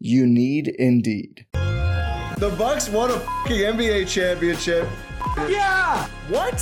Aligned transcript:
You 0.00 0.26
need 0.26 0.68
Indeed. 0.68 1.46
The 1.52 2.54
Bucks 2.58 2.88
won 2.88 3.10
a 3.10 3.18
fucking 3.18 3.58
NBA 3.58 4.08
championship. 4.08 4.88
Yeah! 5.48 6.06
What? 6.28 6.60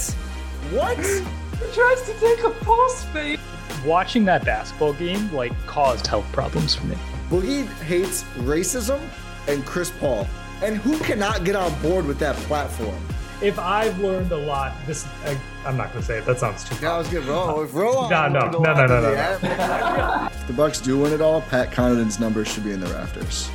What? 0.70 0.98
He 0.98 1.72
tries 1.72 2.02
to 2.02 2.14
take 2.20 2.44
a 2.44 2.50
pulse 2.50 3.04
fake. 3.04 3.40
Watching 3.84 4.24
that 4.26 4.44
basketball 4.44 4.92
game 4.92 5.32
like 5.32 5.52
caused 5.66 6.06
health 6.06 6.30
problems 6.32 6.74
for 6.74 6.86
me. 6.86 6.96
Boogie 7.30 7.66
hates 7.84 8.22
racism 8.38 9.00
and 9.48 9.64
Chris 9.64 9.90
Paul. 9.90 10.28
And 10.62 10.76
who 10.76 10.98
cannot 10.98 11.44
get 11.44 11.56
on 11.56 11.74
board 11.82 12.06
with 12.06 12.18
that 12.18 12.36
platform? 12.36 12.94
If 13.42 13.58
I've 13.58 13.98
learned 13.98 14.30
a 14.30 14.36
lot, 14.36 14.72
this 14.86 15.04
I, 15.24 15.36
am 15.64 15.76
not 15.76 15.92
gonna 15.92 16.04
say 16.04 16.18
it. 16.18 16.26
That 16.26 16.38
sounds 16.38 16.62
too. 16.62 16.76
Yeah, 16.80 16.92
I 16.92 16.98
was 16.98 17.08
good. 17.08 17.24
Roll, 17.24 17.64
roll 17.64 18.08
No, 18.08 18.28
no, 18.28 18.48
no, 18.48 18.60
no, 18.60 18.72
no, 18.72 18.86
no, 18.86 19.00
no. 19.00 20.28
If 20.32 20.46
the 20.46 20.52
Bucks 20.52 20.80
do 20.80 21.00
win 21.00 21.12
it 21.12 21.20
all, 21.20 21.40
Pat 21.40 21.72
Connaughton's 21.72 22.20
numbers 22.20 22.46
should 22.46 22.62
be 22.62 22.70
in 22.70 22.78
the 22.78 22.86
rafters. 22.86 23.50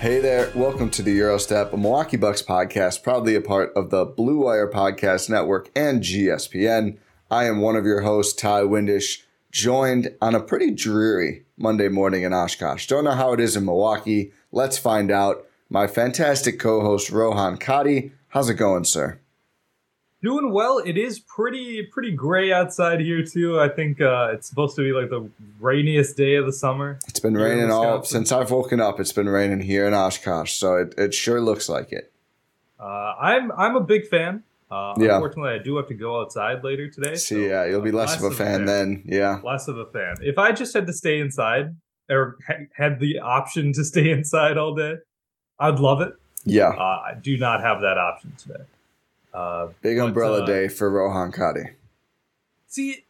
Hey 0.00 0.20
there, 0.20 0.50
welcome 0.56 0.90
to 0.90 1.02
the 1.02 1.16
Eurostep, 1.16 1.72
a 1.72 1.76
Milwaukee 1.76 2.16
Bucks 2.16 2.42
podcast, 2.42 3.04
proudly 3.04 3.36
a 3.36 3.40
part 3.40 3.72
of 3.76 3.90
the 3.90 4.04
Blue 4.04 4.40
Wire 4.40 4.68
Podcast 4.68 5.30
Network 5.30 5.70
and 5.76 6.02
GSPN. 6.02 6.98
I 7.30 7.44
am 7.44 7.60
one 7.60 7.76
of 7.76 7.84
your 7.84 8.00
hosts, 8.00 8.32
Ti 8.32 8.64
Windisch, 8.64 9.22
joined 9.52 10.16
on 10.20 10.34
a 10.34 10.40
pretty 10.40 10.72
dreary 10.72 11.44
Monday 11.56 11.86
morning 11.86 12.24
in 12.24 12.34
Oshkosh. 12.34 12.88
Don't 12.88 13.04
know 13.04 13.12
how 13.12 13.32
it 13.34 13.38
is 13.38 13.54
in 13.54 13.64
Milwaukee. 13.64 14.32
Let's 14.50 14.78
find 14.78 15.12
out. 15.12 15.46
My 15.70 15.86
fantastic 15.86 16.58
co-host 16.58 17.08
Rohan 17.08 17.56
Katti. 17.56 18.10
How's 18.32 18.48
it 18.48 18.54
going, 18.54 18.84
sir? 18.84 19.18
Doing 20.22 20.52
well. 20.52 20.78
It 20.78 20.96
is 20.96 21.18
pretty 21.18 21.82
pretty 21.92 22.12
gray 22.12 22.52
outside 22.52 23.00
here 23.00 23.22
too. 23.24 23.60
I 23.60 23.68
think 23.68 24.00
uh, 24.00 24.30
it's 24.32 24.48
supposed 24.48 24.74
to 24.76 24.82
be 24.82 24.92
like 24.92 25.10
the 25.10 25.28
rainiest 25.60 26.16
day 26.16 26.36
of 26.36 26.46
the 26.46 26.52
summer. 26.52 26.98
It's 27.08 27.20
been 27.20 27.34
raining 27.34 27.70
all 27.70 28.02
since 28.04 28.32
I've 28.32 28.50
woken 28.50 28.80
up. 28.80 29.00
It's 29.00 29.12
been 29.12 29.28
raining 29.28 29.60
here 29.60 29.86
in 29.86 29.92
Oshkosh, 29.94 30.52
so 30.52 30.76
it, 30.76 30.94
it 30.96 31.12
sure 31.12 31.40
looks 31.40 31.68
like 31.68 31.92
it. 31.92 32.10
Uh, 32.80 33.14
I'm 33.20 33.52
I'm 33.52 33.76
a 33.76 33.80
big 33.80 34.06
fan. 34.06 34.44
Uh, 34.70 34.94
Yeah. 34.96 35.16
Unfortunately, 35.16 35.52
I 35.52 35.58
do 35.58 35.76
have 35.76 35.88
to 35.88 35.94
go 35.94 36.20
outside 36.22 36.64
later 36.64 36.88
today. 36.88 37.16
See, 37.16 37.34
so, 37.34 37.40
yeah, 37.40 37.66
you'll 37.66 37.82
be 37.82 37.90
uh, 37.90 37.94
less 37.94 38.16
of 38.16 38.22
a 38.22 38.34
fan 38.34 38.64
then. 38.64 39.02
Yeah, 39.04 39.40
Less 39.44 39.68
of 39.68 39.76
a 39.76 39.84
fan. 39.86 40.16
If 40.22 40.38
I 40.38 40.52
just 40.52 40.72
had 40.72 40.86
to 40.86 40.92
stay 40.94 41.18
inside 41.20 41.76
or 42.08 42.38
ha- 42.46 42.64
had 42.76 42.98
the 43.00 43.18
option 43.18 43.72
to 43.74 43.84
stay 43.84 44.10
inside 44.16 44.56
all 44.56 44.74
day, 44.74 44.94
I'd 45.58 45.80
love 45.80 46.00
it. 46.00 46.14
Yeah. 46.44 46.68
Uh, 46.68 47.02
I 47.06 47.14
do 47.20 47.36
not 47.38 47.60
have 47.60 47.80
that 47.82 47.98
option 47.98 48.32
today. 48.36 48.64
Uh, 49.32 49.68
Big 49.80 49.98
but, 49.98 50.06
umbrella 50.06 50.42
uh, 50.42 50.46
day 50.46 50.68
for 50.68 50.90
Rohan 50.90 51.32
Katti. 51.32 51.74
See, 52.66 53.04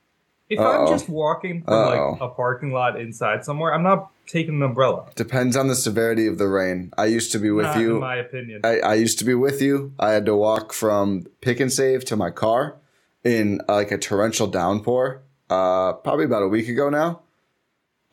if 0.48 0.58
Uh-oh. 0.58 0.86
I'm 0.86 0.92
just 0.92 1.08
walking 1.08 1.62
from 1.62 1.74
Uh-oh. 1.74 2.10
like 2.12 2.20
a 2.20 2.28
parking 2.28 2.72
lot 2.72 3.00
inside 3.00 3.44
somewhere, 3.44 3.74
I'm 3.74 3.82
not 3.82 4.10
taking 4.26 4.56
an 4.56 4.62
umbrella. 4.62 5.06
Depends 5.14 5.56
on 5.56 5.68
the 5.68 5.74
severity 5.74 6.26
of 6.26 6.38
the 6.38 6.46
rain. 6.46 6.92
I 6.96 7.06
used 7.06 7.32
to 7.32 7.38
be 7.38 7.50
with 7.50 7.66
Not 7.66 7.78
you. 7.78 7.94
in 7.94 8.00
my 8.00 8.16
opinion. 8.16 8.60
I, 8.64 8.80
I 8.80 8.94
used 8.94 9.18
to 9.20 9.24
be 9.24 9.34
with 9.34 9.60
you. 9.60 9.92
I 9.98 10.12
had 10.12 10.26
to 10.26 10.36
walk 10.36 10.72
from 10.72 11.26
Pick 11.40 11.58
and 11.58 11.72
Save 11.72 12.04
to 12.06 12.16
my 12.16 12.30
car 12.30 12.76
in 13.24 13.60
uh, 13.68 13.74
like 13.74 13.90
a 13.90 13.98
torrential 13.98 14.46
downpour, 14.46 15.22
uh, 15.48 15.94
probably 15.94 16.24
about 16.24 16.42
a 16.42 16.48
week 16.48 16.68
ago 16.68 16.88
now. 16.90 17.22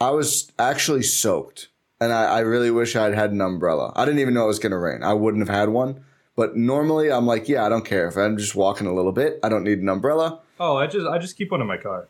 I 0.02 0.12
was 0.12 0.52
actually 0.58 1.04
soaked, 1.04 1.68
and 2.02 2.12
I, 2.14 2.26
I 2.26 2.40
really 2.40 2.72
wish 2.72 2.96
I'd 2.96 3.14
had 3.14 3.32
an 3.32 3.42
umbrella. 3.42 3.92
I 3.96 4.06
didn't 4.06 4.20
even 4.20 4.34
know 4.34 4.46
it 4.46 4.48
was 4.48 4.60
going 4.60 4.72
to 4.72 4.78
rain. 4.78 5.04
I 5.04 5.14
wouldn't 5.14 5.48
have 5.48 5.56
had 5.56 5.70
one. 5.70 6.04
But 6.36 6.56
normally, 6.56 7.12
I'm 7.12 7.26
like, 7.26 7.50
yeah, 7.50 7.66
I 7.66 7.70
don't 7.70 7.84
care 7.84 8.08
if 8.08 8.16
I'm 8.16 8.38
just 8.38 8.56
walking 8.56 8.88
a 8.88 8.94
little 8.94 9.12
bit. 9.12 9.40
I 9.44 9.50
don't 9.50 9.64
need 9.66 9.80
an 9.80 9.90
umbrella. 9.90 10.40
oh, 10.60 10.78
I 10.78 10.88
just 10.88 11.06
I 11.06 11.18
just 11.18 11.38
keep 11.38 11.52
one 11.52 11.60
in 11.62 11.68
my 11.68 11.78
car. 11.78 12.08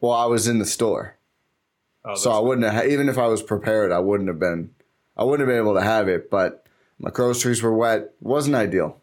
Well, 0.00 0.12
I 0.12 0.26
was 0.26 0.46
in 0.48 0.58
the 0.58 0.66
store, 0.66 1.16
Oh, 2.04 2.14
so 2.14 2.30
I 2.30 2.38
wouldn't 2.40 2.70
have. 2.70 2.86
Even 2.86 3.08
if 3.08 3.16
I 3.18 3.26
was 3.26 3.42
prepared, 3.42 3.90
I 3.92 3.98
wouldn't 3.98 4.28
have 4.28 4.38
been. 4.38 4.70
I 5.16 5.24
wouldn't 5.24 5.46
have 5.48 5.52
been 5.54 5.62
able 5.62 5.74
to 5.74 5.82
have 5.82 6.08
it. 6.08 6.30
But 6.30 6.66
my 6.98 7.10
groceries 7.10 7.62
were 7.62 7.74
wet. 7.74 8.10
wasn't 8.20 8.56
ideal. 8.56 9.00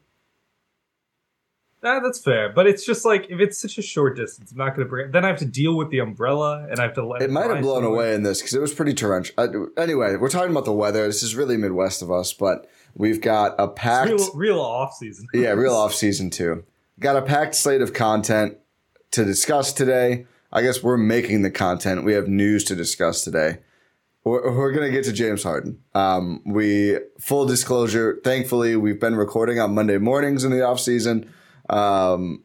Ah, 1.84 2.00
that's 2.00 2.20
fair, 2.20 2.50
but 2.50 2.66
it's 2.66 2.84
just 2.84 3.06
like 3.06 3.28
if 3.30 3.40
it's 3.40 3.58
such 3.58 3.78
a 3.78 3.82
short 3.84 4.16
distance, 4.18 4.52
I'm 4.52 4.58
not 4.58 4.76
going 4.76 4.86
to 4.86 4.90
bring. 4.90 5.08
It. 5.08 5.12
Then 5.12 5.24
I 5.24 5.28
have 5.28 5.38
to 5.40 5.46
deal 5.46 5.78
with 5.78 5.90
the 5.92 6.00
umbrella, 6.00 6.66
and 6.70 6.80
I 6.80 6.84
have 6.84 6.94
to 6.96 7.06
let 7.06 7.22
It 7.22 7.30
might 7.30 7.50
have 7.52 7.62
blown 7.62 7.84
somewhere. 7.84 8.06
away 8.08 8.16
in 8.16 8.24
this 8.24 8.42
because 8.42 8.56
it 8.56 8.62
was 8.62 8.74
pretty 8.74 8.94
torrential. 8.96 9.36
Anyway, 9.78 10.16
we're 10.16 10.30
talking 10.30 10.52
about 10.52 10.66
the 10.66 10.74
weather. 10.74 11.06
This 11.06 11.22
is 11.22 11.36
really 11.36 11.56
Midwest 11.56 12.02
of 12.02 12.12
us, 12.12 12.34
but 12.34 12.68
we've 12.96 13.22
got 13.22 13.54
a 13.60 13.68
packed, 13.68 14.10
Real, 14.10 14.32
real 14.34 14.60
off 14.60 14.96
season. 14.96 15.28
yeah, 15.34 15.52
real 15.52 15.76
off 15.76 15.94
season 15.94 16.30
too. 16.32 16.64
Got 17.00 17.16
a 17.16 17.22
packed 17.22 17.54
slate 17.54 17.82
of 17.82 17.94
content 17.94 18.58
to 19.12 19.24
discuss 19.24 19.72
today. 19.72 20.26
I 20.52 20.64
guess 20.64 20.82
we're 20.82 20.98
making 20.98 21.44
the 21.44 21.52
content. 21.52 22.04
We 22.04 22.14
have 22.14 22.28
news 22.28 22.64
to 22.66 22.76
discuss 22.76 23.24
today. 23.24 23.60
We're, 24.24 24.52
we're 24.58 24.72
gonna 24.72 24.90
get 24.90 25.04
to 25.06 25.14
James 25.14 25.44
Harden. 25.44 25.80
Um, 25.94 26.42
we 26.44 26.98
full 27.20 27.46
disclosure. 27.46 28.20
Thankfully, 28.24 28.76
we've 28.76 29.00
been 29.00 29.16
recording 29.16 29.60
on 29.60 29.76
Monday 29.76 30.00
mornings 30.00 30.44
in 30.44 30.52
the 30.52 30.66
off 30.66 30.80
season. 30.80 31.32
Um, 31.70 32.44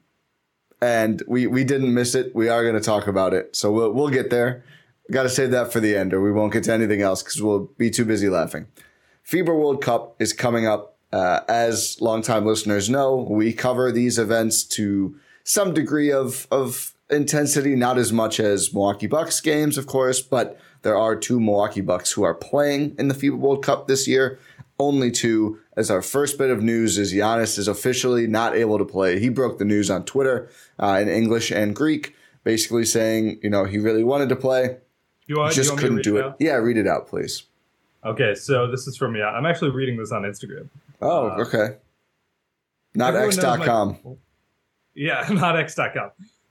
and 0.80 1.22
we 1.28 1.46
we 1.46 1.64
didn't 1.64 1.94
miss 1.94 2.14
it. 2.14 2.34
We 2.34 2.48
are 2.48 2.62
going 2.62 2.74
to 2.74 2.80
talk 2.80 3.06
about 3.06 3.32
it, 3.32 3.54
so 3.54 3.70
we'll 3.70 3.92
we'll 3.92 4.10
get 4.10 4.30
there. 4.30 4.64
Got 5.10 5.24
to 5.24 5.28
save 5.28 5.50
that 5.52 5.72
for 5.72 5.80
the 5.80 5.96
end, 5.96 6.12
or 6.12 6.20
we 6.20 6.32
won't 6.32 6.52
get 6.52 6.64
to 6.64 6.72
anything 6.72 7.02
else 7.02 7.22
because 7.22 7.40
we'll 7.40 7.70
be 7.78 7.90
too 7.90 8.04
busy 8.04 8.28
laughing. 8.28 8.66
FIBA 9.28 9.46
World 9.46 9.82
Cup 9.82 10.16
is 10.18 10.32
coming 10.32 10.66
up. 10.66 10.96
Uh, 11.12 11.40
as 11.46 12.00
longtime 12.00 12.46
listeners 12.46 12.88
know, 12.88 13.16
we 13.28 13.52
cover 13.52 13.92
these 13.92 14.18
events 14.18 14.64
to 14.64 15.14
some 15.44 15.74
degree 15.74 16.10
of 16.10 16.48
of 16.50 16.94
intensity, 17.10 17.76
not 17.76 17.98
as 17.98 18.12
much 18.12 18.40
as 18.40 18.72
Milwaukee 18.72 19.06
Bucks 19.06 19.40
games, 19.40 19.78
of 19.78 19.86
course, 19.86 20.20
but 20.20 20.58
there 20.82 20.96
are 20.96 21.14
two 21.14 21.38
Milwaukee 21.38 21.80
Bucks 21.80 22.12
who 22.12 22.22
are 22.22 22.34
playing 22.34 22.96
in 22.98 23.08
the 23.08 23.14
FIBA 23.14 23.36
World 23.36 23.64
Cup 23.64 23.86
this 23.86 24.08
year. 24.08 24.38
Only 24.78 25.10
two. 25.10 25.60
As 25.76 25.90
our 25.90 26.02
first 26.02 26.36
bit 26.36 26.50
of 26.50 26.62
news 26.62 26.98
is 26.98 27.12
Giannis 27.14 27.58
is 27.58 27.66
officially 27.66 28.26
not 28.26 28.54
able 28.54 28.76
to 28.78 28.84
play. 28.84 29.18
He 29.18 29.28
broke 29.30 29.58
the 29.58 29.64
news 29.64 29.90
on 29.90 30.04
Twitter 30.04 30.50
uh, 30.78 30.98
in 31.00 31.08
English 31.08 31.50
and 31.50 31.74
Greek, 31.74 32.14
basically 32.44 32.84
saying, 32.84 33.40
you 33.42 33.48
know, 33.48 33.64
he 33.64 33.78
really 33.78 34.04
wanted 34.04 34.28
to 34.28 34.36
play, 34.36 34.76
You 35.26 35.38
want, 35.38 35.54
just 35.54 35.70
to 35.70 35.76
couldn't 35.76 36.02
do 36.02 36.18
it 36.18 36.26
it. 36.26 36.34
Yeah, 36.40 36.56
read 36.56 36.76
it 36.76 36.86
out, 36.86 37.08
please. 37.08 37.44
Okay, 38.04 38.34
so 38.34 38.70
this 38.70 38.86
is 38.86 38.96
from 38.98 39.14
yeah. 39.16 39.28
I'm 39.28 39.46
actually 39.46 39.70
reading 39.70 39.96
this 39.96 40.12
on 40.12 40.22
Instagram. 40.22 40.68
Oh, 41.00 41.28
Uh, 41.30 41.36
okay. 41.46 41.76
Not 42.94 43.14
knows 43.14 43.38
my- 43.42 43.52
x.com. 43.54 44.18
Yeah, 44.94 45.26
not 45.32 45.56
X.com. 45.58 46.10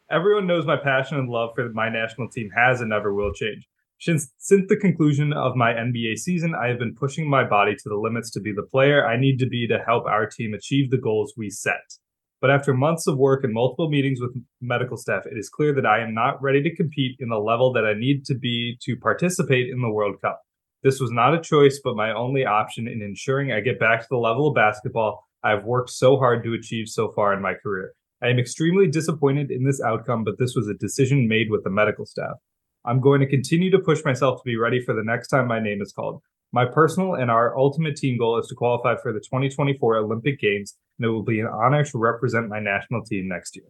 Everyone 0.09 0.47
knows 0.47 0.65
my 0.65 0.77
passion 0.77 1.19
and 1.19 1.29
love 1.29 1.51
for 1.53 1.69
my 1.69 1.89
national 1.89 2.27
team 2.29 2.49
has 2.55 2.81
and 2.81 2.89
never 2.89 3.13
will 3.13 3.31
change. 3.33 3.67
Since, 4.01 4.31
since 4.39 4.65
the 4.67 4.77
conclusion 4.77 5.31
of 5.31 5.55
my 5.55 5.73
NBA 5.73 6.17
season, 6.17 6.55
I 6.55 6.69
have 6.69 6.79
been 6.79 6.95
pushing 6.95 7.29
my 7.29 7.43
body 7.43 7.75
to 7.75 7.87
the 7.89 7.97
limits 7.97 8.31
to 8.31 8.39
be 8.39 8.51
the 8.51 8.63
player 8.63 9.05
I 9.05 9.15
need 9.15 9.37
to 9.37 9.45
be 9.45 9.67
to 9.67 9.77
help 9.77 10.07
our 10.07 10.25
team 10.25 10.55
achieve 10.55 10.89
the 10.89 10.97
goals 10.97 11.35
we 11.37 11.51
set. 11.51 11.99
But 12.41 12.49
after 12.49 12.73
months 12.73 13.05
of 13.05 13.19
work 13.19 13.43
and 13.43 13.53
multiple 13.53 13.91
meetings 13.91 14.19
with 14.19 14.35
medical 14.59 14.97
staff, 14.97 15.27
it 15.27 15.37
is 15.37 15.49
clear 15.49 15.71
that 15.75 15.85
I 15.85 16.01
am 16.01 16.15
not 16.15 16.41
ready 16.41 16.63
to 16.63 16.75
compete 16.75 17.17
in 17.19 17.29
the 17.29 17.37
level 17.37 17.71
that 17.73 17.85
I 17.85 17.93
need 17.93 18.25
to 18.25 18.33
be 18.33 18.75
to 18.81 18.97
participate 18.97 19.69
in 19.69 19.81
the 19.81 19.91
World 19.91 20.15
Cup. 20.19 20.41
This 20.81 20.99
was 20.99 21.11
not 21.11 21.35
a 21.35 21.39
choice, 21.39 21.79
but 21.83 21.95
my 21.95 22.11
only 22.11 22.43
option 22.43 22.87
in 22.87 23.03
ensuring 23.03 23.51
I 23.51 23.59
get 23.59 23.79
back 23.79 24.01
to 24.01 24.07
the 24.09 24.17
level 24.17 24.47
of 24.47 24.55
basketball 24.55 25.27
I 25.43 25.51
have 25.51 25.63
worked 25.63 25.91
so 25.91 26.17
hard 26.17 26.43
to 26.43 26.53
achieve 26.53 26.87
so 26.87 27.11
far 27.11 27.35
in 27.35 27.41
my 27.43 27.53
career. 27.53 27.91
I 28.23 28.29
am 28.29 28.39
extremely 28.39 28.87
disappointed 28.87 29.51
in 29.51 29.63
this 29.63 29.79
outcome, 29.79 30.23
but 30.23 30.39
this 30.39 30.55
was 30.55 30.67
a 30.67 30.73
decision 30.73 31.27
made 31.27 31.51
with 31.51 31.63
the 31.63 31.69
medical 31.69 32.07
staff. 32.07 32.37
I'm 32.85 32.99
going 32.99 33.21
to 33.21 33.27
continue 33.27 33.69
to 33.71 33.79
push 33.79 34.03
myself 34.03 34.39
to 34.39 34.43
be 34.45 34.57
ready 34.57 34.81
for 34.81 34.93
the 34.93 35.03
next 35.03 35.27
time 35.27 35.47
my 35.47 35.59
name 35.59 35.81
is 35.81 35.91
called. 35.91 36.21
My 36.51 36.65
personal 36.65 37.13
and 37.13 37.31
our 37.31 37.57
ultimate 37.57 37.95
team 37.95 38.17
goal 38.17 38.37
is 38.37 38.47
to 38.47 38.55
qualify 38.55 38.95
for 39.01 39.13
the 39.13 39.19
2024 39.19 39.97
Olympic 39.97 40.39
Games, 40.39 40.75
and 40.97 41.05
it 41.05 41.09
will 41.09 41.23
be 41.23 41.39
an 41.39 41.47
honor 41.47 41.85
to 41.85 41.97
represent 41.97 42.49
my 42.49 42.59
national 42.59 43.03
team 43.03 43.27
next 43.27 43.55
year. 43.55 43.65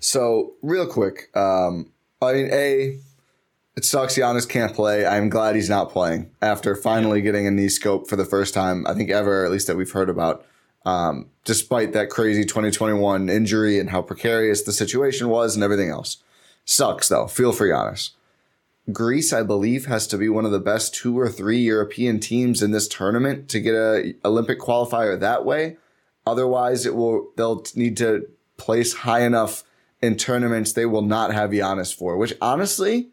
So, 0.00 0.54
real 0.62 0.86
quick, 0.86 1.36
um, 1.36 1.90
I 2.22 2.32
mean, 2.32 2.48
A, 2.52 2.98
it 3.76 3.84
sucks 3.84 4.16
Giannis 4.16 4.48
can't 4.48 4.74
play. 4.74 5.04
I'm 5.04 5.28
glad 5.28 5.54
he's 5.54 5.68
not 5.68 5.90
playing 5.90 6.30
after 6.40 6.74
finally 6.74 7.20
getting 7.20 7.46
a 7.46 7.50
knee 7.50 7.68
scope 7.68 8.08
for 8.08 8.16
the 8.16 8.24
first 8.24 8.54
time, 8.54 8.86
I 8.86 8.94
think, 8.94 9.10
ever, 9.10 9.44
at 9.44 9.50
least 9.50 9.66
that 9.66 9.76
we've 9.76 9.90
heard 9.90 10.08
about. 10.08 10.46
Um, 10.86 11.28
despite 11.44 11.92
that 11.92 12.08
crazy 12.08 12.44
2021 12.44 13.28
injury 13.28 13.78
and 13.78 13.90
how 13.90 14.00
precarious 14.00 14.62
the 14.62 14.72
situation 14.72 15.28
was 15.28 15.54
and 15.54 15.62
everything 15.62 15.90
else. 15.90 16.22
Sucks, 16.70 17.08
though. 17.08 17.26
Feel 17.26 17.52
for 17.52 17.66
Giannis. 17.66 18.10
Greece, 18.92 19.32
I 19.32 19.42
believe, 19.42 19.86
has 19.86 20.06
to 20.08 20.18
be 20.18 20.28
one 20.28 20.44
of 20.44 20.50
the 20.50 20.60
best 20.60 20.94
two 20.94 21.18
or 21.18 21.30
three 21.30 21.60
European 21.60 22.20
teams 22.20 22.62
in 22.62 22.72
this 22.72 22.86
tournament 22.86 23.48
to 23.48 23.60
get 23.60 23.74
a 23.74 24.14
Olympic 24.22 24.60
qualifier 24.60 25.18
that 25.18 25.46
way. 25.46 25.78
Otherwise, 26.26 26.84
it 26.84 26.94
will 26.94 27.32
they'll 27.38 27.64
need 27.74 27.96
to 27.96 28.28
place 28.58 28.92
high 28.92 29.22
enough 29.22 29.64
in 30.02 30.16
tournaments 30.16 30.74
they 30.74 30.84
will 30.84 31.00
not 31.00 31.32
have 31.32 31.52
Giannis 31.52 31.94
for. 31.94 32.18
Which 32.18 32.34
honestly, 32.38 33.08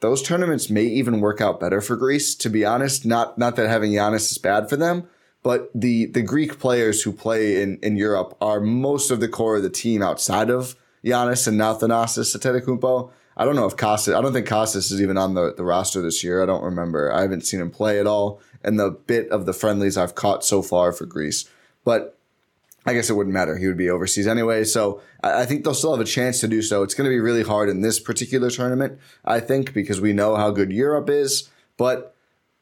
those 0.00 0.20
tournaments 0.20 0.68
may 0.68 0.84
even 0.84 1.20
work 1.20 1.40
out 1.40 1.60
better 1.60 1.80
for 1.80 1.94
Greece. 1.94 2.34
To 2.34 2.50
be 2.50 2.64
honest, 2.64 3.06
not 3.06 3.38
not 3.38 3.54
that 3.54 3.68
having 3.68 3.92
Giannis 3.92 4.32
is 4.32 4.38
bad 4.38 4.68
for 4.68 4.74
them, 4.74 5.06
but 5.44 5.70
the 5.76 6.06
the 6.06 6.22
Greek 6.22 6.58
players 6.58 7.02
who 7.02 7.12
play 7.12 7.62
in 7.62 7.78
in 7.84 7.96
Europe 7.96 8.36
are 8.40 8.58
most 8.58 9.12
of 9.12 9.20
the 9.20 9.28
core 9.28 9.58
of 9.58 9.62
the 9.62 9.70
team 9.70 10.02
outside 10.02 10.50
of 10.50 10.74
Giannis 11.04 11.46
and 11.46 11.60
Thanasis 11.60 12.36
Antetokounmpo. 12.36 13.10
I 13.36 13.44
don't 13.44 13.56
know 13.56 13.66
if 13.66 13.76
Kostas, 13.76 14.16
I 14.16 14.20
don't 14.22 14.32
think 14.32 14.46
Kostas 14.46 14.92
is 14.92 15.02
even 15.02 15.18
on 15.18 15.34
the, 15.34 15.54
the 15.54 15.64
roster 15.64 16.00
this 16.00 16.22
year. 16.22 16.42
I 16.42 16.46
don't 16.46 16.62
remember. 16.62 17.12
I 17.12 17.22
haven't 17.22 17.44
seen 17.46 17.60
him 17.60 17.70
play 17.70 17.98
at 17.98 18.06
all 18.06 18.40
in 18.64 18.76
the 18.76 18.90
bit 18.90 19.28
of 19.30 19.44
the 19.44 19.52
friendlies 19.52 19.96
I've 19.96 20.14
caught 20.14 20.44
so 20.44 20.62
far 20.62 20.92
for 20.92 21.04
Greece. 21.04 21.48
But 21.84 22.16
I 22.86 22.94
guess 22.94 23.10
it 23.10 23.14
wouldn't 23.14 23.34
matter. 23.34 23.56
He 23.56 23.66
would 23.66 23.76
be 23.76 23.90
overseas 23.90 24.26
anyway. 24.26 24.64
So 24.64 25.00
I 25.22 25.46
think 25.46 25.64
they'll 25.64 25.74
still 25.74 25.96
have 25.96 26.00
a 26.00 26.08
chance 26.08 26.40
to 26.40 26.48
do 26.48 26.62
so. 26.62 26.82
It's 26.82 26.94
going 26.94 27.06
to 27.08 27.14
be 27.14 27.20
really 27.20 27.42
hard 27.42 27.68
in 27.68 27.80
this 27.80 27.98
particular 27.98 28.50
tournament, 28.50 28.98
I 29.24 29.40
think, 29.40 29.74
because 29.74 30.00
we 30.00 30.12
know 30.12 30.36
how 30.36 30.50
good 30.50 30.70
Europe 30.70 31.10
is. 31.10 31.50
But, 31.76 32.14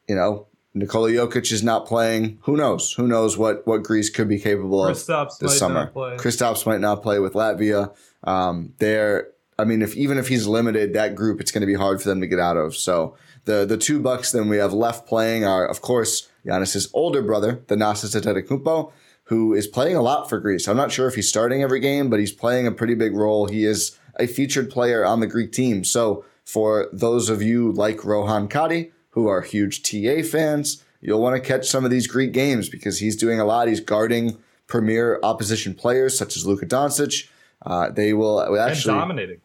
you 0.09 0.15
know, 0.15 0.47
Nikola 0.75 1.11
Jokic 1.11 1.53
is 1.53 1.62
not 1.62 1.87
playing. 1.87 2.38
Who 2.43 2.56
knows? 2.56 2.93
Who 2.95 3.06
knows 3.06 3.37
what, 3.37 3.67
what 3.67 3.83
Greece 3.83 4.11
could 4.11 4.29
be 4.29 4.38
capable 4.38 4.87
of 4.87 4.97
Kristaps 4.97 5.38
this 5.38 5.59
summer? 5.59 5.91
Kristaps 5.93 6.65
might 6.67 6.81
not 6.81 7.03
play 7.03 7.19
with 7.19 7.35
Latvia. 7.35 7.95
Um, 8.25 8.75
they're, 8.79 9.29
I 9.59 9.65
mean, 9.65 9.83
if 9.83 9.97
even 9.97 10.19
if 10.19 10.29
he's 10.29 10.47
limited, 10.47 10.95
that 10.95 11.15
group 11.15 11.41
it's 11.41 11.51
going 11.51 11.63
to 11.63 11.67
be 11.67 11.75
hard 11.75 12.01
for 12.01 12.09
them 12.09 12.21
to 12.21 12.27
get 12.27 12.39
out 12.39 12.57
of. 12.57 12.77
So 12.77 13.17
the 13.45 13.65
the 13.65 13.77
two 13.77 14.01
Bucks 14.01 14.33
then 14.33 14.49
we 14.49 14.59
have 14.59 14.73
left 14.73 15.07
playing 15.07 15.45
are, 15.45 15.67
of 15.67 15.81
course, 15.81 16.29
Giannis's 16.47 16.91
older 16.95 17.23
brother, 17.23 17.57
Thanasis 17.67 18.21
Antetokounmpo, 18.21 18.93
who 19.25 19.55
is 19.55 19.67
playing 19.67 19.97
a 19.97 20.03
lot 20.03 20.29
for 20.29 20.39
Greece. 20.41 20.69
I'm 20.69 20.77
not 20.77 20.93
sure 20.93 21.09
if 21.09 21.15
he's 21.15 21.29
starting 21.29 21.63
every 21.63 21.81
game, 21.81 22.11
but 22.11 22.21
he's 22.21 22.33
playing 22.33 22.67
a 22.67 22.73
pretty 22.73 22.95
big 22.95 23.15
role. 23.15 23.47
He 23.47 23.65
is 23.65 23.99
a 24.19 24.27
featured 24.27 24.71
player 24.71 25.05
on 25.05 25.21
the 25.21 25.27
Greek 25.27 25.53
team. 25.53 25.85
So 25.85 26.25
for 26.45 26.89
those 26.93 27.29
of 27.29 27.43
you 27.43 27.73
like 27.73 28.05
Rohan 28.05 28.49
Katti, 28.49 28.91
who 29.11 29.29
are 29.29 29.43
huge 29.43 29.83
TA 29.83 30.23
fans, 30.23 30.85
you'll 31.01 31.21
want 31.21 31.37
to 31.37 31.49
catch 31.49 31.69
some 31.69 31.85
of 31.85 31.91
these 31.91 32.07
Greek 32.07 32.33
games 32.33 32.69
because 32.69 32.99
he's 32.99 33.17
doing 33.17 33.41
a 33.41 33.45
lot. 33.45 33.69
He's 33.69 33.81
guarding 33.81 34.39
premier 34.67 35.21
opposition 35.23 35.75
players 35.75 36.17
such 36.17 36.37
as 36.37 36.47
Luka 36.47 36.67
Doncic. 36.67 37.29
Uh, 37.64 37.91
they 37.91 38.12
will 38.12 38.41
and 38.41 38.59
actually 38.59 38.94
dominating. 38.94 39.41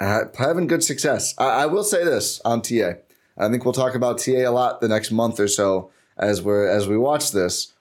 uh, 0.00 0.24
having 0.38 0.66
good 0.66 0.82
success. 0.82 1.34
I, 1.38 1.62
I 1.62 1.66
will 1.66 1.84
say 1.84 2.04
this 2.04 2.40
on 2.44 2.62
TA. 2.62 2.94
I 3.38 3.48
think 3.48 3.64
we'll 3.64 3.72
talk 3.72 3.94
about 3.94 4.18
TA 4.18 4.32
a 4.32 4.50
lot 4.50 4.80
the 4.80 4.88
next 4.88 5.10
month 5.10 5.40
or 5.40 5.48
so 5.48 5.90
as 6.18 6.42
we're 6.42 6.68
as 6.68 6.88
we 6.88 6.98
watch 6.98 7.32
this. 7.32 7.72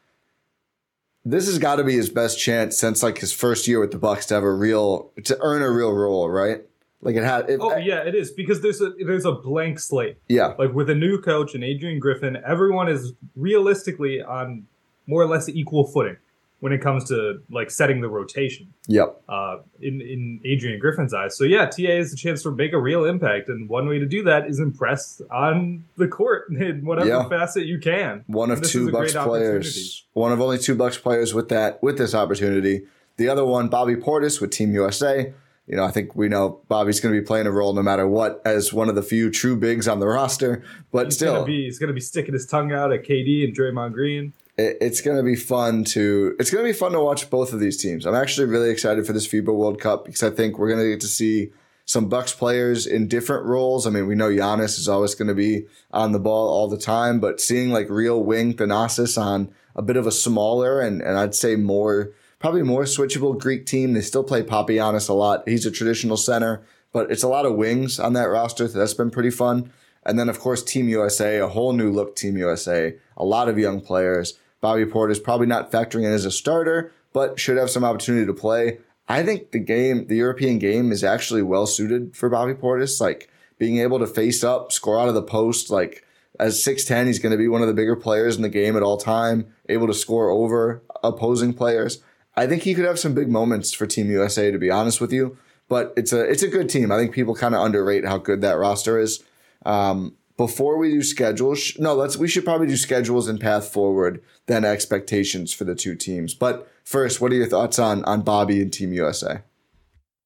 This 1.26 1.48
has 1.48 1.60
got 1.60 1.76
to 1.76 1.84
be 1.84 1.96
his 1.96 2.10
best 2.10 2.40
chance 2.40 2.78
since 2.78 3.04
like 3.04 3.18
his 3.18 3.34
first 3.34 3.68
year 3.68 3.80
with 3.80 3.92
the 3.92 3.98
Bucks 3.98 4.26
to 4.28 4.36
have 4.36 4.44
a 4.44 4.52
real 4.52 5.12
to 5.26 5.38
earn 5.42 5.62
a 5.62 5.70
real 5.70 5.92
role, 5.92 6.30
right? 6.30 6.62
Like 7.02 7.16
it 7.16 7.24
had. 7.24 7.50
It, 7.50 7.60
Oh 7.62 7.76
yeah, 7.78 8.04
it 8.04 8.16
is 8.16 8.32
because 8.32 8.62
there's 8.62 8.82
a 8.82 8.92
there's 9.06 9.26
a 9.26 9.32
blank 9.34 9.80
slate. 9.80 10.18
yeah, 10.28 10.54
Like 10.58 10.74
with 10.74 10.90
a 10.90 10.96
new 10.96 11.20
coach 11.20 11.56
and 11.56 11.64
Adrian 11.64 12.00
Griffin, 12.00 12.38
everyone 12.46 12.88
is 12.88 13.14
realistically 13.36 14.22
on 14.22 14.66
more 15.08 15.22
or 15.22 15.28
less 15.28 15.50
equal 15.50 15.88
footing 15.88 16.18
when 16.62 16.74
it 16.74 16.82
comes 16.82 17.06
to 17.06 17.42
like 17.50 17.72
setting 17.72 18.02
the 18.02 18.10
rotation. 18.10 18.74
yep. 18.88 19.22
uh, 19.30 19.58
in 19.82 20.02
in 20.02 20.42
Adrian 20.46 20.80
Griffin's 20.80 21.14
eyes. 21.14 21.38
So 21.38 21.44
yeah, 21.46 21.66
TA 21.66 21.84
is 21.84 22.14
a 22.14 22.18
chance 22.18 22.44
to 22.44 22.52
make 22.52 22.74
a 22.74 22.80
real 22.80 23.06
impact, 23.06 23.48
and 23.50 23.70
one 23.70 23.88
way 23.88 24.00
to 24.00 24.06
do 24.06 24.24
that 24.24 24.48
is 24.48 24.60
impress 24.60 25.22
on 25.32 25.86
the 25.98 26.08
court 26.08 26.50
in 26.52 26.86
whatever 26.86 27.08
Yeah. 27.08 27.30
facet 27.30 27.66
you 27.66 27.80
can. 27.80 28.24
One 28.28 28.52
of 28.52 28.62
two 28.62 28.92
Bucks 28.92 29.14
players. 29.14 30.06
One 30.14 30.32
of 30.32 30.42
only 30.42 30.58
two 30.58 30.76
Bucks 30.76 30.98
players 30.98 31.34
with 31.34 31.50
that 31.50 31.82
with 31.82 31.98
this 31.98 32.14
opportunity. 32.14 32.82
The 33.18 33.30
other 33.30 33.46
one, 33.46 33.68
Bobby 33.68 33.96
Portis 33.96 34.40
with 34.40 34.52
Team 34.52 34.74
USA. 34.74 35.34
You 35.68 35.76
know, 35.76 35.84
I 35.84 35.92
think 35.92 36.16
we 36.16 36.30
know 36.30 36.62
Bobby's 36.68 37.00
going 37.00 37.14
to 37.14 37.22
be 37.22 37.26
playing 37.26 37.46
a 37.46 37.52
role 37.52 37.74
no 37.74 37.84
matter 37.84 38.08
what 38.08 38.42
as 38.44 38.74
one 38.74 38.90
of 38.90 38.96
the 38.96 39.04
few 39.04 39.30
true 39.30 39.56
bigs 39.56 39.88
on 39.88 40.00
the 40.00 40.08
roster. 40.08 40.64
But 40.92 41.08
He's 41.08 41.16
still, 41.16 41.34
gonna 41.36 41.46
be 41.46 41.66
he's 41.66 41.78
gonna 41.78 41.94
be 41.94 42.00
sticking 42.02 42.34
his 42.34 42.48
tongue 42.48 42.72
out 42.72 42.92
at 42.92 43.04
KD 43.04 43.44
and 43.44 43.56
Draymond 43.56 43.94
Green. 43.94 44.34
It, 44.60 44.78
it's 44.82 45.02
going 45.02 45.16
to 45.16 45.24
be 45.24 45.36
fun 45.36 45.86
to 45.86 46.36
it's 46.40 46.52
going 46.52 46.66
to 46.66 46.70
be 46.70 46.78
fun 46.78 46.92
to 46.92 47.00
watch 47.00 47.30
both 47.30 47.54
of 47.54 47.60
these 47.60 47.78
teams. 47.78 48.06
I'm 48.06 48.16
actually 48.16 48.48
really 48.48 48.70
excited 48.70 49.06
for 49.08 49.14
this 49.14 49.28
FIBA 49.28 49.56
World 49.56 49.80
Cup 49.80 50.06
because 50.06 50.24
I 50.24 50.30
think 50.30 50.58
we're 50.58 50.68
going 50.68 50.82
to 50.84 50.90
get 50.90 51.02
to 51.02 51.08
see 51.08 51.52
some 51.86 52.10
Bucks 52.10 52.34
players 52.34 52.86
in 52.86 53.08
different 53.08 53.46
roles. 53.46 53.88
I 53.88 53.90
mean, 53.90 54.06
we 54.06 54.16
know 54.16 54.30
Giannis 54.30 54.78
is 54.78 54.88
always 54.88 55.16
going 55.16 55.30
to 55.30 55.34
be 55.34 55.66
on 55.92 56.12
the 56.12 56.20
ball 56.20 56.50
all 56.50 56.68
the 56.68 56.78
time, 56.78 57.20
but 57.20 57.40
seeing 57.40 57.72
like 57.72 57.90
real 57.90 58.22
wing 58.22 58.54
Thanasis 58.54 59.20
on 59.20 59.54
a 59.76 59.82
bit 59.82 59.98
of 59.98 60.06
a 60.06 60.12
smaller 60.12 60.82
and 60.82 61.02
and 61.02 61.18
I'd 61.18 61.36
say 61.36 61.56
more 61.56 62.12
probably 62.40 62.64
more 62.64 62.84
switchable 62.84 63.40
Greek 63.40 63.66
team. 63.66 63.94
They 63.94 64.02
still 64.02 64.24
play 64.24 64.44
Papagiannis 64.44 65.10
a 65.10 65.14
lot. 65.14 65.48
He's 65.48 65.66
a 65.66 65.72
traditional 65.72 66.18
center, 66.18 66.62
but 66.92 67.12
it's 67.12 67.24
a 67.24 67.28
lot 67.28 67.46
of 67.46 67.56
wings 67.56 68.00
on 68.00 68.14
that 68.14 68.30
roster. 68.30 68.68
That's 68.68 68.94
been 68.94 69.12
pretty 69.12 69.32
fun. 69.32 69.72
And 70.04 70.18
then, 70.18 70.30
of 70.30 70.40
course, 70.40 70.64
Team 70.64 70.88
USA, 70.90 71.40
a 71.40 71.48
whole 71.48 71.74
new 71.74 71.92
look 71.92 72.16
Team 72.16 72.38
USA, 72.38 72.96
a 73.18 73.26
lot 73.26 73.50
of 73.50 73.60
young 73.60 73.82
players. 73.82 74.40
Bobby 74.62 74.86
Portis 74.86 75.24
probably 75.24 75.48
not 75.48 75.72
factoring 75.72 76.06
in 76.06 76.12
as 76.12 76.26
a 76.26 76.32
starter, 76.32 76.92
but 77.14 77.40
should 77.40 77.58
have 77.58 77.70
some 77.70 77.84
opportunity 77.84 78.26
to 78.26 78.34
play. 78.34 78.80
I 79.08 79.24
think 79.24 79.52
the 79.52 79.60
game, 79.60 80.08
the 80.08 80.18
European 80.18 80.60
game, 80.60 80.92
is 80.92 81.04
actually 81.04 81.42
well 81.42 81.66
suited 81.66 82.16
for 82.16 82.30
Bobby 82.30 82.54
Portis. 82.54 83.02
Like 83.02 83.30
being 83.58 83.80
able 83.80 84.00
to 84.00 84.08
face 84.08 84.44
up, 84.44 84.72
score 84.72 85.00
out 85.00 85.10
of 85.10 85.16
the 85.16 85.24
post, 85.24 85.70
like 85.70 86.06
as 86.40 86.64
6'10, 86.64 87.08
he's 87.08 87.20
going 87.20 87.32
to 87.32 87.38
be 87.38 87.48
one 87.48 87.62
of 87.62 87.68
the 87.68 87.74
bigger 87.74 87.96
players 87.96 88.36
in 88.36 88.42
the 88.42 88.50
game 88.50 88.78
at 88.78 88.84
all 88.84 88.98
time, 88.98 89.54
able 89.68 89.88
to 89.88 89.94
score 89.94 90.30
over 90.30 90.82
opposing 91.04 91.54
players. 91.54 92.02
I 92.36 92.48
think 92.48 92.64
he 92.64 92.74
could 92.74 92.86
have 92.86 93.00
some 93.00 93.14
big 93.14 93.30
moments 93.30 93.74
for 93.74 93.86
Team 93.86 94.10
USA, 94.10 94.52
to 94.52 94.58
be 94.58 94.72
honest 94.72 95.02
with 95.02 95.12
you. 95.12 95.38
But 95.68 95.94
it's 95.98 96.14
a 96.14 96.22
it's 96.22 96.42
a 96.42 96.48
good 96.48 96.68
team. 96.70 96.92
I 96.92 96.98
think 96.98 97.14
people 97.14 97.36
kind 97.36 97.54
of 97.54 97.64
underrate 97.64 98.06
how 98.06 98.18
good 98.18 98.42
that 98.42 98.58
roster 98.58 98.98
is. 98.98 99.24
Um, 99.66 100.16
before 100.40 100.78
we 100.78 100.90
do 100.92 101.04
schedules, 101.04 101.74
no, 101.78 101.94
let's 101.94 102.16
we 102.16 102.30
should 102.30 102.46
probably 102.46 102.66
do 102.68 102.78
schedules 102.78 103.28
and 103.28 103.42
path 103.42 103.68
forward, 103.68 104.22
then 104.48 104.64
expectations 104.64 105.52
for 105.54 105.66
the 105.66 105.76
two 105.76 105.96
teams. 105.96 106.34
But 106.34 106.66
first, 106.86 107.20
what 107.20 107.34
are 107.34 107.36
your 107.36 107.46
thoughts 107.48 107.78
on 107.78 108.06
on 108.06 108.22
Bobby 108.22 108.62
and 108.62 108.72
Team 108.72 108.94
USA? 108.94 109.42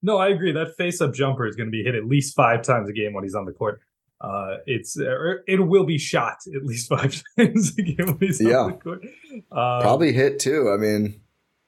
No, 0.03 0.17
I 0.17 0.27
agree. 0.29 0.51
That 0.51 0.75
face-up 0.77 1.13
jumper 1.15 1.47
is 1.47 1.55
going 1.55 1.65
to 1.67 1.71
be 1.71 1.81
hit 1.83 1.95
at 1.95 2.05
least 2.05 2.35
five 2.35 2.61
times 2.61 2.87
a 2.89 2.93
game 2.93 3.13
when 3.13 3.23
he's 3.23 3.33
on 3.33 3.45
the 3.45 3.53
court. 3.53 3.81
Uh, 4.21 4.57
it's 4.67 4.95
it 4.99 5.59
will 5.67 5.83
be 5.85 5.97
shot 5.97 6.37
at 6.55 6.63
least 6.63 6.87
five 6.89 7.21
times 7.37 7.73
a 7.77 7.81
game 7.81 8.05
when 8.05 8.17
he's 8.19 8.39
Yeah. 8.39 8.57
on 8.59 8.71
the 8.73 8.77
court. 8.77 9.01
Uh, 9.51 9.81
Probably 9.81 10.13
hit 10.13 10.37
too. 10.39 10.69
I 10.71 10.77
mean, 10.77 11.19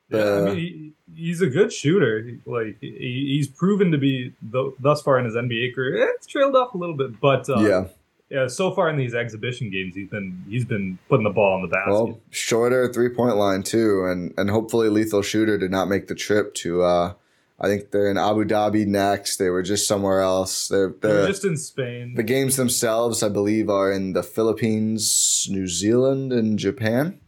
Yeah, 0.09 0.33
I 0.35 0.41
mean, 0.45 0.55
he, 0.55 0.93
he's 1.15 1.41
a 1.41 1.47
good 1.47 1.73
shooter. 1.73 2.29
Like 2.45 2.77
he, 2.79 3.33
he's 3.35 3.47
proven 3.47 3.91
to 3.91 3.97
be 3.97 4.33
th- 4.51 4.73
thus 4.79 5.01
far 5.01 5.17
in 5.17 5.25
his 5.25 5.33
NBA 5.35 5.73
career. 5.73 6.03
Eh, 6.03 6.11
It's 6.15 6.27
trailed 6.27 6.55
off 6.55 6.75
a 6.75 6.77
little 6.77 6.95
bit, 6.95 7.19
but 7.19 7.49
uh, 7.49 7.59
yeah. 7.59 7.85
Yeah. 8.29 8.47
So 8.47 8.71
far 8.71 8.89
in 8.89 8.97
these 8.97 9.13
exhibition 9.13 9.69
games, 9.69 9.95
he's 9.95 10.09
been 10.09 10.43
he's 10.49 10.65
been 10.65 10.97
putting 11.09 11.23
the 11.23 11.29
ball 11.29 11.55
in 11.57 11.61
the 11.61 11.67
basket. 11.67 11.91
Well, 11.91 12.19
shorter 12.31 12.91
three 12.91 13.09
point 13.09 13.37
line 13.37 13.63
too, 13.63 14.05
and 14.05 14.33
and 14.37 14.49
hopefully 14.49 14.89
Lethal 14.89 15.21
Shooter 15.21 15.57
did 15.57 15.71
not 15.71 15.87
make 15.87 16.07
the 16.07 16.15
trip 16.15 16.53
to. 16.55 16.83
uh 16.83 17.13
I 17.57 17.67
think 17.67 17.91
they're 17.91 18.11
in 18.11 18.17
Abu 18.17 18.43
Dhabi 18.43 18.85
next. 18.85 19.37
They 19.37 19.49
were 19.49 19.63
just 19.63 19.87
somewhere 19.87 20.19
else. 20.19 20.67
They're, 20.67 20.89
They 20.89 21.07
were 21.07 21.13
they're 21.23 21.27
just 21.27 21.45
in 21.45 21.55
Spain. 21.55 22.13
the 22.13 22.21
games 22.21 22.57
themselves, 22.57 23.23
I 23.23 23.29
believe, 23.29 23.69
are 23.69 23.89
in 23.93 24.11
the 24.11 24.23
Philippines, 24.23 25.47
New 25.49 25.65
Zealand, 25.65 26.33
and 26.33 26.59
Japan. 26.59 27.21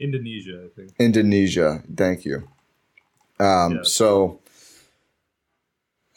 Indonesia, 0.00 0.66
I 0.66 0.68
think. 0.74 0.90
Indonesia. 0.98 1.84
Thank 1.94 2.24
you. 2.24 2.48
Um, 3.38 3.76
Yeah. 3.76 3.82
So 3.84 4.40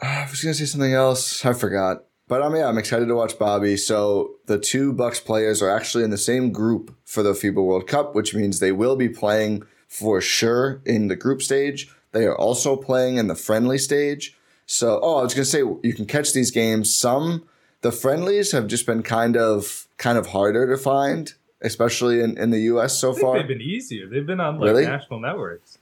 I 0.02 0.26
was 0.30 0.42
gonna 0.42 0.56
say 0.56 0.66
something 0.66 0.94
else. 0.94 1.46
I 1.46 1.54
forgot. 1.54 2.06
But 2.32 2.42
um, 2.44 2.56
yeah, 2.56 2.70
I'm 2.70 2.78
excited 2.78 3.10
to 3.10 3.16
watch 3.16 3.38
Bobby. 3.38 3.76
So 3.76 4.36
the 4.46 4.58
two 4.58 4.94
Bucks 4.94 5.20
players 5.20 5.62
are 5.62 5.70
actually 5.70 6.06
in 6.06 6.12
the 6.12 6.18
same 6.18 6.54
group 6.54 6.96
for 7.04 7.24
the 7.24 7.34
FIBA 7.34 7.62
World 7.62 7.88
Cup, 7.88 8.16
which 8.16 8.34
means 8.34 8.60
they 8.60 8.72
will 8.72 8.96
be 8.96 9.10
playing 9.10 9.64
for 9.90 10.22
sure 10.22 10.82
in 10.86 11.10
the 11.10 11.18
group 11.18 11.42
stage. 11.42 11.94
They 12.14 12.26
are 12.26 12.38
also 12.38 12.78
playing 12.78 13.18
in 13.18 13.28
the 13.28 13.36
friendly 13.36 13.78
stage. 13.78 14.34
So, 14.66 15.02
oh, 15.04 15.18
I 15.18 15.24
was 15.24 15.34
gonna 15.34 15.44
say 15.44 15.60
you 15.60 15.94
can 15.94 16.06
catch 16.06 16.32
these 16.32 16.52
games. 16.52 16.96
Some 16.96 17.44
The 17.82 17.92
friendlies 17.92 18.54
have 18.54 18.68
just 18.68 18.86
been 18.86 19.04
kind 19.04 19.36
of 19.36 19.88
kind 19.98 20.18
of 20.18 20.28
harder 20.28 20.74
to 20.74 20.82
find, 20.82 21.34
especially 21.62 22.22
in, 22.22 22.38
in 22.38 22.52
the 22.52 22.62
U.S. 22.62 22.98
so 22.98 23.12
far. 23.12 23.40
they've 23.40 23.48
been 23.50 23.60
easier. 23.60 24.08
They've 24.08 24.26
been 24.26 24.40
on 24.40 24.58
like 24.58 24.70
Really? 24.70 24.86
national 24.86 25.20
networks. 25.20 25.80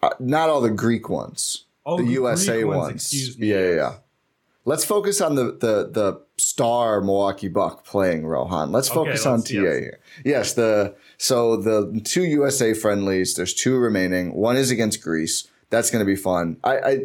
Uh, 0.00 0.10
not 0.20 0.50
all 0.50 0.60
the 0.60 0.70
Greek 0.70 1.08
ones. 1.08 1.64
Oh, 1.84 1.96
the 1.96 2.04
the 2.04 2.12
USA 2.12 2.62
Greek 2.62 2.76
ones, 2.76 3.12
ones. 3.12 3.38
Yeah, 3.40 3.58
yeah, 3.58 3.74
yeah. 3.74 3.94
Let's 4.66 4.84
focus 4.84 5.20
on 5.20 5.34
the 5.34 5.44
the 5.44 5.88
the 5.90 6.20
star 6.38 7.00
Milwaukee 7.00 7.48
Buck 7.48 7.84
playing 7.84 8.26
Rohan. 8.26 8.72
Let's 8.72 8.88
focus 8.88 9.26
on 9.26 9.40
let's- 9.40 9.50
TA 9.50 9.56
yes. 9.56 9.78
here. 9.78 10.00
Yes, 10.24 10.52
the 10.54 10.94
so 11.18 11.56
the 11.56 12.00
two 12.04 12.24
USA 12.24 12.72
friendlies. 12.74 13.34
There's 13.34 13.54
two 13.54 13.76
remaining. 13.76 14.34
One 14.34 14.56
is 14.56 14.70
against 14.70 15.02
Greece. 15.02 15.48
That's 15.70 15.90
going 15.90 16.00
to 16.00 16.06
be 16.06 16.16
fun. 16.16 16.58
I, 16.62 16.78
I 16.78 16.98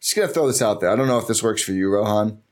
just 0.00 0.16
gonna 0.16 0.28
throw 0.28 0.46
this 0.46 0.60
out 0.60 0.80
there. 0.80 0.90
I 0.90 0.96
don't 0.96 1.06
know 1.06 1.18
if 1.18 1.26
this 1.28 1.42
works 1.42 1.62
for 1.62 1.72
you, 1.72 1.90
Rohan. 1.90 2.42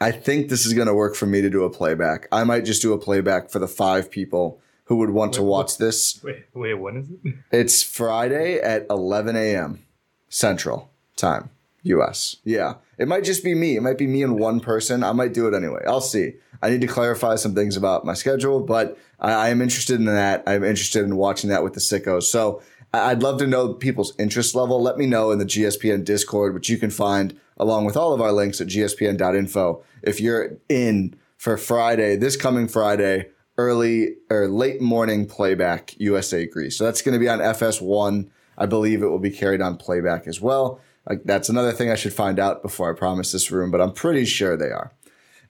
I 0.00 0.10
think 0.12 0.48
this 0.48 0.66
is 0.66 0.74
going 0.74 0.88
to 0.88 0.94
work 0.94 1.14
for 1.14 1.24
me 1.26 1.40
to 1.40 1.48
do 1.48 1.64
a 1.64 1.70
playback. 1.70 2.28
I 2.30 2.44
might 2.44 2.66
just 2.66 2.82
do 2.82 2.92
a 2.92 2.98
playback 2.98 3.48
for 3.48 3.58
the 3.58 3.68
five 3.68 4.10
people 4.10 4.60
who 4.84 4.96
would 4.96 5.08
want 5.10 5.32
to 5.34 5.42
Wait, 5.42 5.48
watch 5.48 5.78
this. 5.78 6.22
Wait, 6.22 6.44
wait, 6.52 6.74
when 6.74 6.96
is 6.98 7.10
it? 7.10 7.34
It's 7.50 7.82
Friday 7.82 8.58
at 8.58 8.86
11 8.90 9.36
a.m. 9.36 9.84
Central 10.28 10.90
Time, 11.16 11.48
US. 11.86 12.36
Yeah. 12.44 12.74
It 12.98 13.08
might 13.08 13.24
just 13.24 13.44
be 13.44 13.54
me. 13.54 13.76
It 13.76 13.82
might 13.82 13.98
be 13.98 14.06
me 14.06 14.22
and 14.22 14.38
one 14.38 14.60
person. 14.60 15.02
I 15.02 15.12
might 15.12 15.34
do 15.34 15.46
it 15.48 15.54
anyway. 15.54 15.82
I'll 15.86 16.00
see. 16.00 16.34
I 16.62 16.70
need 16.70 16.80
to 16.80 16.86
clarify 16.86 17.36
some 17.36 17.54
things 17.54 17.76
about 17.76 18.04
my 18.04 18.14
schedule, 18.14 18.60
but 18.60 18.96
I, 19.20 19.32
I 19.32 19.48
am 19.50 19.60
interested 19.60 19.96
in 19.98 20.06
that. 20.06 20.42
I'm 20.46 20.64
interested 20.64 21.04
in 21.04 21.16
watching 21.16 21.50
that 21.50 21.62
with 21.62 21.74
the 21.74 21.80
sickos. 21.80 22.24
So 22.24 22.62
I- 22.94 23.10
I'd 23.10 23.22
love 23.22 23.38
to 23.38 23.46
know 23.46 23.74
people's 23.74 24.14
interest 24.18 24.54
level. 24.54 24.82
Let 24.82 24.96
me 24.98 25.06
know 25.06 25.30
in 25.30 25.38
the 25.38 25.44
GSPN 25.44 26.04
Discord, 26.04 26.54
which 26.54 26.68
you 26.68 26.78
can 26.78 26.90
find 26.90 27.38
along 27.58 27.84
with 27.84 27.96
all 27.96 28.12
of 28.12 28.20
our 28.20 28.32
links 28.32 28.60
at 28.60 28.68
gspn.info. 28.68 29.82
If 30.02 30.20
you're 30.20 30.58
in 30.68 31.14
for 31.36 31.56
Friday, 31.56 32.16
this 32.16 32.36
coming 32.36 32.68
Friday, 32.68 33.28
early 33.58 34.16
or 34.30 34.48
late 34.48 34.80
morning 34.80 35.26
playback 35.26 35.98
USA 35.98 36.46
Greece. 36.46 36.76
So 36.76 36.84
that's 36.84 37.02
going 37.02 37.14
to 37.14 37.18
be 37.18 37.28
on 37.28 37.38
FS1. 37.38 38.28
I 38.58 38.66
believe 38.66 39.02
it 39.02 39.06
will 39.06 39.18
be 39.18 39.30
carried 39.30 39.60
on 39.60 39.76
playback 39.76 40.26
as 40.26 40.40
well. 40.40 40.80
Like 41.08 41.24
that's 41.24 41.48
another 41.48 41.72
thing 41.72 41.90
I 41.90 41.94
should 41.94 42.12
find 42.12 42.38
out 42.38 42.62
before 42.62 42.90
I 42.90 42.98
promise 42.98 43.32
this 43.32 43.50
room, 43.50 43.70
but 43.70 43.80
I'm 43.80 43.92
pretty 43.92 44.24
sure 44.24 44.56
they 44.56 44.70
are. 44.70 44.92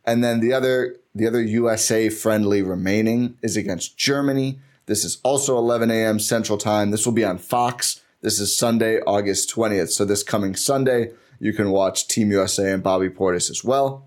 And 0.05 0.23
then 0.23 0.41
the 0.41 0.53
other 0.53 0.97
the 1.15 1.27
other 1.27 1.43
USA 1.43 2.11
friendly 2.11 2.63
remaining 2.63 3.39
is 3.43 3.57
against 3.57 3.97
Germany. 3.97 4.61
This 4.85 5.05
is 5.05 5.19
also 5.25 5.57
11 5.57 5.91
a.m. 5.91 6.21
Central 6.21 6.59
Time. 6.59 6.91
This 6.91 7.07
will 7.07 7.13
be 7.13 7.25
on 7.25 7.39
Fox. 7.39 8.03
This 8.21 8.39
is 8.39 8.57
Sunday, 8.57 9.01
August 9.01 9.51
20th. 9.55 9.91
So 9.91 10.05
this 10.05 10.23
coming 10.23 10.55
Sunday, 10.55 11.13
you 11.41 11.53
can 11.53 11.71
watch 11.71 12.07
Team 12.07 12.31
USA 12.31 12.73
and 12.73 12.83
Bobby 12.83 13.09
Portis 13.09 13.51
as 13.51 13.65
well. 13.65 14.07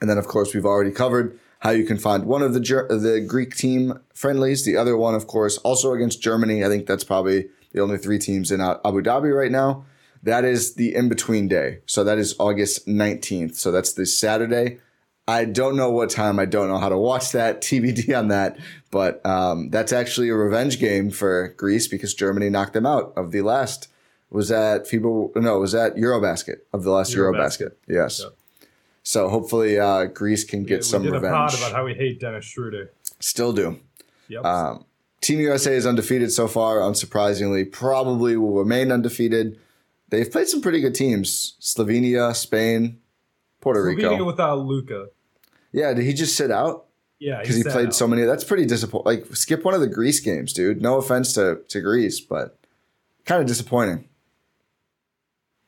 And 0.00 0.10
then, 0.10 0.18
of 0.18 0.26
course, 0.26 0.54
we've 0.54 0.66
already 0.66 0.90
covered 0.90 1.38
how 1.60 1.70
you 1.70 1.84
can 1.84 1.98
find 1.98 2.24
one 2.24 2.42
of 2.42 2.54
the 2.54 2.60
the 2.60 3.24
Greek 3.26 3.54
team 3.54 4.00
friendlies. 4.12 4.64
The 4.64 4.76
other 4.76 4.96
one, 4.96 5.14
of 5.14 5.28
course, 5.28 5.58
also 5.58 5.92
against 5.92 6.20
Germany. 6.20 6.64
I 6.64 6.68
think 6.68 6.86
that's 6.86 7.04
probably 7.04 7.48
the 7.72 7.80
only 7.80 7.98
three 7.98 8.18
teams 8.18 8.50
in 8.50 8.60
Abu 8.60 9.02
Dhabi 9.02 9.36
right 9.36 9.52
now. 9.52 9.84
That 10.22 10.44
is 10.44 10.74
the 10.74 10.94
in 10.94 11.08
between 11.08 11.48
day. 11.48 11.80
So 11.86 12.04
that 12.04 12.18
is 12.18 12.34
August 12.38 12.86
19th. 12.86 13.56
So 13.56 13.72
that's 13.72 13.92
this 13.92 14.16
Saturday. 14.18 14.78
I 15.26 15.44
don't 15.44 15.76
know 15.76 15.90
what 15.90 16.10
time. 16.10 16.38
I 16.38 16.44
don't 16.44 16.68
know 16.68 16.78
how 16.78 16.88
to 16.88 16.98
watch 16.98 17.32
that. 17.32 17.60
TBD 17.62 18.16
on 18.16 18.28
that. 18.28 18.58
But 18.90 19.24
um, 19.26 19.70
that's 19.70 19.92
actually 19.92 20.28
a 20.28 20.34
revenge 20.34 20.78
game 20.78 21.10
for 21.10 21.48
Greece 21.56 21.88
because 21.88 22.14
Germany 22.14 22.50
knocked 22.50 22.74
them 22.74 22.86
out 22.86 23.12
of 23.16 23.32
the 23.32 23.42
last. 23.42 23.88
Was 24.30 24.48
that 24.48 24.86
FIBA? 24.86 25.36
No, 25.36 25.58
was 25.58 25.72
that 25.72 25.96
Eurobasket 25.96 26.60
of 26.72 26.84
the 26.84 26.90
last 26.90 27.14
Eurobasket? 27.14 27.60
Eurobasket. 27.60 27.72
Yes. 27.88 28.20
Yep. 28.22 28.32
So 29.02 29.28
hopefully 29.28 29.78
uh, 29.78 30.04
Greece 30.06 30.44
can 30.44 30.62
get 30.62 30.78
we 30.78 30.82
some 30.84 31.02
did 31.02 31.14
a 31.14 31.20
pod 31.20 31.22
revenge. 31.22 31.54
about 31.58 31.72
how 31.72 31.84
we 31.84 31.94
hate 31.94 32.20
Dennis 32.20 32.44
Schroeder. 32.44 32.92
Still 33.20 33.52
do. 33.52 33.80
Yep. 34.28 34.44
Um, 34.44 34.84
Team 35.20 35.40
USA 35.40 35.74
is 35.74 35.86
undefeated 35.86 36.32
so 36.32 36.48
far, 36.48 36.78
unsurprisingly. 36.78 37.70
Probably 37.70 38.36
will 38.36 38.54
remain 38.54 38.90
undefeated. 38.90 39.58
They've 40.12 40.30
played 40.30 40.46
some 40.48 40.60
pretty 40.60 40.80
good 40.80 40.94
teams: 40.94 41.56
Slovenia, 41.60 42.34
Spain, 42.36 42.98
Puerto 43.60 43.82
Rico. 43.82 44.02
Slovenia 44.02 44.10
Rico. 44.12 44.24
without 44.24 44.58
Luka. 44.60 45.06
yeah, 45.72 45.92
did 45.94 46.04
he 46.04 46.12
just 46.12 46.36
sit 46.36 46.50
out 46.50 46.84
Yeah, 47.18 47.40
because 47.40 47.56
he 47.56 47.62
sat 47.62 47.72
played 47.72 47.86
out. 47.88 47.94
so 47.94 48.06
many? 48.06 48.22
That's 48.24 48.44
pretty 48.44 48.66
disappointing. 48.66 49.06
Like 49.06 49.34
skip 49.36 49.64
one 49.64 49.74
of 49.74 49.80
the 49.80 49.88
Greece 49.88 50.20
games, 50.20 50.52
dude. 50.52 50.80
No 50.82 50.98
offense 50.98 51.32
to 51.34 51.60
to 51.68 51.80
Greece, 51.80 52.20
but 52.20 52.58
kind 53.24 53.40
of 53.40 53.46
disappointing. 53.48 54.08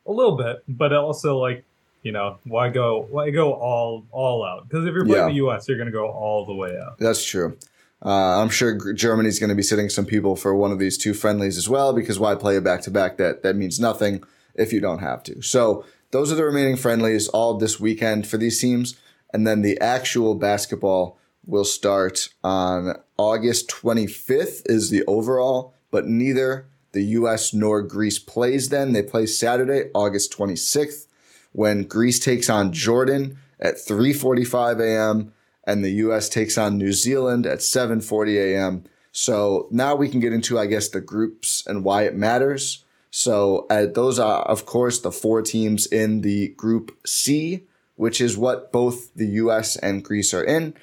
a 0.05 0.11
little 0.11 0.37
bit, 0.37 0.63
but 0.67 0.93
also 0.93 1.37
like 1.37 1.63
you 2.03 2.11
know 2.11 2.37
why 2.43 2.69
go 2.69 3.07
why 3.09 3.29
go 3.31 3.53
all 3.53 4.05
all 4.11 4.45
out? 4.45 4.67
Because 4.69 4.85
if 4.85 4.93
you're 4.93 5.05
playing 5.05 5.23
Yeah. 5.23 5.27
the 5.29 5.35
U.S., 5.45 5.67
you're 5.67 5.77
gonna 5.77 5.91
go 5.91 6.07
all 6.07 6.45
the 6.45 6.53
way 6.53 6.77
out. 6.77 6.99
That's 6.99 7.23
true. 7.25 7.57
Uh, 8.03 8.39
I'm 8.41 8.49
sure 8.49 8.93
Germany's 8.93 9.39
going 9.39 9.49
to 9.49 9.55
be 9.55 9.63
sitting 9.63 9.89
some 9.89 10.05
people 10.05 10.35
for 10.35 10.53
one 10.53 10.71
of 10.71 10.77
these 10.77 10.95
two 10.95 11.13
friendlies 11.15 11.57
as 11.57 11.67
well, 11.67 11.91
because 11.91 12.19
why 12.19 12.35
play 12.35 12.55
a 12.55 12.61
back 12.61 12.81
to 12.81 12.91
back? 12.91 13.17
That 13.17 13.41
that 13.41 13.55
means 13.55 13.79
nothing 13.79 14.21
if 14.55 14.73
you 14.73 14.79
don't 14.79 14.99
have 14.99 15.23
to. 15.23 15.41
So 15.41 15.85
those 16.11 16.31
are 16.31 16.35
the 16.35 16.45
remaining 16.45 16.77
friendlies 16.77 17.27
all 17.27 17.57
this 17.57 17.79
weekend 17.79 18.27
for 18.27 18.37
these 18.37 18.59
teams, 18.59 18.95
and 19.33 19.45
then 19.45 19.61
the 19.61 19.79
actual 19.79 20.35
basketball 20.35 21.17
will 21.45 21.65
start 21.65 22.29
on 22.43 22.95
August 23.17 23.69
25th. 23.69 24.61
Is 24.65 24.89
the 24.89 25.03
overall, 25.05 25.73
but 25.91 26.07
neither 26.07 26.67
the 26.91 27.03
U.S. 27.03 27.53
nor 27.53 27.81
Greece 27.81 28.19
plays 28.19 28.69
then. 28.69 28.93
They 28.93 29.03
play 29.03 29.25
Saturday, 29.25 29.89
August 29.93 30.35
26th, 30.37 31.07
when 31.51 31.83
Greece 31.83 32.19
takes 32.19 32.49
on 32.49 32.71
Jordan 32.71 33.37
at 33.59 33.75
3:45 33.75 34.79
a.m 34.79 35.31
and 35.65 35.83
the 35.83 35.91
U.S. 35.91 36.29
takes 36.29 36.57
on 36.57 36.77
New 36.77 36.93
Zealand 36.93 37.45
at 37.45 37.59
7:40 37.59 38.35
a.m. 38.35 38.83
So 39.11 39.67
now 39.71 39.95
we 39.95 40.09
can 40.09 40.19
get 40.19 40.33
into, 40.33 40.59
I 40.59 40.65
guess, 40.65 40.89
the 40.89 41.01
groups 41.01 41.65
and 41.65 41.83
why 41.83 42.03
it 42.03 42.15
matters. 42.15 42.83
So 43.17 43.65
uh, 43.69 43.85
those 43.85 44.19
are, 44.19 44.41
of 44.41 44.65
course, 44.65 44.99
the 44.99 45.09
four 45.09 45.41
teams 45.41 45.85
in 45.85 46.19
the 46.19 46.49
Group 46.49 46.91
C, 47.05 47.63
which 47.95 48.19
is 48.19 48.37
what 48.37 48.73
both 48.73 49.13
the 49.13 49.25
U.S. 49.43 49.77
and 49.77 50.03
Greece 50.03 50.33
are 50.33 50.43
in. 50.43 50.73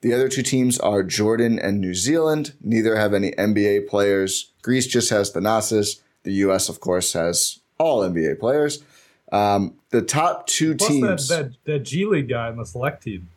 The 0.00 0.14
other 0.14 0.30
two 0.30 0.42
teams 0.42 0.78
are 0.78 1.02
Jordan 1.02 1.58
and 1.58 1.82
New 1.82 1.92
Zealand. 1.92 2.54
Neither 2.62 2.96
have 2.96 3.12
any 3.12 3.32
NBA 3.32 3.86
players. 3.86 4.50
Greece 4.62 4.86
just 4.86 5.10
has 5.10 5.30
Thanasis. 5.30 6.00
The 6.22 6.32
U.S., 6.46 6.70
of 6.70 6.80
course, 6.80 7.12
has 7.12 7.58
all 7.76 8.00
NBA 8.00 8.40
players. 8.40 8.82
Um, 9.30 9.74
the 9.90 10.00
top 10.00 10.46
two 10.46 10.76
Plus 10.76 10.88
teams. 10.88 11.28
that, 11.28 11.50
that 11.50 11.64
that 11.64 11.78
G 11.80 12.06
League 12.06 12.30
guy 12.30 12.48
on 12.48 12.56
the 12.56 12.64
select 12.64 13.02
team. 13.02 13.28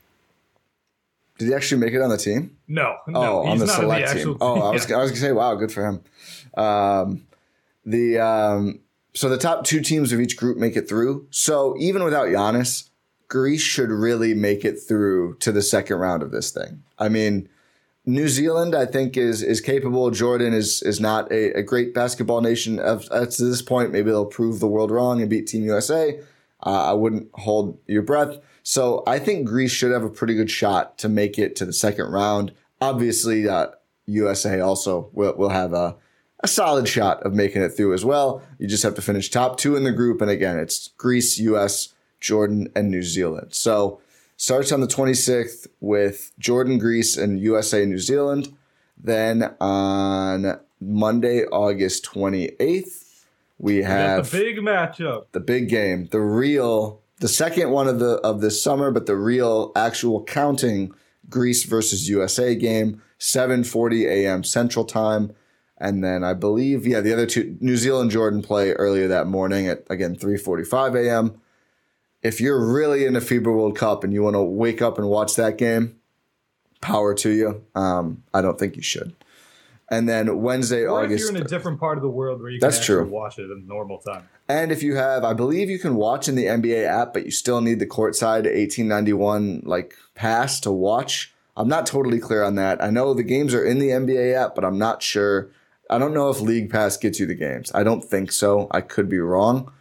did 1.37 1.49
he 1.49 1.53
actually 1.53 1.81
make 1.81 1.93
it 1.93 2.01
on 2.01 2.11
the 2.11 2.17
team? 2.17 2.55
No, 2.65 2.95
no, 3.07 3.19
Oh, 3.19 3.37
on 3.45 3.57
the 3.57 3.65
not 3.65 3.81
in 3.81 3.87
the 3.89 4.07
select 4.07 4.13
team. 4.13 4.37
Oh, 4.39 4.61
I 4.61 4.71
was, 4.73 4.89
Yeah. 4.89 4.95
I 4.95 5.01
was 5.01 5.11
gonna 5.11 5.19
say, 5.19 5.31
wow, 5.33 5.53
good 5.55 5.71
for 5.73 5.85
him. 5.85 6.01
Um, 6.55 7.27
the 7.87 8.19
um, 8.19 8.81
so 9.15 9.29
the 9.29 9.37
top 9.37 9.63
two 9.63 9.81
teams 9.81 10.11
of 10.11 10.19
each 10.19 10.37
group 10.37 10.57
make 10.57 10.75
it 10.75 10.87
through. 10.87 11.27
So 11.31 11.75
even 11.79 12.03
without 12.03 12.27
Giannis, 12.27 12.89
Greece 13.29 13.61
should 13.61 13.89
really 13.89 14.33
make 14.33 14.63
it 14.63 14.75
through 14.75 15.37
to 15.39 15.51
the 15.51 15.61
second 15.61 15.97
round 15.97 16.21
of 16.21 16.31
this 16.31 16.51
thing. 16.51 16.83
I 16.99 17.09
mean, 17.09 17.49
New 18.05 18.27
Zealand, 18.27 18.75
I 18.75 18.85
think, 18.85 19.17
is 19.17 19.41
is 19.41 19.61
capable. 19.61 20.11
Jordan 20.11 20.53
is 20.53 20.81
is 20.83 20.99
not 20.99 21.31
a, 21.31 21.53
a 21.53 21.63
great 21.63 21.93
basketball 21.93 22.41
nation. 22.41 22.77
Of, 22.77 23.05
to 23.09 23.43
this 23.43 23.61
point, 23.61 23.91
maybe 23.91 24.11
they'll 24.11 24.25
prove 24.25 24.59
the 24.59 24.67
world 24.67 24.91
wrong 24.91 25.21
and 25.21 25.29
beat 25.29 25.47
Team 25.47 25.63
USA. 25.63 26.19
Uh, 26.65 26.89
I 26.89 26.93
wouldn't 26.93 27.29
hold 27.33 27.79
your 27.87 28.01
breath. 28.01 28.39
So 28.63 29.03
I 29.07 29.19
think 29.19 29.47
Greece 29.47 29.71
should 29.71 29.91
have 29.91 30.03
a 30.03 30.09
pretty 30.09 30.33
good 30.33 30.51
shot 30.51 30.97
to 30.97 31.07
make 31.07 31.39
it 31.39 31.55
to 31.57 31.65
the 31.65 31.71
second 31.71 32.11
round. 32.11 32.51
Obviously, 32.81 33.47
uh, 33.47 33.67
USA 34.07 34.59
also 34.59 35.09
will, 35.13 35.35
will 35.35 35.49
have 35.49 35.73
a, 35.73 35.95
a 36.41 36.47
solid 36.47 36.87
shot 36.87 37.23
of 37.23 37.33
making 37.33 37.61
it 37.61 37.69
through 37.69 37.93
as 37.93 38.05
well. 38.05 38.41
You 38.59 38.67
just 38.67 38.83
have 38.83 38.95
to 38.95 39.01
finish 39.01 39.29
top 39.29 39.57
two 39.57 39.75
in 39.75 39.83
the 39.83 39.91
group. 39.91 40.21
And 40.21 40.29
again, 40.29 40.59
it's 40.59 40.89
Greece, 40.97 41.39
US, 41.39 41.93
Jordan, 42.19 42.69
and 42.75 42.91
New 42.91 43.03
Zealand. 43.03 43.53
So 43.53 43.99
starts 44.35 44.71
on 44.71 44.81
the 44.81 44.87
26th 44.87 45.67
with 45.79 46.31
Jordan, 46.37 46.77
Greece, 46.77 47.17
and 47.17 47.39
USA, 47.39 47.85
New 47.85 47.97
Zealand. 47.97 48.55
Then 48.97 49.55
on 49.59 50.59
Monday, 50.79 51.43
August 51.45 52.05
28th, 52.05 53.03
we 53.59 53.77
We 53.77 53.83
have 53.83 54.29
the 54.29 54.37
big 54.37 54.57
matchup. 54.57 55.25
the 55.31 55.39
big 55.39 55.69
game, 55.69 56.07
the 56.11 56.19
real, 56.19 57.01
the 57.19 57.27
second 57.27 57.71
one 57.71 57.87
of 57.87 57.97
the 57.99 58.17
of 58.17 58.41
this 58.41 58.61
summer, 58.61 58.91
but 58.91 59.07
the 59.07 59.15
real 59.15 59.71
actual 59.75 60.23
counting 60.23 60.93
Greece 61.29 61.63
versus 61.63 62.07
USA 62.07 62.53
game, 62.55 63.01
7:40 63.19 64.05
a.m. 64.05 64.43
Central 64.43 64.85
Time, 64.85 65.33
and 65.79 66.03
then 66.03 66.23
I 66.23 66.33
believe 66.33 66.85
yeah, 66.87 67.01
the 67.01 67.13
other 67.13 67.25
two 67.25 67.57
New 67.59 67.77
Zealand 67.77 68.11
Jordan 68.11 68.41
play 68.41 68.71
earlier 68.73 69.07
that 69.07 69.27
morning 69.27 69.67
at 69.67 69.83
again 69.89 70.15
3:45 70.15 71.05
a.m. 71.05 71.41
If 72.23 72.41
you're 72.41 72.73
really 72.73 73.05
into 73.05 73.19
FIBA 73.19 73.45
World 73.45 73.77
Cup 73.77 74.03
and 74.03 74.11
you 74.11 74.23
want 74.23 74.35
to 74.35 74.41
wake 74.41 74.81
up 74.81 74.97
and 74.97 75.07
watch 75.07 75.35
that 75.35 75.57
game, 75.57 75.97
power 76.81 77.13
to 77.15 77.29
you. 77.29 77.63
Um, 77.75 78.23
I 78.33 78.41
don't 78.41 78.57
think 78.59 78.75
you 78.75 78.81
should. 78.81 79.13
And 79.89 80.09
then 80.09 80.41
Wednesday, 80.41 80.83
Or 80.85 81.03
August. 81.03 81.23
if 81.25 81.31
you're 81.31 81.39
in 81.39 81.45
a 81.45 81.47
different 81.47 81.79
part 81.79 81.97
of 81.97 82.01
the 82.01 82.09
world 82.09 82.41
where 82.41 82.49
you 82.49 82.59
That's 82.59 82.83
true. 82.83 83.05
watch 83.05 83.39
it 83.39 83.49
in 83.49 83.65
normal 83.67 83.99
time. 83.99 84.27
And 84.49 84.71
if 84.71 84.83
you 84.83 84.95
have, 84.95 85.23
I 85.23 85.33
believe 85.33 85.69
you 85.69 85.79
can 85.79 85.95
watch 85.95 86.27
in 86.27 86.35
the 86.35 86.45
NBA 86.45 86.83
app, 86.85 87.13
but 87.13 87.23
you 87.23 87.31
still 87.31 87.61
need 87.61 87.79
the 87.79 87.85
courtside 87.87 88.43
1891 88.43 89.61
like 89.65 89.95
pass 90.15 90.59
to 90.61 90.71
watch. 90.71 91.33
I'm 91.55 91.69
not 91.69 91.85
totally 91.85 92.19
clear 92.19 92.43
on 92.43 92.55
that. 92.55 92.83
I 92.83 92.89
know 92.89 93.13
the 93.13 93.23
games 93.23 93.53
are 93.53 93.63
in 93.63 93.79
the 93.79 93.89
NBA 93.89 94.33
app, 94.35 94.55
but 94.55 94.65
I'm 94.65 94.77
not 94.77 95.01
sure. 95.01 95.49
I 95.89 95.97
don't 95.97 96.13
know 96.13 96.29
if 96.29 96.41
League 96.41 96.69
Pass 96.69 96.97
gets 96.97 97.19
you 97.19 97.25
the 97.25 97.35
games. 97.35 97.71
I 97.73 97.83
don't 97.83 98.03
think 98.03 98.31
so. 98.31 98.67
I 98.71 98.81
could 98.81 99.09
be 99.09 99.19
wrong. 99.19 99.71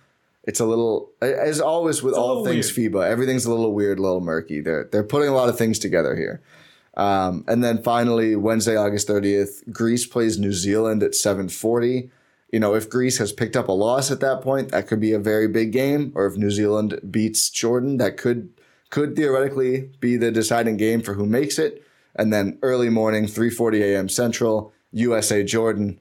It's 0.44 0.60
a 0.60 0.64
little, 0.64 1.10
as 1.20 1.60
always 1.60 2.02
with 2.02 2.14
all 2.14 2.44
things 2.44 2.70
FIBA, 2.70 3.04
everything's 3.04 3.46
a 3.46 3.50
little 3.50 3.72
weird, 3.72 3.98
a 3.98 4.02
little 4.02 4.20
murky. 4.20 4.60
They're 4.60 4.88
they're 4.92 5.02
putting 5.02 5.28
a 5.28 5.34
lot 5.34 5.48
of 5.48 5.58
things 5.58 5.78
together 5.80 6.14
here. 6.14 6.40
Um, 6.96 7.44
and 7.48 7.64
then 7.64 7.82
finally, 7.82 8.36
Wednesday, 8.36 8.76
August 8.76 9.08
30th, 9.08 9.70
Greece 9.72 10.06
plays 10.06 10.38
New 10.38 10.52
Zealand 10.52 11.02
at 11.02 11.14
740 11.14 12.10
you 12.52 12.60
know, 12.60 12.75
if 12.75 12.88
Greece 12.88 13.18
has 13.18 13.32
picked 13.32 13.56
up 13.56 13.68
a 13.68 13.72
loss 13.72 14.10
at 14.10 14.20
that 14.20 14.40
point, 14.40 14.70
that 14.70 14.86
could 14.86 15.00
be 15.00 15.12
a 15.12 15.18
very 15.18 15.48
big 15.48 15.72
game. 15.72 16.12
Or 16.14 16.26
if 16.26 16.36
New 16.36 16.50
Zealand 16.50 17.00
beats 17.10 17.50
Jordan, 17.50 17.96
that 17.98 18.16
could 18.16 18.50
could 18.90 19.16
theoretically 19.16 19.90
be 20.00 20.16
the 20.16 20.30
deciding 20.30 20.76
game 20.76 21.02
for 21.02 21.14
who 21.14 21.26
makes 21.26 21.58
it. 21.58 21.84
And 22.14 22.32
then 22.32 22.58
early 22.62 22.88
morning, 22.88 23.25
3:40 23.25 23.82
a.m. 23.82 24.08
Central, 24.08 24.72
USA 24.93 25.43
Jordan. 25.45 26.00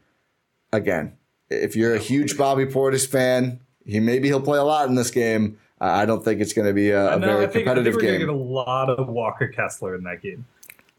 Again, 0.72 1.18
if 1.50 1.76
you're 1.76 1.96
a 1.96 2.00
huge 2.00 2.38
Bobby 2.38 2.66
Portis 2.66 3.08
fan, 3.08 3.60
he 3.86 4.00
maybe 4.00 4.28
he'll 4.28 4.42
play 4.42 4.58
a 4.60 4.64
lot 4.64 4.90
in 4.90 4.96
this 4.96 5.12
game. 5.12 5.58
Uh, 5.80 5.86
I 5.86 6.06
don't 6.06 6.24
think 6.24 6.42
it's 6.42 6.54
going 6.54 6.68
to 6.68 6.74
be 6.74 6.92
a, 6.92 7.16
a 7.16 7.20
know, 7.20 7.28
very 7.28 7.46
I 7.46 7.48
think, 7.48 7.48
I 7.48 7.52
think 7.52 7.66
competitive 7.66 7.96
we're 7.96 8.02
going 8.02 8.14
to 8.14 8.20
game. 8.20 8.28
get 8.28 8.34
a 8.34 8.38
lot 8.38 8.90
of 8.90 9.08
Walker 9.08 9.48
Kessler 9.48 9.96
in 9.96 10.04
that 10.04 10.22
game. 10.22 10.46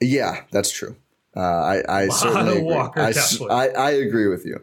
Yeah, 0.00 0.42
that's 0.50 0.70
true. 0.70 0.96
Uh, 1.34 1.82
I, 1.88 2.08
certainly 2.08 2.52
of 2.52 2.56
agree. 2.58 2.74
Walker 2.74 3.00
I. 3.00 3.12
I, 3.50 3.68
I 3.68 3.90
agree 3.90 4.28
with 4.28 4.46
you. 4.46 4.60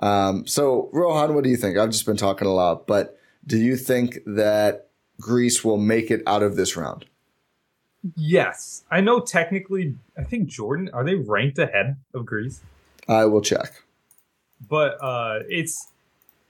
Um, 0.00 0.46
so, 0.46 0.88
Rohan, 0.92 1.34
what 1.34 1.44
do 1.44 1.50
you 1.50 1.56
think? 1.56 1.76
I've 1.76 1.90
just 1.90 2.06
been 2.06 2.16
talking 2.16 2.46
a 2.46 2.52
lot, 2.52 2.86
but 2.86 3.18
do 3.46 3.56
you 3.56 3.76
think 3.76 4.18
that 4.26 4.88
Greece 5.20 5.64
will 5.64 5.76
make 5.76 6.10
it 6.10 6.22
out 6.26 6.42
of 6.42 6.56
this 6.56 6.76
round? 6.76 7.04
Yes. 8.16 8.84
I 8.90 9.00
know 9.00 9.20
technically, 9.20 9.94
I 10.16 10.24
think 10.24 10.48
Jordan, 10.48 10.90
are 10.92 11.04
they 11.04 11.14
ranked 11.14 11.58
ahead 11.58 11.96
of 12.14 12.26
Greece? 12.26 12.60
I 13.08 13.24
will 13.24 13.40
check. 13.40 13.82
But 14.68 14.98
uh 15.02 15.40
it's 15.48 15.88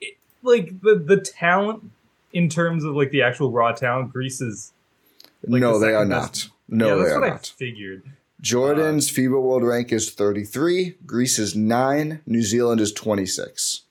it, 0.01 0.17
like 0.43 0.81
the 0.81 0.95
the 0.97 1.19
talent 1.19 1.91
in 2.33 2.49
terms 2.49 2.85
of 2.85 2.95
like 2.95 3.11
the 3.11 3.23
actual 3.23 3.51
raw 3.51 3.73
talent, 3.73 4.13
Greece 4.13 4.41
is 4.41 4.73
Like 5.47 5.61
no, 5.61 5.79
the 5.79 5.87
they 5.87 5.93
are 5.93 6.01
second 6.05 6.09
not. 6.11 6.49
No, 6.69 6.89
yeah, 6.89 6.95
they 6.95 7.01
that's 7.03 7.13
are 7.13 7.21
what 7.21 7.27
I 7.29 7.33
not. 7.33 7.47
figured. 7.47 8.03
Jordan's 8.41 9.11
FIBA 9.11 9.41
world 9.43 9.65
rank 9.65 9.93
is 9.93 10.11
33, 10.11 10.95
Greece 11.05 11.39
is 11.41 11.57
9, 11.57 12.21
New 12.25 12.43
Zealand 12.43 12.81
is 12.81 12.93
26. 12.93 13.83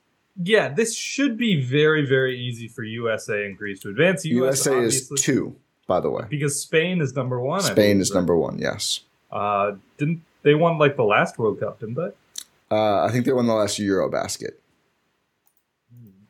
Yeah, 0.42 0.70
this 0.70 0.96
should 0.96 1.38
be 1.38 1.60
very, 1.62 2.06
very 2.06 2.40
easy 2.40 2.68
for 2.70 2.84
USA 2.84 3.46
and 3.46 3.58
Greece 3.58 3.82
to 3.82 3.90
advance. 3.90 4.24
US, 4.26 4.66
USA 4.66 4.80
is 4.80 5.10
2, 5.18 5.56
by 5.88 6.00
the 6.02 6.10
way. 6.10 6.24
because 6.30 6.62
Spain 6.62 7.02
is 7.02 7.16
number 7.16 7.40
one. 7.40 7.62
Spain 7.62 7.76
believe, 7.76 8.02
is 8.02 8.12
right? 8.12 8.18
number 8.20 8.38
1, 8.38 8.60
yes. 8.60 9.02
Uh, 9.32 9.74
didn't 9.98 10.22
they 10.44 10.54
won 10.54 10.78
like 10.78 10.96
the 10.96 11.04
last 11.04 11.40
World 11.40 11.60
Cup? 11.60 11.80
Didn't 11.80 11.96
they? 11.96 12.12
Uh, 12.70 13.06
I 13.06 13.10
think 13.12 13.26
they 13.26 13.34
won 13.34 13.48
the 13.48 13.54
last 13.54 13.80
Eurobasket. 13.80 14.52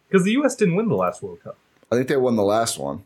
Because 0.08 0.24
the 0.24 0.32
US 0.34 0.56
didn't 0.56 0.76
win 0.76 0.88
the 0.88 0.96
last 0.96 1.22
World 1.22 1.44
Cup. 1.44 1.58
I 1.92 1.96
think 1.96 2.08
they 2.08 2.16
won 2.18 2.36
the 2.36 2.44
last 2.44 2.78
one. 2.80 3.04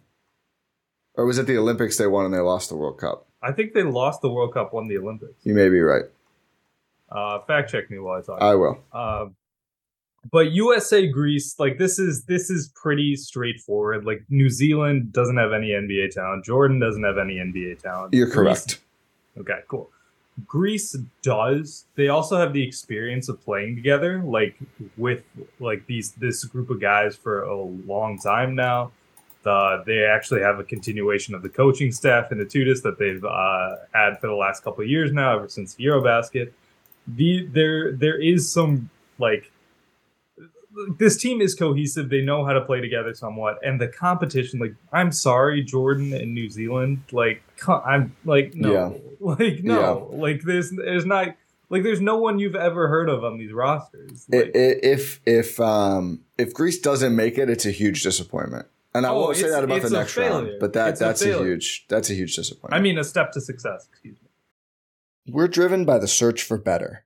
Or 1.15 1.25
was 1.25 1.37
it 1.37 1.47
the 1.47 1.57
Olympics 1.57 1.97
they 1.97 2.07
won 2.07 2.25
and 2.25 2.33
they 2.33 2.39
lost 2.39 2.69
the 2.69 2.75
World 2.75 2.97
Cup? 2.99 3.25
I 3.41 3.51
think 3.51 3.73
they 3.73 3.83
lost 3.83 4.21
the 4.21 4.29
World 4.29 4.53
Cup, 4.53 4.73
won 4.73 4.87
the 4.87 4.97
Olympics. 4.97 5.33
You 5.43 5.53
may 5.53 5.69
be 5.69 5.79
right. 5.79 6.05
Uh, 7.09 7.39
fact 7.39 7.69
check 7.71 7.89
me 7.89 7.99
while 7.99 8.19
I 8.19 8.21
talk. 8.21 8.41
I 8.41 8.55
will. 8.55 8.79
But 10.29 10.51
USA 10.51 11.07
Greece, 11.07 11.55
like 11.57 11.79
this 11.79 11.97
is 11.97 12.25
this 12.25 12.49
is 12.49 12.71
pretty 12.75 13.15
straightforward. 13.15 14.05
Like 14.05 14.23
New 14.29 14.49
Zealand 14.49 15.11
doesn't 15.11 15.37
have 15.37 15.51
any 15.51 15.69
NBA 15.69 16.11
talent. 16.11 16.45
Jordan 16.45 16.79
doesn't 16.79 17.03
have 17.03 17.17
any 17.17 17.35
NBA 17.35 17.79
talent. 17.79 18.13
You're 18.13 18.27
Greece- 18.27 18.35
correct. 18.35 18.79
Okay, 19.37 19.59
cool. 19.67 19.89
Greece 20.47 20.95
does. 21.23 21.85
They 21.95 22.07
also 22.07 22.37
have 22.37 22.53
the 22.53 22.63
experience 22.63 23.29
of 23.29 23.41
playing 23.43 23.75
together, 23.75 24.21
like 24.23 24.55
with 24.95 25.23
like 25.59 25.85
these 25.87 26.11
this 26.13 26.43
group 26.45 26.69
of 26.69 26.79
guys 26.79 27.15
for 27.15 27.43
a 27.43 27.61
long 27.61 28.19
time 28.19 28.55
now. 28.55 28.91
Uh, 29.43 29.83
they 29.85 30.03
actually 30.03 30.41
have 30.41 30.59
a 30.59 30.63
continuation 30.63 31.33
of 31.33 31.41
the 31.41 31.49
coaching 31.49 31.91
staff 31.91 32.31
in 32.31 32.37
the 32.37 32.45
Itoudis 32.45 32.83
that 32.83 32.99
they've 32.99 33.23
uh, 33.25 33.75
had 33.91 34.19
for 34.19 34.27
the 34.27 34.35
last 34.35 34.63
couple 34.63 34.83
of 34.83 34.89
years 34.89 35.11
now, 35.11 35.35
ever 35.35 35.49
since 35.49 35.75
Eurobasket. 35.75 36.51
The 37.07 37.47
there 37.47 37.91
there 37.93 38.21
is 38.21 38.51
some 38.51 38.89
like 39.17 39.51
this 40.97 41.17
team 41.17 41.41
is 41.41 41.53
cohesive. 41.55 42.09
They 42.09 42.21
know 42.21 42.45
how 42.45 42.53
to 42.53 42.61
play 42.61 42.81
together 42.81 43.13
somewhat, 43.13 43.59
and 43.65 43.79
the 43.79 43.87
competition. 43.87 44.59
Like, 44.59 44.75
I'm 44.93 45.11
sorry, 45.11 45.63
Jordan 45.63 46.13
and 46.13 46.33
New 46.33 46.49
Zealand. 46.49 47.03
Like, 47.11 47.43
I'm 47.67 48.15
like 48.25 48.55
no, 48.55 48.71
Yeah. 48.73 48.97
like 49.19 49.63
no, 49.63 50.09
like 50.13 50.43
there's 50.43 50.71
there's 50.71 51.05
not 51.05 51.35
like 51.69 51.83
there's 51.83 52.01
no 52.01 52.17
one 52.17 52.39
you've 52.39 52.55
ever 52.55 52.87
heard 52.87 53.09
of 53.09 53.23
on 53.23 53.37
these 53.37 53.51
rosters. 53.53 54.25
Like, 54.29 54.51
If 54.53 55.19
if 55.25 55.59
um 55.59 56.21
if 56.37 56.53
Greece 56.53 56.79
doesn't 56.79 57.15
make 57.15 57.37
it, 57.37 57.49
it's 57.49 57.65
a 57.65 57.71
huge 57.71 58.03
disappointment. 58.03 58.67
And 58.93 59.05
I 59.05 59.09
Oh, 59.11 59.21
won't 59.21 59.37
say 59.37 59.49
that 59.49 59.63
about 59.63 59.81
the 59.81 59.87
a 59.87 59.91
next 59.91 60.17
round, 60.17 60.51
but 60.59 60.73
that 60.73 60.89
It's 60.89 61.01
a 61.01 61.03
that's 61.05 61.21
a, 61.21 61.25
failure. 61.25 61.51
huge 61.53 61.85
that's 61.87 62.09
a 62.09 62.13
huge 62.13 62.35
disappointment. 62.35 62.79
I 62.79 62.81
mean, 62.83 62.97
a 62.97 63.03
step 63.03 63.31
to 63.33 63.41
success. 63.41 63.87
Excuse 63.89 64.17
me. 64.21 64.27
We're 65.33 65.47
driven 65.47 65.85
by 65.85 65.97
the 65.99 66.07
search 66.07 66.43
for 66.43 66.57
better. 66.57 67.05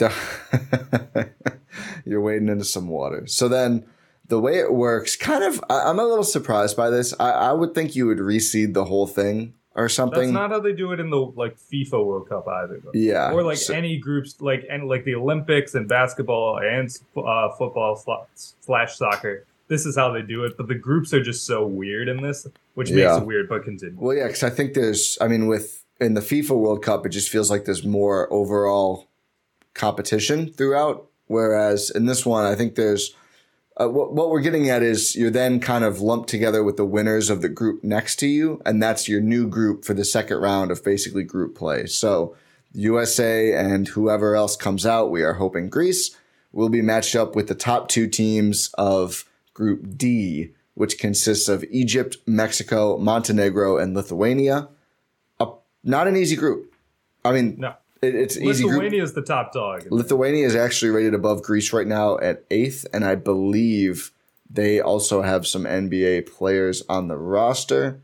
You're 2.04 2.20
wading 2.20 2.48
into 2.48 2.64
some 2.64 2.88
water. 2.88 3.26
So 3.26 3.48
then 3.48 3.86
the 4.26 4.40
way 4.40 4.58
it 4.58 4.72
works, 4.72 5.16
kind 5.16 5.44
of, 5.44 5.62
I, 5.68 5.82
I'm 5.82 5.98
a 5.98 6.04
little 6.04 6.24
surprised 6.24 6.76
by 6.76 6.90
this. 6.90 7.14
I, 7.20 7.30
I 7.30 7.52
would 7.52 7.74
think 7.74 7.94
you 7.94 8.06
would 8.06 8.18
reseed 8.18 8.74
the 8.74 8.84
whole 8.84 9.06
thing 9.06 9.54
or 9.74 9.88
something. 9.88 10.20
That's 10.20 10.32
not 10.32 10.50
how 10.50 10.60
they 10.60 10.72
do 10.72 10.92
it 10.92 11.00
in 11.00 11.10
the 11.10 11.18
like 11.18 11.56
FIFA 11.58 12.04
World 12.04 12.28
Cup 12.28 12.48
either. 12.48 12.80
Though. 12.82 12.90
yeah. 12.94 13.32
or 13.32 13.42
like 13.42 13.58
So- 13.58 13.74
any 13.74 13.98
groups 13.98 14.40
like 14.40 14.64
and 14.70 14.88
like 14.88 15.04
the 15.04 15.14
Olympics 15.14 15.74
and 15.74 15.88
basketball 15.88 16.58
and 16.58 16.88
uh, 17.16 17.50
football 17.56 18.02
sla- 18.04 18.26
slash 18.60 18.96
soccer. 18.96 19.46
This 19.68 19.86
is 19.86 19.96
how 19.96 20.10
they 20.10 20.22
do 20.22 20.42
it, 20.44 20.56
but 20.56 20.66
the 20.66 20.74
groups 20.74 21.14
are 21.14 21.22
just 21.22 21.46
so 21.46 21.64
weird 21.64 22.08
in 22.08 22.20
this, 22.20 22.44
which 22.74 22.90
makes 22.90 23.18
it 23.18 23.24
weird. 23.24 23.48
But 23.48 23.62
continue. 23.62 23.94
Well, 23.96 24.16
yeah, 24.16 24.26
because 24.26 24.42
I 24.42 24.50
think 24.50 24.74
there's, 24.74 25.16
I 25.20 25.28
mean, 25.28 25.46
with 25.46 25.84
in 26.00 26.14
the 26.14 26.20
FIFA 26.20 26.58
World 26.58 26.82
Cup, 26.82 27.06
it 27.06 27.10
just 27.10 27.28
feels 27.28 27.52
like 27.52 27.66
there's 27.66 27.84
more 27.84 28.32
overall 28.32 29.06
competition 29.74 30.52
throughout. 30.52 31.06
Whereas 31.26 31.90
in 31.90 32.06
this 32.06 32.26
one, 32.26 32.44
I 32.44 32.54
think 32.54 32.74
there's 32.74 33.14
uh, 33.80 33.88
what, 33.88 34.12
what 34.12 34.30
we're 34.30 34.40
getting 34.40 34.68
at 34.68 34.82
is 34.82 35.16
you're 35.16 35.30
then 35.30 35.60
kind 35.60 35.84
of 35.84 36.00
lumped 36.00 36.28
together 36.28 36.62
with 36.62 36.76
the 36.76 36.84
winners 36.84 37.30
of 37.30 37.40
the 37.40 37.48
group 37.48 37.82
next 37.82 38.16
to 38.16 38.26
you, 38.26 38.60
and 38.66 38.82
that's 38.82 39.08
your 39.08 39.20
new 39.20 39.46
group 39.46 39.84
for 39.84 39.94
the 39.94 40.04
second 40.04 40.38
round 40.38 40.70
of 40.70 40.84
basically 40.84 41.22
group 41.22 41.56
play. 41.56 41.86
So 41.86 42.36
USA 42.72 43.54
and 43.54 43.88
whoever 43.88 44.34
else 44.36 44.56
comes 44.56 44.84
out, 44.84 45.10
we 45.10 45.22
are 45.22 45.34
hoping 45.34 45.70
Greece 45.70 46.16
will 46.52 46.68
be 46.68 46.82
matched 46.82 47.14
up 47.14 47.34
with 47.34 47.48
the 47.48 47.54
top 47.54 47.88
two 47.88 48.06
teams 48.06 48.70
of 48.76 49.24
Group 49.54 49.96
D, 49.96 50.52
which 50.74 50.98
consists 50.98 51.48
of 51.48 51.64
Egypt, 51.70 52.16
Mexico, 52.26 52.96
Montenegro, 52.98 53.78
and 53.78 53.94
Lithuania. 53.94 54.68
A, 55.38 55.48
not 55.84 56.08
an 56.08 56.16
easy 56.16 56.36
group. 56.36 56.72
I 57.24 57.32
mean, 57.32 57.56
No. 57.58 57.74
It, 58.02 58.14
it's 58.14 58.36
easy. 58.36 58.64
Lithuania 58.64 59.02
is 59.02 59.12
the 59.12 59.22
top 59.22 59.52
dog. 59.52 59.86
Lithuania 59.90 60.46
is 60.46 60.56
actually 60.56 60.90
rated 60.90 61.14
above 61.14 61.42
Greece 61.42 61.72
right 61.72 61.86
now 61.86 62.18
at 62.18 62.44
eighth, 62.50 62.86
and 62.92 63.04
I 63.04 63.14
believe 63.14 64.12
they 64.48 64.80
also 64.80 65.22
have 65.22 65.46
some 65.46 65.64
NBA 65.64 66.32
players 66.32 66.82
on 66.88 67.08
the 67.08 67.16
roster. 67.16 68.00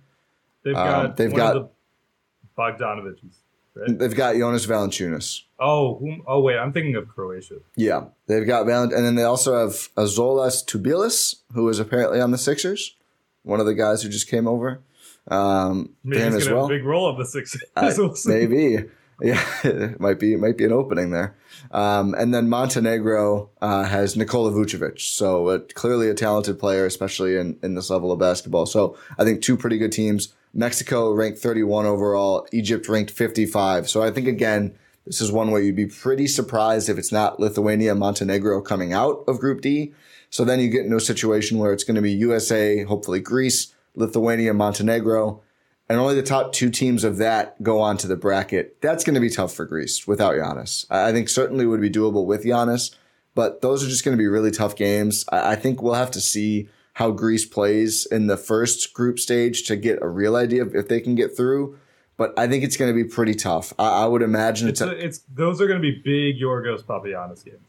They've 0.62 0.76
um, 0.76 0.86
got 0.86 1.16
they've 1.16 1.32
one 1.32 1.38
got- 1.38 1.56
of 1.56 1.62
the 1.62 2.62
Bogdanoviches. 2.62 3.36
Right? 3.74 3.98
They've 3.98 4.14
got 4.14 4.36
Jonas 4.36 4.66
Valanciunas. 4.66 5.42
Oh, 5.58 5.96
whom, 5.98 6.22
oh 6.26 6.40
wait, 6.40 6.56
I'm 6.56 6.72
thinking 6.72 6.96
of 6.96 7.08
Croatia. 7.08 7.56
Yeah, 7.76 8.06
they've 8.26 8.46
got 8.46 8.64
Valent, 8.64 8.94
and 8.94 9.04
then 9.04 9.16
they 9.16 9.22
also 9.24 9.58
have 9.58 9.72
Azuolas 9.96 10.64
Tubelis, 10.64 11.36
who 11.52 11.68
is 11.68 11.78
apparently 11.78 12.20
on 12.20 12.30
the 12.30 12.38
Sixers. 12.38 12.96
One 13.42 13.60
of 13.60 13.66
the 13.66 13.74
guys 13.74 14.02
who 14.02 14.08
just 14.08 14.28
came 14.28 14.48
over. 14.48 14.80
Um, 15.28 15.90
Maybe 16.04 16.24
he's 16.24 16.34
as 16.34 16.48
well. 16.48 16.62
have 16.68 16.70
a 16.70 16.78
big 16.78 16.84
role 16.84 17.08
of 17.08 17.18
the 17.18 17.26
Sixers. 17.26 17.62
Uh, 17.76 17.92
maybe. 18.26 18.84
Yeah, 19.22 19.42
it 19.64 19.98
might 20.00 20.20
be 20.20 20.34
it 20.34 20.40
might 20.40 20.58
be 20.58 20.64
an 20.66 20.72
opening 20.72 21.10
there. 21.10 21.34
Um, 21.70 22.14
and 22.14 22.34
then 22.34 22.50
Montenegro 22.50 23.48
uh, 23.62 23.84
has 23.84 24.14
Nikola 24.14 24.52
Vucevic, 24.52 25.00
so 25.00 25.48
uh, 25.48 25.58
clearly 25.74 26.10
a 26.10 26.14
talented 26.14 26.58
player, 26.58 26.84
especially 26.84 27.36
in, 27.36 27.58
in 27.62 27.74
this 27.74 27.88
level 27.88 28.12
of 28.12 28.18
basketball. 28.18 28.66
So 28.66 28.96
I 29.18 29.24
think 29.24 29.40
two 29.40 29.56
pretty 29.56 29.78
good 29.78 29.92
teams. 29.92 30.34
Mexico 30.52 31.12
ranked 31.12 31.38
31 31.38 31.86
overall, 31.86 32.46
Egypt 32.52 32.88
ranked 32.88 33.10
55. 33.10 33.88
So 33.88 34.02
I 34.02 34.10
think 34.10 34.28
again, 34.28 34.74
this 35.06 35.20
is 35.20 35.32
one 35.32 35.50
where 35.50 35.62
you'd 35.62 35.76
be 35.76 35.86
pretty 35.86 36.26
surprised 36.26 36.88
if 36.88 36.98
it's 36.98 37.12
not 37.12 37.40
Lithuania, 37.40 37.94
Montenegro 37.94 38.60
coming 38.60 38.92
out 38.92 39.24
of 39.26 39.38
Group 39.38 39.60
D. 39.60 39.94
So 40.30 40.44
then 40.44 40.60
you 40.60 40.68
get 40.68 40.84
into 40.84 40.96
a 40.96 41.00
situation 41.00 41.58
where 41.58 41.72
it's 41.72 41.84
going 41.84 41.94
to 41.94 42.02
be 42.02 42.12
USA, 42.12 42.82
hopefully 42.82 43.20
Greece, 43.20 43.74
Lithuania, 43.94 44.52
Montenegro, 44.52 45.42
and 45.88 45.98
only 45.98 46.14
the 46.14 46.22
top 46.22 46.52
two 46.52 46.70
teams 46.70 47.04
of 47.04 47.16
that 47.18 47.62
go 47.62 47.80
on 47.80 47.96
to 47.98 48.06
the 48.06 48.16
bracket. 48.16 48.80
That's 48.80 49.04
going 49.04 49.14
to 49.14 49.20
be 49.20 49.30
tough 49.30 49.54
for 49.54 49.64
Greece 49.64 50.06
without 50.06 50.34
Giannis. 50.34 50.86
I 50.90 51.12
think 51.12 51.28
certainly 51.28 51.66
would 51.66 51.80
be 51.80 51.90
doable 51.90 52.26
with 52.26 52.44
Giannis, 52.44 52.94
but 53.34 53.60
those 53.60 53.84
are 53.84 53.88
just 53.88 54.04
going 54.04 54.16
to 54.16 54.20
be 54.20 54.26
really 54.26 54.50
tough 54.50 54.74
games. 54.76 55.24
I 55.30 55.54
think 55.56 55.82
we'll 55.82 55.94
have 55.94 56.10
to 56.12 56.20
see 56.20 56.68
how 56.94 57.10
Greece 57.10 57.44
plays 57.44 58.06
in 58.06 58.26
the 58.26 58.38
first 58.38 58.94
group 58.94 59.18
stage 59.18 59.64
to 59.64 59.76
get 59.76 59.98
a 60.02 60.08
real 60.08 60.34
idea 60.34 60.62
of 60.62 60.74
if 60.74 60.88
they 60.88 61.00
can 61.00 61.14
get 61.14 61.36
through. 61.36 61.78
But 62.16 62.32
I 62.38 62.46
think 62.48 62.64
it's 62.64 62.78
going 62.78 62.90
to 62.90 62.94
be 62.94 63.04
pretty 63.08 63.34
tough. 63.34 63.74
I, 63.78 64.04
I 64.04 64.06
would 64.06 64.22
imagine 64.22 64.68
It's, 64.68 64.80
it's, 64.80 64.90
a, 64.90 65.04
it's 65.04 65.18
those 65.34 65.60
are 65.60 65.66
going 65.66 65.82
to 65.82 65.82
be 65.82 66.00
big 66.02 66.40
Yorgos 66.40 66.82
Papagiannis 66.82 67.44
games. 67.44 67.60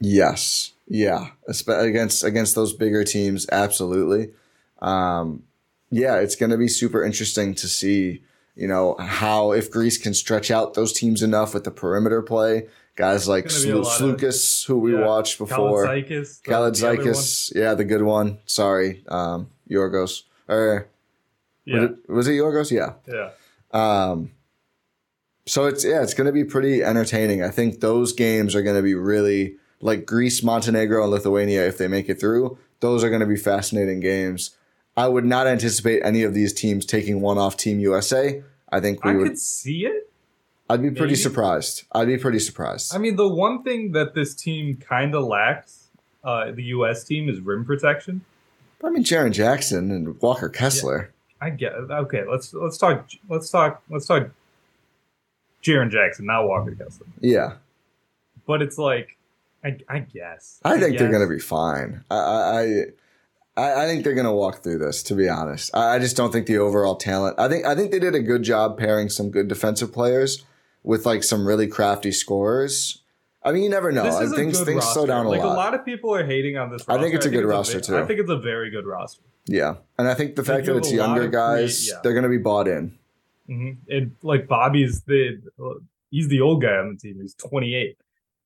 yes, 0.00 0.72
yeah, 0.88 1.28
Espe- 1.48 1.82
against 1.82 2.24
against 2.24 2.54
those 2.56 2.72
bigger 2.74 3.04
teams, 3.04 3.46
absolutely. 3.52 4.32
Um, 4.82 5.44
yeah, 5.90 6.16
it's 6.16 6.36
going 6.36 6.50
to 6.50 6.58
be 6.58 6.68
super 6.68 7.04
interesting 7.04 7.54
to 7.56 7.68
see, 7.68 8.22
you 8.56 8.66
know, 8.68 8.96
how 8.98 9.52
if 9.52 9.70
Greece 9.70 9.98
can 9.98 10.14
stretch 10.14 10.50
out 10.50 10.74
those 10.74 10.92
teams 10.92 11.22
enough 11.22 11.54
with 11.54 11.64
the 11.64 11.70
perimeter 11.70 12.22
play. 12.22 12.68
Guys 12.96 13.26
like 13.26 13.46
It's 13.46 13.64
gonna 13.64 13.74
be 13.74 13.80
a 13.80 13.82
Slu- 13.82 13.84
lot 13.84 14.00
of- 14.00 14.20
Sloukas, 14.20 14.66
who 14.66 14.78
we 14.78 14.92
Yeah, 14.94 15.04
watched 15.04 15.38
before, 15.38 15.84
Kalaitzakis, 15.86 16.42
the- 16.44 16.50
the 16.50 16.56
other 16.56 16.70
Kalaitzakis, 16.70 17.52
yeah, 17.56 17.74
the 17.74 17.84
good 17.84 18.02
one. 18.02 18.38
Sorry, 18.46 19.02
um, 19.08 19.48
Yorgos, 19.68 20.22
or 20.48 20.86
one. 21.66 21.80
was, 21.80 21.90
it, 21.90 22.08
was 22.08 22.28
it 22.28 22.32
Yorgos? 22.32 22.70
Yeah. 22.70 22.92
Yeah, 23.08 23.30
yeah. 23.72 24.10
Um, 24.12 24.30
so 25.46 25.66
it's 25.66 25.84
yeah, 25.84 26.02
it's 26.02 26.14
going 26.14 26.26
to 26.26 26.32
be 26.32 26.44
pretty 26.44 26.84
entertaining. 26.84 27.42
I 27.42 27.48
think 27.48 27.80
those 27.80 28.12
games 28.12 28.54
are 28.54 28.62
going 28.62 28.76
to 28.76 28.82
be 28.82 28.94
really 28.94 29.56
like 29.80 30.06
Greece, 30.06 30.42
Montenegro, 30.44 31.02
and 31.02 31.10
Lithuania. 31.10 31.66
If 31.66 31.76
they 31.78 31.88
make 31.88 32.08
it 32.08 32.20
through, 32.20 32.56
those 32.78 33.02
are 33.02 33.08
going 33.08 33.20
to 33.20 33.26
be 33.26 33.36
fascinating 33.36 33.98
games. 33.98 34.56
I 34.96 35.08
would 35.08 35.24
not 35.24 35.46
anticipate 35.46 36.02
any 36.04 36.22
of 36.22 36.34
these 36.34 36.52
teams 36.52 36.86
taking 36.86 37.20
one 37.20 37.38
off 37.38 37.56
Team 37.56 37.80
USA. 37.80 38.42
I 38.70 38.80
think 38.80 39.04
we 39.04 39.10
I 39.10 39.14
would. 39.14 39.28
could 39.28 39.38
see 39.38 39.86
it. 39.86 40.10
I'd 40.70 40.80
be 40.82 40.88
pretty 40.90 41.12
maybe. 41.12 41.16
surprised. 41.16 41.84
I'd 41.92 42.06
be 42.06 42.16
pretty 42.16 42.38
surprised. 42.38 42.94
I 42.94 42.98
mean, 42.98 43.16
the 43.16 43.28
one 43.28 43.62
thing 43.62 43.92
that 43.92 44.14
this 44.14 44.34
team 44.34 44.76
kind 44.76 45.14
of 45.14 45.24
lacks, 45.24 45.88
uh, 46.22 46.52
the 46.52 46.62
U.S. 46.64 47.04
team, 47.04 47.28
is 47.28 47.40
rim 47.40 47.64
protection. 47.64 48.22
I 48.82 48.90
mean, 48.90 49.04
Jaren 49.04 49.32
Jackson 49.32 49.90
and 49.90 50.20
Walker 50.22 50.48
Kessler. 50.48 51.12
I 51.40 51.50
get 51.50 51.72
it. 51.72 51.90
okay. 51.90 52.24
Let's 52.30 52.54
let's 52.54 52.78
talk. 52.78 53.08
Let's 53.28 53.50
talk. 53.50 53.82
Let's 53.90 54.06
talk. 54.06 54.30
Jaren 55.62 55.90
Jackson, 55.90 56.26
not 56.26 56.46
Walker 56.46 56.74
Kessler. 56.74 57.06
Yeah, 57.20 57.54
But 58.46 58.60
it's 58.60 58.76
like, 58.76 59.16
I, 59.64 59.78
I 59.88 59.98
guess. 60.00 60.60
I 60.62 60.78
think 60.78 60.98
they're 60.98 61.10
going 61.10 61.26
to 61.26 61.34
be 61.34 61.40
fine. 61.40 62.04
I, 62.10 62.16
I, 62.16 62.84
I, 63.56 63.84
I 63.84 63.86
think 63.86 64.02
they're 64.04 64.14
going 64.14 64.26
to 64.26 64.32
walk 64.32 64.62
through 64.62 64.78
this. 64.78 65.02
To 65.04 65.14
be 65.14 65.28
honest, 65.28 65.70
I, 65.74 65.96
I 65.96 65.98
just 65.98 66.16
don't 66.16 66.32
think 66.32 66.46
the 66.46 66.58
overall 66.58 66.96
talent. 66.96 67.38
I 67.38 67.48
think 67.48 67.64
I 67.64 67.74
think 67.74 67.90
they 67.92 67.98
did 68.00 68.14
a 68.14 68.20
good 68.20 68.42
job 68.42 68.78
pairing 68.78 69.08
some 69.08 69.30
good 69.30 69.48
defensive 69.48 69.92
players 69.92 70.44
with 70.82 71.06
like 71.06 71.22
some 71.22 71.46
really 71.46 71.66
crafty 71.68 72.12
scorers. 72.12 73.00
I 73.42 73.52
mean, 73.52 73.62
you 73.62 73.68
never 73.68 73.92
know. 73.92 74.04
This 74.04 74.14
I 74.14 74.22
is 74.22 74.32
a 74.32 74.36
things 74.36 74.58
good 74.58 74.64
things 74.66 74.76
roster. 74.84 74.92
slow 74.94 75.06
down 75.06 75.26
a 75.26 75.28
like 75.28 75.40
lot. 75.40 75.52
a 75.54 75.56
lot 75.56 75.74
of 75.74 75.84
people 75.84 76.14
are 76.14 76.24
hating 76.24 76.56
on 76.56 76.70
this. 76.70 76.82
I 76.88 76.92
Roster. 76.94 77.02
think 77.04 77.14
it's 77.16 77.26
a 77.26 77.30
good 77.30 77.44
roster, 77.44 77.78
ve- 77.78 77.84
too. 77.84 77.98
I 77.98 78.04
think 78.06 78.20
it's 78.20 78.30
a 78.30 78.38
very 78.38 78.70
good 78.70 78.86
roster. 78.86 79.22
Yeah, 79.46 79.74
and 79.98 80.08
I 80.08 80.14
think 80.14 80.36
the 80.36 80.42
fact 80.44 80.64
that 80.66 80.76
it's 80.76 80.90
younger 80.90 81.28
guys, 81.28 81.88
yeah. 81.88 81.96
they're 82.02 82.14
going 82.14 82.22
to 82.22 82.30
be 82.30 82.38
bought 82.38 82.66
in. 82.66 82.98
hmm 83.46 83.72
And 83.90 84.12
like 84.22 84.48
Bobby's 84.48 85.02
the 85.02 85.40
he's 86.10 86.28
the 86.28 86.40
old 86.40 86.62
guy 86.62 86.76
on 86.76 86.94
the 86.94 86.98
team. 86.98 87.18
He's 87.20 87.34
28. 87.34 87.98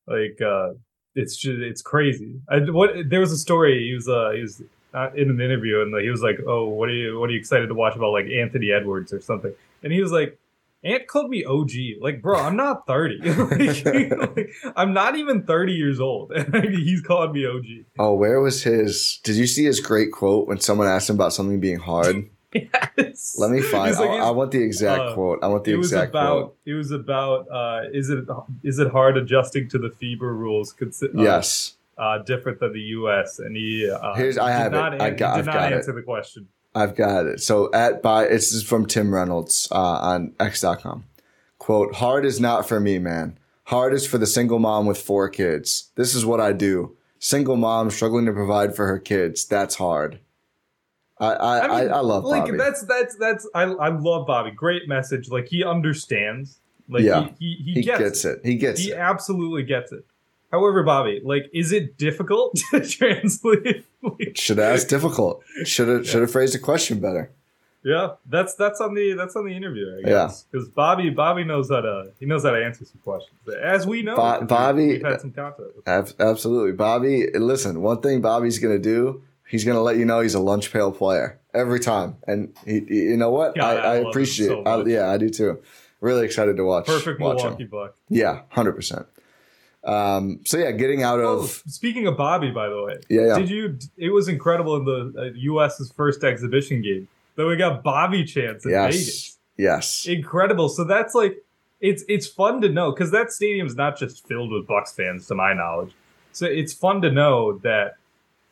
Like 0.07 0.41
uh 0.41 0.73
it's 1.15 1.37
just 1.37 1.59
it's 1.59 1.81
crazy. 1.81 2.41
I, 2.49 2.59
what 2.69 2.91
there 3.09 3.21
was 3.21 3.31
a 3.31 3.37
story. 3.37 3.87
He 3.87 3.93
was 3.93 4.09
uh 4.09 4.31
he 4.35 4.41
was 4.41 4.61
in 5.15 5.29
an 5.29 5.39
interview 5.41 5.81
and 5.81 5.95
he 6.01 6.09
was 6.09 6.21
like, 6.21 6.39
"Oh, 6.47 6.67
what 6.67 6.89
are 6.89 6.93
you 6.93 7.19
what 7.19 7.29
are 7.29 7.33
you 7.33 7.39
excited 7.39 7.67
to 7.67 7.73
watch 7.73 7.95
about 7.95 8.11
like 8.11 8.25
Anthony 8.27 8.71
Edwards 8.71 9.13
or 9.13 9.21
something?" 9.21 9.53
And 9.83 9.93
he 9.93 10.01
was 10.01 10.11
like. 10.11 10.37
Ant 10.81 11.07
called 11.07 11.29
me 11.29 11.43
OG. 11.43 11.71
Like, 11.99 12.21
bro, 12.21 12.39
I'm 12.39 12.55
not 12.55 12.87
30. 12.87 13.19
like, 13.21 13.85
like, 14.37 14.49
I'm 14.77 14.93
not 14.93 15.17
even 15.17 15.43
30 15.43 15.73
years 15.73 15.99
old. 15.99 16.31
And 16.33 16.73
he's 16.73 17.01
calling 17.01 17.33
me 17.33 17.45
OG. 17.45 17.65
Oh, 17.99 18.13
where 18.13 18.39
was 18.39 18.63
his? 18.63 19.19
Did 19.25 19.35
you 19.35 19.45
see 19.45 19.65
his 19.65 19.81
great 19.81 20.13
quote 20.13 20.47
when 20.47 20.61
someone 20.61 20.87
asked 20.87 21.09
him 21.09 21.17
about 21.17 21.33
something 21.33 21.59
being 21.59 21.79
hard? 21.79 22.29
Yes. 22.53 23.35
Let 23.37 23.51
me 23.51 23.61
find. 23.61 23.93
Like, 23.93 24.09
I, 24.09 24.27
I 24.27 24.29
want 24.31 24.51
the 24.51 24.63
exact 24.63 25.01
uh, 25.01 25.13
quote. 25.15 25.39
I 25.43 25.47
want 25.47 25.65
the 25.65 25.73
it 25.73 25.75
was 25.75 25.91
exact 25.91 26.11
about 26.11 26.39
quote. 26.39 26.57
it 26.65 26.73
was 26.75 26.91
about 26.91 27.51
uh 27.51 27.81
is 27.91 28.09
it 28.09 28.25
is 28.63 28.79
it 28.79 28.89
hard 28.89 29.17
adjusting 29.17 29.67
to 29.69 29.77
the 29.77 29.89
FIBA 29.89 30.21
rules 30.21 30.73
consi- 30.73 31.13
uh, 31.13 31.21
Yes. 31.21 31.75
Uh 31.99 32.19
different 32.19 32.59
than 32.59 32.73
the 32.73 32.79
US 32.79 33.39
and 33.39 33.55
he 33.55 33.89
uh 33.89 34.13
Here's- 34.15 34.37
I 34.37 34.47
did 34.51 34.57
have 34.57 34.73
it. 34.73 34.75
not 34.75 35.01
I 35.01 35.07
an- 35.09 35.15
got- 35.17 35.33
did 35.35 35.39
I've 35.39 35.45
not 35.47 35.53
got 35.55 35.71
it. 35.71 35.75
answer 35.75 35.91
the 35.93 36.01
question 36.01 36.47
I've 36.75 36.95
got 36.95 37.25
it. 37.25 37.41
So 37.41 37.71
at 37.73 38.01
by 38.03 38.27
this 38.27 38.51
is 38.53 38.63
from 38.63 38.85
Tim 38.85 39.11
Reynolds 39.13 39.67
uh, 39.71 39.75
on 39.75 40.33
X.com. 40.39 41.03
Quote, 41.57 41.95
hard 41.95 42.25
is 42.25 42.39
not 42.39 42.67
for 42.69 42.79
me, 42.79 42.99
man. 42.99 43.37
Hard 43.65 43.91
is 43.93 44.05
for 44.05 44.17
the 44.19 44.27
single 44.27 44.59
mom 44.59 44.85
with 44.85 44.99
four 45.01 45.29
kids. 45.29 45.91
This 45.95 46.13
is 46.13 46.25
what 46.27 46.39
I 46.39 46.53
do. 46.53 46.95
Single 47.17 47.55
mom 47.57 47.89
struggling 47.89 48.27
to 48.27 48.33
provide 48.33 48.75
for 48.75 48.85
her 48.85 48.99
kids. 48.99 49.45
That's 49.45 49.75
hard. 49.75 50.19
I 51.19 51.33
I, 51.33 51.59
I, 51.79 51.81
mean, 51.83 51.91
I, 51.93 51.99
love 51.99 52.23
like 52.23 52.45
Bobby. 52.45 52.57
that's 52.57 52.83
that's 52.83 53.15
that's 53.15 53.49
I 53.53 53.63
I 53.63 53.89
love 53.89 54.25
Bobby 54.27 54.51
great 54.51 54.87
message 54.87 55.29
like 55.29 55.47
he 55.47 55.63
understands 55.65 56.59
like 56.87 57.03
Yeah. 57.03 57.29
he, 57.39 57.55
he, 57.57 57.63
he, 57.63 57.73
he 57.73 57.81
gets, 57.81 57.99
gets, 57.99 58.25
it. 58.25 58.39
He 58.45 58.55
gets 58.55 58.79
he 58.79 58.91
it. 58.91 58.97
absolutely 58.97 59.63
gets 59.63 59.91
it 59.91 60.05
however 60.51 60.83
Bobby 60.83 61.21
like 61.23 61.49
is 61.53 61.71
it 61.71 61.97
difficult 61.97 62.55
to 62.71 62.87
translate 62.87 63.85
Like, 64.01 64.35
Should 64.37 64.59
ask 64.59 64.87
difficult. 64.87 65.43
Should 65.65 65.87
have 65.87 66.07
should 66.07 66.21
have 66.21 66.31
phrased 66.31 66.53
the 66.53 66.59
question 66.59 66.99
better. 66.99 67.31
Yeah, 67.83 68.15
that's 68.29 68.55
that's 68.55 68.81
on 68.81 68.93
the 68.93 69.13
that's 69.13 69.35
on 69.37 69.45
the 69.45 69.55
interview, 69.55 69.85
I 69.95 69.99
Yeah. 69.99 70.05
guess. 70.27 70.45
Because 70.51 70.67
Bobby 70.69 71.09
Bobby 71.09 71.43
knows 71.45 71.69
how 71.69 71.79
to 71.81 72.11
he 72.19 72.25
knows 72.25 72.43
how 72.43 72.51
to 72.51 72.63
answer 72.63 72.83
some 72.85 72.99
questions, 73.03 73.37
as 73.63 73.87
we 73.87 74.01
know. 74.01 74.15
Bo- 74.17 74.45
Bobby- 74.45 74.87
we've 74.87 75.01
had 75.05 75.21
some 75.21 75.31
contact. 75.31 75.69
Ab- 75.85 76.09
absolutely, 76.19 76.73
Bobby. 76.73 77.27
Listen, 77.33 77.81
one 77.81 78.01
thing 78.01 78.19
Bobby's 78.21 78.59
gonna 78.59 78.79
do. 78.79 79.23
He's 79.47 79.63
gonna 79.63 79.81
let 79.81 79.95
you 79.97 80.03
know 80.05 80.19
he's 80.19 80.35
a 80.35 80.39
lunch 80.41 80.71
pail 80.73 80.91
player 80.91 81.39
every 81.53 81.79
time, 81.79 82.17
and 82.27 82.53
he, 82.65 82.81
he- 82.81 82.95
you 83.11 83.17
know 83.17 83.31
what? 83.31 83.55
God, 83.55 83.77
I, 83.77 83.79
I 83.79 83.93
I 83.93 83.95
appreciate. 83.95 84.47
so 84.47 84.63
I, 84.63 84.83
yeah, 84.85 85.09
I 85.09 85.17
do 85.17 85.29
too. 85.29 85.59
Really 86.01 86.25
excited 86.25 86.57
to 86.57 86.63
watch. 86.65 86.85
Perfect 86.85 87.19
watch 87.21 87.37
Milwaukee 87.37 87.63
him. 87.63 87.69
Buck. 87.69 87.95
Yeah, 88.09 88.41
hundred 88.49 88.73
percent. 88.73 89.05
Um. 89.83 90.41
So 90.45 90.57
yeah, 90.57 90.71
getting 90.71 91.03
out 91.03 91.19
Oh, 91.19 91.39
of 91.39 91.49
speaking 91.67 92.05
of 92.07 92.17
Bobby, 92.17 92.51
by 92.51 92.67
the 92.67 92.83
way, 92.83 92.97
yeah, 93.09 93.27
yeah. 93.27 93.39
did 93.39 93.49
you? 93.49 93.77
It 93.97 94.09
was 94.09 94.27
incredible 94.27 94.75
in 94.75 94.85
the 94.85 95.21
uh, 95.21 95.23
U.S.'s 95.35 95.91
first 95.93 96.23
exhibition 96.23 96.81
game 96.81 97.07
that 97.35 97.45
we 97.45 97.55
got 97.55 97.81
Bobby 97.83 98.25
chance 98.25 98.65
in 98.65 98.71
yes, 98.71 98.93
Vegas. 98.93 99.37
yes. 99.57 100.05
Incredible. 100.05 100.67
So 100.69 100.83
that's 100.83 101.15
like 101.15 101.37
it's 101.79 102.03
it's 102.09 102.27
fun 102.27 102.59
to 102.61 102.69
know 102.69 102.91
because 102.91 103.11
that 103.11 103.31
stadium's 103.31 103.75
not 103.75 103.97
just 103.97 104.27
filled 104.27 104.51
with 104.51 104.67
Bucks 104.67 104.91
fans, 104.91 105.27
to 105.27 105.35
my 105.35 105.53
knowledge. 105.53 105.93
So 106.33 106.45
it's 106.45 106.73
fun 106.73 107.01
to 107.03 107.11
know 107.11 107.57
that 107.59 107.95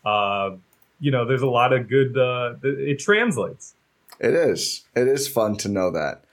Uh, 0.06 0.56
you 1.02 1.12
know, 1.12 1.26
there's 1.26 1.42
a 1.42 1.48
lot 1.50 1.74
of 1.74 1.90
good. 1.90 2.18
Uh, 2.18 2.56
it 2.63 2.98
translates. 3.00 3.74
It 4.20 4.34
is. 4.34 4.86
It 4.96 5.08
is 5.10 5.28
fun 5.28 5.58
to 5.58 5.68
know 5.68 5.92
that. 5.92 6.24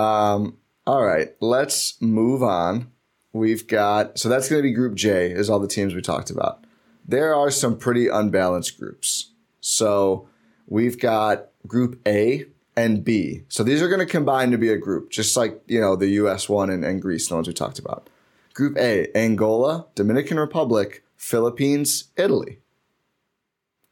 Um, 0.00 0.56
all 0.86 1.02
right, 1.04 1.34
let's 1.40 2.00
move 2.00 2.42
on. 2.42 2.92
We've 3.34 3.66
got 3.66 4.16
so 4.18 4.28
that's 4.28 4.48
going 4.48 4.60
to 4.62 4.66
be 4.66 4.72
Group 4.72 4.94
J. 4.94 5.32
Is 5.32 5.50
all 5.50 5.58
the 5.58 5.66
teams 5.68 5.92
we 5.94 6.00
talked 6.00 6.30
about. 6.30 6.64
There 7.06 7.34
are 7.34 7.50
some 7.50 7.76
pretty 7.76 8.06
unbalanced 8.08 8.78
groups. 8.78 9.32
So 9.60 10.28
we've 10.68 10.98
got 10.98 11.48
Group 11.66 12.00
A 12.06 12.46
and 12.76 13.04
B. 13.04 13.42
So 13.48 13.64
these 13.64 13.82
are 13.82 13.88
going 13.88 13.98
to 14.00 14.06
combine 14.06 14.52
to 14.52 14.56
be 14.56 14.68
a 14.70 14.78
group, 14.78 15.10
just 15.10 15.36
like 15.36 15.60
you 15.66 15.80
know 15.80 15.96
the 15.96 16.06
U.S. 16.22 16.48
one 16.48 16.70
and, 16.70 16.84
and 16.84 17.02
Greece, 17.02 17.26
the 17.28 17.34
ones 17.34 17.48
we 17.48 17.52
talked 17.54 17.80
about. 17.80 18.08
Group 18.54 18.76
A: 18.78 19.08
Angola, 19.18 19.86
Dominican 19.96 20.38
Republic, 20.38 21.02
Philippines, 21.16 22.04
Italy. 22.16 22.60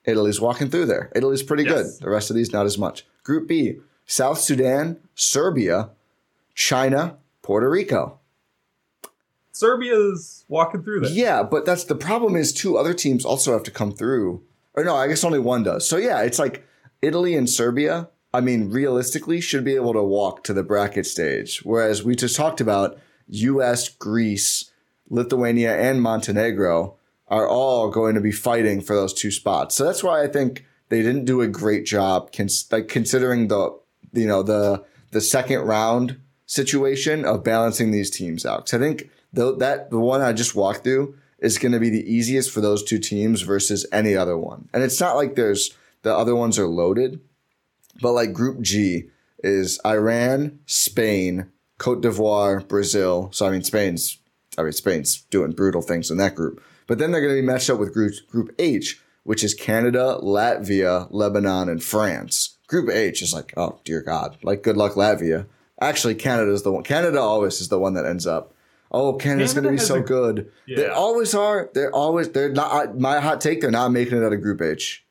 Italy's 0.05 0.41
walking 0.41 0.71
through 0.71 0.87
there. 0.87 1.11
Italy's 1.17 1.43
pretty 1.43 1.65
Yes. 1.65 1.99
good. 1.99 2.05
The 2.07 2.11
rest 2.11 2.31
of 2.31 2.37
these 2.37 2.53
not 2.53 2.67
as 2.67 2.79
much. 2.79 3.05
Group 3.25 3.49
B: 3.49 3.79
South 4.07 4.39
Sudan, 4.39 4.99
Serbia, 5.17 5.91
China, 6.55 7.17
Puerto 7.43 7.69
Rico. 7.69 8.19
Serbia's 9.53 10.45
walking 10.49 10.83
through 10.83 11.01
that. 11.01 11.13
Yeah, 11.13 11.43
but 11.43 11.65
that's 11.65 11.85
the 11.85 11.95
problem 11.95 12.37
is 12.37 12.53
two 12.53 12.77
other 12.77 12.95
teams 12.95 13.25
also 13.25 13.53
have 13.53 13.63
to 13.65 13.71
come 13.71 13.93
through. 13.93 14.43
Or 14.75 14.83
no, 14.85 14.97
I 14.97 15.07
guess 15.07 15.23
only 15.25 15.39
one 15.39 15.63
does. 15.63 15.87
So 15.87 15.99
yeah, 15.99 16.23
it's 16.23 16.39
like 16.39 16.67
Italy 17.03 17.37
and 17.37 17.49
Serbia, 17.49 18.09
I 18.33 18.41
mean, 18.41 18.71
realistically 18.71 19.41
should 19.41 19.65
be 19.65 19.75
able 19.75 19.93
to 19.93 20.03
walk 20.03 20.43
to 20.45 20.55
the 20.55 20.63
bracket 20.63 21.07
stage. 21.07 21.61
Whereas 21.65 22.03
we 22.03 22.17
just 22.17 22.35
talked 22.37 22.61
about 22.61 22.99
US, 23.29 23.89
Greece, 23.91 24.71
Lithuania, 25.11 25.77
and 25.79 26.01
Montenegro 26.01 26.97
are 27.29 27.47
all 27.49 27.91
going 27.91 28.15
to 28.15 28.21
be 28.21 28.33
fighting 28.33 28.81
for 28.81 28.97
those 28.97 29.13
two 29.13 29.31
spots. 29.31 29.75
So 29.75 29.85
that's 29.85 30.03
why 30.03 30.23
I 30.23 30.29
think 30.29 30.65
they 30.89 31.03
didn't 31.03 31.27
do 31.27 31.41
a 31.43 31.49
great 31.49 31.85
job 31.85 32.33
cons- 32.33 32.67
like 32.73 32.89
considering 32.89 33.49
the 33.49 33.79
you 34.15 34.27
know 34.27 34.43
the 34.43 34.85
the 35.11 35.21
second 35.21 35.61
round 35.61 36.19
situation 36.47 37.25
of 37.25 37.45
balancing 37.45 37.91
these 37.91 38.11
teams 38.11 38.45
out. 38.45 38.67
'Cause 38.67 38.75
I 38.75 38.79
think 38.79 39.11
the, 39.33 39.57
that 39.57 39.91
the 39.91 39.99
one 39.99 40.21
I 40.21 40.33
just 40.33 40.55
walked 40.55 40.85
through 40.85 41.17
is 41.39 41.59
going 41.59 41.73
to 41.73 41.81
be 41.81 41.91
the 41.91 42.11
easiest 42.11 42.51
for 42.51 42.61
those 42.61 42.83
two 42.83 42.99
teams 42.99 43.43
versus 43.43 43.85
any 43.93 44.17
other 44.17 44.39
one. 44.39 44.69
And 44.73 44.83
it's 44.83 45.01
not 45.01 45.17
like 45.17 45.35
there's 45.35 45.77
the 46.03 46.15
other 46.15 46.37
ones 46.37 46.59
are 46.59 46.67
loaded, 46.67 47.21
but 48.01 48.13
like 48.13 48.33
Group 48.33 48.61
G 48.61 49.11
is 49.43 49.81
Iran, 49.85 50.61
Spain, 50.67 51.49
Cote 51.79 52.01
d'Ivoire, 52.01 52.67
Brazil. 52.67 53.29
So 53.33 53.47
I 53.47 53.51
mean, 53.51 53.65
Spain's 53.65 54.19
I 54.57 54.63
mean 54.63 54.73
Spain's 54.73 55.23
doing 55.31 55.53
brutal 55.53 55.83
things 55.83 56.11
in 56.11 56.19
that 56.19 56.35
group. 56.35 56.63
But 56.87 56.99
then 56.99 57.11
they're 57.11 57.21
going 57.21 57.35
to 57.35 57.41
be 57.41 57.47
matched 57.47 57.71
up 57.71 57.79
with 57.79 57.93
Group 57.93 58.15
Group 58.29 58.55
H, 58.59 59.01
which 59.25 59.43
is 59.43 59.55
Canada, 59.55 60.19
Latvia, 60.23 61.09
Lebanon, 61.11 61.69
and 61.69 61.83
France. 61.83 62.57
Group 62.69 62.89
H 62.89 63.23
is 63.23 63.35
like, 63.35 63.53
oh 63.57 63.81
dear 63.85 64.01
God, 64.01 64.37
like 64.43 64.63
good 64.63 64.77
luck 64.77 64.93
Latvia. 64.93 65.47
Actually, 65.81 66.15
Canada's 66.15 66.63
the 66.63 66.71
one. 66.71 66.85
Canada 66.85 67.21
always 67.21 67.61
is 67.61 67.69
the 67.69 67.79
one 67.79 67.95
that 67.95 68.07
ends 68.07 68.27
up. 68.27 68.52
Oh, 68.93 69.15
Canada's 69.15 69.55
going 69.55 69.65
to 69.65 69.71
be 69.71 69.79
so 69.79 69.97
a- 69.97 70.01
good. 70.01 70.53
They 70.69 70.87
always 70.87 71.35
are. 71.35 71.71
They're 71.73 71.93
always. 71.93 72.31
They're 72.31 72.53
not. 72.53 72.99
My 72.99 73.21
hot 73.21 73.41
take. 73.41 73.61
They're 73.61 73.71
not 73.71 73.91
making 73.91 74.19
it 74.19 74.25
out 74.25 74.33
of 74.33 74.43
Group 74.43 74.61
H. 74.61 75.05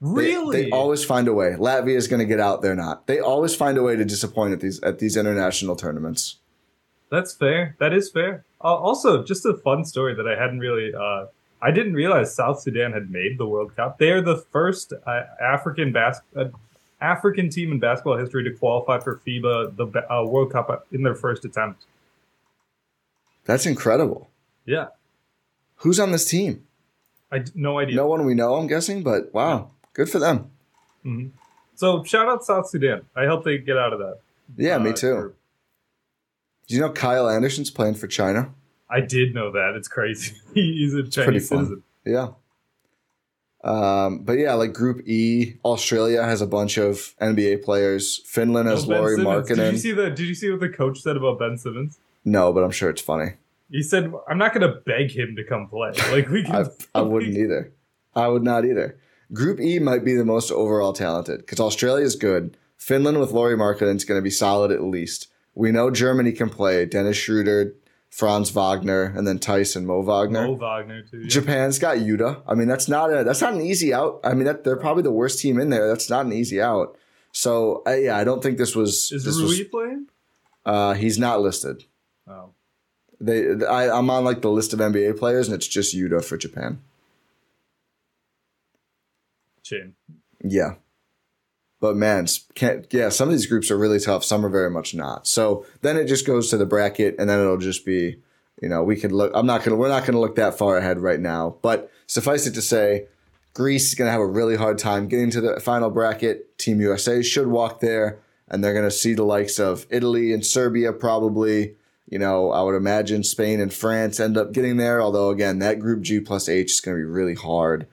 Really? 0.00 0.64
They, 0.64 0.70
always 0.70 1.04
find 1.04 1.28
a 1.28 1.34
way. 1.34 1.54
Latvia 1.58 1.94
is 1.94 2.08
going 2.08 2.20
to 2.20 2.26
get 2.26 2.40
out. 2.40 2.62
They're 2.62 2.74
not. 2.74 3.06
They 3.06 3.20
always 3.20 3.54
find 3.54 3.76
a 3.76 3.82
way 3.82 3.96
to 3.96 4.04
disappoint 4.04 4.54
at 4.54 4.60
these 4.60 4.82
at 4.82 4.98
these 4.98 5.16
international 5.16 5.76
tournaments. 5.76 6.36
That's 7.10 7.34
fair. 7.34 7.76
That 7.78 7.92
is 7.92 8.10
fair. 8.10 8.44
Uh, 8.62 8.74
also, 8.74 9.22
just 9.22 9.44
a 9.44 9.54
fun 9.54 9.84
story 9.84 10.14
that 10.14 10.26
I 10.26 10.40
hadn't 10.40 10.60
really. 10.60 10.94
Uh, 10.94 11.26
I 11.62 11.70
didn't 11.70 11.92
realize 11.92 12.34
South 12.34 12.62
Sudan 12.62 12.92
had 12.92 13.10
made 13.10 13.36
the 13.36 13.46
World 13.46 13.76
Cup. 13.76 13.98
They 13.98 14.10
are 14.12 14.22
the 14.22 14.38
first 14.38 14.94
uh, 15.06 15.22
African 15.42 15.92
bas- 15.92 16.22
uh, 16.34 16.46
African 17.02 17.50
team 17.50 17.72
in 17.72 17.78
basketball 17.78 18.16
history 18.16 18.44
to 18.44 18.52
qualify 18.52 18.98
for 18.98 19.20
FIBA 19.26 19.76
the 19.76 20.10
uh, 20.10 20.24
World 20.24 20.52
Cup 20.52 20.86
in 20.92 21.02
their 21.02 21.14
first 21.14 21.44
attempt. 21.44 21.84
That's 23.44 23.66
incredible. 23.66 24.30
Yeah, 24.66 24.88
Who's 25.76 25.98
on 25.98 26.12
this 26.12 26.26
team? 26.26 26.64
I 27.32 27.42
no 27.54 27.78
idea. 27.78 27.96
No 27.96 28.06
one 28.06 28.26
we 28.26 28.34
know, 28.34 28.54
I'm 28.56 28.66
guessing, 28.66 29.02
but 29.02 29.32
wow, 29.32 29.70
good 29.94 30.08
for 30.10 30.18
them. 30.18 30.50
So 31.74 32.04
shout 32.04 32.28
out 32.28 32.44
South 32.44 32.68
Sudan. 32.68 33.02
I 33.16 33.26
hope 33.26 33.44
they 33.44 33.58
get 33.58 33.78
out 33.78 33.92
of 33.92 33.98
that. 34.00 34.18
Yeah, 34.56 34.76
me 34.78 34.90
uh, 34.90 34.94
too. 34.94 35.14
group. 35.14 35.36
Do 36.68 36.74
you 36.74 36.80
know 36.82 36.90
Kyle 36.90 37.28
Anderson's 37.28 37.70
playing 37.70 37.94
for 37.94 38.06
China? 38.06 38.52
I 38.90 39.00
did 39.00 39.34
know 39.34 39.50
that. 39.52 39.74
It's 39.76 39.88
crazy. 39.88 40.34
He's 40.54 40.94
a 40.94 41.02
Chinese 41.04 41.48
citizen. 41.48 41.82
Yeah. 42.04 42.28
Um, 43.62 44.20
but 44.24 44.34
yeah, 44.34 44.54
like 44.54 44.72
Group 44.72 45.06
E, 45.06 45.56
Australia 45.64 46.22
has 46.22 46.40
a 46.40 46.46
bunch 46.46 46.78
of 46.78 47.14
NBA 47.20 47.62
players. 47.62 48.20
Finland 48.26 48.68
has 48.68 48.84
Oh, 48.84 48.88
Lauri 48.92 49.16
Simmons. 49.16 49.48
Did 49.48 49.56
you 49.56 49.62
Markkanen. 49.64 49.78
see 49.78 49.92
the? 49.92 50.10
Did 50.10 50.20
you 50.28 50.34
see 50.34 50.50
what 50.50 50.60
the 50.60 50.68
coach 50.68 51.00
said 51.00 51.16
about 51.16 51.38
Ben 51.38 51.56
Simmons? 51.58 51.98
No, 52.24 52.52
but 52.52 52.62
I'm 52.64 52.70
sure 52.70 52.90
it's 52.90 53.02
funny. 53.02 53.32
He 53.70 53.82
said, 53.82 54.12
"I'm 54.28 54.38
not 54.38 54.52
going 54.52 54.66
to 54.68 54.80
beg 54.84 55.10
him 55.12 55.36
to 55.36 55.44
come 55.44 55.68
play. 55.68 55.92
Like 56.10 56.28
we 56.28 56.42
can." 56.44 56.54
I, 56.54 56.64
I 56.98 57.02
wouldn't 57.12 57.36
either. 57.36 57.72
I 58.14 58.28
would 58.28 58.42
not 58.42 58.64
either. 58.64 58.98
Group 59.32 59.60
E 59.60 59.78
might 59.78 60.04
be 60.04 60.14
the 60.14 60.24
most 60.24 60.50
overall 60.50 60.92
talented 60.92 61.40
because 61.40 61.60
Australia 61.60 62.04
is 62.04 62.16
good. 62.16 62.56
Finland 62.76 63.20
with 63.20 63.30
Lauri 63.30 63.56
Markkanen 63.56 63.96
is 63.96 64.04
going 64.04 64.18
to 64.18 64.22
be 64.22 64.30
solid 64.30 64.72
at 64.72 64.82
least. 64.82 65.28
We 65.54 65.70
know 65.70 65.90
Germany 65.90 66.32
can 66.32 66.48
play. 66.48 66.84
Dennis 66.86 67.16
Schroeder, 67.16 67.74
Franz 68.10 68.50
Wagner, 68.50 69.04
and 69.16 69.26
then 69.26 69.38
Tyson 69.38 69.86
Mo 69.86 70.00
Wagner. 70.02 70.46
Mo 70.48 70.54
Wagner 70.54 71.02
too. 71.02 71.20
yeah. 71.20 71.28
Japan's 71.28 71.78
got 71.78 71.98
Yuta. 71.98 72.42
I 72.48 72.54
mean, 72.54 72.66
that's 72.66 72.88
not 72.88 73.12
a 73.12 73.22
that's 73.22 73.40
not 73.40 73.52
an 73.54 73.60
easy 73.60 73.94
out. 73.94 74.18
I 74.24 74.34
mean, 74.34 74.44
that 74.46 74.64
they're 74.64 74.76
probably 74.76 75.04
the 75.04 75.12
worst 75.12 75.38
team 75.38 75.60
in 75.60 75.70
there. 75.70 75.86
That's 75.86 76.10
not 76.10 76.26
an 76.26 76.32
easy 76.32 76.60
out. 76.60 76.96
So 77.32 77.82
uh, 77.86 77.92
yeah, 77.92 78.16
I 78.16 78.24
don't 78.24 78.42
think 78.42 78.58
this 78.58 78.74
was. 78.74 79.12
Is 79.12 79.24
this 79.24 79.36
Rui 79.36 79.46
was 79.46 79.60
playing? 79.70 80.06
uh, 80.66 80.94
he's 80.94 81.18
not 81.18 81.40
listed. 81.40 81.84
Oh, 82.30 82.52
They 83.20 83.64
I, 83.66 83.90
I'm 83.90 84.08
on 84.10 84.24
like 84.24 84.40
the 84.42 84.50
list 84.50 84.72
of 84.72 84.78
NBA 84.78 85.18
players, 85.18 85.48
and 85.48 85.54
it's 85.54 85.66
just 85.66 85.94
Yuta 85.94 86.24
for 86.24 86.36
Japan. 86.36 86.80
shame. 89.62 89.94
Yeah. 90.42 90.74
But 91.80 91.96
man, 91.96 92.26
can't 92.54 92.86
yeah, 92.92 93.08
some 93.08 93.28
of 93.28 93.32
these 93.32 93.46
groups 93.46 93.70
are 93.70 93.78
really 93.78 94.00
tough, 94.00 94.22
some 94.24 94.44
are 94.44 94.50
very 94.50 94.70
much 94.70 94.94
not. 94.94 95.26
So 95.26 95.64
then 95.80 95.96
it 95.96 96.06
just 96.06 96.26
goes 96.26 96.50
to 96.50 96.58
the 96.58 96.66
bracket 96.66 97.14
and 97.18 97.28
then 97.28 97.38
it'll 97.40 97.56
just 97.56 97.86
be, 97.86 98.20
you 98.60 98.68
know, 98.68 98.82
we 98.82 98.96
could 98.96 99.12
look 99.12 99.32
I'm 99.34 99.46
not 99.46 99.64
gonna 99.64 99.76
we're 99.76 99.88
not 99.88 100.04
gonna 100.04 100.20
look 100.20 100.36
that 100.36 100.58
far 100.58 100.76
ahead 100.76 100.98
right 101.00 101.20
now. 101.20 101.56
But 101.62 101.90
suffice 102.06 102.46
it 102.46 102.54
to 102.54 102.62
say, 102.62 103.06
Greece 103.54 103.88
is 103.88 103.94
gonna 103.94 104.10
have 104.10 104.20
a 104.20 104.26
really 104.26 104.56
hard 104.56 104.78
time 104.78 105.08
getting 105.08 105.30
to 105.30 105.40
the 105.40 105.58
final 105.60 105.88
bracket. 105.90 106.58
Team 106.58 106.80
USA 106.82 107.22
should 107.22 107.46
walk 107.46 107.80
there, 107.80 108.18
and 108.48 108.62
they're 108.62 108.74
gonna 108.74 108.90
see 108.90 109.14
the 109.14 109.24
likes 109.24 109.58
of 109.58 109.86
Italy 109.90 110.32
and 110.34 110.44
Serbia 110.44 110.92
probably. 110.92 111.76
You 112.10 112.18
know, 112.18 112.50
I 112.50 112.62
would 112.62 112.74
imagine 112.74 113.22
Spain 113.22 113.60
and 113.60 113.72
France 113.72 114.20
end 114.20 114.36
up 114.36 114.52
getting 114.52 114.76
there, 114.76 115.00
although 115.00 115.30
again, 115.30 115.60
that 115.60 115.78
group 115.78 116.02
G 116.02 116.20
plus 116.20 116.48
H 116.48 116.72
is 116.72 116.80
gonna 116.80 116.98
be 116.98 117.04
really 117.04 117.34
hard. 117.34 117.86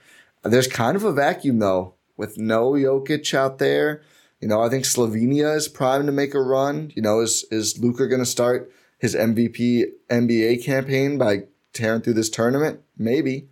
There's 0.43 0.67
kind 0.67 0.95
of 0.95 1.03
a 1.03 1.13
vacuum 1.13 1.60
though, 1.60 1.93
with 2.17 2.38
no 2.38 2.71
Jokic 2.71 3.34
out 3.34 3.60
there. 3.60 4.01
You 4.41 4.47
know, 4.47 4.62
I 4.62 4.69
think 4.69 4.84
Slovenia 4.84 5.56
is 5.56 5.67
primed 5.67 6.06
to 6.06 6.12
make 6.12 6.34
a 6.34 6.41
run. 6.41 6.91
You 6.95 7.01
know, 7.01 7.21
is 7.21 7.45
is 7.49 7.80
Luka 7.80 8.08
going 8.08 8.19
to 8.19 8.25
start 8.25 8.71
his 8.99 9.15
MVP 9.15 9.86
NBA 10.10 10.63
campaign 10.63 11.17
by 11.17 11.43
tearing 11.73 12.01
through 12.01 12.13
this 12.13 12.30
tournament? 12.30 12.82
Maybe. 12.97 13.49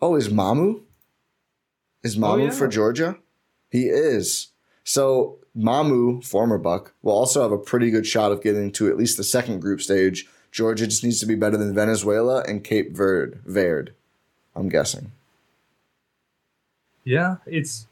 Oh, 0.00 0.16
is 0.16 0.28
Mamu? 0.28 0.82
Is 2.02 2.16
oh, 2.16 2.20
Mamu 2.20 2.46
yeah. 2.46 2.50
for 2.50 2.66
Georgia? 2.66 3.18
He 3.70 3.84
is. 3.84 4.48
So 4.82 5.38
Mamu, 5.56 6.24
former 6.24 6.58
Buck, 6.58 6.92
will 7.02 7.12
also 7.12 7.42
have 7.42 7.52
a 7.52 7.58
pretty 7.58 7.90
good 7.90 8.06
shot 8.06 8.32
of 8.32 8.42
getting 8.42 8.70
to 8.72 8.88
at 8.88 8.96
least 8.96 9.16
the 9.16 9.24
second 9.24 9.60
group 9.60 9.80
stage. 9.80 10.26
Georgia 10.52 10.86
just 10.86 11.04
needs 11.04 11.20
to 11.20 11.26
be 11.26 11.34
better 11.34 11.56
than 11.56 11.74
Venezuela 11.74 12.42
and 12.46 12.64
Cape 12.64 12.94
Verde. 12.94 13.38
Verde, 13.44 13.92
I'm 14.54 14.68
guessing. 14.68 15.12
Yeah, 17.04 17.36
it's 17.46 17.86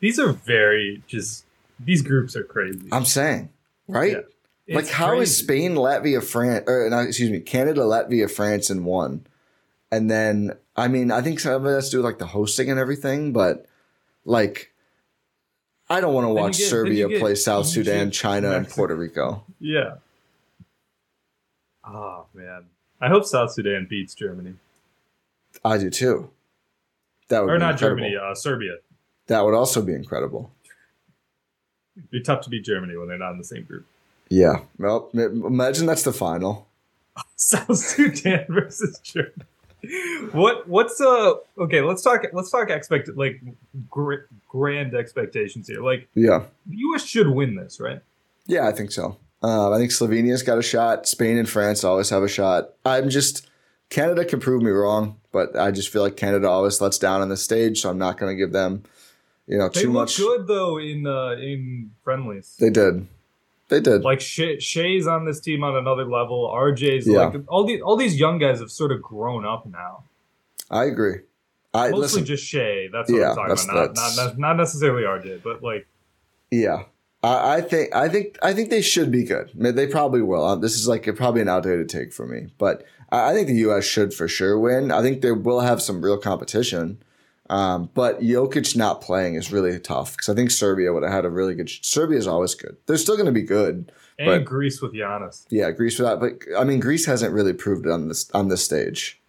these 0.00 0.18
are 0.18 0.32
very 0.32 1.02
just 1.06 1.44
these 1.80 2.02
groups 2.02 2.36
are 2.36 2.44
crazy. 2.44 2.88
I'm 2.92 3.04
saying, 3.04 3.50
right? 3.88 4.24
Yeah. 4.66 4.76
Like, 4.76 4.88
how 4.88 5.18
is 5.20 5.30
crazy. 5.30 5.42
Spain, 5.42 5.74
Latvia, 5.74 6.22
France, 6.22 6.64
or 6.68 6.88
no, 6.88 7.00
excuse 7.00 7.30
me, 7.30 7.40
Canada, 7.40 7.82
Latvia, 7.82 8.30
France 8.30 8.70
in 8.70 8.84
one? 8.84 9.26
And 9.90 10.10
then, 10.10 10.52
I 10.76 10.88
mean, 10.88 11.10
I 11.10 11.20
think 11.20 11.40
some 11.40 11.52
of 11.54 11.66
it 11.66 11.74
has 11.74 11.86
to 11.86 11.90
do 11.90 11.98
with 11.98 12.06
like 12.06 12.18
the 12.18 12.26
hosting 12.26 12.70
and 12.70 12.78
everything, 12.78 13.32
but 13.32 13.66
like, 14.24 14.71
I 15.92 16.00
don't 16.00 16.14
want 16.14 16.24
to 16.24 16.32
watch 16.32 16.56
get- 16.56 16.70
Serbia 16.70 17.06
get 17.08 17.20
play 17.20 17.34
South 17.34 17.66
Sudan, 17.66 18.10
China, 18.10 18.52
and 18.52 18.66
Puerto 18.68 18.94
Rico. 18.96 19.44
Yeah. 19.60 19.96
Oh 21.86 22.24
man, 22.32 22.64
I 23.00 23.08
hope 23.08 23.26
South 23.26 23.52
Sudan 23.52 23.86
beats 23.90 24.14
Germany 24.14 24.54
I 25.64 25.76
do 25.76 25.90
too. 25.90 26.30
That 27.28 27.40
would 27.40 27.50
or 27.50 27.56
be 27.56 27.60
not 27.60 27.72
incredible. 27.72 27.98
Germany, 28.04 28.16
uh, 28.16 28.34
Serbia. 28.34 28.76
That 29.26 29.44
would 29.44 29.54
also 29.54 29.82
be 29.82 29.92
incredible. 29.92 30.50
It'd 31.96 32.10
be 32.10 32.22
tough 32.22 32.40
to 32.42 32.50
beat 32.50 32.64
Germany 32.64 32.96
when 32.96 33.08
they're 33.08 33.18
not 33.18 33.32
in 33.32 33.38
the 33.38 33.44
same 33.44 33.64
group. 33.64 33.84
Yeah. 34.30 34.60
Well, 34.78 35.10
imagine 35.12 35.84
that's 35.86 36.04
the 36.04 36.12
final. 36.12 36.66
South 37.36 37.76
Sudan 37.76 38.46
versus 38.48 38.98
Germany. 39.00 39.34
What 40.32 40.68
what's 40.68 41.00
uh 41.00 41.34
okay? 41.58 41.80
Let's 41.82 42.02
talk. 42.02 42.24
Let's 42.32 42.50
talk 42.50 42.70
expect 42.70 43.08
like 43.16 43.40
gr- 43.90 44.26
grand 44.48 44.94
expectations 44.94 45.66
here. 45.68 45.82
Like 45.82 46.08
Yeah. 46.14 46.44
the 46.66 46.76
U.S. 46.76 47.04
should 47.04 47.28
win 47.28 47.56
this, 47.56 47.80
right? 47.80 48.00
Yeah, 48.46 48.68
I 48.68 48.72
think 48.72 48.92
so. 48.92 49.16
Uh, 49.42 49.72
I 49.72 49.78
think 49.78 49.90
Slovenia's 49.90 50.42
got 50.42 50.58
a 50.58 50.62
shot. 50.62 51.06
Spain 51.08 51.36
and 51.36 51.48
France 51.48 51.82
always 51.84 52.10
have 52.10 52.22
a 52.22 52.28
shot. 52.28 52.70
I'm 52.84 53.08
just 53.10 53.48
Canada 53.90 54.24
can 54.24 54.38
prove 54.40 54.62
me 54.62 54.70
wrong, 54.70 55.16
but 55.32 55.56
I 55.56 55.70
just 55.72 55.88
feel 55.88 56.02
like 56.02 56.16
Canada 56.16 56.48
always 56.48 56.80
lets 56.80 56.98
down 56.98 57.20
on 57.20 57.28
the 57.28 57.36
stage, 57.36 57.80
so 57.80 57.90
I'm 57.90 57.98
not 57.98 58.18
going 58.18 58.32
to 58.32 58.36
give 58.36 58.52
them, 58.52 58.84
you 59.46 59.58
know, 59.58 59.68
They 59.68 59.82
too 59.82 59.90
much. 59.90 60.16
good 60.16 60.46
though 60.46 60.78
in 60.78 61.06
uh, 61.06 61.30
in 61.32 61.90
friendlies. 62.04 62.54
They 62.58 62.70
did, 62.70 63.06
they 63.72 63.80
did. 63.80 64.02
like 64.04 64.20
Shea, 64.20 64.58
Shea's 64.60 65.06
on 65.06 65.24
this 65.24 65.40
team 65.40 65.64
on 65.64 65.74
another 65.76 66.04
level. 66.04 66.48
RJ's 66.54 67.06
Yeah. 67.06 67.26
like 67.26 67.40
all 67.48 67.64
these 67.66 67.80
all 67.82 67.96
these 67.96 68.18
young 68.18 68.38
guys 68.38 68.60
have 68.60 68.70
sort 68.70 68.92
of 68.92 69.02
grown 69.02 69.44
up 69.44 69.66
now. 69.66 70.04
I 70.70 70.84
agree. 70.84 71.16
I 71.74 71.88
Mostly 71.90 72.00
listen. 72.00 72.24
just 72.26 72.44
Shea. 72.44 72.88
That's 72.92 73.10
what 73.10 73.18
Yeah, 73.18 73.30
I'm 73.30 73.36
talking 73.36 73.48
that's- 73.48 73.64
about. 73.68 73.96
Not, 73.96 74.16
not 74.16 74.38
not 74.38 74.56
necessarily 74.56 75.02
RJ, 75.04 75.42
but 75.42 75.62
like 75.62 75.86
Yeah. 76.50 76.84
I, 77.24 77.56
I 77.56 77.60
think 77.60 77.94
I 77.94 78.08
think 78.08 78.38
I 78.42 78.52
think 78.52 78.70
they 78.70 78.82
should 78.82 79.10
be 79.10 79.24
good. 79.24 79.50
They 79.54 79.86
probably 79.86 80.22
will. 80.22 80.44
Uh, 80.44 80.56
This 80.56 80.74
is 80.74 80.86
like 80.88 81.04
probably 81.16 81.40
an 81.40 81.48
outdated 81.48 81.88
take 81.88 82.12
for 82.12 82.26
me, 82.26 82.48
but 82.58 82.84
I, 83.10 83.30
I 83.30 83.34
think 83.34 83.46
the 83.48 83.54
U.S. 83.68 83.84
should 83.84 84.12
for 84.12 84.26
sure 84.28 84.58
win. 84.58 84.90
I 84.90 85.02
think 85.02 85.22
they 85.22 85.32
will 85.32 85.60
have 85.60 85.80
some 85.80 86.02
real 86.02 86.18
competition, 86.18 86.98
um, 87.52 87.90
but 87.92 88.22
Jokic 88.22 88.74
not 88.76 89.02
playing 89.02 89.34
is 89.34 89.52
really 89.52 89.78
tough 89.78 90.12
because 90.12 90.30
I 90.30 90.34
think 90.34 90.50
Serbia 90.50 90.90
would 90.90 91.02
have 91.02 91.12
had 91.12 91.26
a 91.26 91.28
really 91.28 91.54
good. 91.54 91.68
Serbia 91.68 92.16
is 92.16 92.26
always 92.26 92.54
good. 92.54 92.78
They're 92.86 92.96
still 92.96 93.16
going 93.16 93.26
to 93.26 93.32
be 93.32 93.42
good. 93.42 93.92
and 94.18 94.26
But- 94.26 94.46
Greece 94.46 94.80
with 94.80 94.94
Giannis. 94.94 95.44
Yeah, 95.50 95.70
Greece 95.70 95.96
for 95.98 96.02
that, 96.04 96.18
but 96.18 96.32
I 96.58 96.64
mean 96.64 96.80
Greece 96.80 97.04
hasn't 97.04 97.34
really 97.34 97.52
proved 97.52 97.84
it 97.84 97.92
on 97.92 98.08
this 98.08 98.30
on 98.32 98.48
this 98.48 98.64
stage 98.64 99.20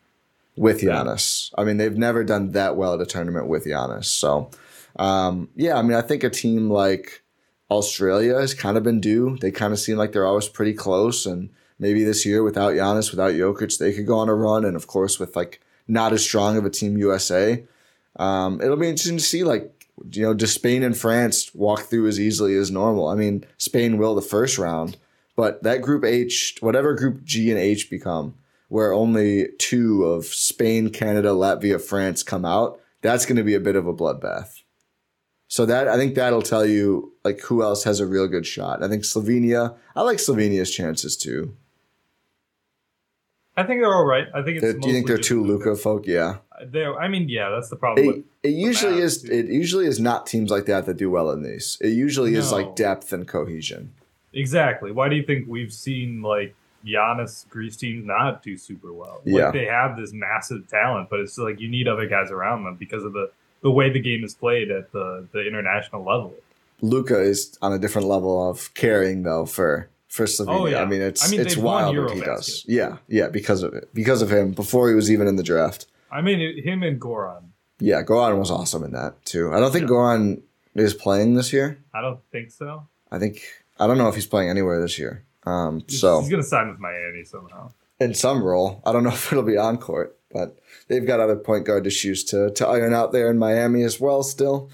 with 0.56 0.80
Giannis. 0.80 1.52
I 1.58 1.66
mean 1.66 1.76
they've 1.76 1.98
never 1.98 2.24
done 2.24 2.54
that 2.54 2.78
well 2.78 2.94
at 2.94 3.02
a 3.02 3.06
tournament 3.06 3.48
with 3.48 3.66
Giannis. 3.66 4.06
So 4.06 4.50
um, 4.96 5.50
yeah, 5.58 5.76
I 5.78 5.82
mean 5.82 5.98
I 5.98 6.02
think 6.02 6.24
a 6.24 6.30
team 6.30 6.70
like 6.70 7.24
Australia 7.70 8.40
has 8.40 8.54
kind 8.54 8.78
of 8.78 8.84
been 8.84 9.02
due. 9.02 9.38
They 9.42 9.52
kind 9.52 9.74
of 9.74 9.80
seem 9.80 9.98
like 9.98 10.14
they're 10.14 10.26
always 10.26 10.48
pretty 10.48 10.74
close, 10.74 11.26
and 11.26 11.50
maybe 11.78 12.06
this 12.06 12.26
year 12.26 12.42
without 12.42 12.74
Giannis, 12.74 13.12
without 13.12 13.34
Jokic, 13.34 13.78
they 13.80 13.92
could 13.94 14.08
go 14.08 14.20
on 14.20 14.30
a 14.30 14.34
run. 14.36 14.64
And 14.64 14.78
of 14.78 14.88
course, 14.88 15.20
with 15.20 15.36
like 15.36 15.60
not 15.90 16.14
as 16.14 16.24
strong 16.24 16.56
of 16.56 16.64
a 16.64 16.70
team 16.70 16.98
USA, 16.98 17.66
um, 18.18 18.62
it'll 18.62 18.78
be 18.78 18.90
interesting 18.90 19.18
to 19.18 19.24
see 19.24 19.44
like 19.44 19.84
you 20.12 20.24
know, 20.24 20.34
does 20.34 20.54
Spain 20.54 20.84
and 20.84 20.98
France 20.98 21.54
walk 21.54 21.84
through 21.84 22.08
as 22.08 22.20
easily 22.20 22.56
as 22.56 22.72
normal? 22.72 23.08
I 23.08 23.16
mean, 23.16 23.46
Spain 23.58 23.98
will 23.98 24.16
the 24.16 24.22
first 24.22 24.58
round, 24.58 24.98
but 25.36 25.64
that 25.64 25.82
group 25.82 26.04
H, 26.04 26.58
whatever 26.62 26.94
group 26.94 27.24
G 27.24 27.52
and 27.52 27.60
H 27.60 27.90
become, 27.90 28.36
where 28.70 28.92
only 28.92 29.50
two 29.60 30.04
of 30.04 30.26
Spain, 30.26 30.90
Canada, 30.90 31.30
Latvia, 31.30 31.80
France 31.80 32.24
come 32.24 32.46
out, 32.46 32.80
that's 33.02 33.26
going 33.26 33.36
to 33.36 33.44
be 33.44 33.54
a 33.54 33.60
bit 33.60 33.76
of 33.76 33.88
a 33.88 33.94
bloodbath. 33.94 34.62
So 35.48 35.66
that 35.68 35.88
I 35.88 35.98
think 35.98 36.16
that'll 36.16 36.42
tell 36.42 36.66
you 36.66 37.14
like 37.24 37.40
who 37.42 37.62
else 37.62 37.84
has 37.84 38.00
a 38.00 38.08
real 38.08 38.28
good 38.28 38.46
shot. 38.46 38.82
I 38.84 38.88
think 38.88 39.04
Slovenia. 39.04 39.76
I 39.96 40.02
like 40.02 40.18
Slovenia's 40.18 40.72
chances 40.72 41.16
too. 41.16 41.56
I 43.56 43.64
think 43.64 43.82
they're 43.82 43.94
all 43.94 44.06
right. 44.06 44.28
I 44.34 44.42
think 44.42 44.64
it's. 44.64 44.80
Do 44.80 44.88
you 44.88 44.94
think 44.96 45.06
they're 45.06 45.18
too 45.20 45.44
Luka 45.44 45.76
folk? 45.76 46.08
Yeah. 46.08 46.38
They're. 46.68 47.00
I 47.00 47.08
mean, 47.08 47.30
yeah, 47.30 47.50
that's 47.50 47.70
the 47.70 47.76
problem. 47.76 48.06
It, 48.06 48.08
with, 48.08 48.26
it 48.44 48.50
usually 48.50 49.00
is. 49.00 49.22
dude. 49.22 49.32
It 49.32 49.46
usually 49.48 49.86
is 49.88 50.00
not 50.00 50.28
teams 50.28 50.52
like 50.52 50.66
that 50.66 50.86
that 50.86 50.98
do 50.98 51.10
well 51.10 51.32
in 51.32 51.44
these. 51.44 51.78
It 51.82 51.90
usually 51.90 52.36
is 52.36 52.52
like 52.52 52.76
depth 52.76 53.12
and 53.14 53.28
cohesion. 53.28 53.94
exactly. 54.34 54.92
Why 54.92 55.10
do 55.10 55.16
you 55.16 55.24
think 55.24 55.48
we've 55.48 55.74
seen 55.74 56.22
like 56.22 56.56
Giannis 56.86 57.48
Greece 57.50 57.76
teams 57.78 58.06
not 58.06 58.44
do 58.44 58.58
super 58.58 58.92
well? 58.94 59.22
Like, 59.26 59.36
Yeah. 59.40 59.52
they 59.52 59.66
have 59.66 59.98
this 59.98 60.12
massive 60.14 60.68
talent, 60.68 61.10
but 61.10 61.20
it's 61.20 61.38
like 61.38 61.60
you 61.60 61.70
need 61.70 61.88
other 61.88 62.08
guys 62.08 62.30
around 62.32 62.64
them 62.66 62.76
because 62.76 63.04
of 63.04 63.14
the 63.14 63.32
the 63.62 63.72
way 63.72 63.90
the 63.90 64.00
game 64.02 64.24
is 64.24 64.34
played 64.34 64.70
at 64.72 64.92
the 64.92 65.28
the 65.32 65.46
international 65.48 66.04
level. 66.04 66.34
Luka 66.82 67.20
is 67.22 67.58
on 67.62 67.72
a 67.72 67.80
different 67.80 68.08
level 68.08 68.50
of 68.50 68.74
caring 68.74 69.24
though 69.24 69.46
for 69.46 69.88
for 70.10 70.26
Slovenia. 70.26 70.60
Oh, 70.60 70.66
yeah. 70.68 70.82
I 70.82 70.86
mean, 70.86 71.02
it's 71.02 71.26
I 71.26 71.32
mean, 71.32 71.40
it's 71.42 71.58
wild 71.58 71.98
what 71.98 72.12
he 72.14 72.22
does. 72.22 72.64
Yeah, 72.68 72.98
yeah, 73.08 73.30
because 73.30 73.64
of 73.64 73.74
it, 73.74 73.90
because 73.94 74.22
of 74.22 74.32
him 74.32 74.52
before 74.52 74.90
he 74.90 74.96
was 74.96 75.10
even 75.10 75.28
in 75.28 75.38
the 75.38 75.44
draft. 75.44 75.88
I 76.14 76.22
mean, 76.22 76.64
him 76.64 76.84
and 76.84 77.02
Goran. 77.02 77.44
Yeah, 77.80 78.04
Goran 78.04 78.38
was 78.38 78.52
awesome 78.52 78.84
in 78.84 78.92
that 78.92 79.26
too. 79.26 79.52
I 79.54 79.60
don't 79.60 79.72
think 79.72 79.90
Goran 79.90 80.42
is 80.76 80.94
playing 80.94 81.34
this 81.36 81.52
year. 81.52 81.78
I 81.94 82.02
don't 82.02 82.20
think 82.32 82.52
so. 82.52 82.88
I 83.12 83.20
think 83.20 83.42
I 83.80 83.88
don't 83.88 83.98
know 83.98 84.08
if 84.08 84.16
he's 84.16 84.28
playing 84.28 84.50
anywhere 84.50 84.80
this 84.80 84.98
year. 85.00 85.24
Um, 85.46 85.84
He's, 85.88 86.00
so 86.00 86.22
he's 86.22 86.30
gonna 86.30 86.44
sign 86.44 86.70
with 86.70 86.80
Miami 86.80 87.24
somehow. 87.26 87.72
in 88.00 88.14
some 88.14 88.42
role, 88.44 88.82
I 88.86 88.92
don't 88.94 89.04
know 89.04 89.10
if 89.20 89.32
it'll 89.32 89.44
be 89.44 89.58
on 89.58 89.78
court, 89.78 90.16
but 90.32 90.58
they've 90.88 91.06
got 91.06 91.20
other 91.20 91.36
point 91.36 91.66
guard 91.66 91.86
issues 91.88 92.24
to 92.26 92.52
to 92.52 92.68
iron 92.68 92.94
out 92.94 93.12
there 93.12 93.30
in 93.30 93.38
Miami 93.38 93.84
as 93.84 94.00
well. 94.00 94.24
Still, 94.24 94.70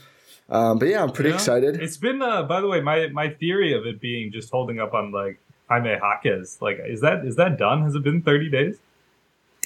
um, 0.50 0.78
but 0.78 0.88
yeah, 0.90 1.02
I'm 1.02 1.12
pretty 1.12 1.30
Yeah. 1.32 1.36
excited. 1.36 1.82
It's 1.82 1.98
been, 1.98 2.22
uh, 2.22 2.44
by 2.44 2.62
the 2.62 2.68
way, 2.68 2.82
my 2.82 3.08
my 3.08 3.30
theory 3.30 3.74
of 3.74 3.86
it 3.88 4.00
being 4.00 4.32
just 4.32 4.52
holding 4.52 4.80
up 4.80 4.94
on 4.94 5.12
like 5.12 5.40
Jaime 5.70 5.90
Jaquez. 5.92 6.60
Like, 6.62 6.80
is 6.86 7.02
that 7.02 7.26
is 7.26 7.36
that 7.38 7.58
done? 7.58 7.82
Has 7.84 7.96
it 7.96 8.04
been 8.04 8.22
thirty 8.22 8.50
days? 8.50 8.78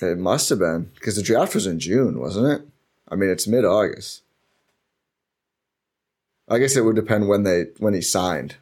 It 0.04 0.18
must 0.18 0.50
have 0.50 0.60
been 0.60 0.92
because 0.96 1.16
the 1.16 1.22
draft 1.24 1.56
was 1.56 1.66
in 1.68 1.80
June, 1.80 2.20
wasn't 2.20 2.48
it? 2.62 2.68
I 3.10 3.16
mean, 3.16 3.30
it's 3.30 3.48
mid 3.48 3.66
August. 3.66 4.22
I 6.50 6.58
guess 6.60 6.76
it 6.76 6.82
would 6.82 6.96
depend 6.96 7.28
when 7.28 7.44
they 7.44 7.68
when 7.80 7.94
he 7.94 8.02
signed. 8.02 8.56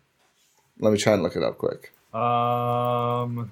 Let 0.79 0.91
me 0.93 0.97
try 0.99 1.13
and 1.13 1.23
look 1.23 1.35
it 1.35 1.43
up 1.43 1.57
quick. 1.57 1.93
Um, 2.13 3.51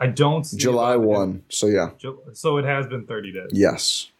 I 0.00 0.06
don't. 0.06 0.44
see 0.44 0.56
July 0.56 0.96
one. 0.96 1.42
So 1.48 1.66
yeah, 1.66 1.90
So 2.32 2.56
it 2.58 2.64
has 2.64 2.86
been 2.86 3.06
thirty 3.06 3.32
days. 3.32 3.50
yes, 3.52 4.10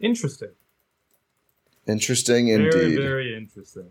Interesting. 0.00 0.50
interesting 1.86 2.46
Very 2.46 2.64
indeed. 2.84 2.96
very 2.96 3.36
interesting. 3.36 3.90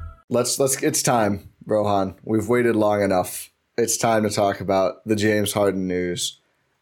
Let's 0.31 0.57
let's. 0.59 0.81
It's 0.81 1.03
time, 1.03 1.49
Rohan. 1.65 2.15
We've 2.23 2.47
waited 2.47 2.75
long 2.77 3.03
enough. 3.03 3.51
It's 3.77 3.97
time 3.97 4.23
to 4.23 4.29
talk 4.29 4.61
about 4.61 5.05
the 5.05 5.17
James 5.17 5.51
Harden 5.51 5.87
news. 5.87 6.39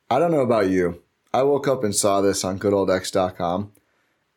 I 0.07 0.19
don't 0.19 0.29
know 0.31 0.41
about 0.41 0.69
you. 0.69 1.01
I 1.33 1.41
woke 1.41 1.67
up 1.67 1.83
and 1.83 1.95
saw 1.95 2.21
this 2.21 2.43
on 2.43 2.59
goodoldx.com, 2.59 3.71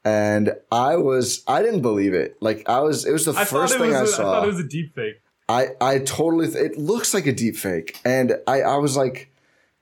and 0.02 0.54
I 0.70 0.96
was 0.96 1.42
I 1.46 1.60
didn't 1.60 1.82
believe 1.82 2.14
it. 2.14 2.38
Like 2.40 2.66
I 2.66 2.80
was, 2.80 3.04
it 3.04 3.12
was 3.12 3.26
the 3.26 3.34
I 3.34 3.44
first 3.44 3.76
thing. 3.76 3.94
I 3.94 4.00
a- 4.00 4.06
saw. 4.06 4.22
I 4.22 4.24
thought 4.36 4.44
it 4.44 4.46
was 4.54 4.60
a 4.60 4.64
deep 4.68 4.94
fake. 4.94 5.20
I 5.46 5.68
I 5.78 5.98
totally 5.98 6.46
it 6.48 6.78
looks 6.78 7.12
like 7.12 7.26
a 7.26 7.32
deep 7.32 7.56
fake, 7.56 8.00
and 8.06 8.36
I 8.46 8.62
I 8.62 8.76
was 8.76 8.96
like, 8.96 9.30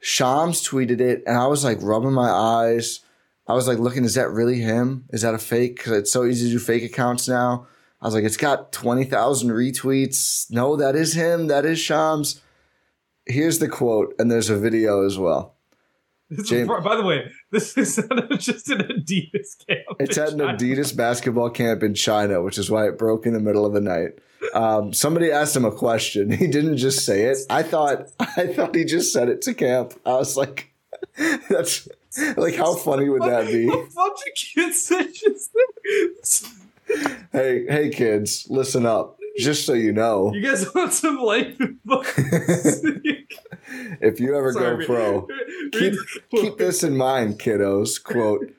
Shams 0.00 0.66
tweeted 0.66 1.00
it, 1.00 1.22
and 1.24 1.36
I 1.38 1.46
was 1.46 1.62
like 1.64 1.78
rubbing 1.82 2.12
my 2.12 2.30
eyes. 2.30 2.98
I 3.46 3.54
was 3.54 3.68
like 3.68 3.78
looking, 3.78 4.04
is 4.04 4.14
that 4.14 4.30
really 4.30 4.60
him? 4.60 5.04
Is 5.10 5.22
that 5.22 5.34
a 5.34 5.38
fake? 5.38 5.76
Because 5.76 5.92
it's 5.92 6.12
so 6.12 6.24
easy 6.24 6.46
to 6.46 6.52
do 6.52 6.58
fake 6.58 6.82
accounts 6.84 7.28
now. 7.28 7.66
I 8.02 8.06
was 8.06 8.14
like, 8.14 8.24
it's 8.24 8.36
got 8.36 8.72
twenty 8.72 9.04
thousand 9.04 9.50
retweets. 9.50 10.50
No, 10.50 10.76
that 10.76 10.96
is 10.96 11.14
him. 11.14 11.48
That 11.48 11.64
is 11.64 11.78
Shams. 11.78 12.40
Here's 13.26 13.58
the 13.58 13.68
quote, 13.68 14.14
and 14.18 14.30
there's 14.30 14.50
a 14.50 14.58
video 14.58 15.04
as 15.04 15.18
well. 15.18 15.54
Is, 16.30 16.48
James- 16.48 16.68
by 16.68 16.96
the 16.96 17.02
way, 17.04 17.30
this 17.50 17.76
is 17.76 17.96
just 18.38 18.70
an 18.70 18.78
Adidas 18.78 19.66
camp. 19.66 19.96
It's 19.98 20.16
at 20.16 20.32
an 20.32 20.38
China. 20.38 20.56
Adidas 20.56 20.96
basketball 20.96 21.50
camp 21.50 21.82
in 21.82 21.94
China, 21.94 22.40
which 22.42 22.56
is 22.56 22.70
why 22.70 22.86
it 22.86 22.96
broke 22.96 23.26
in 23.26 23.32
the 23.32 23.40
middle 23.40 23.66
of 23.66 23.72
the 23.72 23.80
night. 23.80 24.18
Um, 24.54 24.92
somebody 24.92 25.30
asked 25.30 25.54
him 25.54 25.64
a 25.64 25.72
question. 25.72 26.30
He 26.30 26.46
didn't 26.46 26.78
just 26.78 27.04
say 27.04 27.24
it. 27.24 27.38
I 27.50 27.62
thought 27.62 28.10
I 28.20 28.46
thought 28.46 28.74
he 28.74 28.84
just 28.84 29.12
said 29.12 29.28
it 29.28 29.42
to 29.42 29.54
camp. 29.54 29.92
I 30.06 30.12
was 30.14 30.36
like, 30.36 30.72
that's 31.50 31.88
like 32.36 32.54
how 32.54 32.74
funny 32.74 33.08
would 33.08 33.22
that 33.22 33.46
be? 33.48 33.68
A 33.68 33.70
bunch 33.70 33.92
of 33.96 34.34
kids 34.34 34.88
that 34.88 35.12
just. 35.12 36.46
Hey, 37.32 37.64
hey 37.68 37.90
kids, 37.90 38.46
listen 38.50 38.86
up. 38.86 39.16
Just 39.38 39.64
so 39.64 39.72
you 39.72 39.92
know, 39.92 40.34
You 40.34 40.42
guys 40.42 40.74
want 40.74 40.92
some 40.92 41.18
life 41.18 41.58
advice? 41.60 42.18
if 44.00 44.18
you 44.18 44.36
ever 44.36 44.52
Sorry, 44.52 44.86
go 44.86 44.86
pro, 44.86 45.28
keep, 45.72 45.94
keep 46.30 46.58
this 46.58 46.82
in 46.82 46.96
mind, 46.96 47.38
kiddos. 47.38 48.02
Quote, 48.02 48.52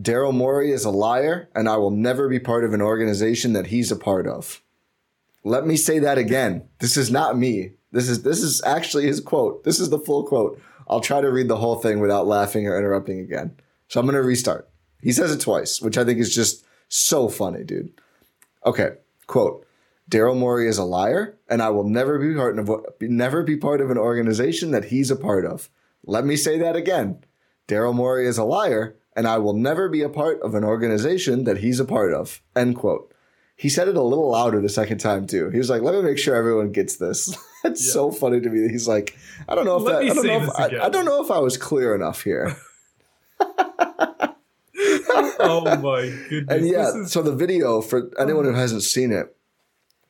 Daryl 0.00 0.32
Morey 0.32 0.70
is 0.72 0.84
a 0.84 0.90
liar, 0.90 1.48
and 1.54 1.68
I 1.68 1.76
will 1.76 1.90
never 1.90 2.28
be 2.28 2.38
part 2.38 2.64
of 2.64 2.72
an 2.72 2.80
organization 2.80 3.52
that 3.54 3.66
he's 3.66 3.90
a 3.90 3.96
part 3.96 4.26
of. 4.26 4.62
Let 5.44 5.66
me 5.66 5.76
say 5.76 5.98
that 5.98 6.18
again. 6.18 6.68
This 6.78 6.96
is 6.96 7.10
not 7.10 7.36
me. 7.36 7.72
This 7.90 8.08
is 8.08 8.22
this 8.22 8.42
is 8.42 8.62
actually 8.64 9.06
his 9.06 9.20
quote. 9.20 9.64
This 9.64 9.80
is 9.80 9.90
the 9.90 9.98
full 9.98 10.24
quote. 10.24 10.60
I'll 10.88 11.00
try 11.00 11.20
to 11.20 11.30
read 11.30 11.48
the 11.48 11.56
whole 11.56 11.76
thing 11.76 12.00
without 12.00 12.26
laughing 12.26 12.66
or 12.66 12.78
interrupting 12.78 13.18
again. 13.18 13.56
So 13.88 14.00
I'm 14.00 14.06
gonna 14.06 14.22
restart. 14.22 14.68
He 15.02 15.12
says 15.12 15.32
it 15.32 15.40
twice, 15.40 15.80
which 15.82 15.98
I 15.98 16.04
think 16.04 16.20
is 16.20 16.34
just 16.34 16.64
so 16.94 17.28
funny, 17.28 17.64
dude. 17.64 17.92
Okay, 18.64 18.90
quote. 19.26 19.66
Daryl 20.10 20.36
Morey 20.36 20.68
is 20.68 20.76
a 20.76 20.84
liar, 20.84 21.38
and 21.48 21.62
I 21.62 21.70
will 21.70 21.88
never 21.88 22.18
be 22.18 22.34
part 22.34 22.58
of 22.58 22.70
never 23.00 23.42
be 23.42 23.56
part 23.56 23.80
of 23.80 23.90
an 23.90 23.96
organization 23.96 24.72
that 24.72 24.86
he's 24.86 25.10
a 25.10 25.16
part 25.16 25.46
of. 25.46 25.70
Let 26.04 26.26
me 26.26 26.36
say 26.36 26.58
that 26.58 26.76
again. 26.76 27.24
Daryl 27.66 27.94
Morey 27.94 28.26
is 28.26 28.36
a 28.36 28.44
liar, 28.44 28.96
and 29.16 29.26
I 29.26 29.38
will 29.38 29.54
never 29.54 29.88
be 29.88 30.02
a 30.02 30.10
part 30.10 30.42
of 30.42 30.54
an 30.54 30.64
organization 30.64 31.44
that 31.44 31.58
he's 31.58 31.80
a 31.80 31.84
part 31.84 32.12
of. 32.12 32.42
End 32.54 32.76
quote. 32.76 33.14
He 33.56 33.68
said 33.68 33.88
it 33.88 33.96
a 33.96 34.02
little 34.02 34.30
louder 34.30 34.60
the 34.60 34.68
second 34.68 34.98
time 34.98 35.26
too. 35.26 35.48
He 35.50 35.58
was 35.58 35.70
like, 35.70 35.82
"Let 35.82 35.94
me 35.94 36.02
make 36.02 36.18
sure 36.18 36.34
everyone 36.34 36.72
gets 36.72 36.96
this." 36.96 37.34
That's 37.62 37.92
so 37.92 38.10
funny 38.10 38.40
to 38.40 38.50
me. 38.50 38.68
He's 38.68 38.88
like, 38.88 39.16
"I 39.48 39.54
don't 39.54 39.64
know 39.64 39.76
if 39.76 39.84
Let 39.84 40.02
that, 40.02 40.10
I 40.10 40.14
don't 40.14 40.26
know 40.26 40.42
if 40.42 40.50
I. 40.50 40.86
I 40.86 40.88
don't 40.90 41.04
know 41.04 41.24
if 41.24 41.30
I 41.30 41.38
was 41.38 41.56
clear 41.56 41.94
enough 41.94 42.22
here." 42.22 42.56
oh 45.42 45.60
my 45.82 46.02
goodness. 46.28 46.56
And 46.56 46.66
yeah, 46.68 46.88
is- 47.02 47.12
so 47.12 47.22
the 47.22 47.34
video 47.34 47.80
for 47.80 48.10
anyone 48.18 48.44
who 48.44 48.52
hasn't 48.54 48.82
seen 48.82 49.12
it, 49.12 49.34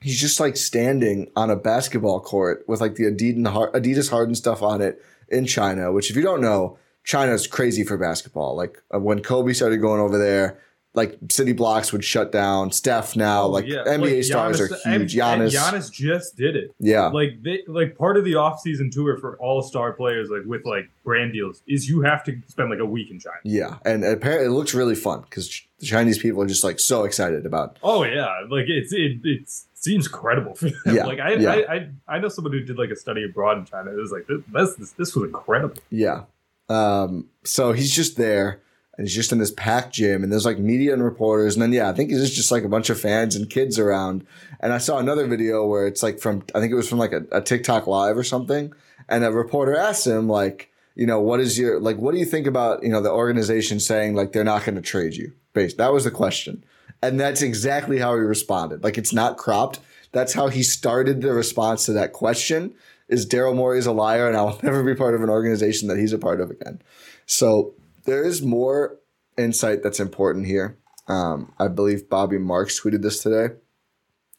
he's 0.01 0.21
just 0.21 0.41
like 0.41 0.57
standing 0.57 1.31
on 1.37 1.51
a 1.51 1.57
basketball 1.57 2.21
court 2.21 2.65
with 2.67 2.81
like 2.81 2.95
the 2.97 3.05
Adidas 3.05 3.73
Adidas 3.73 4.11
Harden 4.11 4.35
stuff 4.35 4.63
on 4.63 4.81
it 4.81 5.03
in 5.29 5.47
China. 5.47 5.93
Which, 5.93 6.11
if 6.11 6.17
you 6.17 6.23
don't 6.23 6.41
know, 6.41 6.79
China's 7.05 7.47
crazy 7.47 7.85
for 7.85 7.97
basketball. 7.97 8.57
Like 8.57 8.83
uh, 8.95 8.99
when 8.99 9.23
Kobe 9.23 9.53
started 9.53 9.79
going 9.79 10.01
over 10.01 10.19
there, 10.19 10.59
like 10.95 11.19
city 11.31 11.53
blocks 11.53 11.91
would 11.93 12.05
shut 12.05 12.33
down. 12.33 12.71
Steph 12.71 13.17
now, 13.17 13.47
like 13.47 13.65
Oh, 13.65 13.69
yeah, 13.69 13.85
NBA 13.87 14.17
like 14.17 14.25
stars 14.25 14.61
Giannis- 14.61 14.87
are 14.87 14.99
huge. 14.99 15.15
Giannis, 15.15 15.55
Giannis 15.55 15.91
just 15.91 16.37
did 16.37 16.55
it. 16.55 16.75
yeah, 16.81 17.07
Like 17.07 17.43
they, 17.43 17.63
like 17.67 17.97
part 17.97 18.19
of 18.19 18.25
the 18.27 18.35
off-season 18.35 18.91
tour 18.91 19.17
for 19.17 19.39
all-star 19.39 19.95
players, 19.95 20.29
like 20.29 20.43
with 20.45 20.67
like 20.67 20.91
brand 21.03 21.33
deals, 21.33 21.63
is 21.67 21.89
you 21.89 22.03
have 22.03 22.23
to 22.25 22.37
spend 22.49 22.69
like 22.69 22.79
a 22.79 22.85
week 22.85 23.11
in 23.11 23.19
China. 23.19 23.37
yeah, 23.45 23.79
and 23.87 24.05
apparently 24.05 24.47
it 24.49 24.51
looks 24.51 24.75
really 24.75 24.95
fun 24.95 25.23
because 25.23 25.63
the 25.79 25.87
Chinese 25.87 26.19
people 26.19 26.43
are 26.43 26.47
just 26.47 26.63
like 26.63 26.79
so 26.79 27.05
excited 27.05 27.47
about. 27.47 27.79
Oh 27.83 28.05
yeah, 28.05 28.43
like 28.51 28.67
it's 28.69 28.93
it, 28.93 29.21
it 29.25 29.51
seems 29.75 30.09
credible 30.09 30.55
for 30.55 30.67
them. 30.69 30.95
Yeah, 30.95 31.07
like 31.07 31.21
I, 31.21 31.33
yeah. 31.37 31.51
I 31.53 31.75
I 31.75 31.89
I 32.07 32.19
know 32.19 32.29
someone 32.29 32.53
who 32.53 32.61
did 32.61 32.77
like 32.79 32.91
a 32.91 32.97
study 32.97 33.25
abroad 33.25 33.57
in 33.59 33.65
China. 33.65 33.91
It 33.91 33.97
was 33.97 34.13
like 34.13 34.27
this 34.27 34.43
this, 34.53 34.75
this, 34.77 34.91
this 34.93 35.17
was 35.17 35.25
incredible. 35.25 35.77
Yeah. 35.91 36.25
Um, 36.69 37.29
so 37.45 37.73
he's 37.73 37.91
just 37.91 38.17
there 38.17 38.61
and 38.97 39.07
he's 39.07 39.15
just 39.15 39.33
in 39.33 39.39
this 39.39 39.53
packed 39.53 39.95
gym 39.95 40.23
and 40.23 40.31
there's 40.31 40.45
like 40.45 40.59
media 40.59 40.93
and 40.93 41.03
reporters. 41.03 41.55
And 41.55 41.63
then, 41.63 41.73
yeah, 41.73 41.89
I 41.89 41.93
think 41.93 42.13
it's 42.13 42.31
just 42.31 42.53
like 42.53 42.65
a 42.65 42.69
bunch 42.69 42.91
of 42.91 43.01
fans 43.01 43.35
and 43.35 43.49
kids 43.49 43.79
around. 43.79 44.27
And 44.61 44.73
I 44.73 44.79
saw 44.79 44.99
another 44.99 45.27
video 45.27 45.67
where 45.67 45.87
it's 45.87 46.03
like 46.03 46.19
from, 46.19 46.45
I 46.55 46.61
think 46.61 46.73
it 46.73 46.77
was 46.77 46.89
from 46.89 46.99
like 46.99 47.13
a, 47.13 47.25
a 47.33 47.41
TikTok 47.41 47.87
live 47.87 48.19
or 48.19 48.25
something. 48.25 48.73
And 49.09 49.25
a 49.25 49.33
reporter 49.33 49.77
asked 49.77 50.07
him 50.07 50.29
like, 50.29 50.71
you 50.95 51.07
know, 51.07 51.21
what 51.21 51.41
is 51.41 51.59
your, 51.59 51.81
like, 51.81 51.97
what 51.97 52.13
do 52.13 52.19
you 52.19 52.27
think 52.27 52.47
about, 52.47 52.83
you 52.83 52.91
know, 52.91 53.01
the 53.01 53.11
organization 53.11 53.81
saying 53.81 54.15
like 54.15 54.33
they're 54.33 54.45
not 54.45 54.65
going 54.65 54.77
to 54.77 54.83
trade 54.83 55.15
you? 55.15 55.33
Based. 55.55 55.79
That 55.79 55.93
was 55.93 56.05
the 56.05 56.11
question. 56.11 56.63
And 57.03 57.19
that's 57.19 57.43
exactly 57.43 57.99
how 57.99 58.15
he 58.15 58.21
responded. 58.21 58.85
Like 58.85 58.99
it's 58.99 59.13
not 59.13 59.39
cropped. 59.39 59.81
That's 60.13 60.35
how 60.35 60.49
he 60.49 60.63
started 60.63 61.23
the 61.23 61.33
response 61.33 61.87
to 61.87 61.95
that 61.95 62.13
question 62.13 62.75
is 63.09 63.27
Daryl 63.27 63.57
Morey 63.57 63.79
is 63.79 63.87
a 63.87 63.93
liar 63.93 64.29
and 64.29 64.37
I 64.37 64.43
will 64.43 64.59
never 64.63 64.85
be 64.85 64.95
part 64.95 65.15
of 65.15 65.23
an 65.23 65.31
organization 65.31 65.89
that 65.89 65.99
he's 65.99 66.13
a 66.13 66.19
part 66.19 66.43
of 66.43 66.51
again. 66.51 66.81
So 67.25 67.75
there 68.05 68.25
is 68.25 68.43
more 68.43 68.99
insight 69.39 69.83
that's 69.83 70.01
important 70.01 70.47
here. 70.47 70.79
Um, 71.09 71.53
I 71.59 71.69
believe 71.69 72.09
Bobby 72.09 72.39
Marks 72.39 72.81
tweeted 72.81 73.03
this 73.03 73.23
today. 73.23 73.55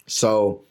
So 0.08 0.64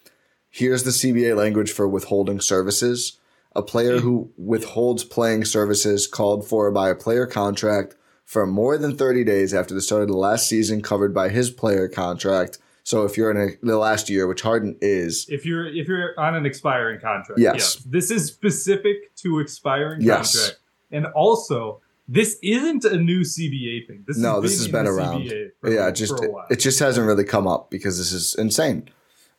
here's 0.51 0.85
the 0.85 0.91
CBA 0.91 1.37
language 1.37 1.73
for 1.73 1.89
withholding 1.89 2.41
services. 2.41 3.19
A 3.55 3.63
player 3.63 3.99
who 3.99 4.33
withholds 4.39 5.05
playing 5.05 5.45
services 5.45 6.07
called 6.07 6.47
for 6.49 6.71
by 6.71 6.89
a 6.89 6.95
player 6.95 7.27
contract 7.27 7.95
for 8.25 8.47
more 8.47 8.79
than 8.79 8.97
30 8.97 9.25
days 9.25 9.53
after 9.53 9.75
the 9.75 9.83
start 9.83 10.03
of 10.03 10.09
the 10.09 10.17
last 10.17 10.49
season 10.49 10.81
covered 10.81 11.13
by 11.13 11.29
his 11.29 11.51
player 11.51 11.87
contract. 11.87 12.57
So 12.83 13.05
if 13.05 13.19
you're 13.19 13.31
in 13.31 13.37
a, 13.37 13.67
the 13.67 13.77
last 13.77 14.09
year, 14.09 14.27
which 14.27 14.41
Harden 14.41 14.77
is, 14.81 15.27
If 15.29 15.45
you're 15.45 15.67
if 15.67 15.87
you're 15.87 16.19
on 16.19 16.35
an 16.35 16.47
expiring 16.47 16.99
contract, 16.99 17.39
Yes. 17.39 17.77
this 17.77 18.11
is 18.11 18.27
specific 18.27 19.15
to 19.17 19.39
expiring 19.39 20.01
Yes. 20.01 20.35
contract, 20.35 20.61
and 20.91 21.07
also 21.15 21.82
this 22.09 22.37
isn't 22.43 22.85
a 22.85 22.97
new 22.97 23.21
CBA 23.21 23.87
thing. 23.87 24.05
This 24.07 24.19
no, 24.19 24.41
this 24.41 24.59
has 24.59 24.69
been 24.69 24.87
around. 24.87 25.25
Yeah, 25.25 25.89
it 25.89 25.93
just 25.93 26.17
for 26.17 26.25
a 26.25 26.29
it, 26.29 26.33
while. 26.33 26.47
it 26.51 26.57
just 26.57 26.79
hasn't 26.79 27.07
really 27.07 27.25
come 27.25 27.47
up 27.47 27.71
because 27.71 27.99
this 27.99 28.13
is 28.13 28.35
insane. 28.35 28.89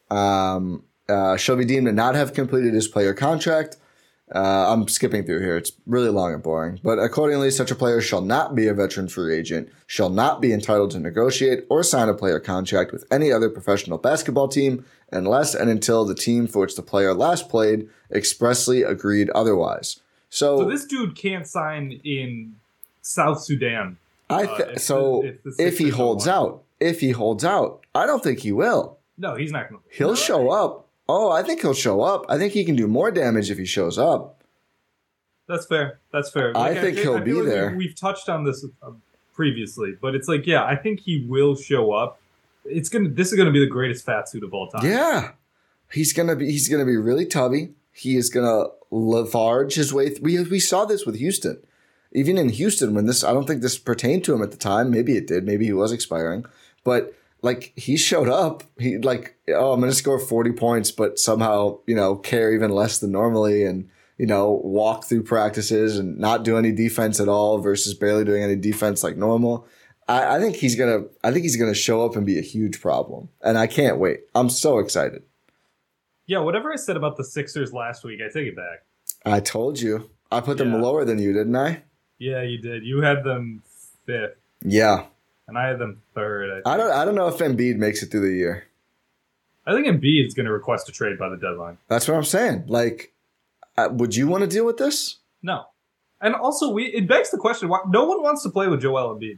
Um, 0.10 0.84
uh, 1.10 1.38
shall 1.38 1.56
be 1.56 1.66
deemed 1.66 1.88
to 1.88 1.92
not 1.92 2.16
have 2.16 2.34
completed 2.34 2.74
his 2.74 2.88
player 2.88 3.14
contract. 3.14 3.78
Uh, 4.34 4.72
I'm 4.72 4.88
skipping 4.88 5.26
through 5.26 5.42
here. 5.42 5.58
It's 5.58 5.74
really 5.86 6.10
long 6.10 6.34
and 6.34 6.42
boring. 6.42 6.80
But 6.82 6.98
accordingly, 6.98 7.52
such 7.52 7.70
a 7.70 7.76
player 7.76 8.02
shall 8.02 8.22
not 8.22 8.56
be 8.56 8.68
a 8.68 8.74
veteran 8.74 9.08
free 9.08 9.36
agent, 9.36 9.70
shall 9.86 10.10
not 10.10 10.42
be 10.42 10.54
entitled 10.54 10.92
to 10.92 11.00
negotiate 11.00 11.66
or 11.70 11.84
sign 11.84 12.10
a 12.10 12.14
player 12.14 12.40
contract 12.40 12.92
with 12.92 13.06
any 13.12 13.32
other 13.32 13.50
professional 13.50 13.98
basketball 13.98 14.48
team 14.48 14.86
unless 15.12 15.54
and 15.54 15.70
until 15.70 16.06
the 16.06 16.16
team 16.16 16.48
for 16.48 16.60
which 16.60 16.76
the 16.76 16.82
player 16.82 17.14
last 17.14 17.50
played 17.50 17.88
expressly 18.12 18.82
agreed 18.82 19.30
otherwise. 19.32 20.00
So, 20.34 20.58
so 20.58 20.66
this 20.66 20.86
dude 20.86 21.16
can't 21.16 21.46
sign 21.46 22.02
in 22.04 22.56
South 23.04 23.44
Sudan. 23.44 23.98
I 24.32 24.46
uh, 24.46 24.56
if 24.72 24.82
so 24.82 25.22
the- 25.22 25.28
if 25.28 25.44
the 25.44 25.56
if 25.68 25.78
he 25.78 25.90
holds 25.90 26.28
out, 26.28 26.64
if 26.80 27.02
he 27.02 27.12
holds 27.12 27.46
out, 27.46 27.86
I 27.94 28.08
don't 28.08 28.24
think 28.24 28.40
he 28.40 28.52
will. 28.52 28.98
No, 29.16 29.36
he's 29.36 29.52
not 29.52 29.70
going 29.70 29.80
to. 29.80 29.96
He'll 29.96 30.16
show 30.16 30.50
up. 30.50 30.88
Oh, 31.08 31.30
I 31.32 31.44
think 31.44 31.62
he'll 31.62 31.76
show 31.76 32.02
up. 32.02 32.26
I 32.30 32.40
think 32.40 32.54
he 32.54 32.66
can 32.66 32.76
do 32.76 32.88
more 32.88 33.12
damage 33.12 33.52
if 33.52 33.60
he 33.60 33.66
shows 33.66 34.00
up. 34.00 34.42
That's 35.48 35.68
fair. 35.68 36.00
That's 36.12 36.32
fair. 36.32 36.58
I 36.58 36.74
think 36.74 36.96
feel- 36.96 37.04
he'll 37.18 37.24
feel 37.24 37.26
be 37.26 37.34
like 37.34 37.46
there. 37.46 37.70
We've, 37.70 37.78
we've 37.90 37.96
touched 37.96 38.28
on 38.28 38.44
this 38.44 38.66
uh, 38.82 38.90
previously, 39.36 39.96
but 40.02 40.16
it's 40.16 40.28
like, 40.28 40.48
yeah, 40.48 40.64
I 40.64 40.76
think 40.76 41.02
he 41.02 41.28
will 41.30 41.56
show 41.56 41.92
up. 41.92 42.20
It's 42.66 42.90
gonna. 42.90 43.10
This 43.10 43.32
is 43.32 43.38
gonna 43.38 43.52
be 43.52 43.60
the 43.60 43.70
greatest 43.70 44.04
fat 44.04 44.28
suit 44.30 44.44
of 44.44 44.52
all 44.52 44.68
time. 44.70 44.84
Yeah, 44.84 45.34
he's 45.92 46.12
gonna 46.12 46.36
be. 46.36 46.50
He's 46.50 46.70
gonna 46.70 46.86
be 46.86 46.98
really 46.98 47.28
tubby. 47.28 47.74
He 47.94 48.18
is 48.18 48.30
gonna 48.30 48.66
letharge 48.92 49.76
his 49.76 49.94
way. 49.94 50.10
Th- 50.10 50.22
we 50.22 50.42
we 50.44 50.60
saw 50.60 50.86
this 50.86 51.06
with 51.06 51.16
Houston. 51.16 51.62
Even 52.12 52.38
in 52.38 52.50
Houston, 52.50 52.94
when 52.94 53.08
this, 53.08 53.24
I 53.24 53.34
don't 53.34 53.48
think 53.48 53.62
this 53.62 53.78
pertained 53.78 54.24
to 54.26 54.36
him 54.36 54.44
at 54.44 54.52
the 54.52 54.58
time. 54.58 54.92
Maybe 54.92 55.18
it 55.18 55.26
did. 55.26 55.46
Maybe 55.46 55.66
he 55.66 55.74
was 55.74 55.92
expiring, 55.92 56.46
but 56.84 57.14
like 57.42 57.74
he 57.76 57.98
showed 57.98 58.30
up. 58.30 58.64
He 58.80 58.98
like, 58.98 59.38
oh, 59.50 59.74
I'm 59.74 59.80
gonna 59.80 59.94
score 59.94 60.20
40 60.20 60.52
points, 60.54 60.92
but 60.92 61.20
somehow 61.20 61.80
you 61.86 61.96
know 61.96 62.16
care 62.16 62.54
even 62.54 62.72
less 62.72 63.00
than 63.00 63.12
normally, 63.12 63.64
and 63.64 63.90
you 64.18 64.26
know 64.26 64.62
walk 64.64 65.06
through 65.06 65.24
practices 65.24 65.98
and 65.98 66.18
not 66.18 66.44
do 66.44 66.58
any 66.58 66.72
defense 66.72 67.20
at 67.20 67.30
all 67.30 67.60
versus 67.60 67.94
barely 67.94 68.26
doing 68.26 68.44
any 68.44 68.56
defense 68.56 69.04
like 69.04 69.18
normal. 69.18 69.68
I, 70.08 70.38
I 70.38 70.40
think 70.40 70.56
he's 70.56 70.76
gonna. 70.76 71.06
I 71.24 71.32
think 71.32 71.44
he's 71.44 71.58
gonna 71.58 71.74
show 71.74 72.06
up 72.06 72.16
and 72.16 72.26
be 72.26 72.40
a 72.40 72.44
huge 72.44 72.82
problem, 72.82 73.30
and 73.42 73.58
I 73.58 73.68
can't 73.68 74.00
wait. 74.00 74.22
I'm 74.34 74.50
so 74.50 74.80
excited. 74.80 75.24
Yeah. 76.26 76.40
Whatever 76.40 76.72
I 76.72 76.76
said 76.78 76.96
about 76.98 77.18
the 77.18 77.24
Sixers 77.24 77.74
last 77.74 78.04
week, 78.04 78.20
I 78.22 78.32
take 78.32 78.48
it 78.48 78.56
back. 78.56 78.84
I 79.26 79.40
told 79.40 79.80
you. 79.80 80.10
I 80.32 80.42
put 80.42 80.58
them 80.58 80.72
Yeah. 80.74 80.80
lower 80.82 81.06
than 81.06 81.20
you, 81.20 81.32
didn't 81.34 81.56
I? 81.56 81.84
Yeah, 82.18 82.42
you 82.42 82.58
did. 82.58 82.84
You 82.84 83.02
had 83.02 83.24
them 83.24 83.62
fifth, 84.06 84.36
Yeah. 84.62 85.06
and 85.48 85.58
I 85.58 85.68
had 85.68 85.78
them 85.80 86.02
third. 86.16 86.64
I. 86.66 86.74
I 86.74 86.78
don't. 86.78 86.92
I 86.92 87.06
don't 87.06 87.16
know 87.16 87.28
if 87.28 87.38
Embiid 87.38 87.76
makes 87.78 88.02
it 88.02 88.10
through 88.12 88.28
the 88.30 88.36
year. 88.36 88.66
I 89.66 89.74
think 89.74 89.88
Embiid 89.88 90.26
is 90.28 90.34
going 90.34 90.46
to 90.46 90.52
request 90.52 90.90
a 90.90 90.92
trade 90.92 91.18
by 91.20 91.30
the 91.30 91.38
deadline. 91.38 91.78
That's 91.88 92.08
what 92.08 92.16
I'm 92.18 92.24
saying. 92.24 92.66
Like, 92.68 93.14
uh, 93.78 93.90
would 93.92 94.16
you 94.16 94.28
want 94.28 94.42
to 94.42 94.48
deal 94.48 94.66
with 94.66 94.78
this? 94.78 95.18
No, 95.42 95.66
and 96.22 96.34
also 96.36 96.70
we 96.72 96.86
it 96.86 97.08
begs 97.08 97.30
the 97.32 97.38
question: 97.38 97.70
why 97.70 97.80
no 97.88 98.06
one 98.06 98.22
wants 98.24 98.44
to 98.44 98.50
play 98.50 98.68
with 98.68 98.82
Joel 98.82 99.16
Embiid? 99.16 99.38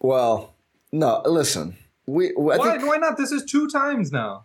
Well, 0.00 0.54
no. 0.92 1.22
Listen, 1.24 1.76
we. 2.06 2.28
I 2.30 2.32
Why? 2.36 2.70
think. 2.78 2.86
why 2.86 2.96
not? 2.98 3.16
This 3.16 3.32
is 3.32 3.44
two 3.44 3.68
times 3.68 4.12
now. 4.12 4.44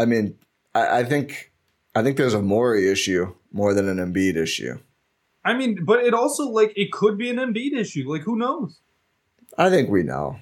I 0.00 0.06
mean, 0.06 0.36
I, 0.74 1.00
I 1.00 1.04
think. 1.04 1.52
I 1.92 2.04
think 2.04 2.16
there's 2.16 2.34
a 2.34 2.42
Morey 2.42 2.88
issue 2.88 3.34
more 3.52 3.74
than 3.74 3.88
an 3.88 3.96
Embiid 3.98 4.36
issue. 4.36 4.78
I 5.44 5.54
mean, 5.54 5.84
but 5.84 6.04
it 6.04 6.14
also 6.14 6.44
like 6.48 6.72
it 6.76 6.92
could 6.92 7.18
be 7.18 7.28
an 7.30 7.36
Embiid 7.36 7.72
issue. 7.72 8.08
Like 8.08 8.22
who 8.22 8.36
knows? 8.36 8.78
I 9.58 9.70
think 9.70 9.90
we 9.90 10.04
know 10.04 10.38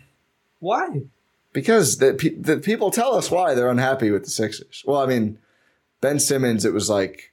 Why? 0.59 1.03
because 1.53 1.99
the, 1.99 2.15
pe- 2.15 2.35
the 2.35 2.59
people 2.59 2.91
tell 2.91 3.15
us 3.15 3.31
why 3.31 3.55
they're 3.55 3.71
unhappy 3.71 4.11
with 4.11 4.25
the 4.25 4.31
Sixers. 4.31 4.85
Well, 4.87 5.01
I 5.01 5.07
mean, 5.07 5.39
Ben 6.01 6.21
Simmons, 6.21 6.65
it 6.65 6.73
was 6.73 6.91
like 6.91 7.33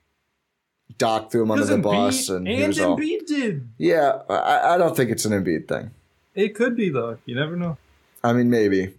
Doc 0.97 1.31
threw 1.31 1.43
him 1.43 1.51
under 1.51 1.65
the 1.65 1.77
bus, 1.77 2.29
and, 2.29 2.47
and, 2.47 2.57
he 2.57 2.67
was 2.67 2.79
all, 2.79 2.95
did. 2.95 3.67
yeah. 3.77 4.19
I, 4.29 4.75
I 4.75 4.77
don't 4.77 4.95
think 4.95 5.11
it's 5.11 5.25
an 5.25 5.33
Embiid 5.33 5.67
thing. 5.67 5.91
It 6.33 6.55
could 6.55 6.75
be 6.75 6.89
though. 6.89 7.17
You 7.25 7.35
never 7.35 7.55
know. 7.55 7.77
I 8.23 8.33
mean, 8.33 8.49
maybe. 8.49 8.93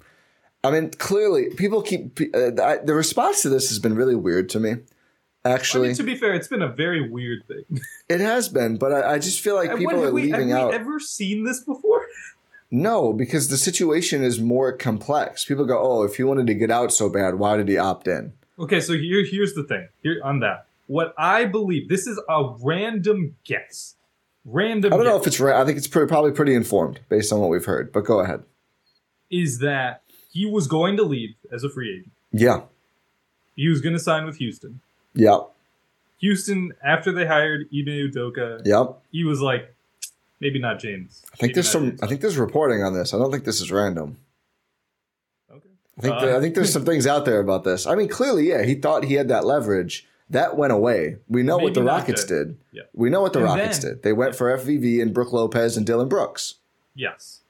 I 0.67 0.71
mean, 0.71 0.91
clearly, 0.91 1.51
people 1.51 1.81
keep 1.83 2.19
uh, 2.35 2.63
I, 2.63 2.79
the 2.79 2.95
response 2.95 3.43
to 3.43 3.49
this 3.49 3.69
has 3.69 3.79
been 3.79 3.95
really 3.95 4.17
weird 4.17 4.49
to 4.51 4.61
me. 4.61 4.77
I 5.45 5.51
Actually, 5.51 5.89
mean, 5.89 5.97
to 5.97 6.03
be 6.03 6.17
fair, 6.17 6.35
it's 6.35 6.49
been 6.49 6.63
a 6.63 6.69
very 6.69 7.09
weird 7.09 7.47
thing. 7.47 7.81
it 8.09 8.21
has 8.21 8.49
been, 8.49 8.77
but 8.77 8.93
I, 8.93 9.15
I 9.15 9.19
just 9.21 9.41
feel 9.41 9.55
like 9.55 9.77
people 9.77 10.01
are 10.01 10.07
have 10.07 10.13
we, 10.13 10.23
leaving 10.25 10.49
have 10.49 10.59
out. 10.59 10.71
we 10.71 10.75
ever 10.75 10.99
seen 11.01 11.45
this 11.45 11.61
before? 11.61 12.07
No, 12.69 13.13
because 13.13 13.47
the 13.47 13.57
situation 13.57 14.25
is 14.25 14.41
more 14.41 14.73
complex. 14.73 15.45
People 15.45 15.67
go, 15.67 15.79
"Oh, 15.81 16.03
if 16.03 16.17
he 16.17 16.25
wanted 16.25 16.49
to 16.49 16.55
get 16.55 16.69
out 16.69 16.93
so 16.93 17.09
bad, 17.09 17.37
why 17.37 17.57
did 17.57 17.69
he 17.69 17.79
opt 17.79 18.09
in?" 18.09 18.33
Okay, 18.59 18.81
so 18.81 18.95
here, 18.95 19.25
here's 19.25 19.55
the 19.55 19.63
thing. 19.63 19.87
Here 20.03 20.21
on 20.25 20.41
that, 20.41 20.67
what 20.89 21.15
I 21.17 21.45
believe 21.45 21.89
this 21.89 22.09
is 22.09 22.21
a 22.29 22.55
random 22.61 23.37
guess. 23.45 23.95
Random. 24.45 24.93
I 24.93 24.97
don't 24.97 25.07
know 25.07 25.17
if 25.17 25.29
it's 25.29 25.39
right. 25.39 25.55
I 25.55 25.65
think 25.65 25.79
it's 25.79 25.87
pretty, 25.87 26.09
probably 26.09 26.33
pretty 26.33 26.55
informed 26.55 26.99
based 27.09 27.33
on 27.33 27.39
what 27.39 27.51
we've 27.51 27.65
heard. 27.65 27.93
But 27.93 28.05
go 28.05 28.19
ahead. 28.19 28.43
is 29.31 29.59
that 29.61 30.03
he 30.37 30.45
was 30.47 30.67
going 30.67 30.97
to 30.97 31.03
leave 31.03 31.35
as 31.53 31.65
a 31.65 31.69
free 31.71 31.91
agent. 31.95 32.13
Yeah, 32.33 32.61
He 33.55 33.69
was 33.69 33.81
going 33.81 33.95
to 33.95 33.99
sign 34.11 34.27
with 34.27 34.37
Houston. 34.37 34.81
yeah, 35.15 35.39
Houston, 36.19 36.73
after 36.83 37.13
they 37.13 37.27
hired 37.27 37.63
Ime 37.73 37.87
Udoka, 38.11 38.63
yep. 38.65 38.99
he 39.13 39.23
was 39.25 39.41
like, 39.41 39.75
maybe 40.41 40.59
not 40.59 40.79
James. 40.79 41.23
I 41.33 41.37
think 41.37 41.43
Maybe 41.43 41.53
there's 41.55 41.71
some. 41.71 41.85
James. 41.91 42.03
I 42.03 42.07
think 42.07 42.21
there's 42.23 42.39
reporting 42.39 42.83
on 42.83 42.95
this. 42.95 43.13
I 43.15 43.19
don't 43.19 43.31
think 43.31 43.45
this 43.45 43.61
is 43.61 43.71
random. 43.71 44.17
Okay. 45.51 45.61
I 45.99 46.01
think 46.01 46.15
Uh, 46.15 46.21
there- 46.21 46.37
I 46.37 46.41
think 46.41 46.55
there's 46.55 46.73
some 46.73 46.85
things 46.91 47.07
out 47.07 47.25
there 47.27 47.41
about 47.41 47.65
this. 47.65 47.87
I 47.87 47.95
mean, 47.95 48.09
clearly, 48.09 48.49
yeah, 48.49 48.63
he 48.65 48.75
thought 48.75 49.05
he 49.05 49.15
had 49.15 49.29
that 49.29 49.45
leverage. 49.45 50.07
That 50.31 50.57
went 50.57 50.73
away. 50.73 51.19
We 51.29 51.43
know 51.45 51.57
what 51.59 51.75
the 51.75 51.83
Rockets 51.85 52.25
then. 52.25 52.39
did. 52.49 52.57
Yeah. 52.73 52.83
We 52.95 53.11
know 53.11 53.21
what 53.23 53.33
the 53.33 53.39
And 53.41 53.47
Rockets 53.49 53.79
then- 53.79 53.93
did. 53.93 54.03
They 54.03 54.13
went 54.13 54.35
for 54.35 54.49
FVV 54.59 55.01
and 55.01 55.15
Brook 55.15 55.33
Lopez 55.33 55.77
and 55.77 55.87
Dillon 55.87 56.09
Brooks. 56.09 56.57
Yes. 56.97 57.41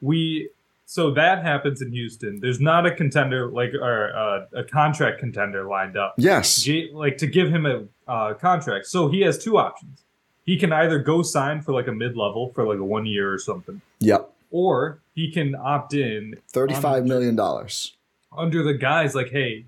We 0.00 0.48
so 0.88 1.10
that 1.10 1.42
happens 1.42 1.82
in 1.82 1.90
Houston. 1.92 2.38
There's 2.40 2.60
not 2.60 2.86
a 2.86 2.94
contender 2.94 3.48
like 3.50 3.74
or 3.74 4.16
uh, 4.16 4.46
a 4.60 4.64
contract 4.64 5.18
contender 5.18 5.64
lined 5.66 5.96
up. 5.96 6.14
Yes. 6.16 6.66
Like 6.92 7.18
to 7.18 7.26
give 7.26 7.48
him 7.50 7.66
a 7.66 7.84
uh, 8.10 8.34
contract. 8.34 8.86
So 8.86 9.08
he 9.08 9.20
has 9.22 9.36
two 9.42 9.58
options. 9.58 10.04
He 10.44 10.56
can 10.56 10.72
either 10.72 11.00
go 11.00 11.22
sign 11.22 11.60
for 11.60 11.72
like 11.72 11.88
a 11.88 11.92
mid 11.92 12.16
level 12.16 12.52
for 12.54 12.64
like 12.66 12.78
a 12.78 12.84
one 12.84 13.04
year 13.04 13.32
or 13.32 13.38
something, 13.38 13.80
Yep. 13.98 14.30
or 14.52 15.00
he 15.12 15.30
can 15.32 15.56
opt 15.56 15.92
in 15.92 16.36
thirty 16.48 16.74
five 16.74 17.04
million 17.04 17.34
dollars. 17.34 17.96
under 18.36 18.62
the 18.62 18.74
guise 18.74 19.14
like, 19.14 19.30
hey, 19.30 19.64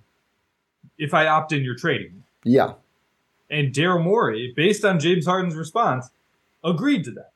if 0.96 1.12
I 1.14 1.26
opt 1.26 1.52
in, 1.52 1.64
you're 1.64 1.74
trading. 1.76 2.22
Yeah. 2.44 2.74
And 3.50 3.72
Daryl 3.72 4.02
Morey, 4.04 4.52
based 4.54 4.84
on 4.84 5.00
James 5.00 5.26
Harden's 5.26 5.56
response, 5.56 6.10
agreed 6.62 7.02
to 7.04 7.10
that. 7.12 7.32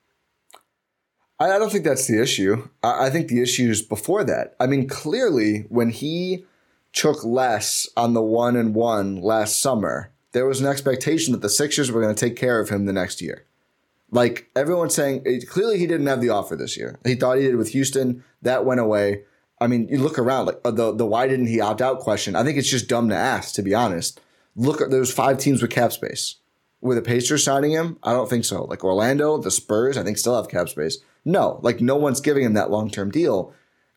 I, 1.51 1.59
don't 1.59 1.71
think 1.71 1.85
that's 1.85 2.07
the 2.07 2.21
issue. 2.21 2.69
I, 2.83 3.11
think 3.11 3.29
the 3.29 3.43
issue 3.43 3.71
is 3.71 3.83
before 3.83 4.25
that. 4.25 4.55
I 4.61 4.67
mean, 4.67 4.89
clearly, 4.89 5.67
when 5.69 5.91
he 5.91 6.45
took 6.93 7.25
less 7.25 7.89
on 7.97 8.15
the 8.15 8.23
one 8.23 8.57
and 8.57 8.75
one 8.75 9.17
last 9.17 9.61
summer, 9.61 10.13
there 10.33 10.47
was 10.47 10.61
an 10.61 10.67
expectation 10.67 11.33
that 11.33 11.43
the 11.43 11.49
Sixers 11.49 11.91
were 11.91 12.01
going 12.01 12.15
to 12.15 12.21
take 12.21 12.37
care 12.37 12.61
of 12.61 12.69
him 12.69 12.87
the 12.87 12.93
next 12.93 13.21
year. 13.21 13.47
Like 14.11 14.51
everyone's 14.55 14.95
saying, 14.95 15.25
clearly 15.49 15.79
he 15.79 15.87
didn't 15.87 16.07
have 16.07 16.21
the 16.21 16.29
offer 16.29 16.55
this 16.55 16.77
year. 16.77 16.99
He 17.05 17.15
thought 17.15 17.39
he 17.39 17.45
did 17.45 17.57
with 17.57 17.71
Houston. 17.71 18.23
That 18.43 18.65
went 18.65 18.81
away. 18.81 19.25
I 19.59 19.69
mean, 19.69 19.89
you 19.89 19.99
look 19.99 20.19
around, 20.19 20.47
like 20.47 20.61
uh, 20.65 20.71
the 20.71 20.93
the 20.93 21.07
why 21.07 21.29
didn't 21.29 21.47
he 21.47 21.61
opt 21.61 21.81
out 21.81 22.01
question. 22.01 22.35
I 22.37 22.43
think 22.43 22.59
it's 22.59 22.69
just 22.69 22.89
dumb 22.89 23.09
to 23.09 23.15
ask, 23.15 23.55
to 23.55 23.63
be 23.63 23.75
honest. 23.75 24.21
Look, 24.55 24.83
there's 24.91 25.13
five 25.13 25.39
teams 25.39 25.63
with 25.63 25.71
cap 25.71 25.93
space. 25.93 26.37
Were 26.83 26.97
the 26.97 27.01
Pacers 27.01 27.45
signing 27.45 27.71
him? 27.71 27.97
I 28.03 28.13
don't 28.13 28.29
think 28.29 28.45
so. 28.45 28.65
Like 28.65 28.85
Orlando, 28.85 29.39
the 29.39 29.53
Spurs, 29.53 29.97
I 29.97 30.03
think 30.03 30.19
still 30.19 30.35
have 30.37 30.51
cap 30.51 30.69
space. 30.69 30.99
No, 31.25 31.61
like 31.63 31.81
no 31.81 31.97
one's 31.97 32.21
giving 32.21 32.45
him 32.45 32.55
that 32.55 32.71
long 32.71 32.91
term 32.91 33.11
deal. 33.11 33.55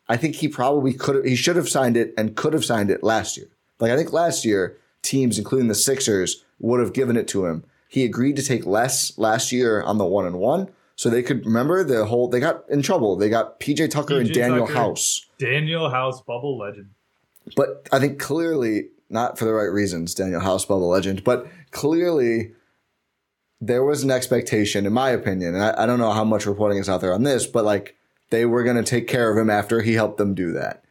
I 0.08 0.16
think 0.16 0.36
he 0.36 0.48
probably 0.48 0.92
could 0.92 1.16
have, 1.16 1.24
he 1.24 1.34
should 1.34 1.56
have 1.56 1.68
signed 1.68 1.96
it 1.96 2.14
and 2.16 2.36
could 2.36 2.52
have 2.52 2.64
signed 2.64 2.90
it 2.90 3.02
last 3.02 3.36
year. 3.36 3.48
Like 3.80 3.90
I 3.90 3.96
think 3.96 4.12
last 4.12 4.44
year, 4.44 4.78
teams, 5.02 5.38
including 5.38 5.68
the 5.68 5.74
Sixers, 5.74 6.44
would 6.60 6.80
have 6.80 6.92
given 6.92 7.16
it 7.16 7.28
to 7.28 7.46
him. 7.46 7.64
He 7.88 8.04
agreed 8.04 8.36
to 8.36 8.42
take 8.42 8.66
less 8.66 9.16
last 9.18 9.52
year 9.52 9.82
on 9.82 9.98
the 9.98 10.04
one 10.04 10.26
and 10.26 10.38
one, 10.38 10.68
so 10.96 11.08
they 11.08 11.22
could 11.22 11.44
remember 11.44 11.84
the 11.84 12.04
whole. 12.04 12.28
They 12.28 12.40
got 12.40 12.64
in 12.68 12.82
trouble. 12.82 13.16
They 13.16 13.28
got 13.28 13.60
PJ 13.60 13.90
Tucker 13.90 14.18
and 14.18 14.32
Daniel 14.32 14.66
Tucker. 14.66 14.78
House. 14.78 15.26
Danuel 15.38 15.90
House, 15.90 16.20
bubble 16.22 16.58
legend. 16.58 16.90
But 17.54 17.88
I 17.92 17.98
think 17.98 18.18
clearly, 18.18 18.88
not 19.08 19.38
for 19.38 19.44
the 19.44 19.52
right 19.52 19.70
reasons, 19.70 20.14
Danuel 20.14 20.42
House, 20.42 20.64
bubble 20.64 20.88
legend, 20.88 21.22
but 21.22 21.46
clearly 21.70 22.52
there 23.60 23.84
was 23.84 24.02
an 24.02 24.10
expectation, 24.10 24.86
in 24.86 24.92
my 24.92 25.10
opinion, 25.10 25.54
and 25.54 25.64
I, 25.64 25.82
I 25.82 25.86
don't 25.86 25.98
know 25.98 26.12
how 26.12 26.24
much 26.24 26.46
reporting 26.46 26.78
is 26.78 26.88
out 26.88 27.00
there 27.00 27.14
on 27.14 27.22
this, 27.22 27.46
but 27.46 27.64
like 27.64 27.96
they 28.30 28.44
were 28.44 28.64
going 28.64 28.76
to 28.76 28.82
take 28.82 29.08
care 29.08 29.30
of 29.30 29.38
him 29.38 29.50
after 29.50 29.80
he 29.80 29.94
helped 29.94 30.18
them 30.18 30.34
do 30.34 30.52
that. 30.52 30.84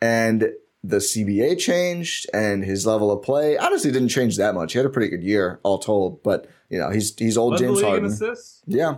And 0.00 0.52
the 0.84 0.96
CBA 0.96 1.58
changed 1.58 2.28
and 2.34 2.64
his 2.64 2.86
level 2.86 3.10
of 3.10 3.22
play 3.22 3.56
honestly 3.56 3.92
didn't 3.92 4.08
change 4.08 4.36
that 4.36 4.54
much. 4.54 4.72
He 4.72 4.78
had 4.78 4.86
a 4.86 4.90
pretty 4.90 5.08
good 5.08 5.22
year, 5.22 5.60
all 5.62 5.78
told, 5.78 6.22
but 6.22 6.48
you 6.68 6.78
know, 6.78 6.90
he's 6.90 7.16
he's 7.16 7.38
old 7.38 7.52
Led 7.52 7.60
James 7.60 7.82
Harden. 7.82 8.36
Yeah. 8.66 8.96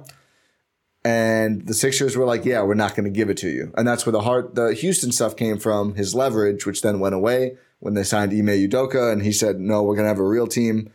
And 1.06 1.66
the 1.66 1.74
Sixers 1.74 2.16
were 2.16 2.24
like, 2.24 2.46
yeah, 2.46 2.62
we're 2.62 2.72
not 2.72 2.96
going 2.96 3.04
to 3.04 3.10
give 3.10 3.28
it 3.28 3.36
to 3.38 3.50
you. 3.50 3.74
And 3.76 3.86
that's 3.86 4.06
where 4.06 4.12
the 4.12 4.22
heart, 4.22 4.54
the 4.54 4.72
Houston 4.72 5.12
stuff 5.12 5.36
came 5.36 5.58
from, 5.58 5.96
his 5.96 6.14
leverage, 6.14 6.64
which 6.64 6.80
then 6.80 6.98
went 6.98 7.14
away 7.14 7.58
when 7.80 7.92
they 7.92 8.04
signed 8.04 8.32
Ime 8.32 8.46
Udoka. 8.46 9.12
And 9.12 9.20
he 9.20 9.30
said, 9.30 9.60
no, 9.60 9.82
we're 9.82 9.96
going 9.96 10.04
to 10.04 10.08
have 10.08 10.18
a 10.18 10.24
real 10.24 10.46
team. 10.46 10.90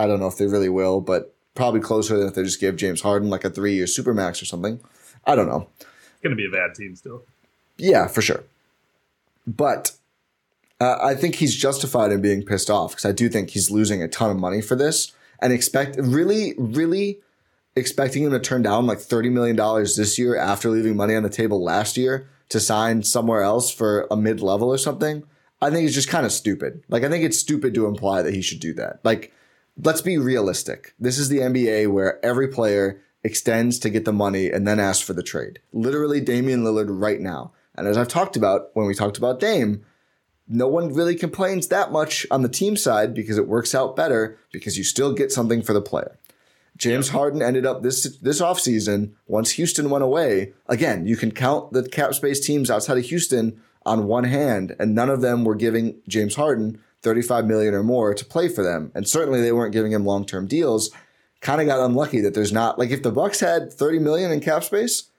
I 0.00 0.08
don't 0.08 0.18
know 0.18 0.26
if 0.26 0.36
they 0.36 0.48
really 0.48 0.68
will, 0.68 1.00
but 1.00 1.36
probably 1.54 1.80
closer 1.80 2.18
than 2.18 2.28
if 2.28 2.34
they 2.34 2.42
just 2.42 2.60
gave 2.60 2.76
James 2.76 3.00
Harden 3.00 3.30
like 3.30 3.44
a 3.44 3.50
three 3.50 3.74
year 3.74 3.86
supermax 3.86 4.42
or 4.42 4.46
something. 4.46 4.80
I 5.24 5.34
don't 5.34 5.48
know. 5.48 5.68
It's 5.80 6.22
gonna 6.22 6.36
be 6.36 6.46
a 6.46 6.50
bad 6.50 6.74
team 6.74 6.96
still. 6.96 7.24
Yeah, 7.76 8.06
for 8.06 8.22
sure. 8.22 8.44
But 9.46 9.92
uh, 10.80 10.98
I 11.00 11.14
think 11.14 11.36
he's 11.36 11.54
justified 11.56 12.12
in 12.12 12.20
being 12.20 12.44
pissed 12.44 12.70
off 12.70 12.92
because 12.92 13.04
I 13.04 13.12
do 13.12 13.28
think 13.28 13.50
he's 13.50 13.70
losing 13.70 14.02
a 14.02 14.08
ton 14.08 14.30
of 14.30 14.36
money 14.36 14.60
for 14.60 14.74
this 14.74 15.12
and 15.40 15.52
expect 15.52 15.96
really, 15.98 16.54
really 16.56 17.20
expecting 17.76 18.24
him 18.24 18.30
to 18.32 18.40
turn 18.40 18.62
down 18.62 18.86
like 18.86 18.98
$30 18.98 19.30
million 19.32 19.56
this 19.56 20.18
year 20.18 20.36
after 20.36 20.68
leaving 20.70 20.96
money 20.96 21.14
on 21.14 21.22
the 21.22 21.30
table 21.30 21.62
last 21.62 21.96
year 21.96 22.28
to 22.48 22.60
sign 22.60 23.02
somewhere 23.02 23.42
else 23.42 23.72
for 23.72 24.06
a 24.10 24.16
mid 24.16 24.40
level 24.40 24.68
or 24.68 24.78
something. 24.78 25.24
I 25.60 25.70
think 25.70 25.86
it's 25.86 25.94
just 25.94 26.08
kind 26.08 26.26
of 26.26 26.32
stupid. 26.32 26.82
Like, 26.88 27.04
I 27.04 27.08
think 27.08 27.24
it's 27.24 27.38
stupid 27.38 27.74
to 27.74 27.86
imply 27.86 28.22
that 28.22 28.34
he 28.34 28.42
should 28.42 28.60
do 28.60 28.74
that. 28.74 28.98
Like, 29.04 29.32
let's 29.76 30.00
be 30.00 30.18
realistic. 30.18 30.94
This 30.98 31.18
is 31.18 31.28
the 31.28 31.38
NBA 31.38 31.92
where 31.92 32.24
every 32.24 32.48
player 32.48 33.02
extends 33.24 33.78
to 33.80 33.90
get 33.90 34.04
the 34.04 34.12
money 34.12 34.50
and 34.50 34.66
then 34.66 34.80
asks 34.80 35.04
for 35.04 35.12
the 35.12 35.22
trade. 35.22 35.60
Literally, 35.72 36.20
Damian 36.20 36.64
Lillard 36.64 36.88
right 36.88 37.20
now. 37.20 37.52
And 37.74 37.86
as 37.86 37.96
I've 37.96 38.08
talked 38.08 38.36
about 38.36 38.70
when 38.74 38.86
we 38.86 38.94
talked 38.94 39.18
about 39.18 39.40
Dame, 39.40 39.84
no 40.48 40.68
one 40.68 40.92
really 40.92 41.14
complains 41.14 41.68
that 41.68 41.92
much 41.92 42.26
on 42.30 42.42
the 42.42 42.48
team 42.48 42.76
side 42.76 43.14
because 43.14 43.38
it 43.38 43.48
works 43.48 43.74
out 43.74 43.96
better 43.96 44.38
because 44.52 44.76
you 44.76 44.84
still 44.84 45.12
get 45.12 45.32
something 45.32 45.62
for 45.62 45.72
the 45.72 45.80
player. 45.80 46.18
James 46.76 47.10
Harden 47.10 47.42
ended 47.42 47.64
up 47.64 47.82
this 47.82 48.16
this 48.18 48.40
offseason, 48.40 49.12
once 49.26 49.52
Houston 49.52 49.90
went 49.90 50.04
away, 50.04 50.52
again, 50.66 51.06
you 51.06 51.16
can 51.16 51.30
count 51.30 51.72
the 51.72 51.86
cap 51.88 52.14
space 52.14 52.40
teams 52.40 52.70
outside 52.70 52.98
of 52.98 53.04
Houston 53.04 53.60
on 53.84 54.06
one 54.06 54.24
hand, 54.24 54.74
and 54.78 54.94
none 54.94 55.10
of 55.10 55.20
them 55.20 55.44
were 55.44 55.54
giving 55.54 56.00
James 56.08 56.34
Harden 56.34 56.80
35 57.02 57.46
million 57.46 57.74
or 57.74 57.82
more 57.82 58.14
to 58.14 58.24
play 58.24 58.48
for 58.48 58.62
them. 58.62 58.92
And 58.94 59.08
certainly 59.08 59.40
they 59.40 59.52
weren't 59.52 59.72
giving 59.72 59.92
him 59.92 60.04
long-term 60.04 60.46
deals. 60.46 60.90
Kind 61.40 61.60
of 61.60 61.66
got 61.66 61.84
unlucky 61.84 62.20
that 62.20 62.34
there's 62.34 62.52
not 62.52 62.78
like 62.78 62.90
if 62.90 63.02
the 63.02 63.10
Bucks 63.10 63.40
had 63.40 63.72
30 63.72 63.98
million 63.98 64.30
in 64.30 64.40
cap 64.40 64.62
space, 64.62 65.10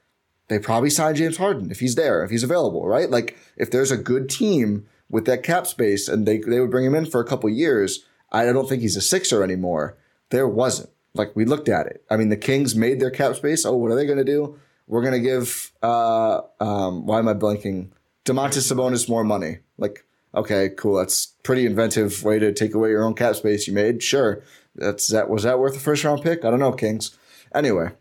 they 0.47 0.59
probably 0.59 0.89
sign 0.89 1.15
James 1.15 1.37
Harden 1.37 1.71
if 1.71 1.79
he's 1.79 1.95
there, 1.95 2.23
if 2.23 2.31
he's 2.31 2.43
available, 2.43 2.85
right? 2.85 3.09
Like 3.09 3.37
if 3.57 3.71
there's 3.71 3.91
a 3.91 3.97
good 3.97 4.29
team 4.29 4.85
with 5.09 5.25
that 5.25 5.43
cap 5.43 5.67
space 5.67 6.07
and 6.07 6.25
they 6.25 6.37
they 6.37 6.59
would 6.59 6.71
bring 6.71 6.85
him 6.85 6.95
in 6.95 7.05
for 7.05 7.19
a 7.19 7.25
couple 7.25 7.49
years, 7.49 8.05
I 8.31 8.45
don't 8.45 8.67
think 8.67 8.81
he's 8.81 8.95
a 8.95 9.01
sixer 9.01 9.43
anymore. 9.43 9.97
There 10.29 10.47
wasn't. 10.47 10.89
Like 11.13 11.35
we 11.35 11.45
looked 11.45 11.69
at 11.69 11.87
it. 11.87 12.03
I 12.09 12.17
mean, 12.17 12.29
the 12.29 12.37
Kings 12.37 12.75
made 12.75 12.99
their 12.99 13.11
cap 13.11 13.35
space. 13.35 13.65
Oh, 13.65 13.75
what 13.75 13.91
are 13.91 13.95
they 13.95 14.05
going 14.05 14.17
to 14.17 14.23
do? 14.23 14.59
We're 14.87 15.01
going 15.01 15.13
to 15.13 15.19
give 15.19 15.71
uh 15.81 16.41
um 16.59 17.05
why 17.05 17.19
am 17.19 17.27
I 17.27 17.33
blanking? 17.33 17.89
Domantas 18.25 18.71
Sabonis 18.71 19.09
more 19.09 19.23
money. 19.23 19.59
Like 19.77 20.05
okay, 20.35 20.69
cool. 20.69 20.95
That's 20.95 21.27
pretty 21.43 21.65
inventive 21.65 22.23
way 22.23 22.39
to 22.39 22.53
take 22.53 22.73
away 22.73 22.89
your 22.89 23.03
own 23.03 23.13
cap 23.13 23.35
space 23.35 23.67
you 23.67 23.73
made. 23.73 24.01
Sure. 24.03 24.41
That's 24.75 25.07
that 25.09 25.29
was 25.29 25.43
that 25.43 25.59
worth 25.59 25.75
a 25.75 25.79
first 25.79 26.03
round 26.03 26.23
pick? 26.23 26.43
I 26.43 26.49
don't 26.49 26.59
know, 26.59 26.71
Kings. 26.71 27.17
Anyway, 27.53 27.91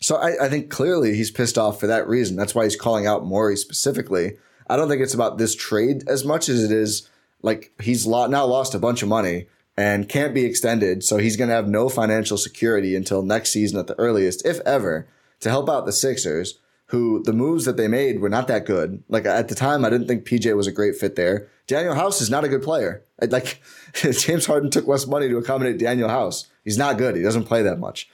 so 0.00 0.16
I, 0.16 0.46
I 0.46 0.48
think 0.48 0.70
clearly 0.70 1.14
he's 1.14 1.30
pissed 1.30 1.58
off 1.58 1.78
for 1.78 1.86
that 1.86 2.08
reason. 2.08 2.36
That's 2.36 2.54
why 2.54 2.64
he's 2.64 2.76
calling 2.76 3.06
out 3.06 3.26
Morey 3.26 3.56
specifically. 3.56 4.36
I 4.68 4.76
don't 4.76 4.88
think 4.88 5.02
it's 5.02 5.14
about 5.14 5.38
this 5.38 5.54
trade 5.54 6.04
as 6.08 6.24
much 6.24 6.48
as 6.48 6.64
it 6.64 6.72
is 6.72 7.08
like 7.42 7.72
he's 7.82 8.06
lo- 8.06 8.26
now 8.26 8.46
lost 8.46 8.74
a 8.74 8.78
bunch 8.78 9.02
of 9.02 9.08
money. 9.08 9.46
and 9.76 10.06
can't 10.08 10.34
be 10.34 10.44
extended. 10.44 11.02
So 11.02 11.16
he's 11.16 11.36
going 11.38 11.48
to 11.48 11.54
have 11.54 11.66
no 11.66 11.88
financial 11.88 12.36
security 12.36 12.94
until 12.94 13.22
next 13.22 13.52
season 13.52 13.78
at 13.78 13.86
the 13.86 13.98
earliest, 13.98 14.44
if 14.44 14.60
ever, 14.66 15.06
to 15.40 15.48
help 15.48 15.68
out 15.68 15.86
the 15.86 15.92
Sixers, 15.92 16.58
who 16.92 17.22
the 17.22 17.32
moves 17.32 17.64
that 17.64 17.78
they 17.78 17.88
made 17.88 18.20
were 18.20 18.28
not 18.28 18.48
that 18.48 18.66
good. 18.66 19.02
Like 19.08 19.24
at 19.24 19.48
the 19.48 19.54
time, 19.54 19.82
I 19.82 19.88
didn't 19.88 20.08
think 20.08 20.26
PJ 20.26 20.54
was 20.54 20.66
a 20.66 20.72
great 20.72 20.94
fit 20.94 21.16
there. 21.16 21.48
Danuel 21.66 21.96
House 21.96 22.20
is 22.20 22.28
not 22.28 22.44
a 22.44 22.50
good 22.50 22.62
player. 22.62 23.02
Like 23.30 23.62
James 23.94 24.44
Harden 24.44 24.70
took 24.70 24.86
less 24.86 25.06
money 25.06 25.26
to 25.30 25.38
accommodate 25.38 25.80
Danuel 25.80 26.10
House. 26.10 26.48
He's 26.64 26.76
not 26.76 26.98
good. 26.98 27.16
He 27.16 27.22
doesn't 27.22 27.44
play 27.44 27.62
that 27.62 27.78
much. 27.78 28.10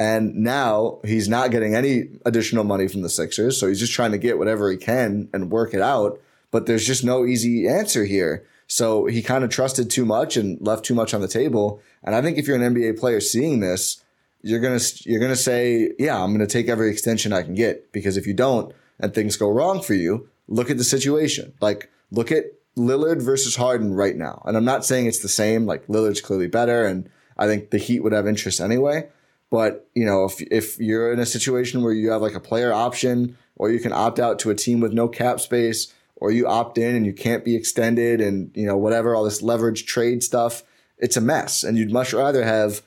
And 0.00 0.36
now 0.36 1.00
he's 1.04 1.28
not 1.28 1.50
getting 1.50 1.74
any 1.74 2.04
additional 2.24 2.64
money 2.64 2.88
from 2.88 3.02
the 3.02 3.10
Sixers. 3.10 3.60
So 3.60 3.68
he's 3.68 3.78
just 3.78 3.92
trying 3.92 4.12
to 4.12 4.18
get 4.18 4.38
whatever 4.38 4.70
he 4.70 4.78
can 4.78 5.28
and 5.34 5.50
work 5.50 5.74
it 5.74 5.82
out. 5.82 6.18
But 6.50 6.64
there's 6.64 6.86
just 6.86 7.04
no 7.04 7.26
easy 7.26 7.68
answer 7.68 8.06
here. 8.06 8.46
So 8.68 9.04
he 9.04 9.20
kind 9.20 9.44
of 9.44 9.50
trusted 9.50 9.90
too 9.90 10.06
much 10.06 10.38
and 10.38 10.58
left 10.62 10.86
too 10.86 10.94
much 10.94 11.12
on 11.12 11.20
the 11.20 11.28
table. 11.28 11.82
And 12.02 12.14
I 12.14 12.22
think 12.22 12.38
if 12.38 12.46
you're 12.46 12.56
an 12.56 12.74
NBA 12.74 12.98
player 12.98 13.20
seeing 13.20 13.60
this, 13.60 14.02
you're 14.44 14.60
gonna 14.60 14.80
you're 15.04 15.20
gonna 15.20 15.36
say, 15.36 15.92
yeah, 15.98 16.22
I'm 16.22 16.32
gonna 16.32 16.46
take 16.46 16.68
every 16.68 16.90
extension 16.90 17.32
I 17.32 17.42
can 17.42 17.54
get 17.54 17.90
because 17.92 18.18
if 18.18 18.26
you 18.26 18.34
don't 18.34 18.74
and 19.00 19.12
things 19.12 19.36
go 19.36 19.50
wrong 19.50 19.80
for 19.80 19.94
you, 19.94 20.28
look 20.48 20.70
at 20.70 20.76
the 20.76 20.84
situation. 20.84 21.54
Like 21.62 21.90
look 22.10 22.30
at 22.30 22.44
Lillard 22.76 23.22
versus 23.22 23.56
Harden 23.56 23.94
right 23.94 24.16
now. 24.16 24.42
And 24.44 24.56
I'm 24.56 24.64
not 24.64 24.84
saying 24.84 25.06
it's 25.06 25.20
the 25.20 25.28
same. 25.28 25.64
Like 25.64 25.86
Lillard's 25.86 26.20
clearly 26.20 26.46
better, 26.46 26.84
and 26.84 27.08
I 27.38 27.46
think 27.46 27.70
the 27.70 27.78
Heat 27.78 28.00
would 28.00 28.12
have 28.12 28.28
interest 28.28 28.60
anyway. 28.60 29.08
But 29.50 29.88
you 29.94 30.04
know, 30.04 30.24
if 30.24 30.42
if 30.42 30.78
you're 30.78 31.10
in 31.10 31.20
a 31.20 31.26
situation 31.26 31.82
where 31.82 31.94
you 31.94 32.10
have 32.10 32.20
like 32.20 32.34
a 32.34 32.40
player 32.40 32.72
option, 32.72 33.38
or 33.56 33.70
you 33.70 33.80
can 33.80 33.94
opt 33.94 34.18
out 34.18 34.38
to 34.40 34.50
a 34.50 34.54
team 34.54 34.80
with 34.80 34.92
no 34.92 35.08
cap 35.08 35.40
space, 35.40 35.90
or 36.16 36.30
you 36.30 36.46
opt 36.46 36.76
in 36.76 36.94
and 36.94 37.06
you 37.06 37.14
can't 37.14 37.46
be 37.46 37.56
extended, 37.56 38.20
and 38.20 38.50
you 38.54 38.66
know 38.66 38.76
whatever 38.76 39.14
all 39.14 39.24
this 39.24 39.40
leverage 39.40 39.86
trade 39.86 40.22
stuff, 40.22 40.64
it's 40.98 41.16
a 41.16 41.22
mess. 41.22 41.64
And 41.64 41.78
you'd 41.78 41.92
much 41.92 42.12
rather 42.12 42.44
have 42.44 42.82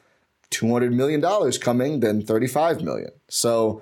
two 0.50 0.72
hundred 0.72 0.94
million 0.94 1.22
dollars 1.22 1.58
coming 1.58 2.00
than 2.00 2.22
thirty 2.22 2.48
five 2.48 2.82
million. 2.82 3.12
So. 3.30 3.82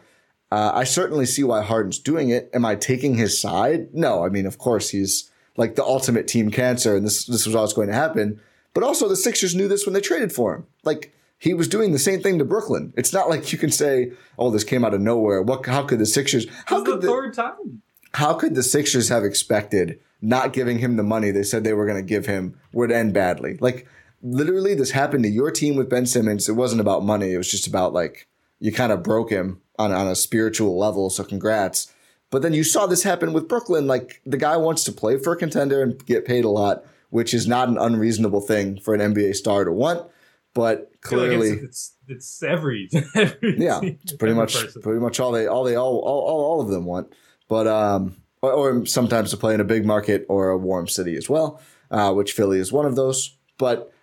Uh, 0.51 0.71
I 0.73 0.83
certainly 0.83 1.25
see 1.25 1.43
why 1.43 1.63
Harden's 1.63 1.97
doing 1.99 2.29
it. 2.29 2.51
Am 2.53 2.63
I 2.63 2.75
taking 2.75 3.15
his 3.15 3.41
side? 3.41 3.93
No. 3.93 4.23
I 4.23 4.29
mean, 4.29 4.45
of 4.45 4.59
course, 4.59 4.91
he's 4.91 5.29
like 5.57 5.75
the 5.75 5.83
ultimate 5.83 6.27
team 6.27 6.51
cancer, 6.51 6.95
and 6.95 7.05
this 7.05 7.25
this 7.25 7.45
was 7.45 7.55
always 7.55 7.73
going 7.73 7.87
to 7.87 7.93
happen. 7.95 8.39
But 8.73 8.83
also, 8.83 9.09
the 9.09 9.15
Sixers 9.15 9.55
knew 9.55 9.67
this 9.67 9.85
when 9.85 9.93
they 9.93 10.01
traded 10.01 10.31
for 10.31 10.55
him. 10.55 10.67
Like 10.83 11.13
he 11.37 11.53
was 11.53 11.67
doing 11.67 11.91
the 11.91 11.99
same 11.99 12.21
thing 12.21 12.37
to 12.39 12.45
Brooklyn. 12.45 12.93
It's 12.95 13.11
not 13.11 13.27
like 13.29 13.51
you 13.51 13.57
can 13.57 13.71
say, 13.71 14.11
"Oh, 14.37 14.51
this 14.51 14.63
came 14.63 14.85
out 14.85 14.93
of 14.93 15.01
nowhere." 15.01 15.41
What? 15.41 15.65
How 15.65 15.83
could 15.83 15.99
the 15.99 16.05
Sixers? 16.05 16.45
How 16.65 16.83
could 16.83 17.01
the 17.01 17.07
the, 17.07 17.07
third 17.07 17.33
time. 17.33 17.81
how 18.13 18.33
could 18.35 18.55
the 18.55 18.63
Sixers 18.63 19.09
have 19.09 19.23
expected 19.23 19.99
not 20.21 20.53
giving 20.53 20.79
him 20.79 20.95
the 20.95 21.03
money 21.03 21.31
they 21.31 21.43
said 21.43 21.63
they 21.63 21.73
were 21.73 21.85
going 21.85 22.01
to 22.01 22.07
give 22.07 22.27
him 22.27 22.57
would 22.71 22.91
end 22.91 23.13
badly? 23.13 23.57
Like 23.59 23.87
literally, 24.25 24.73
this 24.73 24.91
happened 24.91 25.23
to 25.23 25.29
your 25.29 25.51
team 25.51 25.75
with 25.75 25.89
Ben 25.89 26.05
Simmons. 26.05 26.49
It 26.49 26.53
wasn't 26.53 26.81
about 26.81 27.05
money. 27.05 27.33
It 27.33 27.37
was 27.37 27.49
just 27.49 27.67
about 27.67 27.93
like 27.93 28.27
you 28.59 28.71
kind 28.71 28.91
of 28.91 29.03
broke 29.03 29.29
him 29.29 29.61
on 29.77 29.91
on 29.91 30.07
a 30.07 30.15
spiritual 30.15 30.77
level. 30.77 31.09
So 31.09 31.23
congrats. 31.23 31.93
But 32.31 32.41
then 32.41 32.53
you 32.53 32.63
saw 32.63 32.87
this 32.87 33.03
happen 33.03 33.33
with 33.33 33.47
Brooklyn. 33.47 33.87
Like 33.87 34.21
the 34.25 34.37
guy 34.37 34.57
wants 34.57 34.83
to 34.85 34.91
play 34.91 35.17
for 35.17 35.33
a 35.33 35.37
contender 35.37 35.81
and 35.81 36.03
get 36.05 36.25
paid 36.25 36.43
a 36.43 36.49
lot, 36.49 36.83
which 37.09 37.33
is 37.33 37.47
not 37.47 37.69
an 37.69 37.77
unreasonable 37.77 38.41
thing 38.41 38.79
for 38.79 38.93
an 38.95 39.13
NBA 39.13 39.35
star 39.35 39.63
to 39.63 39.71
want. 39.71 40.09
But 40.53 40.91
feel 41.07 41.19
like 41.19 41.27
clearly, 41.27 41.49
it's, 41.49 41.93
it's, 42.07 42.41
it's 42.41 42.43
every, 42.43 42.89
every 43.15 43.59
yeah, 43.59 43.79
it's 43.83 44.13
pretty 44.13 44.33
much 44.33 44.55
person. 44.55 44.81
pretty 44.81 44.99
much 44.99 45.19
all 45.19 45.31
they 45.31 45.47
all 45.47 45.63
they 45.63 45.75
all 45.75 45.97
all, 45.99 46.21
all, 46.21 46.45
all 46.45 46.61
of 46.61 46.69
them 46.69 46.85
want. 46.85 47.13
But 47.47 47.67
um, 47.67 48.15
or, 48.41 48.51
or 48.51 48.85
sometimes 48.85 49.31
to 49.31 49.37
play 49.37 49.53
in 49.53 49.59
a 49.59 49.65
big 49.65 49.85
market 49.85 50.25
or 50.27 50.49
a 50.49 50.57
warm 50.57 50.87
city 50.87 51.15
as 51.15 51.29
well, 51.29 51.61
uh, 51.91 52.13
which 52.13 52.31
Philly 52.31 52.59
is 52.59 52.71
one 52.71 52.85
of 52.85 52.95
those. 52.95 53.37
But 53.57 53.93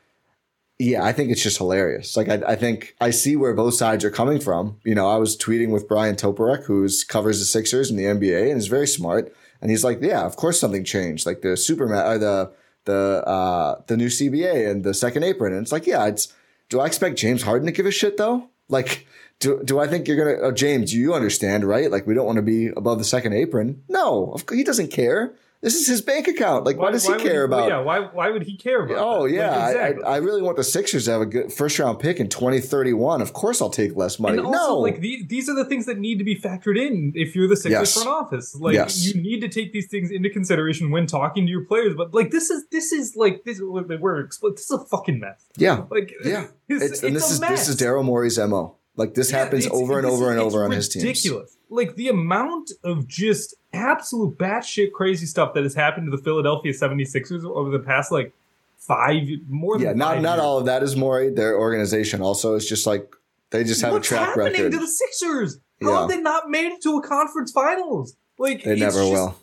yeah, 0.83 1.05
I 1.05 1.13
think 1.13 1.31
it's 1.31 1.43
just 1.43 1.59
hilarious. 1.59 2.17
Like 2.17 2.29
I, 2.29 2.43
I 2.45 2.57
think 2.57 2.97
I 3.01 3.11
see 3.11 3.37
where 3.37 3.55
both 3.55 3.75
sides 3.75 4.05
are 4.05 4.11
coming 4.11 4.41
from. 4.41 4.81
You 4.85 4.97
know, 4.97 5.09
I 5.09 5.17
was 5.17 5.37
tweeting 5.37 5.71
with 5.71 5.87
Bryan 5.87 6.17
Toporek, 6.17 6.65
who's 6.65 7.05
covers 7.05 7.39
the 7.39 7.45
Sixers 7.45 7.89
in 7.89 7.97
the 7.97 8.05
NBA 8.05 8.51
and 8.51 8.59
is 8.59 8.67
very 8.67 8.89
smart, 8.89 9.33
and 9.61 9.71
he's 9.71 9.85
like, 9.85 10.01
yeah, 10.03 10.23
of 10.23 10.35
course 10.35 10.59
something 10.59 10.83
changed. 10.83 11.25
Like 11.25 11.43
the 11.43 11.57
Superman 11.57 12.05
or 12.05 12.19
the 12.19 12.53
the 12.85 13.23
uh, 13.25 13.81
the 13.87 13.97
new 13.97 14.09
CBA 14.09 14.69
and 14.69 14.83
the 14.83 14.93
second 14.93 15.23
apron, 15.23 15.53
and 15.53 15.63
it's 15.63 15.73
like, 15.73 15.87
yeah, 15.87 16.07
it's. 16.07 16.35
Do 16.69 16.81
I 16.81 16.87
expect 16.87 17.19
James 17.19 17.43
Harden 17.43 17.67
to 17.67 17.73
give 17.73 17.87
a 17.87 17.93
shit 17.93 18.17
though? 18.17 18.49
Like, 18.69 19.07
do 19.39 19.63
do 19.65 19.79
I 19.79 19.87
think 19.87 20.09
you're 20.09 20.17
gonna? 20.17 20.49
Oh, 20.49 20.51
James, 20.51 20.93
you 20.93 21.15
understand, 21.15 21.63
right? 21.63 21.93
Like, 21.93 22.09
we 22.09 22.15
don't 22.15 22.27
want 22.27 22.37
to 22.37 22.43
be 22.43 22.69
above 22.69 22.99
the 22.99 23.05
second 23.05 23.35
apron. 23.35 23.85
No, 23.89 24.33
of 24.33 24.47
course, 24.47 24.59
he 24.59 24.65
doesn't 24.65 24.91
care. 24.91 25.33
This 25.63 25.77
is 25.77 25.87
his 25.87 26.03
bank 26.03 26.27
account. 26.27 26.65
Like, 26.67 26.77
why, 26.77 26.91
does 26.91 27.07
he 27.07 27.13
would 27.13 27.21
care 27.21 27.45
about? 27.45 27.69
Yeah, 27.69 27.79
why 27.83 28.01
why 28.01 28.31
would 28.31 28.43
he 28.43 28.57
care 28.57 28.85
about? 28.85 28.97
Oh 28.99 29.29
that? 29.29 29.33
yeah, 29.35 29.51
Like, 29.51 29.59
I- 29.61 29.69
exactly. 29.71 30.05
I, 30.05 30.13
I 30.15 30.17
really 30.17 30.43
want 30.43 30.57
the 30.57 30.65
Sixers 30.65 31.05
to 31.05 31.13
have 31.13 31.21
a 31.21 31.27
good 31.27 31.53
first 31.53 31.79
round 31.79 32.01
pick 32.01 32.19
in 32.19 32.29
2031. 32.29 33.23
Of 33.23 33.33
course, 33.33 33.63
I'll 33.63 33.71
take 33.71 33.95
less 33.95 34.19
money. 34.19 34.39
And 34.39 34.47
also, 34.49 34.59
no, 34.59 34.79
like 34.81 35.01
these, 35.01 35.25
these 35.29 35.49
are 35.49 35.55
the 35.55 35.65
things 35.65 35.87
that 35.87 35.99
need 35.99 36.19
to 36.19 36.25
be 36.25 36.35
factored 36.35 36.77
in 36.77 37.13
if 37.15 37.37
you're 37.37 37.47
the 37.47 37.55
Sixers 37.57 37.71
Yes. 37.95 37.95
front 37.95 38.09
office. 38.09 38.57
Like 38.57 38.75
Yes. 38.75 39.07
you 39.07 39.21
need 39.23 39.41
to 39.43 39.49
take 39.49 39.73
these 39.73 39.87
things 39.87 40.11
into 40.11 40.31
consideration 40.31 40.91
when 40.91 41.07
talking 41.07 41.47
to 41.47 41.51
your 41.51 41.65
players. 41.65 41.95
But 41.97 42.13
like 42.13 42.33
this 42.33 42.51
is 42.51 42.65
this 42.73 42.91
is 42.91 43.15
like 43.15 43.45
this 43.45 43.61
we're 43.61 44.27
this 44.27 44.41
is 44.65 44.71
a 44.73 44.85
fucking 44.85 45.21
mess. 45.21 45.45
yeah, 45.57 45.85
Like 45.91 46.13
yeah. 46.25 46.49
it's, 46.69 46.85
It's, 46.85 47.03
and 47.05 47.15
this 47.15 47.31
a 47.31 47.35
is 47.35 47.41
mess. 47.41 47.51
this 47.51 47.69
is 47.69 47.77
Daryl 47.77 48.05
Morey's 48.05 48.37
mo. 48.37 48.79
Like 48.97 49.15
this 49.15 49.31
Yeah, 49.31 49.39
happens 49.45 49.69
over 49.69 49.97
and 49.97 50.07
over 50.07 50.31
and 50.31 50.41
over 50.41 50.65
on 50.65 50.73
his 50.73 50.89
teams. 50.89 51.05
Ridiculous. 51.05 51.57
Like 51.71 51.95
the 51.95 52.09
amount 52.09 52.73
of 52.85 53.07
just 53.07 53.55
absolute 53.73 54.37
batshit 54.39 54.93
crazy 54.93 55.27
stuff 55.27 55.55
that 55.55 55.63
has 55.63 55.75
happened 55.75 56.11
to 56.11 56.17
the 56.17 56.23
Philadelphia 56.23 56.73
76ers 56.73 57.45
over 57.45 57.71
the 57.71 57.79
past 57.79 58.13
like 58.13 58.33
five 58.79 59.23
more 59.49 59.79
than 59.79 59.87
Yeah, 59.87 59.93
not 59.95 60.21
not 60.21 60.35
years. 60.35 60.41
all 60.45 60.59
of 60.59 60.67
that 60.67 60.83
is 60.83 60.97
more 60.97 61.31
Their 61.31 61.59
organization 61.59 62.21
also 62.21 62.55
it's 62.55 62.69
just 62.69 62.87
like 62.87 63.11
they 63.51 63.65
just 63.65 63.81
have 63.83 63.93
What's 63.93 64.09
a 64.11 64.15
track 64.15 64.29
happening 64.29 64.53
record. 64.53 64.73
to 64.73 64.79
the 64.79 64.87
Sixers? 64.89 65.59
How 65.83 65.91
Yeah. 65.91 66.01
have 66.01 66.09
they 66.09 66.21
not 66.21 66.49
made 66.51 66.73
it 66.73 66.83
to 66.83 66.97
a 66.99 67.03
conference 67.03 67.53
finals? 67.53 68.17
Like 68.39 68.65
they 68.65 68.73
it's 68.73 68.81
never 68.81 68.99
just- 69.01 69.13
will. 69.13 69.37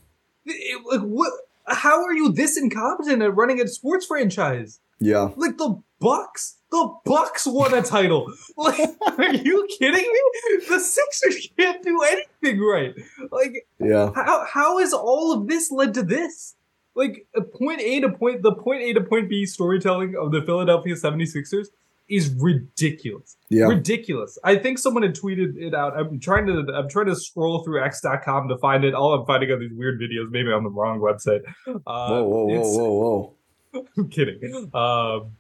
it- 0.45 0.85
like 0.85 1.01
what? 1.01 1.31
How 1.67 2.03
are 2.03 2.13
you 2.13 2.31
this 2.31 2.57
incompetent 2.57 3.21
at 3.21 3.35
running 3.35 3.61
a 3.61 3.67
sports 3.67 4.05
franchise? 4.07 4.79
Yeah, 4.99 5.29
Like 5.35 5.57
the 5.57 5.81
Bucks, 5.99 6.57
the 6.71 6.93
Bucks 7.05 7.45
won 7.45 7.73
a 7.73 7.81
title. 7.81 8.31
Like, 8.57 8.79
are 9.17 9.33
you 9.33 9.67
kidding 9.79 10.01
me? 10.11 10.65
The 10.67 10.79
Sixers 10.79 11.49
can't 11.57 11.81
do 11.83 12.01
anything 12.03 12.59
right. 12.61 12.93
Like, 13.31 13.67
yeah, 13.79 14.11
how 14.15 14.45
how 14.45 14.79
has 14.79 14.93
all 14.93 15.33
of 15.33 15.47
this 15.47 15.71
led 15.71 15.93
to 15.95 16.03
this? 16.03 16.55
Like, 16.95 17.25
a 17.35 17.41
point 17.41 17.79
A 17.81 18.01
to 18.01 18.09
point 18.09 18.41
the 18.43 18.53
point 18.53 18.81
A 18.81 18.93
to 18.93 19.01
point 19.01 19.29
B 19.29 19.45
storytelling 19.45 20.15
of 20.19 20.31
the 20.31 20.41
Philadelphia 20.41 20.95
76ers 20.95 21.67
is 22.09 22.33
ridiculous. 22.39 23.37
yeah. 23.49 23.65
Ridiculous. 23.67 24.37
I 24.43 24.55
think 24.55 24.79
someone 24.79 25.03
had 25.03 25.15
tweeted 25.15 25.55
it 25.57 25.73
out. 25.75 25.95
I'm 25.97 26.19
trying 26.19 26.47
to 26.47 26.65
I'm 26.73 26.89
trying 26.89 27.05
to 27.05 27.15
scroll 27.15 27.63
through 27.63 27.83
x.com 27.83 28.47
to 28.49 28.57
find 28.57 28.83
it. 28.83 28.93
All 28.93 29.13
I'm 29.13 29.25
finding 29.25 29.51
are 29.51 29.59
these 29.59 29.71
weird 29.73 29.99
videos, 30.01 30.29
maybe 30.31 30.51
on 30.51 30.63
the 30.63 30.69
wrong 30.71 30.99
website. 30.99 31.41
Uh, 31.67 31.71
whoa, 31.85 32.23
whoa, 32.23 32.45
whoa, 32.45 32.61
whoa, 32.77 32.91
whoa. 32.91 33.35
I'm 33.97 34.09
kidding. 34.09 34.69
Um, 34.73 35.31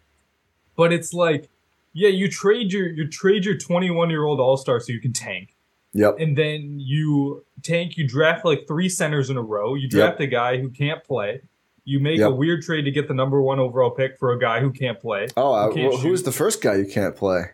but 0.75 0.93
it's 0.93 1.13
like, 1.13 1.49
yeah, 1.93 2.09
you 2.09 2.29
trade 2.29 2.71
your 2.71 2.87
you 2.89 3.07
trade 3.07 3.45
your 3.45 3.57
21 3.57 4.09
year 4.09 4.23
old 4.25 4.39
all 4.39 4.57
star 4.57 4.79
so 4.79 4.91
you 4.93 4.99
can 4.99 5.13
tank, 5.13 5.55
Yep. 5.93 6.15
and 6.19 6.37
then 6.37 6.79
you 6.79 7.43
tank. 7.63 7.97
You 7.97 8.07
draft 8.07 8.45
like 8.45 8.67
three 8.67 8.89
centers 8.89 9.29
in 9.29 9.37
a 9.37 9.41
row. 9.41 9.73
You 9.75 9.89
draft 9.89 10.19
a 10.21 10.27
guy 10.27 10.57
who 10.59 10.69
can't 10.69 11.03
play. 11.03 11.41
You 11.85 11.99
make 11.99 12.19
a 12.19 12.29
weird 12.29 12.61
trade 12.61 12.83
to 12.83 12.91
get 12.91 13.07
the 13.07 13.15
number 13.15 13.41
one 13.41 13.57
overall 13.59 13.89
pick 13.89 14.19
for 14.19 14.31
a 14.31 14.39
guy 14.39 14.59
who 14.59 14.71
can't 14.71 14.99
play. 14.99 15.27
Oh, 15.35 15.53
I, 15.53 15.65
Who 15.65 15.73
can't 15.73 15.89
well, 15.93 15.97
who's 16.01 16.21
the 16.21 16.31
first 16.31 16.61
guy 16.61 16.75
you 16.75 16.85
can't 16.85 17.15
play? 17.15 17.45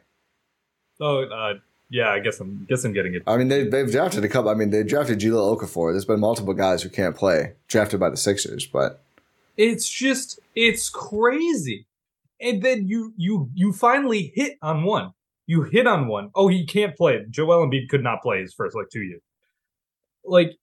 Oh, 1.00 1.24
uh, 1.24 1.54
yeah, 1.90 2.10
I 2.10 2.20
guess 2.20 2.42
I'm 2.42 2.66
guess 2.68 2.84
I'm 2.84 2.92
getting 2.92 3.16
it. 3.16 3.24
I 3.28 3.38
mean, 3.38 3.48
they, 3.48 3.64
they've 3.66 3.90
drafted 3.90 4.26
a 4.26 4.28
couple. 4.28 4.50
I 4.50 4.56
mean, 4.56 4.72
they 4.72 4.84
drafted 4.84 5.20
Jahlil 5.20 5.58
Okafor. 5.58 5.94
There's 5.94 6.04
been 6.04 6.20
multiple 6.20 6.54
guys 6.54 6.84
who 6.84 6.90
can't 6.90 7.16
play 7.16 7.54
drafted 7.70 8.02
by 8.02 8.10
the 8.10 8.18
Sixers, 8.18 8.66
but 8.66 9.05
It's 9.58 9.90
just 9.90 10.40
it's 10.56 10.90
crazy. 10.90 11.86
And 12.42 12.62
then 12.62 12.88
you 12.88 13.14
you 13.18 13.50
you 13.54 13.72
finally 13.72 14.32
hit 14.36 14.58
on 14.62 14.84
one. 14.84 15.14
You 15.48 15.64
hit 15.64 15.88
on 15.88 16.08
one. 16.08 16.32
Oh, 16.36 16.48
he 16.48 16.66
can't 16.66 16.96
play. 16.96 17.24
Joel 17.30 17.66
Embiid 17.68 17.88
could 17.90 18.04
not 18.04 18.22
play 18.22 18.42
his 18.42 18.54
first 18.54 18.76
like 18.76 18.90
two 18.90 19.02
years. 19.04 19.22
Like 20.24 20.58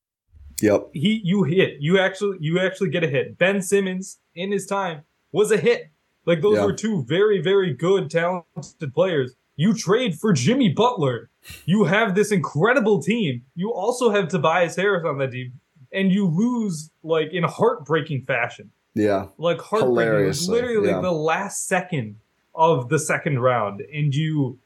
yep, 0.60 0.88
he 0.92 1.20
you 1.24 1.44
hit. 1.44 1.76
You 1.80 1.98
actually 1.98 2.38
you 2.40 2.58
actually 2.58 2.90
get 2.90 3.04
a 3.04 3.08
hit. 3.08 3.38
Ben 3.38 3.62
Simmons 3.62 4.18
in 4.34 4.52
his 4.52 4.66
time 4.66 5.02
was 5.30 5.50
a 5.50 5.56
hit. 5.56 5.90
Like 6.26 6.42
those 6.42 6.56
Yeah. 6.58 6.66
were 6.66 6.72
two 6.72 7.04
very 7.04 7.40
very 7.40 7.72
good 7.72 8.10
talented 8.10 8.92
players. 8.94 9.34
You 9.56 9.74
trade 9.74 10.18
for 10.18 10.32
Jimmy 10.32 10.70
Butler. 10.70 11.30
You 11.66 11.84
have 11.84 12.14
this 12.14 12.32
incredible 12.32 13.02
team. 13.02 13.42
You 13.54 13.72
also 13.72 14.10
have 14.10 14.28
Tobias 14.28 14.76
Harris 14.76 15.04
on 15.06 15.18
that 15.18 15.32
team 15.32 15.52
and 15.92 16.10
you 16.10 16.26
lose 16.26 16.90
like 17.02 17.32
in 17.32 17.44
heartbreaking 17.44 18.24
fashion 18.24 18.70
yeah, 18.94 19.26
like 19.38 19.60
heartbreaking. 19.60 20.48
Literally 20.48 20.88
yeah. 20.90 21.00
the 21.00 21.12
last 21.12 21.66
second 21.66 22.16
of 22.54 22.88
the 22.88 22.98
second 22.98 23.40
round, 23.40 23.80
and 23.92 24.14
you 24.14 24.58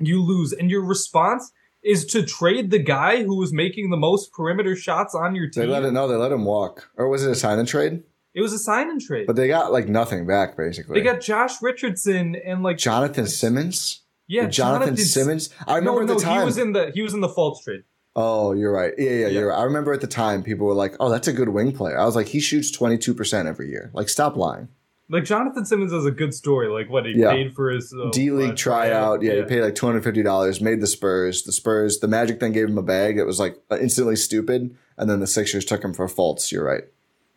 you 0.00 0.22
lose, 0.22 0.52
and 0.52 0.70
your 0.70 0.84
response 0.84 1.52
is 1.82 2.04
to 2.06 2.24
trade 2.24 2.70
the 2.70 2.78
guy 2.78 3.22
who 3.24 3.36
was 3.36 3.52
making 3.52 3.90
the 3.90 3.96
most 3.96 4.32
perimeter 4.32 4.76
shots 4.76 5.14
on 5.14 5.34
your 5.34 5.48
team. 5.48 5.62
they 5.62 5.66
let 5.68 5.84
it. 5.84 5.92
No, 5.92 6.06
they 6.08 6.14
let 6.14 6.32
him 6.32 6.44
walk, 6.44 6.90
or 6.96 7.08
was 7.08 7.24
it 7.24 7.30
a 7.30 7.34
sign 7.34 7.58
and 7.58 7.68
trade? 7.68 8.02
It 8.34 8.40
was 8.40 8.52
a 8.52 8.58
sign 8.58 8.88
and 8.88 9.00
trade. 9.00 9.26
But 9.26 9.36
they 9.36 9.46
got 9.48 9.72
like 9.72 9.88
nothing 9.88 10.26
back 10.26 10.56
basically. 10.56 10.94
they 10.98 11.04
got 11.04 11.20
Josh 11.20 11.60
Richardson 11.60 12.34
and 12.36 12.62
like 12.62 12.78
Jonathan 12.78 13.26
Simmons. 13.26 14.02
yeah, 14.26 14.46
Jonathan, 14.46 14.96
Simmons. 14.96 15.50
I 15.66 15.80
No, 15.80 15.94
remember 15.96 16.04
no, 16.06 16.12
at 16.14 16.18
the 16.18 16.24
time. 16.24 16.38
he 16.40 16.44
was 16.46 16.56
in 16.58 16.72
the 16.72 16.90
he 16.94 17.02
was 17.02 17.12
in 17.14 17.20
the 17.20 17.28
Fultz 17.28 17.62
trade. 17.62 17.82
Oh, 18.14 18.52
you're 18.52 18.72
right. 18.72 18.92
Yeah, 18.98 19.10
yeah, 19.10 19.16
Yeah. 19.26 19.28
you're 19.28 19.48
right. 19.48 19.58
I 19.58 19.62
remember 19.64 19.92
at 19.92 20.00
the 20.02 20.06
time 20.06 20.42
people 20.42 20.66
were 20.66 20.74
like, 20.74 20.94
"Oh, 21.00 21.08
that's 21.10 21.28
a 21.28 21.32
good 21.32 21.48
wing 21.48 21.72
player." 21.72 21.98
I 21.98 22.04
was 22.04 22.14
like, 22.16 22.28
"He 22.28 22.40
shoots 22.40 22.70
22 22.70 23.14
percent 23.14 23.48
every 23.48 23.70
year." 23.70 23.90
Like, 23.94 24.08
stop 24.08 24.36
lying. 24.36 24.68
Like 25.08 25.24
Jonathan 25.24 25.64
Simmons 25.66 25.92
is 25.92 26.06
a 26.06 26.10
good 26.10 26.32
story. 26.34 26.68
Like 26.68 26.88
what 26.90 27.04
he 27.06 27.12
Yeah. 27.12 27.30
paid 27.32 27.54
for 27.54 27.70
his 27.70 27.92
uh, 27.92 28.08
D 28.12 28.30
League 28.30 28.52
uh, 28.52 28.56
tryout. 28.56 29.22
Yeah, 29.22 29.34
he 29.36 29.42
paid 29.42 29.62
like 29.62 29.74
two 29.74 29.86
hundred 29.86 30.04
fifty 30.04 30.22
dollars. 30.22 30.60
Made 30.60 30.80
the 30.80 30.86
Spurs. 30.86 31.42
The 31.42 31.52
Spurs. 31.52 31.98
The 31.98 32.08
Magic 32.08 32.40
then 32.40 32.52
gave 32.52 32.68
him 32.68 32.78
a 32.78 32.82
bag. 32.82 33.18
It 33.18 33.24
was 33.24 33.38
like 33.40 33.56
instantly 33.80 34.16
stupid. 34.16 34.74
And 34.98 35.08
then 35.10 35.20
the 35.20 35.26
Sixers 35.26 35.64
took 35.64 35.82
him 35.84 35.92
for 35.94 36.06
Fultz. 36.06 36.52
You're 36.52 36.64
right. 36.64 36.84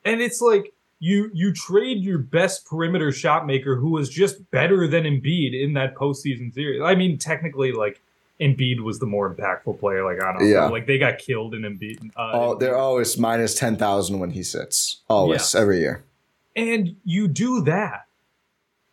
and 0.05 0.21
it's 0.21 0.39
like 0.41 0.71
you 0.99 1.29
you 1.33 1.51
trade 1.53 2.01
your 2.01 2.17
best 2.17 2.65
perimeter 2.65 3.11
shot 3.11 3.45
maker 3.45 3.75
who 3.75 3.89
was 3.91 4.07
just 4.09 4.49
better 4.51 4.87
than 4.87 5.03
Embiid 5.03 5.53
in 5.53 5.73
that 5.73 5.95
postseason 5.95 6.53
series. 6.53 6.81
I 6.81 6.95
mean, 6.95 7.17
technically, 7.17 7.71
like 7.73 8.01
Embiid 8.41 8.81
was 8.81 8.99
the 8.99 9.05
more 9.05 9.33
impactful 9.33 9.79
player. 9.79 10.03
Like 10.03 10.21
I 10.21 10.33
don't 10.33 10.49
know, 10.51 10.67
like 10.71 10.87
they 10.87 10.97
got 10.97 11.19
killed 11.19 11.53
in 11.53 11.61
Embiid. 11.61 12.11
Uh, 12.15 12.31
Oh, 12.33 12.55
they're 12.55 12.77
always 12.77 13.17
minus 13.17 13.55
ten 13.55 13.77
thousand 13.77 14.19
when 14.19 14.31
he 14.31 14.43
sits. 14.43 15.01
Always, 15.09 15.53
Yeah. 15.53 15.61
every 15.61 15.79
year. 15.79 16.03
and 16.55 16.95
you 17.05 17.27
do 17.27 17.61
that, 17.63 18.05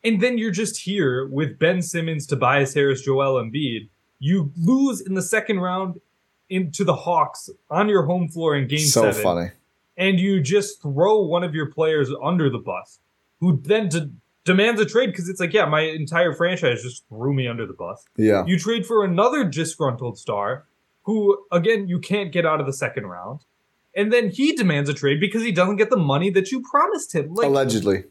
and 0.04 0.20
then 0.20 0.38
you're 0.38 0.50
just 0.52 0.80
here 0.80 1.26
with 1.26 1.58
Ben 1.58 1.82
Simmons, 1.82 2.26
Tobias 2.26 2.74
Harris, 2.74 3.02
Joel 3.02 3.42
Embiid. 3.42 3.88
You 4.20 4.52
lose 4.56 5.00
in 5.00 5.14
the 5.14 5.22
second 5.22 5.58
round 5.60 6.00
into 6.48 6.84
the 6.84 6.94
Hawks 6.94 7.50
on 7.70 7.88
your 7.88 8.04
home 8.04 8.28
floor 8.28 8.54
in 8.56 8.68
Game 8.68 8.78
so 8.80 9.02
Seven. 9.10 9.22
funny. 9.22 9.50
and 9.96 10.18
you 10.20 10.40
just 10.40 10.80
throw 10.82 11.20
one 11.22 11.42
of 11.44 11.54
your 11.54 11.66
players 11.66 12.10
under 12.22 12.48
the 12.48 12.58
bus, 12.58 12.98
who 13.40 13.60
then 13.62 13.88
de- 13.88 14.10
demands 14.44 14.80
a 14.80 14.84
trade 14.84 15.06
because 15.06 15.28
it's 15.28 15.40
like, 15.40 15.52
yeah, 15.52 15.64
my 15.66 15.80
entire 15.80 16.32
franchise 16.34 16.82
just 16.82 17.06
threw 17.08 17.32
me 17.32 17.46
under 17.46 17.66
the 17.66 17.72
bus. 17.74 18.04
Yeah. 18.16 18.44
You 18.46 18.58
trade 18.58 18.86
for 18.86 19.04
another 19.04 19.44
disgruntled 19.44 20.18
star, 20.18 20.66
who 21.02 21.44
again 21.50 21.88
you 21.88 21.98
can't 21.98 22.32
get 22.32 22.46
out 22.46 22.60
of 22.60 22.66
the 22.66 22.72
second 22.72 23.06
round, 23.06 23.40
and 23.94 24.12
then 24.12 24.30
he 24.30 24.52
demands 24.52 24.88
a 24.88 24.94
trade 24.94 25.20
because 25.20 25.42
he 25.42 25.52
doesn't 25.52 25.76
get 25.76 25.90
the 25.90 25.96
money 25.96 26.30
that 26.30 26.50
you 26.50 26.62
promised 26.62 27.14
him. 27.14 27.34
Like 27.34 27.46
Allegedly. 27.46 28.04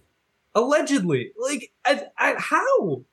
allegedly, 0.56 1.32
like 1.38 1.72
at, 1.86 2.12
how? 2.18 3.04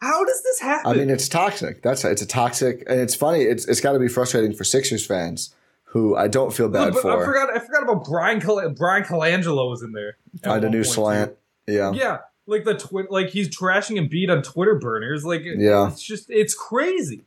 How 0.00 0.22
does 0.24 0.42
this 0.42 0.60
happen? 0.60 0.90
I 0.90 0.94
mean, 0.94 1.08
it's 1.08 1.28
toxic. 1.30 1.82
That's 1.82 2.04
it's 2.04 2.20
a 2.20 2.26
toxic, 2.26 2.84
and 2.86 3.00
it's 3.00 3.14
funny. 3.14 3.42
It's 3.44 3.64
it's 3.66 3.80
got 3.80 3.92
to 3.92 3.98
be 3.98 4.08
frustrating 4.08 4.52
for 4.52 4.62
Sixers 4.62 5.06
fans 5.06 5.54
who 5.84 6.14
I 6.14 6.28
don't 6.28 6.52
feel 6.52 6.68
bad 6.68 6.92
But 6.92 7.00
for. 7.02 7.22
I 7.22 7.24
forgot. 7.24 7.56
I 7.56 7.58
forgot 7.58 7.82
about 7.84 8.04
Brian. 8.04 8.38
Bryan 8.74 9.04
Colangelo 9.04 9.70
was 9.70 9.82
in 9.82 9.92
there. 9.92 10.16
at 10.34 10.44
Find 10.44 10.64
a 10.64 10.68
new 10.68 10.84
slant. 10.84 11.32
Yeah. 11.66 11.92
Yeah, 11.92 12.18
like 12.46 12.64
the 12.64 12.74
twit, 12.74 13.10
like 13.10 13.28
he's 13.30 13.48
trashing 13.48 13.96
Embiid 13.98 14.30
on 14.30 14.42
Twitter 14.42 14.74
burners. 14.78 15.24
Like, 15.24 15.42
Yeah. 15.44 15.88
it's 15.88 16.02
just 16.02 16.26
it's 16.30 16.54
crazy. 16.54 17.24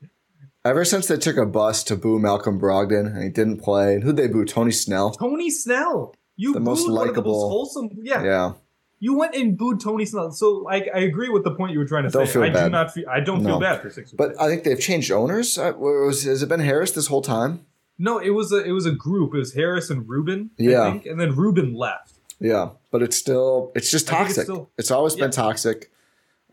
Ever 0.65 0.83
since 0.83 1.07
they 1.07 1.17
took 1.17 1.37
a 1.37 1.45
bus 1.45 1.83
to 1.85 1.95
boo 1.95 2.19
Malcolm 2.19 2.59
Brogdon 2.59 3.07
and 3.13 3.23
he 3.23 3.29
didn't 3.29 3.61
play, 3.61 4.01
who'd 4.01 4.17
they 4.17 4.27
boo? 4.27 4.43
Tony 4.45 4.71
Snell. 4.71 5.11
Tony 5.11 5.49
Snell, 5.49 6.13
you 6.35 6.53
The 6.53 6.59
most 6.59 6.85
booed 6.85 6.93
one 6.95 7.07
of 7.09 7.15
the 7.15 7.21
most 7.21 7.25
likable- 7.27 7.49
wholesome. 7.49 7.89
Yeah, 8.01 8.23
Yeah. 8.23 8.51
you 8.99 9.17
went 9.17 9.33
and 9.33 9.57
booed 9.57 9.79
Tony 9.79 10.05
Snell. 10.05 10.31
So, 10.31 10.51
like, 10.55 10.89
I 10.93 10.99
agree 10.99 11.29
with 11.29 11.43
the 11.45 11.51
point 11.51 11.71
you 11.71 11.79
were 11.79 11.85
trying 11.85 12.03
to 12.03 12.09
Don't 12.09 12.25
say. 12.27 12.33
feel 12.33 12.43
I 12.43 12.49
bad. 12.49 12.65
do 12.65 12.69
not. 12.71 12.93
Feel, 12.93 13.05
I 13.09 13.21
don't 13.21 13.43
No. 13.43 13.51
feel 13.51 13.59
bad 13.61 13.81
for 13.81 13.89
six. 13.89 14.11
But 14.11 14.39
I 14.41 14.49
think 14.49 14.63
they've 14.65 14.79
changed 14.79 15.09
owners. 15.11 15.57
Uh, 15.57 15.71
was, 15.77 16.23
has 16.23 16.43
it 16.43 16.49
been 16.49 16.59
Harris 16.59 16.91
this 16.91 17.07
whole 17.07 17.21
time? 17.21 17.61
no, 17.99 18.19
it 18.19 18.31
was 18.31 18.51
a 18.51 18.57
it 18.63 18.71
was 18.73 18.85
a 18.85 18.91
group. 18.91 19.33
It 19.33 19.37
was 19.39 19.53
Harris 19.53 19.89
and 19.89 20.07
Rubin. 20.07 20.51
Yeah. 20.57 20.83
I 20.83 20.91
think, 20.91 21.05
and 21.07 21.19
then 21.19 21.33
Rubin 21.35 21.73
left. 21.73 22.13
Yeah, 22.39 22.69
but 22.97 23.03
it's 23.03 23.15
still 23.17 23.71
it's 23.75 23.91
just 23.91 24.07
think 24.09 24.27
it's 24.29 24.35
toxic. 24.37 24.67
It's, 24.77 24.91
always 24.91 25.15
Yeah. 25.15 25.25
been 25.25 25.31
toxic. 25.31 25.91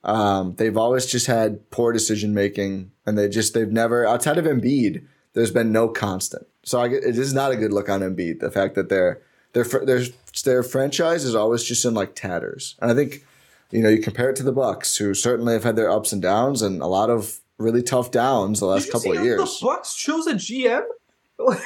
Um, 0.03 0.55
they've 0.57 0.77
always 0.77 1.07
just 1.07 1.27
had 1.27 1.71
poor 1.71 1.93
decision 1.93 2.35
making, 2.35 2.91
and 3.07 3.17
they 3.17 3.29
just 3.29 3.55
they've 3.55 3.73
never 3.73 4.07
outside 4.07 4.37
of 4.39 4.45
Embiid. 4.45 5.05
There's 5.33 5.51
been 5.51 5.73
no 5.73 5.89
constant. 5.89 6.47
So 6.63 6.81
I, 6.81 6.89
get- 6.89 7.05
it 7.05 7.17
is 7.19 7.33
not 7.33 7.53
a 7.53 7.57
good 7.57 7.73
look 7.73 7.89
on 7.89 8.01
Embiid. 8.01 8.41
The 8.41 8.51
fact 8.51 8.75
that 8.75 8.89
their 8.91 9.21
their 9.55 9.65
their 9.65 10.03
their 10.45 10.63
franchise 10.63 11.25
is 11.25 11.35
always 11.35 11.65
just 11.65 11.85
in 11.85 11.95
like 11.95 12.15
tatters, 12.15 12.77
and 12.81 12.91
I 12.91 12.95
think 12.95 13.25
you 13.71 13.83
know 13.83 13.89
you 13.89 14.03
compare 14.03 14.29
it 14.31 14.37
to 14.37 14.43
the 14.43 14.53
Bucks, 14.53 14.97
who 14.99 15.15
certainly 15.15 15.55
have 15.55 15.65
had 15.65 15.77
their 15.77 15.91
ups 15.91 16.13
and 16.13 16.21
downs 16.21 16.61
and 16.61 16.83
a 16.83 16.87
lot 16.87 17.09
of 17.09 17.41
really 17.57 17.83
tough 17.83 18.11
downs 18.11 18.61
the 18.61 18.67
last 18.67 18.93
couple 18.93 19.17
of 19.17 19.25
years. 19.25 19.59
The 19.61 19.67
Bucks 19.67 19.95
chose 19.95 20.27
a 20.27 20.35
GM. 20.35 20.83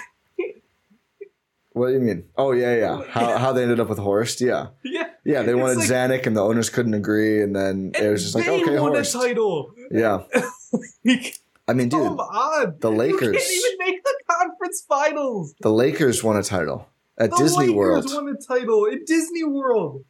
What 1.78 1.88
do 1.88 1.94
you 1.94 2.00
mean? 2.00 2.24
Oh 2.36 2.52
yeah, 2.52 2.74
yeah. 2.76 3.02
How 3.08 3.38
how 3.38 3.52
they 3.52 3.62
ended 3.62 3.80
up 3.80 3.88
with 3.88 3.98
Horst? 3.98 4.40
Yeah. 4.40 4.68
yeah, 4.84 5.08
Yeah, 5.24 5.42
they 5.42 5.54
wanted 5.54 5.78
like- 5.78 5.88
Zanik, 5.88 6.26
and 6.26 6.36
the 6.36 6.42
owners 6.44 6.68
couldn't 6.70 6.94
agree, 6.94 7.42
and 7.42 7.54
then 7.56 7.92
it 7.94 8.08
was 8.08 8.22
just 8.22 8.34
like, 8.34 8.48
okay, 8.48 8.78
won 8.78 8.92
Horst. 8.92 9.14
a 9.14 9.18
title. 9.18 9.72
Yeah, 9.90 10.24
I 11.68 11.74
mean, 11.74 11.88
dude, 11.88 12.02
Come 12.02 12.18
on, 12.20 12.76
the 12.80 12.90
You 12.90 12.96
Lakers- 12.96 13.36
can't 13.36 13.50
even 13.52 13.78
make 13.86 14.02
the 14.04 14.14
conference 14.28 14.84
finals. 14.88 15.54
the 15.60 15.70
Lakers 15.72 16.24
won 16.24 16.36
a 16.36 16.42
title 16.42 16.88
at 17.18 17.30
The 17.30 17.36
Disney 17.36 17.66
Lakers 17.66 17.74
World. 17.76 18.04
won 18.14 18.28
a 18.28 18.36
title 18.40 18.86
at 18.90 19.06
Disney 19.06 19.44
World. 19.44 20.04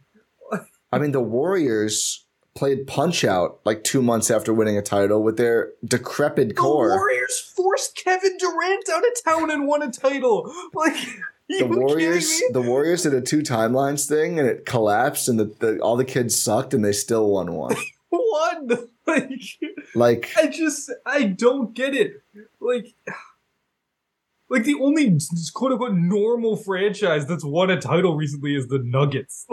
I 0.93 0.99
mean, 0.99 1.13
the 1.13 1.21
Warriors 1.21 2.25
played 2.55 2.87
Punch 2.87 3.23
Out 3.25 3.61
like 3.65 3.85
two 3.85 4.03
months 4.03 4.31
after 4.31 4.53
winning 4.55 4.77
a 4.79 4.83
title 4.83 5.23
with 5.23 5.37
their 5.37 5.73
decrepit 5.85 6.49
The 6.49 6.55
core. 6.55 6.89
The 6.89 6.97
Warriors 6.97 7.39
forced 7.55 7.95
Kevin 7.97 8.37
Durant 8.39 8.89
out 8.89 9.03
of 9.05 9.25
town 9.25 9.51
and 9.51 9.67
won 9.67 9.83
a 9.83 9.91
title. 9.93 10.51
Like 10.75 10.97
The 11.59 11.67
Warriors, 11.67 12.43
the 12.53 12.61
Warriors 12.61 13.05
did 13.05 13.15
a 13.15 13.23
two 13.23 13.41
timelines 13.41 14.07
thing, 14.07 14.39
and 14.39 14.47
it 14.47 14.67
collapsed, 14.67 15.29
and 15.29 15.41
the, 15.41 15.45
the 15.45 15.79
all 15.81 15.97
the 15.97 16.05
kids 16.05 16.39
sucked, 16.39 16.75
and 16.75 16.85
they 16.85 16.93
still 16.93 17.31
won 17.31 17.53
one. 17.53 17.77
Won. 18.11 18.69
Like 19.09 19.41
Like, 19.95 20.31
I 20.37 20.49
just 20.49 20.93
I 21.07 21.25
don't 21.25 21.73
get 21.73 21.95
it. 21.95 22.23
Like 22.61 22.95
like 24.51 24.65
the 24.65 24.75
only 24.75 25.19
quote 25.55 25.73
unquote 25.73 25.95
normal 25.95 26.57
franchise 26.57 27.27
that's 27.27 27.45
won 27.45 27.71
a 27.71 27.81
title 27.81 28.17
recently 28.17 28.55
is 28.55 28.69
the 28.69 28.81
Nuggets. 28.81 29.47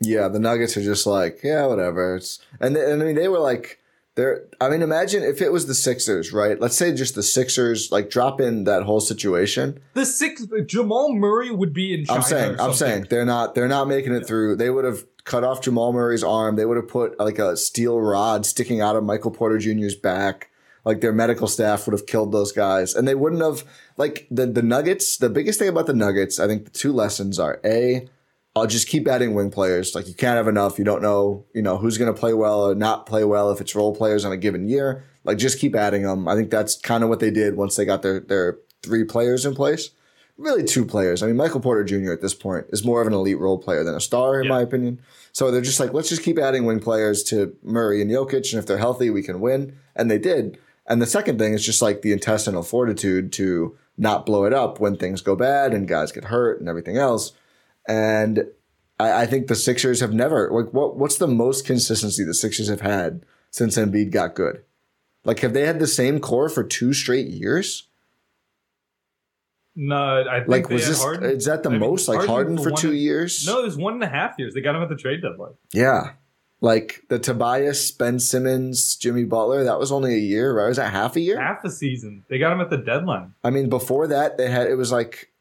Yeah, 0.00 0.28
the 0.28 0.38
Nuggets 0.38 0.76
are 0.76 0.82
just 0.82 1.04
like, 1.04 1.40
yeah, 1.42 1.66
whatever. 1.66 2.14
It's 2.14 2.38
and, 2.60 2.76
they, 2.76 2.92
and 2.92 3.02
I 3.02 3.06
mean 3.06 3.16
they 3.16 3.26
were 3.26 3.40
like 3.40 3.80
they're 4.14 4.44
I 4.60 4.68
mean 4.68 4.82
imagine 4.82 5.22
if 5.22 5.40
it 5.40 5.52
was 5.52 5.66
the 5.66 5.74
Sixers, 5.74 6.32
right? 6.32 6.60
Let's 6.60 6.76
say 6.76 6.92
just 6.94 7.14
the 7.14 7.22
Sixers 7.22 7.90
like 7.90 8.10
drop 8.10 8.40
in 8.40 8.64
that 8.64 8.82
whole 8.82 9.00
situation. 9.00 9.80
the 9.94 10.04
six 10.04 10.46
Jamal 10.66 11.14
Murray 11.14 11.50
would 11.50 11.72
be 11.72 11.94
in 11.94 12.04
China. 12.04 12.18
I'm 12.18 12.22
saying 12.24 12.60
I'm 12.60 12.74
saying 12.74 13.06
they're 13.10 13.24
not 13.24 13.54
they're 13.54 13.68
not 13.68 13.88
making 13.88 14.14
it 14.14 14.26
through. 14.26 14.56
They 14.56 14.70
would 14.70 14.84
have 14.84 15.04
cut 15.24 15.44
off 15.44 15.62
Jamal 15.62 15.92
Murray's 15.92 16.24
arm. 16.24 16.56
They 16.56 16.66
would 16.66 16.76
have 16.76 16.88
put 16.88 17.18
like 17.18 17.38
a 17.38 17.56
steel 17.56 18.00
rod 18.00 18.44
sticking 18.44 18.80
out 18.80 18.96
of 18.96 19.04
Michael 19.04 19.30
Porter 19.30 19.58
Jr.'s 19.58 19.94
back. 19.94 20.50
Like 20.84 21.00
their 21.00 21.12
medical 21.12 21.46
staff 21.46 21.86
would 21.86 21.92
have 21.92 22.06
killed 22.06 22.32
those 22.32 22.50
guys, 22.50 22.94
and 22.96 23.06
they 23.06 23.14
wouldn't 23.14 23.40
have 23.40 23.62
like 23.96 24.26
the 24.32 24.46
the 24.46 24.62
Nuggets. 24.62 25.16
The 25.16 25.30
biggest 25.30 25.60
thing 25.60 25.68
about 25.68 25.86
the 25.86 25.94
Nuggets, 25.94 26.40
I 26.40 26.48
think, 26.48 26.64
the 26.64 26.70
two 26.70 26.92
lessons 26.92 27.38
are 27.38 27.60
a 27.64 28.08
I'll 28.54 28.66
just 28.66 28.88
keep 28.88 29.08
adding 29.08 29.34
wing 29.34 29.50
players. 29.50 29.94
Like 29.94 30.06
you 30.08 30.14
can't 30.14 30.36
have 30.36 30.48
enough. 30.48 30.78
You 30.78 30.84
don't 30.84 31.00
know, 31.02 31.46
you 31.54 31.62
know, 31.62 31.78
who's 31.78 31.96
going 31.96 32.12
to 32.12 32.18
play 32.18 32.34
well 32.34 32.68
or 32.68 32.74
not 32.74 33.06
play 33.06 33.24
well 33.24 33.50
if 33.50 33.60
it's 33.60 33.74
role 33.74 33.94
players 33.96 34.24
on 34.24 34.32
a 34.32 34.36
given 34.36 34.68
year. 34.68 35.04
Like 35.24 35.38
just 35.38 35.58
keep 35.58 35.74
adding 35.74 36.02
them. 36.02 36.28
I 36.28 36.34
think 36.34 36.50
that's 36.50 36.78
kind 36.78 37.02
of 37.02 37.08
what 37.08 37.20
they 37.20 37.30
did 37.30 37.56
once 37.56 37.76
they 37.76 37.84
got 37.84 38.02
their 38.02 38.20
their 38.20 38.58
three 38.82 39.04
players 39.04 39.46
in 39.46 39.54
place. 39.54 39.90
Really, 40.38 40.64
two 40.64 40.84
players. 40.84 41.22
I 41.22 41.26
mean, 41.26 41.36
Michael 41.36 41.60
Porter 41.60 41.84
Jr. 41.84 42.12
at 42.12 42.20
this 42.22 42.34
point 42.34 42.66
is 42.70 42.84
more 42.84 43.00
of 43.00 43.06
an 43.06 43.12
elite 43.12 43.38
role 43.38 43.58
player 43.58 43.84
than 43.84 43.94
a 43.94 44.00
star, 44.00 44.40
in 44.40 44.44
Yeah. 44.46 44.50
my 44.54 44.62
opinion. 44.62 44.98
So 45.30 45.50
they're 45.50 45.60
just 45.60 45.78
like, 45.78 45.92
let's 45.92 46.08
just 46.08 46.22
keep 46.22 46.38
adding 46.38 46.64
wing 46.64 46.80
players 46.80 47.22
to 47.24 47.54
Murray 47.62 48.00
and 48.02 48.10
Jokic, 48.10 48.50
and 48.52 48.58
if 48.58 48.66
they're 48.66 48.78
healthy, 48.78 49.08
we 49.10 49.22
can 49.22 49.40
win. 49.40 49.76
And 49.94 50.10
they 50.10 50.18
did. 50.18 50.58
And 50.86 51.00
the 51.00 51.06
second 51.06 51.38
thing 51.38 51.52
is 51.52 51.64
just 51.64 51.80
like 51.82 52.02
the 52.02 52.12
intestinal 52.12 52.62
fortitude 52.62 53.30
to 53.34 53.76
not 53.96 54.26
blow 54.26 54.44
it 54.44 54.52
up 54.54 54.80
when 54.80 54.96
things 54.96 55.20
go 55.20 55.36
bad 55.36 55.72
and 55.74 55.86
guys 55.86 56.10
get 56.12 56.24
hurt 56.24 56.58
and 56.60 56.68
everything 56.68 56.96
else. 56.96 57.32
And 57.88 58.44
I, 59.00 59.22
I 59.22 59.26
think 59.26 59.46
the 59.48 59.54
Sixers 59.56 60.00
have 60.00 60.12
never 60.12 60.50
like 60.52 60.72
what 60.72 60.96
what's 60.96 61.18
the 61.18 61.26
most 61.28 61.66
consistency 61.66 62.24
the 62.24 62.34
Sixers 62.34 62.68
have 62.68 62.80
had 62.82 63.24
since 63.50 63.76
Embiid 63.76 64.10
got 64.12 64.34
good? 64.34 64.62
Like 65.24 65.40
have 65.40 65.52
they 65.54 65.66
had 65.66 65.78
the 65.78 65.86
same 65.86 66.20
core 66.20 66.48
for 66.48 66.62
two 66.64 66.92
straight 66.92 67.28
years? 67.28 67.88
No, 69.74 70.24
I 70.28 70.38
think 70.40 70.48
Like 70.48 70.68
they 70.68 70.74
was 70.74 70.86
this 70.86 71.02
Harden. 71.02 71.30
is 71.30 71.46
that 71.46 71.62
the 71.62 71.70
I 71.70 71.72
mean, 71.72 71.80
most 71.80 72.06
like 72.08 72.26
Harden 72.26 72.58
for 72.58 72.70
one 72.70 72.80
two 72.80 72.88
and- 72.90 72.98
years? 72.98 73.46
No, 73.46 73.60
it 73.60 73.64
was 73.64 73.76
one 73.76 73.94
and 73.94 74.02
a 74.02 74.08
half 74.08 74.34
years. 74.38 74.52
They 74.54 74.60
got 74.60 74.74
him 74.76 74.82
at 74.82 74.88
the 74.90 74.96
trade 74.96 75.22
deadline. 75.22 75.54
Yeah. 75.72 76.12
Like 76.60 77.02
the 77.08 77.18
Tobias, 77.18 77.90
Ben 77.90 78.20
Simmons, 78.20 78.94
Jimmy 78.96 79.24
Butler, 79.24 79.64
that 79.64 79.80
was 79.80 79.90
only 79.90 80.14
a 80.14 80.18
year, 80.18 80.54
right? 80.56 80.68
Was 80.68 80.76
that 80.76 80.92
half 80.92 81.16
a 81.16 81.20
year? 81.20 81.40
Half 81.40 81.64
a 81.64 81.70
season. 81.70 82.24
They 82.28 82.38
got 82.38 82.52
him 82.52 82.60
at 82.60 82.70
the 82.70 82.76
deadline. 82.76 83.34
I 83.42 83.50
mean, 83.50 83.68
before 83.68 84.06
that, 84.08 84.36
they 84.36 84.48
had 84.50 84.68
it 84.68 84.76
was 84.76 84.92
like 84.92 85.31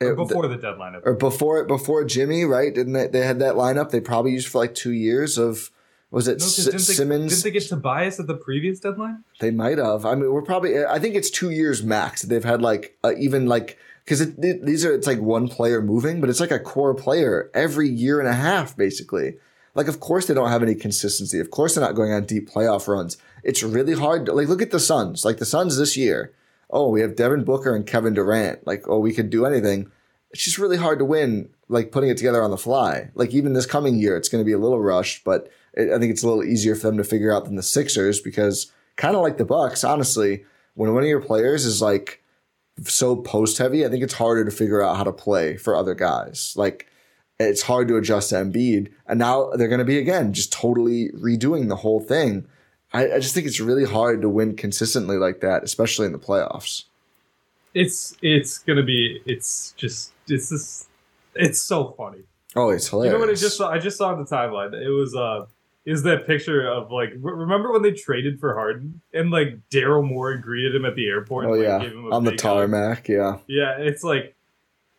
Or 0.00 0.14
before 0.14 0.48
the 0.48 0.56
deadline. 0.56 1.00
or 1.04 1.14
before 1.14 1.64
before 1.64 2.04
Jimmy, 2.04 2.44
right? 2.44 2.74
Didn't 2.74 2.94
they? 2.94 3.06
They 3.08 3.26
had 3.26 3.38
that 3.40 3.54
lineup. 3.54 3.90
They 3.90 4.00
probably 4.00 4.32
used 4.32 4.48
for 4.48 4.58
like 4.58 4.74
two 4.74 4.92
years 4.92 5.36
of 5.36 5.70
Was 6.10 6.26
it 6.26 6.38
No, 6.40 6.46
S- 6.46 6.56
didn't 6.56 6.72
they, 6.72 6.78
Simmons? 6.78 7.32
Didn't 7.32 7.44
they 7.44 7.58
get 7.60 7.68
Tobias 7.68 8.18
at 8.18 8.26
the 8.26 8.34
previous 8.34 8.80
deadline? 8.80 9.24
They 9.40 9.50
might 9.50 9.78
have. 9.78 10.06
I 10.06 10.14
mean, 10.14 10.32
we're 10.32 10.42
probably. 10.42 10.84
I 10.84 10.98
think 10.98 11.14
it's 11.16 11.30
two 11.30 11.50
years 11.50 11.82
max. 11.82 12.22
They've 12.22 12.42
had 12.44 12.62
like 12.62 12.96
uh, 13.04 13.12
even 13.18 13.46
like 13.46 13.76
because 14.04 14.34
these 14.36 14.84
are 14.86 14.94
it's 14.94 15.06
like 15.06 15.20
one 15.20 15.48
player 15.48 15.82
moving, 15.82 16.20
but 16.20 16.30
it's 16.30 16.40
like 16.40 16.50
a 16.50 16.58
core 16.58 16.94
player 16.94 17.50
every 17.52 17.88
year 17.88 18.18
and 18.20 18.28
a 18.28 18.32
half, 18.32 18.76
basically. 18.76 19.34
Like, 19.74 19.86
of 19.86 20.00
course 20.00 20.26
they 20.26 20.34
don't 20.34 20.48
have 20.48 20.64
any 20.64 20.74
consistency. 20.74 21.38
Of 21.38 21.50
course 21.52 21.74
they're 21.74 21.84
not 21.84 21.94
going 21.94 22.12
on 22.12 22.24
deep 22.24 22.50
playoff 22.50 22.88
runs. 22.88 23.16
It's 23.44 23.62
really 23.62 23.94
hard. 23.94 24.26
To, 24.26 24.32
like, 24.32 24.48
look 24.48 24.62
at 24.62 24.72
the 24.72 24.80
Suns. 24.80 25.24
Like 25.24 25.36
the 25.36 25.44
Suns 25.46 25.76
this 25.76 25.96
year. 25.96 26.32
Oh, 26.70 26.88
we 26.88 27.00
have 27.00 27.16
Devin 27.16 27.44
Booker 27.44 27.74
and 27.74 27.86
Kevin 27.86 28.14
Durant. 28.14 28.66
Like, 28.66 28.88
oh, 28.88 28.98
we 28.98 29.12
could 29.12 29.30
do 29.30 29.44
anything. 29.44 29.90
It's 30.30 30.44
just 30.44 30.58
really 30.58 30.76
hard 30.76 30.98
to 31.00 31.04
win. 31.04 31.50
Like 31.68 31.92
putting 31.92 32.10
it 32.10 32.16
together 32.16 32.42
on 32.42 32.50
the 32.50 32.56
fly. 32.56 33.10
Like 33.14 33.34
even 33.34 33.52
this 33.52 33.66
coming 33.66 33.98
year, 33.98 34.16
it's 34.16 34.28
going 34.28 34.42
to 34.42 34.46
be 34.46 34.52
a 34.52 34.58
little 34.58 34.80
rushed, 34.80 35.24
but 35.24 35.50
it, 35.74 35.92
I 35.92 35.98
think 35.98 36.10
it's 36.10 36.22
a 36.22 36.28
little 36.28 36.44
easier 36.44 36.74
for 36.74 36.86
them 36.88 36.96
to 36.96 37.04
figure 37.04 37.34
out 37.34 37.44
than 37.44 37.56
the 37.56 37.62
Sixers 37.62 38.20
because 38.20 38.72
kind 38.96 39.16
of 39.16 39.22
like 39.22 39.38
the 39.38 39.44
Bucks, 39.44 39.84
honestly, 39.84 40.44
when 40.74 40.94
one 40.94 41.02
of 41.02 41.08
your 41.08 41.20
players 41.20 41.64
is 41.64 41.80
like 41.82 42.22
so 42.84 43.16
post 43.16 43.58
heavy, 43.58 43.84
I 43.84 43.88
think 43.88 44.02
it's 44.02 44.14
harder 44.14 44.44
to 44.44 44.50
figure 44.50 44.82
out 44.82 44.96
how 44.96 45.04
to 45.04 45.12
play 45.12 45.56
for 45.56 45.74
other 45.74 45.94
guys. 45.94 46.54
Like 46.56 46.86
it's 47.38 47.62
hard 47.62 47.88
to 47.88 47.96
adjust 47.96 48.30
to 48.30 48.36
Embiid, 48.36 48.92
and 49.06 49.18
now 49.18 49.50
they're 49.50 49.68
going 49.68 49.78
to 49.78 49.84
be 49.84 49.98
again 49.98 50.32
just 50.32 50.52
totally 50.52 51.10
redoing 51.12 51.68
the 51.68 51.76
whole 51.76 52.00
thing. 52.00 52.46
I, 52.92 53.12
I 53.12 53.18
just 53.20 53.34
think 53.34 53.46
it's 53.46 53.60
really 53.60 53.84
hard 53.84 54.22
to 54.22 54.28
win 54.28 54.56
consistently 54.56 55.16
like 55.16 55.40
that, 55.40 55.62
especially 55.62 56.06
in 56.06 56.12
the 56.12 56.18
playoffs. 56.18 56.84
It's 57.74 58.16
it's 58.20 58.58
gonna 58.58 58.82
be. 58.82 59.22
It's 59.26 59.72
just 59.76 60.12
it's 60.28 60.48
this. 60.48 60.86
It's 61.36 61.60
so 61.60 61.94
funny. 61.96 62.22
Oh, 62.56 62.70
it's 62.70 62.88
hilarious. 62.88 63.12
You 63.12 63.18
know 63.18 63.24
what 63.24 63.30
I 63.30 63.38
just 63.38 63.56
saw? 63.56 63.70
I 63.70 63.78
just 63.78 63.96
saw 63.96 64.12
on 64.12 64.18
the 64.18 64.24
timeline. 64.24 64.74
It 64.74 64.88
was 64.88 65.14
uh, 65.14 65.46
is 65.84 66.02
that 66.02 66.26
picture 66.26 66.68
of 66.68 66.90
like 66.90 67.10
remember 67.16 67.72
when 67.72 67.82
they 67.82 67.92
traded 67.92 68.40
for 68.40 68.54
Harden 68.54 69.00
and 69.14 69.30
like 69.30 69.58
Daryl 69.70 70.04
Morey 70.04 70.38
greeted 70.38 70.74
him 70.74 70.84
at 70.84 70.96
the 70.96 71.06
airport? 71.08 71.46
Oh 71.46 71.54
and, 71.54 71.62
like, 71.62 71.68
yeah, 71.68 71.78
gave 71.78 71.92
him 71.92 72.06
a 72.06 72.10
on 72.14 72.24
the 72.24 72.32
big 72.32 72.40
hug? 72.40 72.56
tarmac. 72.56 73.08
Yeah. 73.08 73.38
Yeah, 73.46 73.76
it's 73.78 74.02
like 74.02 74.34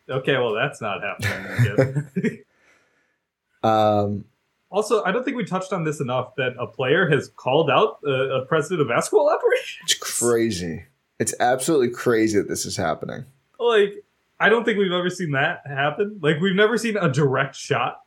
okay, 0.09 0.37
well 0.37 0.53
that's 0.53 0.81
not 0.81 1.01
happening. 1.03 1.75
again. 2.15 2.43
Um, 3.63 4.25
also, 4.71 5.03
I 5.03 5.11
don't 5.11 5.23
think 5.23 5.37
we 5.37 5.43
touched 5.45 5.73
on 5.73 5.83
this 5.83 5.99
enough 5.99 6.35
that 6.37 6.53
a 6.59 6.65
player 6.65 7.09
has 7.09 7.29
called 7.35 7.69
out 7.69 7.99
a, 8.05 8.09
a 8.41 8.45
president 8.45 8.81
of 8.81 8.87
basketball 8.87 9.29
operations. 9.33 9.79
it's 9.83 9.93
crazy. 9.95 10.85
It's 11.19 11.33
absolutely 11.39 11.89
crazy 11.89 12.37
that 12.39 12.47
this 12.47 12.65
is 12.65 12.77
happening. 12.77 13.25
Like, 13.59 14.03
I 14.39 14.49
don't 14.49 14.63
think 14.65 14.79
we've 14.79 14.91
ever 14.91 15.09
seen 15.09 15.31
that 15.31 15.61
happen. 15.67 16.19
Like, 16.21 16.39
we've 16.39 16.55
never 16.55 16.77
seen 16.77 16.97
a 16.97 17.11
direct 17.11 17.55
shot 17.55 18.01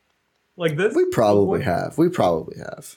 like 0.57 0.75
this. 0.75 0.93
We 0.95 1.05
probably 1.05 1.59
before. 1.59 1.73
have. 1.73 1.97
We 1.97 2.09
probably 2.09 2.57
have. 2.57 2.95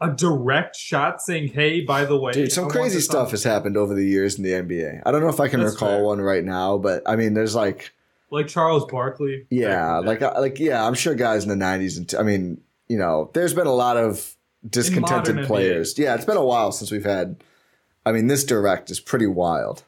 a 0.00 0.10
direct 0.10 0.74
shot 0.76 1.20
saying, 1.20 1.48
"Hey, 1.48 1.80
by 1.82 2.04
the 2.06 2.16
way, 2.18 2.32
Dude, 2.32 2.52
some 2.52 2.66
I 2.66 2.68
crazy 2.70 3.00
stuff 3.00 3.32
has 3.32 3.42
happened 3.44 3.76
over 3.76 3.94
the 3.94 4.04
years 4.06 4.36
in 4.38 4.44
the 4.44 4.52
NBA. 4.52 5.02
I 5.04 5.10
don't 5.10 5.20
know 5.20 5.28
if 5.28 5.40
I 5.40 5.48
can 5.48 5.60
That's 5.60 5.74
recall 5.74 5.88
fair. 5.96 6.02
one 6.04 6.20
right 6.20 6.44
now, 6.44 6.78
but 6.78 7.02
I 7.04 7.16
mean, 7.16 7.34
there's 7.34 7.54
like, 7.54 7.92
like 8.30 8.46
Charles 8.46 8.86
Barkley. 8.86 9.46
yeah, 9.50 9.98
like, 9.98 10.22
uh, 10.22 10.34
like, 10.38 10.58
yeah, 10.60 10.82
I'm 10.86 10.94
sure 10.94 11.14
guys 11.14 11.42
in 11.44 11.50
the 11.50 11.62
'90s 11.62 11.98
and 11.98 12.08
t- 12.08 12.16
I 12.16 12.22
mean, 12.22 12.60
you 12.88 12.98
know, 12.98 13.30
there's 13.34 13.54
been 13.54 13.66
a 13.66 13.74
lot 13.74 13.96
of 13.96 14.34
discontented 14.68 15.46
players. 15.46 15.98
Yeah, 15.98 16.14
it's 16.14 16.24
been 16.24 16.36
a 16.36 16.44
while 16.44 16.72
since 16.72 16.90
we've 16.90 17.04
had. 17.04 17.42
I 18.04 18.12
mean, 18.12 18.26
this 18.26 18.44
direct 18.44 18.90
is 18.90 19.00
pretty 19.00 19.26
wild. 19.26 19.84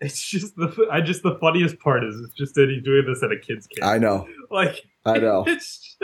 It's 0.00 0.20
just 0.20 0.56
the 0.56 0.88
I 0.90 1.00
just 1.00 1.22
the 1.22 1.36
funniest 1.40 1.78
part 1.78 2.02
is 2.04 2.20
it's 2.20 2.34
just 2.34 2.54
that 2.54 2.68
he's 2.68 2.82
doing 2.82 3.04
this 3.06 3.22
at 3.22 3.30
a 3.30 3.38
kid's 3.38 3.66
camp. 3.68 3.88
I 3.88 3.98
know. 3.98 4.26
like 4.50 4.84
I 5.04 5.18
know. 5.18 5.44
It's 5.48 5.78
just, 5.78 6.02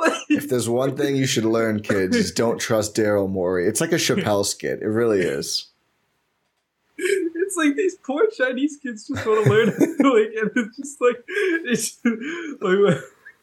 like, 0.00 0.18
If 0.28 0.48
there's 0.50 0.68
one 0.68 0.94
thing 0.96 1.16
you 1.16 1.26
should 1.26 1.44
learn, 1.44 1.80
kids, 1.80 2.14
is 2.16 2.32
don't 2.32 2.60
trust 2.60 2.94
Daryl 2.94 3.30
Morey. 3.30 3.66
It's 3.66 3.80
like 3.80 3.92
a 3.92 3.96
Chappelle 3.96 4.44
skit. 4.44 4.82
It 4.82 4.88
really 4.88 5.20
is. 5.20 5.68
it's 6.98 7.56
like 7.56 7.74
these 7.76 7.94
poor 8.04 8.26
Chinese 8.36 8.78
kids 8.82 9.06
just 9.06 9.24
want 9.26 9.44
to 9.44 9.50
learn 9.50 9.66
like 9.68 10.32
and 10.36 10.50
it's 10.56 10.76
just 10.76 11.00
like 11.00 11.24
it's 11.26 11.98
like 12.60 12.98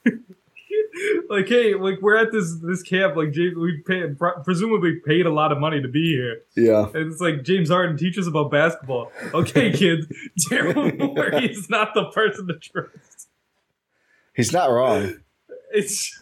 like 1.30 1.48
hey 1.48 1.76
like 1.76 2.02
we're 2.02 2.16
at 2.18 2.32
this 2.32 2.56
this 2.64 2.82
camp 2.84 3.16
like 3.16 3.32
James 3.32 3.56
we 3.56 3.82
pay 3.86 4.04
presumably 4.44 4.96
paid 5.06 5.26
a 5.26 5.32
lot 5.32 5.52
of 5.52 5.60
money 5.60 5.82
to 5.82 5.88
be 5.88 6.08
here 6.12 6.42
Yeah. 6.56 6.88
and 6.94 7.12
it's 7.12 7.22
like 7.22 7.44
James 7.44 7.70
Harden 7.70 7.98
teaches 7.98 8.28
about 8.28 8.52
basketball 8.52 9.12
okay 9.34 9.72
kids 9.74 10.08
Daryl 10.50 10.98
Morey 10.98 11.50
is 11.52 11.70
not 11.70 11.94
the 11.94 12.06
person 12.12 12.48
to 12.48 12.56
trust 12.56 13.28
He's 14.36 14.54
not 14.54 14.68
wrong. 14.72 15.16
it's 15.72 16.18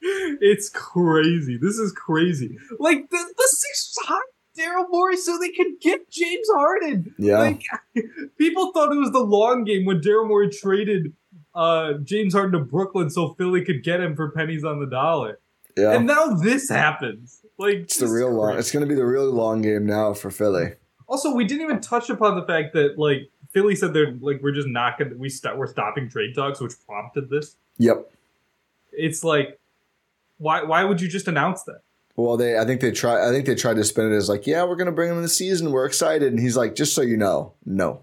it's 0.00 0.68
crazy 0.70 1.56
this 1.56 1.76
is 1.78 1.92
crazy 1.92 2.56
like 2.78 3.08
the, 3.10 3.16
the 3.36 3.48
Sixers 3.48 3.96
hired 4.06 4.22
Daryl 4.58 4.86
Morey 4.90 5.16
so 5.16 5.38
they 5.38 5.50
could 5.50 5.80
get 5.80 6.10
James 6.10 6.46
Harden 6.52 7.14
Yeah. 7.18 7.38
like 7.38 7.62
people 8.38 8.72
thought 8.72 8.92
it 8.92 8.98
was 8.98 9.12
the 9.12 9.20
long 9.20 9.64
game 9.64 9.84
when 9.84 10.00
Daryl 10.00 10.26
Morey 10.26 10.50
traded 10.50 11.12
uh, 11.54 11.94
James 12.04 12.34
Harden 12.34 12.52
to 12.52 12.64
Brooklyn 12.64 13.10
so 13.10 13.34
Philly 13.34 13.64
could 13.64 13.82
get 13.82 14.00
him 14.00 14.16
for 14.16 14.30
pennies 14.30 14.64
on 14.64 14.80
the 14.80 14.86
dollar. 14.86 15.38
Yeah. 15.76 15.92
And 15.92 16.06
now 16.06 16.34
this 16.34 16.68
happens. 16.68 17.40
Like 17.58 17.76
It's 17.76 17.98
the 17.98 18.08
real 18.08 18.30
long. 18.30 18.58
It's 18.58 18.70
going 18.70 18.82
to 18.82 18.88
be 18.88 18.94
the 18.94 19.06
real 19.06 19.30
long 19.30 19.62
game 19.62 19.86
now 19.86 20.12
for 20.14 20.30
Philly. 20.30 20.72
Also, 21.06 21.34
we 21.34 21.44
didn't 21.44 21.62
even 21.62 21.80
touch 21.80 22.10
upon 22.10 22.36
the 22.36 22.46
fact 22.46 22.72
that 22.74 22.98
like 22.98 23.30
Philly 23.52 23.76
said 23.76 23.92
they're 23.92 24.12
like 24.20 24.40
we're 24.42 24.52
just 24.52 24.68
not 24.68 24.98
gonna 24.98 25.14
we 25.14 25.28
st- 25.28 25.56
we're 25.56 25.66
stopping 25.66 26.08
trade 26.08 26.34
talks, 26.34 26.60
which 26.60 26.72
prompted 26.86 27.28
this. 27.28 27.56
Yep. 27.78 28.10
It's 28.92 29.22
like 29.22 29.58
why 30.38 30.62
why 30.62 30.84
would 30.84 31.00
you 31.00 31.08
just 31.08 31.28
announce 31.28 31.62
that? 31.64 31.82
Well, 32.16 32.36
they. 32.36 32.58
I 32.58 32.64
think 32.64 32.80
they 32.80 32.90
try. 32.90 33.26
I 33.26 33.30
think 33.30 33.46
they 33.46 33.54
tried 33.54 33.76
to 33.76 33.84
spin 33.84 34.12
it 34.12 34.14
as 34.14 34.28
like, 34.28 34.46
yeah, 34.46 34.64
we're 34.64 34.76
going 34.76 34.86
to 34.86 34.92
bring 34.92 35.10
him 35.10 35.16
in 35.16 35.22
the 35.22 35.28
season. 35.28 35.72
We're 35.72 35.86
excited, 35.86 36.30
and 36.30 36.40
he's 36.40 36.56
like, 36.56 36.74
just 36.74 36.94
so 36.94 37.00
you 37.00 37.16
know, 37.16 37.54
no, 37.64 38.02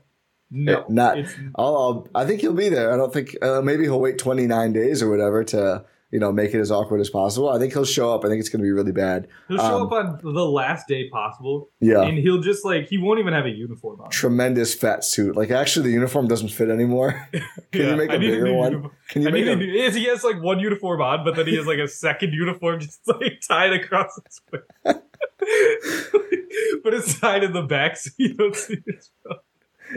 No, 0.51 0.79
Eh, 0.81 0.83
not. 0.89 1.17
I'll, 1.55 1.75
I'll. 1.77 2.07
I 2.15 2.25
think 2.25 2.41
he'll 2.41 2.53
be 2.53 2.69
there. 2.69 2.91
I 2.93 2.97
don't 2.97 3.13
think. 3.13 3.35
Uh, 3.41 3.61
maybe 3.61 3.83
he'll 3.83 3.99
wait 3.99 4.17
29 4.17 4.73
days 4.73 5.01
or 5.03 5.09
whatever 5.09 5.43
to 5.45 5.85
you 6.11 6.19
know 6.19 6.31
make 6.31 6.55
it 6.55 6.59
as 6.59 6.71
awkward 6.71 6.99
as 7.01 7.09
possible. 7.11 7.49
I 7.49 7.59
think 7.59 7.71
he'll 7.71 7.85
show 7.85 8.11
up. 8.15 8.25
I 8.25 8.29
think 8.29 8.39
it's 8.39 8.49
going 8.49 8.61
to 8.61 8.65
be 8.65 8.71
really 8.71 8.91
bad. 8.91 9.27
He'll 9.47 9.57
show 9.59 9.75
Um, 9.81 9.83
up 9.83 9.91
on 9.91 10.19
the 10.23 10.43
last 10.45 10.87
day 10.87 11.07
possible. 11.09 11.69
Yeah. 11.79 12.01
and 12.01 12.17
he'll 12.17 12.41
just 12.41 12.65
like 12.65 12.87
he 12.87 12.97
won't 12.97 13.19
even 13.19 13.31
have 13.33 13.45
a 13.45 13.51
uniform 13.51 14.01
on. 14.01 14.09
Tremendous 14.09 14.73
fat 14.73 15.03
suit. 15.03 15.35
Like 15.35 15.51
actually, 15.51 15.85
the 15.89 15.93
uniform 15.93 16.27
doesn't 16.27 16.49
fit 16.49 16.69
anymore. 16.69 17.27
Can 17.31 17.41
Yeah, 17.73 17.91
you 17.91 17.95
make 17.97 18.09
a 18.09 18.17
bigger 18.17 18.45
new 18.45 18.55
one? 18.55 18.71
uniform. 18.71 18.93
Can 19.09 19.21
you 19.21 19.27
I 19.27 19.31
make 19.31 19.45
a? 19.45 19.55
he, 19.57 19.79
has, 19.83 19.93
he 19.93 20.05
has 20.05 20.23
like 20.23 20.41
one 20.41 20.59
uniform 20.59 20.99
on, 21.01 21.23
but 21.23 21.35
then 21.35 21.45
he 21.45 21.55
has 21.57 21.67
like 21.67 21.77
a 21.77 21.87
second 21.87 22.33
uniform 22.33 22.79
just 22.81 23.01
like 23.07 23.39
tied 23.47 23.73
across 23.73 24.19
his 24.25 24.41
waist. 24.51 24.99
but 26.83 26.93
it's 26.93 27.19
tied 27.19 27.43
in 27.43 27.53
the 27.53 27.61
back 27.61 27.97
so 27.97 28.09
you 28.17 28.33
don't 28.33 28.55
see 28.55 28.77
his 28.87 29.11
front. 29.21 29.41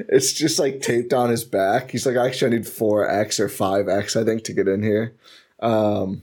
It's 0.08 0.32
just 0.32 0.58
like 0.58 0.80
taped 0.80 1.12
on 1.12 1.30
his 1.30 1.44
back. 1.44 1.90
He's 1.90 2.06
like, 2.06 2.16
actually, 2.16 2.54
I 2.54 2.58
need 2.58 2.66
four 2.66 3.08
X 3.08 3.38
or 3.38 3.48
five 3.48 3.88
X, 3.88 4.16
I 4.16 4.24
think, 4.24 4.44
to 4.44 4.52
get 4.52 4.68
in 4.68 4.82
here. 4.82 5.14
Um, 5.60 6.22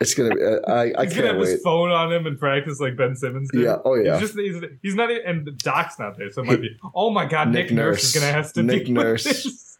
it's 0.00 0.14
gonna 0.14 0.34
be. 0.34 0.42
uh, 0.42 0.58
I 0.66 0.92
I 0.98 1.04
He's 1.04 1.14
gonna 1.14 1.28
have 1.28 1.36
wait. 1.36 1.48
his 1.50 1.62
phone 1.62 1.90
on 1.90 2.12
him 2.12 2.26
and 2.26 2.38
practice 2.38 2.80
like 2.80 2.96
Ben 2.96 3.14
Simmons 3.14 3.50
did. 3.52 3.62
Yeah, 3.62 3.76
oh, 3.84 3.94
yeah. 3.94 4.18
He's 4.18 4.32
just 4.32 4.38
he's, 4.38 4.62
he's 4.82 4.94
not 4.94 5.10
even, 5.10 5.24
and 5.26 5.58
Doc's 5.58 5.98
not 5.98 6.18
there, 6.18 6.30
so 6.30 6.42
it 6.42 6.46
might 6.46 6.60
be. 6.60 6.76
Oh 6.94 7.10
my 7.10 7.24
God, 7.24 7.48
Nick, 7.48 7.66
Nick 7.66 7.74
Nurse. 7.74 8.04
is 8.04 8.20
gonna 8.20 8.32
have 8.32 8.52
to 8.54 8.62
Nick 8.62 8.88
Nurse. 8.88 9.78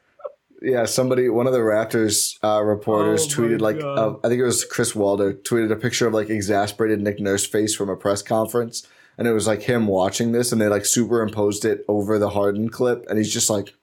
Yeah, 0.64 0.84
somebody, 0.84 1.28
one 1.28 1.48
of 1.48 1.52
the 1.52 1.58
Raptors 1.58 2.38
uh, 2.44 2.62
reporters 2.62 3.24
Oh 3.24 3.40
tweeted 3.40 3.60
like, 3.60 3.82
uh, 3.82 4.14
I 4.22 4.28
think 4.28 4.40
it 4.40 4.44
was 4.44 4.64
Chris 4.64 4.94
Walder 4.94 5.34
tweeted 5.34 5.72
a 5.72 5.76
picture 5.76 6.06
of 6.06 6.14
like 6.14 6.30
exasperated 6.30 7.00
Nick 7.00 7.18
Nurse 7.18 7.44
face 7.44 7.74
from 7.74 7.88
a 7.88 7.96
press 7.96 8.22
conference, 8.22 8.86
and 9.18 9.28
it 9.28 9.32
was 9.32 9.46
like 9.46 9.62
him 9.62 9.86
watching 9.86 10.32
this, 10.32 10.52
and 10.52 10.60
they 10.60 10.68
like 10.68 10.84
superimposed 10.84 11.64
it 11.64 11.84
over 11.88 12.18
the 12.18 12.30
Harden 12.30 12.68
clip, 12.68 13.04
and 13.08 13.18
he's 13.18 13.32
just 13.32 13.50
like, 13.50 13.74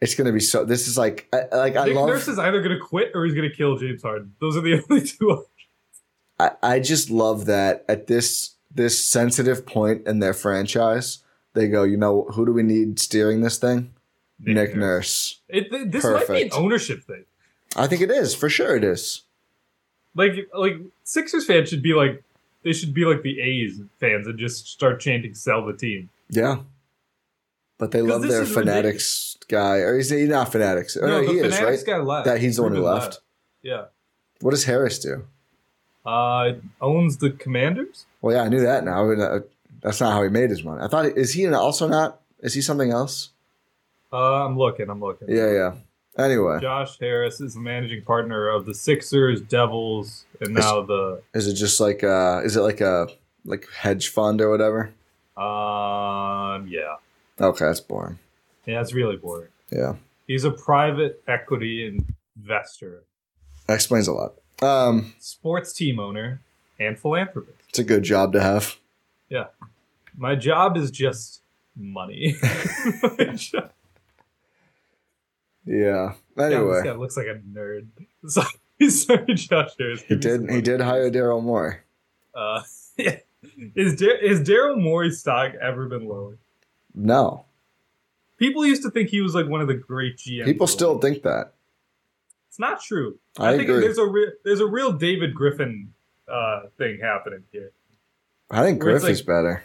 it's 0.00 0.14
gonna 0.14 0.32
be 0.32 0.40
so. 0.40 0.64
This 0.64 0.88
is 0.88 0.98
like, 0.98 1.28
I, 1.32 1.56
like 1.56 1.76
I 1.76 1.86
Nick 1.86 1.96
love. 1.96 2.08
Nurse 2.08 2.28
is 2.28 2.38
either 2.38 2.60
gonna 2.62 2.78
quit 2.78 3.12
or 3.14 3.24
he's 3.24 3.34
gonna 3.34 3.50
kill 3.50 3.76
James 3.76 4.02
Harden. 4.02 4.34
Those 4.40 4.56
are 4.56 4.60
the 4.60 4.82
only 4.90 5.06
two. 5.06 5.44
I, 6.38 6.50
I 6.62 6.80
just 6.80 7.10
love 7.10 7.46
that 7.46 7.84
at 7.88 8.06
this 8.06 8.56
this 8.74 9.02
sensitive 9.02 9.64
point 9.64 10.06
in 10.06 10.18
their 10.18 10.34
franchise, 10.34 11.20
they 11.54 11.66
go, 11.68 11.82
you 11.82 11.96
know, 11.96 12.24
who 12.32 12.44
do 12.44 12.52
we 12.52 12.62
need 12.62 12.98
steering 12.98 13.40
this 13.40 13.56
thing? 13.56 13.94
Nick, 14.38 14.76
Nurse. 14.76 15.40
It, 15.48 15.70
th- 15.70 15.90
this 15.90 16.04
might 16.04 16.10
be 16.10 16.14
an 16.18 16.26
Perfect. 16.26 16.54
ownership 16.54 17.04
thing. 17.04 17.24
I 17.74 17.86
think 17.86 18.02
it 18.02 18.10
is 18.10 18.34
for 18.34 18.50
sure. 18.50 18.76
It 18.76 18.84
is. 18.84 19.22
Like 20.14 20.32
like 20.54 20.76
Sixers 21.04 21.46
fans 21.46 21.70
should 21.70 21.82
be 21.82 21.94
like 21.94 22.22
they 22.62 22.72
should 22.72 22.92
be 22.94 23.04
like 23.04 23.22
the 23.22 23.40
A's 23.40 23.80
fans 24.00 24.26
and 24.26 24.38
just 24.38 24.66
start 24.68 25.00
chanting 25.00 25.34
"sell 25.34 25.64
the 25.66 25.72
team." 25.72 26.08
Yeah. 26.30 26.58
But 27.78 27.90
they 27.90 28.00
love 28.00 28.22
their 28.22 28.42
is 28.42 28.52
fanatics 28.54 29.36
guy, 29.48 29.76
or 29.78 29.98
is 29.98 30.08
he 30.10 30.24
not 30.24 30.50
fanatics? 30.50 30.96
Or 30.96 31.06
No, 31.06 31.20
no, 31.20 31.26
the 31.26 31.32
he 31.32 31.38
is 31.40 31.54
Fanatics 31.56 31.82
right. 31.86 31.96
guy 31.98 32.02
left. 32.02 32.24
That 32.24 32.40
he's 32.40 32.56
the 32.56 32.62
one 32.62 32.72
who 32.72 32.78
Rubin 32.78 32.94
left. 32.94 33.20
Yeah. 33.62 33.84
What 34.40 34.52
does 34.52 34.64
Harris 34.64 34.98
do? 34.98 35.24
Uh, 36.04 36.52
owns 36.80 37.18
the 37.18 37.30
Commanders. 37.30 38.06
Well, 38.22 38.34
yeah, 38.34 38.42
I 38.42 38.48
knew 38.48 38.60
that 38.60 38.84
now. 38.84 39.10
uh, 39.10 39.40
That's 39.82 40.00
not 40.00 40.12
how 40.12 40.22
he 40.22 40.28
made 40.30 40.50
his 40.50 40.62
money. 40.64 40.82
I 40.82 40.88
thought 40.88 41.06
is 41.06 41.32
he 41.32 41.46
also 41.48 41.86
not? 41.88 42.20
Is 42.40 42.54
he 42.54 42.62
something 42.62 42.90
else? 42.92 43.30
Uh, 44.12 44.46
I'm 44.46 44.56
looking. 44.56 44.88
I'm 44.88 45.00
looking. 45.00 45.28
Yeah, 45.28 45.50
yeah. 45.52 45.72
Anyway, 46.18 46.58
Josh 46.60 46.98
Harris 46.98 47.40
is 47.40 47.54
the 47.54 47.60
managing 47.60 48.02
partner 48.02 48.48
of 48.48 48.64
the 48.66 48.74
Sixers, 48.74 49.40
Devils, 49.42 50.24
and 50.40 50.54
now 50.54 50.82
the 50.82 51.22
is 51.34 51.46
it 51.46 51.54
just 51.54 51.78
like 51.80 52.02
uh 52.02 52.40
is 52.44 52.56
it 52.56 52.60
like 52.62 52.80
a 52.80 53.08
like 53.44 53.66
hedge 53.70 54.08
fund 54.08 54.40
or 54.40 54.50
whatever? 54.50 54.92
um 55.36 56.66
yeah. 56.68 56.96
Okay, 57.40 57.66
that's 57.66 57.80
boring. 57.80 58.18
Yeah, 58.64 58.80
it's 58.80 58.94
really 58.94 59.16
boring. 59.16 59.48
Yeah. 59.70 59.96
He's 60.26 60.44
a 60.44 60.50
private 60.50 61.22
equity 61.28 62.00
investor, 62.36 63.02
That 63.66 63.74
explains 63.74 64.08
a 64.08 64.12
lot. 64.12 64.34
Um 64.62 65.14
sports 65.18 65.72
team 65.74 65.98
owner, 66.00 66.40
and 66.80 66.98
philanthropist. 66.98 67.58
it's 67.68 67.78
a 67.78 67.84
good 67.84 68.02
job 68.02 68.32
to 68.32 68.40
have. 68.40 68.76
Yeah. 69.28 69.46
My 70.16 70.34
job 70.34 70.76
is 70.78 70.90
just 70.90 71.42
money. 71.76 72.36
My 73.18 73.34
job- 73.36 73.70
Yeah. 75.66 76.14
Anyway, 76.38 76.74
this 76.74 76.84
guy 76.84 76.92
looks 76.92 77.16
like 77.16 77.26
a 77.26 77.34
nerd. 77.34 77.86
Sorry, 78.28 78.90
sorry 78.90 79.34
Josh 79.34 79.70
Harris. 79.78 80.02
he 80.02 80.16
did 80.16 80.50
he 80.50 80.60
did 80.60 80.80
hire 80.80 81.10
Daryl 81.10 81.42
Moore. 81.42 81.82
Uh, 82.34 82.62
yeah. 82.96 83.18
Is 83.74 83.96
Dar- 83.96 84.16
is 84.16 84.40
Daryl 84.40 84.80
Morey's 84.80 85.18
stock 85.20 85.52
ever 85.62 85.86
been 85.88 86.06
lower? 86.08 86.38
No. 86.94 87.44
People 88.38 88.66
used 88.66 88.82
to 88.82 88.90
think 88.90 89.08
he 89.08 89.20
was 89.22 89.34
like 89.34 89.46
one 89.46 89.60
of 89.60 89.68
the 89.68 89.74
great 89.74 90.16
GMs. 90.18 90.44
People 90.44 90.66
still 90.66 90.98
think 90.98 91.22
that. 91.22 91.54
it's 92.48 92.58
not 92.58 92.82
true. 92.82 93.18
I 93.38 93.56
think 93.56 93.68
agree. 93.68 93.80
there's 93.80 93.98
a 93.98 94.06
real 94.06 94.30
there's 94.44 94.60
a 94.60 94.66
real 94.66 94.92
David 94.92 95.34
Griffin 95.34 95.94
uh, 96.30 96.62
thing 96.76 96.98
happening 97.00 97.44
here. 97.52 97.72
I 98.50 98.62
think 98.62 98.82
is 98.84 99.02
like- 99.02 99.26
better. 99.26 99.64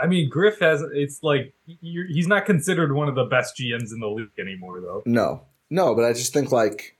I 0.00 0.06
mean, 0.06 0.28
Griff 0.28 0.58
has 0.60 0.82
it's 0.92 1.22
like 1.22 1.54
you're, 1.66 2.06
he's 2.06 2.26
not 2.26 2.46
considered 2.46 2.94
one 2.94 3.08
of 3.08 3.14
the 3.14 3.24
best 3.24 3.56
GMs 3.56 3.92
in 3.92 4.00
the 4.00 4.08
league 4.08 4.28
anymore, 4.38 4.80
though. 4.80 5.02
No. 5.06 5.42
No, 5.70 5.94
but 5.94 6.04
I 6.04 6.12
just 6.12 6.32
think 6.32 6.52
like 6.52 6.96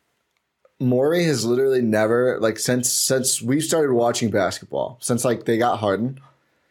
Morey 0.80 1.24
has 1.24 1.44
literally 1.44 1.82
never 1.82 2.38
like 2.40 2.58
since 2.58 2.92
since 2.92 3.42
we've 3.42 3.62
started 3.62 3.92
watching 3.92 4.30
basketball, 4.30 4.98
since 5.00 5.24
like 5.24 5.44
they 5.44 5.58
got 5.58 5.78
Harden. 5.78 6.20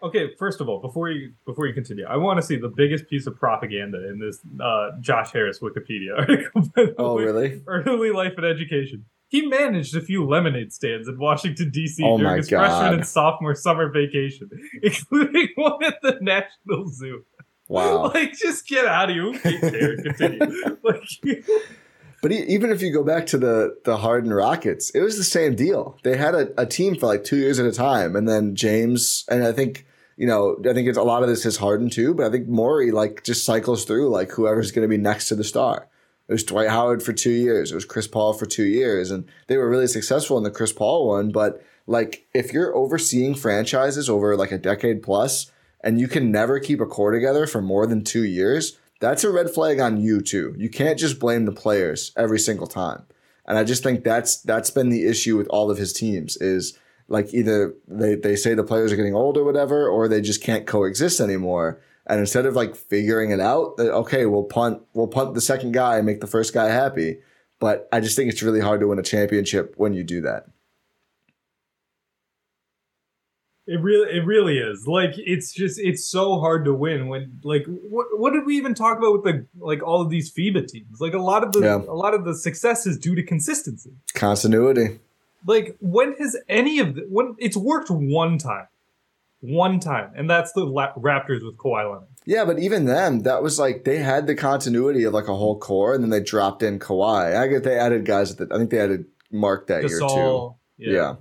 Okay, 0.03 0.33
first 0.39 0.61
of 0.61 0.67
all, 0.67 0.79
before 0.79 1.11
you 1.11 1.33
before 1.45 1.67
you 1.67 1.73
continue, 1.73 2.05
I 2.05 2.17
want 2.17 2.39
to 2.39 2.45
see 2.45 2.55
the 2.55 2.69
biggest 2.69 3.07
piece 3.07 3.27
of 3.27 3.35
propaganda 3.37 4.09
in 4.09 4.19
this 4.19 4.39
uh, 4.59 4.91
Josh 4.99 5.31
Harris 5.31 5.59
Wikipedia 5.59 6.17
article. 6.17 6.95
Oh, 6.97 7.17
really? 7.17 7.61
Early 7.67 8.11
life 8.11 8.33
and 8.37 8.45
education. 8.45 9.05
He 9.31 9.47
managed 9.47 9.95
a 9.95 10.01
few 10.01 10.27
lemonade 10.27 10.73
stands 10.73 11.07
in 11.07 11.17
Washington 11.17 11.69
D.C. 11.69 12.03
Oh 12.03 12.17
during 12.17 12.35
his 12.35 12.49
freshman 12.49 12.95
and 12.95 13.07
sophomore 13.07 13.55
summer 13.55 13.89
vacation, 13.89 14.49
including 14.83 15.47
one 15.55 15.81
at 15.85 16.01
the 16.01 16.17
National 16.19 16.89
Zoo. 16.89 17.23
Wow. 17.69 18.09
Like, 18.13 18.33
just 18.33 18.67
get 18.67 18.85
out 18.85 19.09
of 19.09 19.15
here. 19.15 19.95
Continue. 20.03 20.39
like, 20.83 21.45
But 22.21 22.33
even 22.33 22.71
if 22.71 22.81
you 22.81 22.91
go 22.91 23.05
back 23.05 23.25
to 23.27 23.37
the 23.37 23.77
the 23.85 23.95
Harden 23.95 24.33
Rockets, 24.33 24.89
it 24.89 24.99
was 24.99 25.15
the 25.15 25.23
same 25.23 25.55
deal. 25.55 25.97
They 26.03 26.17
had 26.17 26.35
a, 26.35 26.61
a 26.61 26.65
team 26.65 26.97
for 26.97 27.05
like 27.05 27.23
two 27.23 27.37
years 27.37 27.57
at 27.57 27.65
a 27.65 27.71
time, 27.71 28.17
and 28.17 28.27
then 28.27 28.53
James 28.57 29.23
and 29.29 29.45
I 29.45 29.53
think 29.53 29.85
you 30.17 30.27
know 30.27 30.57
I 30.69 30.73
think 30.73 30.89
it's 30.89 30.97
a 30.97 31.03
lot 31.03 31.23
of 31.23 31.29
this 31.29 31.45
is 31.45 31.55
Harden 31.55 31.89
too, 31.89 32.13
but 32.13 32.25
I 32.25 32.29
think 32.29 32.49
Morey 32.49 32.91
like 32.91 33.23
just 33.23 33.45
cycles 33.45 33.85
through 33.85 34.09
like 34.09 34.31
whoever's 34.31 34.73
going 34.73 34.83
to 34.83 34.89
be 34.89 35.01
next 35.01 35.29
to 35.29 35.35
the 35.35 35.45
star. 35.45 35.87
It 36.31 36.35
was 36.35 36.43
Dwight 36.45 36.69
Howard 36.69 37.03
for 37.03 37.11
two 37.11 37.33
years. 37.33 37.73
It 37.73 37.75
was 37.75 37.83
Chris 37.83 38.07
Paul 38.07 38.31
for 38.31 38.45
two 38.45 38.63
years, 38.63 39.11
and 39.11 39.25
they 39.47 39.57
were 39.57 39.69
really 39.69 39.85
successful 39.85 40.37
in 40.37 40.45
the 40.45 40.49
Chris 40.49 40.71
Paul 40.71 41.09
one. 41.09 41.29
But 41.29 41.61
like, 41.87 42.25
if 42.33 42.53
you're 42.53 42.73
overseeing 42.73 43.35
franchises 43.35 44.09
over 44.09 44.37
like 44.37 44.53
a 44.53 44.57
decade 44.57 45.03
plus, 45.03 45.51
and 45.83 45.99
you 45.99 46.07
can 46.07 46.31
never 46.31 46.57
keep 46.61 46.79
a 46.79 46.85
core 46.85 47.11
together 47.11 47.45
for 47.47 47.61
more 47.61 47.85
than 47.85 48.05
two 48.05 48.23
years, 48.23 48.79
that's 49.01 49.25
a 49.25 49.29
red 49.29 49.49
flag 49.49 49.81
on 49.81 49.99
you 49.99 50.21
too. 50.21 50.55
You 50.57 50.69
can't 50.69 50.97
just 50.97 51.19
blame 51.19 51.43
the 51.43 51.51
players 51.51 52.13
every 52.15 52.39
single 52.39 52.67
time. 52.67 53.03
And 53.45 53.57
I 53.57 53.65
just 53.65 53.83
think 53.83 54.05
that's 54.05 54.37
that's 54.37 54.71
been 54.71 54.87
the 54.87 55.07
issue 55.07 55.35
with 55.35 55.49
all 55.49 55.69
of 55.69 55.77
his 55.77 55.91
teams 55.91 56.37
is 56.37 56.79
like 57.09 57.33
either 57.33 57.73
they, 57.89 58.15
they 58.15 58.37
say 58.37 58.53
the 58.53 58.63
players 58.63 58.93
are 58.93 58.95
getting 58.95 59.15
old 59.15 59.35
or 59.35 59.43
whatever, 59.43 59.85
or 59.85 60.07
they 60.07 60.21
just 60.21 60.41
can't 60.41 60.65
coexist 60.65 61.19
anymore. 61.19 61.81
And 62.07 62.19
instead 62.19 62.45
of 62.45 62.55
like 62.55 62.75
figuring 62.75 63.31
it 63.31 63.39
out, 63.39 63.77
that, 63.77 63.93
okay, 63.93 64.25
we'll 64.25 64.43
punt 64.43 64.81
we'll 64.93 65.07
punt 65.07 65.33
the 65.33 65.41
second 65.41 65.73
guy 65.73 65.97
and 65.97 66.05
make 66.05 66.19
the 66.19 66.27
first 66.27 66.53
guy 66.53 66.67
happy. 66.67 67.19
But 67.59 67.87
I 67.91 67.99
just 67.99 68.15
think 68.15 68.31
it's 68.31 68.41
really 68.41 68.59
hard 68.59 68.79
to 68.79 68.87
win 68.87 68.97
a 68.99 69.03
championship 69.03 69.75
when 69.77 69.93
you 69.93 70.03
do 70.03 70.21
that. 70.21 70.47
It 73.67 73.79
really, 73.79 74.17
it 74.17 74.25
really 74.25 74.57
is. 74.57 74.87
Like, 74.87 75.11
it's 75.17 75.53
just, 75.53 75.79
it's 75.79 76.05
so 76.05 76.39
hard 76.39 76.65
to 76.65 76.73
win 76.73 77.07
when, 77.07 77.39
like, 77.43 77.63
what, 77.67 78.07
what 78.19 78.33
did 78.33 78.45
we 78.45 78.57
even 78.57 78.73
talk 78.73 78.97
about 78.97 79.13
with 79.13 79.23
the, 79.23 79.45
like, 79.59 79.83
all 79.83 80.01
of 80.01 80.09
these 80.09 80.33
FIBA 80.33 80.67
teams? 80.67 80.99
Like, 80.99 81.13
a 81.13 81.19
lot 81.19 81.43
of 81.43 81.51
the, 81.53 81.59
Yeah. 81.59 81.75
a 81.75 81.93
lot 81.93 82.15
of 82.15 82.25
the 82.25 82.35
success 82.35 82.87
is 82.87 82.97
due 82.97 83.13
to 83.13 83.23
consistency. 83.23 83.91
Continuity. 84.15 84.99
Like, 85.45 85.77
when 85.79 86.15
has 86.17 86.35
any 86.49 86.79
of 86.79 86.95
the, 86.95 87.01
when 87.07 87.35
it's 87.37 87.55
worked 87.55 87.91
one 87.91 88.39
time, 88.39 88.67
one 89.41 89.79
time, 89.79 90.11
and 90.15 90.29
that's 90.29 90.51
the 90.53 90.63
La- 90.65 90.93
Raptors 90.93 91.43
with 91.43 91.57
Kawhi 91.57 91.83
Leonard. 91.91 92.07
Yeah, 92.25 92.45
but 92.45 92.59
even 92.59 92.85
then, 92.85 93.23
that 93.23 93.41
was 93.43 93.59
like 93.59 93.83
they 93.83 93.97
had 93.97 94.27
the 94.27 94.35
continuity 94.35 95.03
of 95.03 95.13
like 95.13 95.27
a 95.27 95.35
whole 95.35 95.57
core, 95.59 95.93
and 95.93 96.03
then 96.03 96.09
they 96.11 96.19
dropped 96.21 96.61
in 96.63 96.79
Kawhi. 96.79 97.35
I 97.35 97.47
get 97.47 97.63
they 97.63 97.77
added 97.77 98.05
guys. 98.05 98.35
That, 98.35 98.51
I 98.51 98.57
think 98.57 98.69
they 98.69 98.79
added 98.79 99.05
Mark 99.31 99.67
that 99.67 99.81
year 99.81 99.99
too. 99.99 100.05
Gasol, 100.05 100.55
Yeah. 100.77 101.15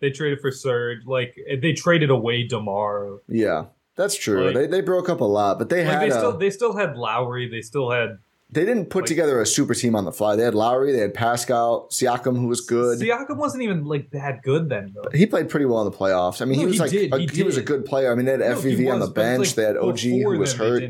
They 0.00 0.10
traded 0.10 0.40
for 0.40 0.52
Serge. 0.52 1.04
Like, 1.06 1.36
they 1.60 1.72
traded 1.72 2.10
away 2.10 2.46
DeMar. 2.46 3.18
yeah, 3.28 3.64
that's 3.96 4.14
true. 4.16 4.44
Like- 4.46 4.54
they 4.54 4.66
they 4.66 4.80
broke 4.80 5.08
up 5.08 5.20
a 5.20 5.24
lot, 5.24 5.58
but 5.58 5.70
they 5.70 5.84
Like, 5.84 5.92
had 6.00 6.12
they 6.12 6.16
a- 6.16 6.36
they 6.36 6.50
still 6.50 6.74
had 6.76 6.96
Lowry. 6.96 7.48
They 7.48 7.62
still 7.62 7.90
had 7.90 8.18
they 8.50 8.64
didn't 8.64 8.86
put 8.86 9.02
like- 9.02 9.08
together 9.08 9.40
a 9.40 9.46
super 9.46 9.74
team 9.74 9.94
on 9.94 10.04
the 10.04 10.12
fly. 10.12 10.36
They 10.36 10.42
had 10.42 10.54
Lowry, 10.54 10.92
they 10.92 11.00
had 11.00 11.14
Pascal, 11.14 11.88
Siakam, 11.90 12.36
who 12.36 12.46
was 12.46 12.60
good. 12.62 12.98
Siakam 12.98 13.36
wasn't 13.36 13.62
even 13.62 13.84
like 13.84 14.10
that 14.12 14.42
good 14.42 14.68
then, 14.68 14.94
though. 14.94 15.10
he 15.12 15.26
played 15.26 15.48
pretty 15.48 15.66
well 15.66 15.84
in 15.86 15.90
the 15.90 15.96
playoffs. 15.96 16.40
I 16.40 16.46
mean, 16.46 16.58
No, 16.58 16.60
he 16.60 16.66
was 16.66 16.74
he 16.76 16.80
like 16.80 16.90
did, 16.90 17.14
a, 17.14 17.18
he 17.18 17.26
he, 17.26 17.42
was 17.42 17.56
a 17.56 17.62
good 17.62 17.84
player. 17.84 18.10
I 18.10 18.14
mean, 18.14 18.24
they 18.24 18.32
had 18.32 18.40
No, 18.40 18.56
FVV 18.56 18.90
on 18.92 19.00
the 19.00 19.06
was, 19.06 19.10
but 19.10 19.24
it's 19.24 19.38
bench. 19.38 19.46
like 19.48 19.54
they 19.56 19.62
had 19.64 19.76
OG 19.76 20.00
who 20.00 20.38
was 20.38 20.54
hurt. 20.54 20.82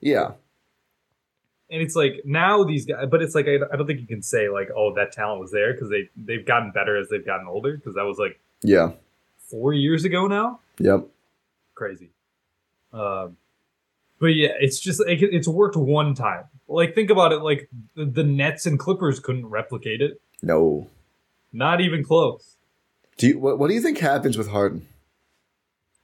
Yeah, 0.00 0.32
and 1.70 1.80
it's 1.80 1.94
like 1.94 2.22
now 2.24 2.64
these 2.64 2.84
guys 2.84 3.06
but 3.10 3.22
it's 3.22 3.34
like 3.34 3.46
I, 3.46 3.56
I 3.72 3.76
don't 3.76 3.86
think 3.86 4.00
you 4.00 4.06
can 4.06 4.22
say 4.22 4.48
like 4.48 4.68
oh 4.76 4.94
that 4.94 5.12
talent 5.12 5.40
was 5.40 5.52
there 5.52 5.72
because 5.72 5.88
they 5.88 6.08
they've 6.16 6.44
gotten 6.44 6.72
better 6.72 6.96
as 6.96 7.08
they've 7.08 7.24
gotten 7.24 7.46
older 7.46 7.76
because 7.76 7.94
that 7.94 8.04
was 8.04 8.18
like 8.18 8.40
yeah, 8.62 8.92
four 9.38 9.72
years 9.72 10.04
ago 10.04 10.26
now 10.26 10.60
yep. 10.78 11.06
crazy 11.74 12.10
um 12.92 13.36
but 14.18 14.28
yeah 14.28 14.50
it's 14.60 14.80
just 14.80 15.00
like, 15.06 15.22
it's 15.22 15.48
worked 15.48 15.76
one 15.76 16.14
time 16.14 16.44
like 16.70 16.94
think 16.94 17.10
about 17.10 17.32
it 17.32 17.38
like 17.42 17.68
the, 17.94 18.22
nets 18.24 18.64
and 18.66 18.78
clippers 18.78 19.18
couldn't 19.20 19.46
replicate 19.46 20.00
it 20.00 20.20
No. 20.42 20.88
not 21.52 21.80
even 21.80 22.02
close 22.04 22.56
Do 23.18 23.28
you 23.28 23.38
what, 23.38 23.58
what 23.58 23.68
do 23.68 23.74
you 23.74 23.80
think 23.82 23.98
happens 23.98 24.38
with 24.38 24.48
Harden? 24.48 24.86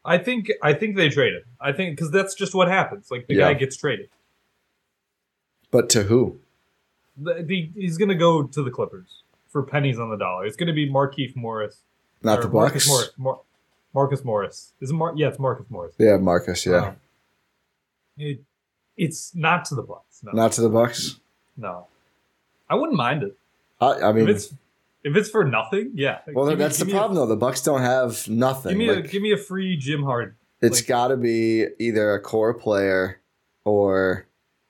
i 0.05 0.19
think 0.19 0.51
i 0.62 0.73
think 0.73 0.97
they 0.97 1.09
traded 1.09 1.45
i 1.61 1.73
think 1.73 1.97
because 1.97 2.11
that's 2.11 2.35
just 2.35 2.55
what 2.55 2.69
happens 2.69 3.11
like 3.11 3.27
the 3.27 3.35
Yeah. 3.35 3.53
guy 3.53 3.55
gets 3.55 3.77
traded 3.77 4.09
But 5.71 5.89
to 5.91 6.05
who? 6.05 6.39
the, 7.17 7.43
the, 7.43 7.71
he's 7.75 7.97
gonna 7.99 8.14
go 8.14 8.43
to 8.45 8.62
the 8.62 8.71
clippers 8.71 9.23
for 9.49 9.62
pennies 9.62 9.99
on 9.99 10.11
the 10.11 10.17
dollar 10.17 10.47
it's 10.47 10.57
gonna 10.57 10.73
be 10.75 10.89
Markieff 10.91 11.35
morris 11.37 11.79
Not 12.23 12.43
the 12.43 12.49
Marcus 12.49 12.89
Morris. 12.89 13.11
Mar- 13.17 13.41
Marcus 13.95 14.23
Morris. 14.25 14.73
Is 14.81 14.91
it 14.91 14.93
Mar- 14.95 15.14
yeah, 15.17 15.29
it's 15.29 15.39
Marcus 15.39 15.64
Morris. 15.71 15.95
Yeah, 15.99 16.19
Marcus. 16.19 16.67
Yeah, 16.67 16.89
Um, 16.89 16.97
it, 18.19 18.41
it's 18.97 19.34
not 19.34 19.64
to 19.66 19.74
the 19.74 19.82
Bucks. 19.82 20.20
No, 20.22 20.32
not 20.32 20.53
to 20.53 20.61
the 20.62 20.68
Bucks. 20.68 21.18
no. 21.57 21.86
I 22.68 22.74
wouldn't 22.74 22.97
mind 22.99 23.22
it 23.22 23.36
I, 23.80 23.92
I 24.09 24.12
mean, 24.12 24.28
if 24.28 24.36
it's 24.36 24.55
if 25.05 25.14
it's 25.16 25.28
for 25.30 25.44
nothing. 25.44 25.92
Yeah. 25.94 26.18
well, 26.32 26.49
Give 26.49 26.59
me- 26.59 26.64
that's 26.64 26.78
the 26.78 26.84
me 26.86 26.92
a- 26.92 26.97
problem 26.97 27.14
though. 27.16 27.26
The 27.26 27.36
Bucks 27.36 27.61
don't 27.62 27.82
have 27.82 28.28
nothing. 28.28 28.70
Give 28.70 28.78
me 28.78 28.88
a 28.88 29.03
give 29.03 29.22
me 29.22 29.32
a 29.32 29.36
free 29.36 29.76
Jim 29.76 30.03
Harden. 30.03 30.34
it's 30.61 30.80
like- 30.80 30.86
got 30.88 31.09
to 31.09 31.16
be 31.16 31.66
either 31.78 32.12
a 32.14 32.20
core 32.20 32.55
player 32.55 33.20
or 33.64 34.26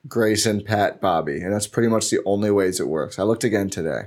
Grayson, 0.08 0.62
Pat, 0.62 1.00
Bobby, 1.00 1.40
and 1.40 1.52
that's 1.52 1.66
pretty 1.66 1.88
much 1.88 2.10
the 2.10 2.20
only 2.26 2.50
ways 2.50 2.78
it 2.80 2.86
works. 2.88 3.18
I 3.18 3.22
looked 3.24 3.44
again 3.44 3.70
today. 3.70 4.02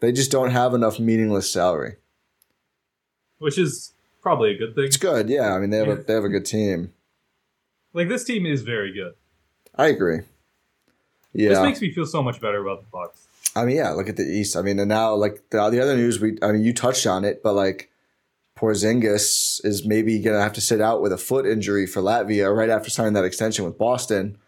They 0.00 0.12
just 0.12 0.30
don't 0.30 0.50
have 0.50 0.74
enough 0.74 0.98
meaningless 0.98 1.50
salary. 1.52 1.96
which 3.38 3.56
is 3.58 3.92
probably 4.22 4.50
a 4.54 4.58
good 4.58 4.74
thing. 4.74 4.84
It's 4.84 4.96
good, 4.96 5.28
yeah. 5.30 5.54
I 5.54 5.58
mean, 5.58 5.70
they 5.70 5.78
have 5.78 5.88
a 5.88 5.96
they 5.96 6.12
have 6.14 6.24
a 6.24 6.28
good 6.28 6.44
team. 6.46 6.92
Like 7.92 8.08
this 8.08 8.24
team 8.24 8.46
is 8.46 8.62
very 8.62 8.92
good. 8.92 9.14
I 9.74 9.88
agree. 9.88 10.20
Yeah, 11.32 11.50
this 11.50 11.60
makes 11.60 11.80
me 11.80 11.92
feel 11.92 12.06
so 12.06 12.22
much 12.22 12.40
better 12.40 12.60
about 12.60 12.80
the 12.80 12.86
Bucks. 12.90 13.26
I 13.54 13.64
mean, 13.64 13.76
yeah. 13.76 13.90
Look 13.90 14.08
at 14.08 14.16
the 14.16 14.24
East. 14.24 14.56
I 14.56 14.62
mean, 14.62 14.78
and 14.78 14.88
now 14.88 15.14
like 15.14 15.42
the, 15.50 15.70
the 15.70 15.80
other 15.80 15.96
news, 15.96 16.20
we 16.20 16.38
I 16.42 16.52
mean, 16.52 16.62
you 16.62 16.72
touched 16.72 17.06
on 17.06 17.24
it, 17.24 17.42
but 17.42 17.54
like 17.54 17.90
Porzingis 18.56 19.64
is 19.64 19.86
maybe 19.86 20.20
gonna 20.20 20.42
have 20.42 20.52
to 20.54 20.60
sit 20.60 20.80
out 20.80 21.02
with 21.02 21.12
a 21.12 21.18
foot 21.18 21.46
injury 21.46 21.86
for 21.86 22.02
Latvia 22.02 22.54
right 22.54 22.70
after 22.70 22.90
signing 22.90 23.14
that 23.14 23.24
extension 23.24 23.64
with 23.64 23.78
Boston. 23.78 24.38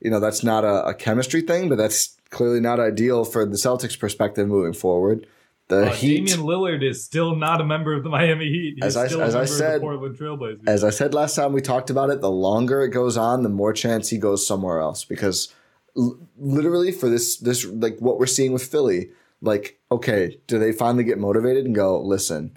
You 0.00 0.10
know, 0.10 0.20
that's 0.20 0.42
not 0.42 0.64
a, 0.64 0.86
a 0.86 0.94
chemistry 0.94 1.42
thing, 1.42 1.68
but 1.68 1.76
that's 1.76 2.16
clearly 2.30 2.60
not 2.60 2.80
ideal 2.80 3.24
for 3.24 3.44
the 3.44 3.56
Celtics' 3.56 3.98
perspective 3.98 4.48
moving 4.48 4.72
forward. 4.72 5.26
The 5.70 5.86
Uh, 5.86 5.92
Heat, 5.92 6.26
Damian 6.26 6.40
Lillard 6.40 6.82
is 6.82 7.02
still 7.02 7.34
not 7.36 7.60
a 7.60 7.64
member 7.64 7.94
of 7.94 8.02
the 8.02 8.10
Miami 8.10 8.46
Heat. 8.50 8.74
He's 8.76 8.84
As 8.84 8.96
I- 8.96 9.06
still 9.06 9.22
as 9.22 9.34
a 9.34 9.38
I 9.40 9.44
said- 9.46 9.80
Portland 9.80 10.18
Trailblazers. 10.18 10.68
as 10.68 10.84
I 10.84 10.90
said 10.90 11.14
last 11.14 11.36
time 11.36 11.52
we 11.52 11.60
talked 11.60 11.90
about 11.90 12.10
it, 12.10 12.20
the 12.20 12.30
longer 12.30 12.82
it 12.82 12.88
goes 12.90 13.16
on, 13.16 13.42
the 13.42 13.48
more 13.48 13.72
chance 13.72 14.08
he 14.10 14.18
goes 14.18 14.46
somewhere 14.46 14.80
else 14.80 15.04
because 15.04 15.48
L- 15.96 16.18
literally 16.38 16.92
for 16.92 17.08
this 17.08 17.36
this 17.36 17.64
like 17.66 17.98
what 17.98 18.18
we're 18.20 18.26
seeing 18.26 18.52
with 18.52 18.62
Philly, 18.62 19.10
like 19.42 19.78
okay, 19.90 20.38
do 20.46 20.56
they 20.58 20.70
finally 20.72 21.02
get 21.02 21.18
motivated 21.18 21.64
and 21.66 21.74
go, 21.74 22.00
listen, 22.00 22.52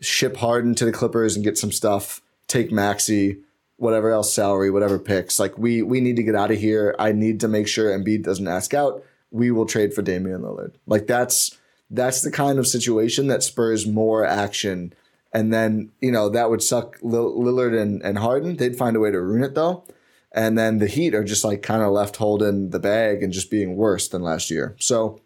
ship 0.00 0.36
Harden 0.38 0.74
to 0.76 0.84
the 0.86 0.92
Clippers 0.92 1.36
and 1.36 1.44
get 1.44 1.58
some 1.58 1.70
stuff, 1.72 2.22
take 2.48 2.72
Maxey, 2.72 3.38
whatever 3.76 4.10
else 4.10 4.32
salary, 4.32 4.70
whatever 4.70 4.98
picks. 4.98 5.38
Like 5.38 5.58
we 5.58 5.82
we 5.82 6.00
need 6.00 6.16
to 6.16 6.22
get 6.22 6.34
out 6.34 6.50
of 6.50 6.58
here. 6.58 6.94
I 6.98 7.12
need 7.12 7.40
to 7.40 7.48
make 7.48 7.68
sure 7.68 7.90
Embiid 7.90 8.22
doesn't 8.22 8.48
ask 8.48 8.72
out. 8.72 9.02
We 9.30 9.50
will 9.50 9.66
trade 9.66 9.92
for 9.92 10.00
Damian 10.02 10.40
Lillard. 10.40 10.72
Like 10.86 11.06
that's 11.06 11.56
that's 11.90 12.22
the 12.22 12.30
kind 12.30 12.58
of 12.58 12.66
situation 12.66 13.26
that 13.26 13.42
spurs 13.42 13.86
more 13.86 14.24
action. 14.24 14.92
And 15.32 15.52
then, 15.52 15.92
you 16.00 16.10
know, 16.10 16.28
that 16.28 16.50
would 16.50 16.62
suck 16.62 16.98
Lillard 17.00 17.80
and, 17.80 18.02
and 18.02 18.18
Harden. 18.18 18.56
They'd 18.56 18.76
find 18.76 18.96
a 18.96 19.00
way 19.00 19.10
to 19.10 19.20
ruin 19.20 19.42
it 19.42 19.54
though. 19.54 19.84
And 20.32 20.56
then 20.56 20.78
the 20.78 20.86
Heat 20.86 21.14
are 21.14 21.24
just 21.24 21.44
like 21.44 21.62
kind 21.62 21.82
of 21.82 21.92
left 21.92 22.16
holding 22.16 22.70
the 22.70 22.78
bag 22.78 23.22
and 23.22 23.32
just 23.32 23.50
being 23.50 23.76
worse 23.76 24.08
than 24.08 24.22
last 24.22 24.50
year. 24.50 24.76
So 24.78 25.20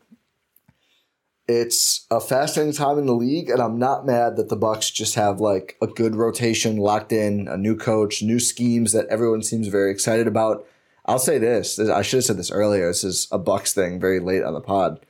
it's 1.47 2.07
a 2.11 2.21
fascinating 2.21 2.73
time 2.73 2.99
in 2.99 3.07
the 3.07 3.15
league, 3.15 3.51
and 3.51 3.61
I'm 3.61 3.79
not 3.79 4.07
mad 4.07 4.37
that 4.37 4.49
the 4.49 4.57
Bucks 4.57 4.91
just 4.91 5.15
have 5.15 5.41
like 5.41 5.77
a 5.83 5.87
good 5.87 6.15
rotation 6.15 6.79
locked 6.79 7.13
in, 7.13 7.49
a 7.49 7.57
new 7.59 7.77
coach, 7.77 8.23
new 8.23 8.41
schemes 8.41 8.93
that 8.93 9.07
everyone 9.09 9.43
seems 9.43 9.69
very 9.69 9.91
excited 9.91 10.27
about. 10.27 10.67
I'll 11.05 11.19
say 11.19 11.37
this: 11.37 11.79
I 11.79 12.01
should 12.01 12.19
have 12.19 12.25
said 12.25 12.39
this 12.39 12.51
earlier. 12.51 12.89
This 12.89 13.05
is 13.05 13.29
a 13.31 13.39
Bucks 13.39 13.75
thing, 13.75 14.01
very 14.01 14.21
late 14.21 14.43
on 14.43 14.55
the 14.55 14.61
pod. 14.63 15.05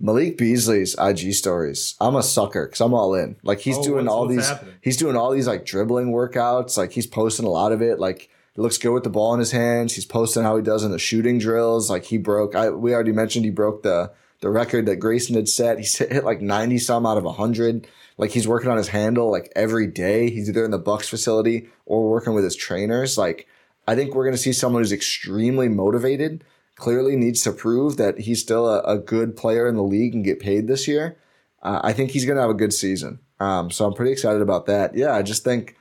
Malik 0.00 0.38
Beasley's 0.38 0.96
IG 0.98 1.34
stories. 1.34 1.94
I'm 2.00 2.16
a 2.16 2.22
sucker 2.22 2.66
because 2.66 2.80
I'm 2.80 2.94
all 2.94 3.14
in. 3.14 3.36
Like 3.42 3.60
he's 3.60 3.76
Oh, 3.78 3.84
doing 3.84 4.08
all 4.08 4.26
these. 4.26 4.48
happening? 4.48 4.74
He's 4.80 4.96
doing 4.96 5.14
all 5.16 5.30
these 5.30 5.46
like 5.46 5.66
dribbling 5.66 6.10
workouts. 6.10 6.78
Like 6.78 6.92
he's 6.92 7.06
posting 7.06 7.46
a 7.46 7.50
lot 7.50 7.72
of 7.72 7.82
it. 7.82 7.98
Like 7.98 8.30
it 8.56 8.60
looks 8.60 8.78
good 8.78 8.92
with 8.92 9.04
the 9.04 9.10
ball 9.10 9.34
in 9.34 9.40
his 9.40 9.52
hands. 9.52 9.94
He's 9.94 10.06
posting 10.06 10.42
how 10.42 10.56
he 10.56 10.62
does 10.62 10.82
in 10.84 10.90
the 10.90 10.98
shooting 10.98 11.38
drills. 11.38 11.90
Like 11.90 12.04
he 12.04 12.16
broke. 12.18 12.54
I 12.54 12.70
we 12.70 12.94
already 12.94 13.12
mentioned 13.12 13.44
he 13.44 13.50
broke 13.50 13.82
the 13.82 14.10
the 14.40 14.48
record 14.48 14.86
that 14.86 14.96
Grayson 14.96 15.34
had 15.36 15.48
set. 15.50 15.76
He's 15.78 15.96
hit, 15.98 16.10
hit 16.10 16.24
like 16.24 16.40
90 16.40 16.78
some 16.78 17.04
out 17.04 17.18
of 17.18 17.24
100. 17.24 17.86
Like 18.16 18.30
he's 18.30 18.48
working 18.48 18.70
on 18.70 18.78
his 18.78 18.88
handle 18.88 19.30
like 19.30 19.52
every 19.54 19.86
day. 19.86 20.30
He's 20.30 20.48
either 20.48 20.64
in 20.64 20.70
the 20.70 20.78
Bucks 20.78 21.08
facility 21.10 21.68
or 21.84 22.08
working 22.10 22.32
with 22.32 22.44
his 22.44 22.56
trainers. 22.56 23.18
Like 23.18 23.46
I 23.86 23.94
think 23.94 24.14
we're 24.14 24.24
going 24.24 24.34
to 24.36 24.40
see 24.42 24.52
someone 24.54 24.80
who's 24.82 24.92
extremely 24.92 25.68
motivated. 25.68 26.42
Clearly 26.80 27.14
needs 27.14 27.42
to 27.42 27.52
prove 27.52 27.98
that 27.98 28.20
he's 28.20 28.40
still 28.40 28.66
a, 28.66 28.80
a 28.84 28.96
good 28.96 29.36
player 29.36 29.68
in 29.68 29.76
the 29.76 29.82
league 29.82 30.14
and 30.14 30.24
get 30.24 30.40
paid 30.40 30.66
this 30.66 30.88
year. 30.88 31.18
Uh, 31.62 31.78
I 31.84 31.92
think 31.92 32.10
he's 32.10 32.24
going 32.24 32.36
to 32.36 32.40
have 32.40 32.50
a 32.50 32.54
good 32.54 32.72
season. 32.72 33.18
Um, 33.38 33.70
so 33.70 33.84
I'm 33.84 33.92
pretty 33.92 34.12
excited 34.12 34.40
about 34.40 34.64
that. 34.64 34.94
Yeah, 34.96 35.12
I 35.14 35.20
just 35.20 35.44
think 35.44 35.76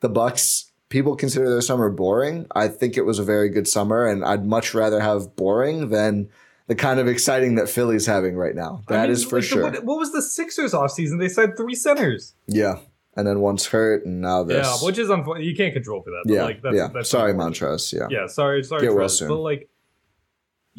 the 0.00 0.08
Bucks 0.08 0.72
people 0.88 1.14
consider 1.14 1.48
their 1.48 1.60
summer 1.60 1.88
boring. 1.88 2.46
I 2.52 2.66
think 2.66 2.96
it 2.96 3.02
was 3.02 3.20
a 3.20 3.22
very 3.22 3.48
good 3.48 3.68
summer, 3.68 4.04
and 4.08 4.24
I'd 4.24 4.44
much 4.44 4.74
rather 4.74 4.98
have 4.98 5.36
boring 5.36 5.90
than 5.90 6.28
the 6.66 6.74
kind 6.74 6.98
of 6.98 7.06
exciting 7.06 7.54
that 7.54 7.68
Philly's 7.68 8.06
having 8.06 8.34
right 8.34 8.56
now. 8.56 8.82
I 8.88 9.02
mean, 9.02 9.10
is 9.10 9.24
for 9.24 9.36
like, 9.36 9.42
the- 9.44 9.48
sure. 9.48 9.62
what, 9.62 9.84
what 9.84 9.98
was 9.98 10.10
the 10.10 10.20
Sixers 10.22 10.72
offseason? 10.72 11.20
They 11.20 11.28
signed 11.28 11.56
three 11.56 11.76
centers. 11.76 12.34
yeah, 12.48 12.80
and 13.16 13.24
then 13.24 13.38
one's 13.38 13.66
hurt, 13.66 14.04
and 14.04 14.20
now 14.20 14.42
this. 14.42 14.66
Yeah, 14.66 14.84
which 14.84 14.98
is 14.98 15.10
unfortunate. 15.10 15.46
You 15.46 15.54
can't 15.54 15.72
control 15.72 16.02
for 16.02 16.10
that. 16.10 16.24
yeah, 16.26 16.42
like, 16.42 16.60
that's, 16.60 16.74
yeah. 16.76 16.88
That's 16.92 17.08
Sorry. 17.08 17.34
Montrezl. 17.34 17.92
Yeah, 17.92 18.08
Yeah, 18.10 18.26
sorry, 18.26 18.64
sorry, 18.64 18.82
Get 18.82 18.94
well 18.94 19.08
soon. 19.08 19.28
But 19.28 19.38
like, 19.38 19.68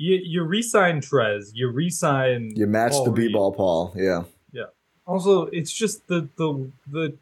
you 0.03 0.15
you 0.33 0.43
re-sign 0.43 1.01
Trez, 1.01 1.51
you 1.53 1.69
re-sign. 1.69 2.51
you 2.55 2.67
match 2.67 2.93
Paul 2.93 3.05
the 3.05 3.11
Reed. 3.11 3.27
b-ball, 3.29 3.51
Paul. 3.53 3.93
Yeah, 3.95 4.23
Yeah. 4.51 4.69
Also, 5.05 5.33
it's 5.57 5.71
just 5.71 6.07
the 6.07 6.27
the 6.37 6.49
the 6.87 7.17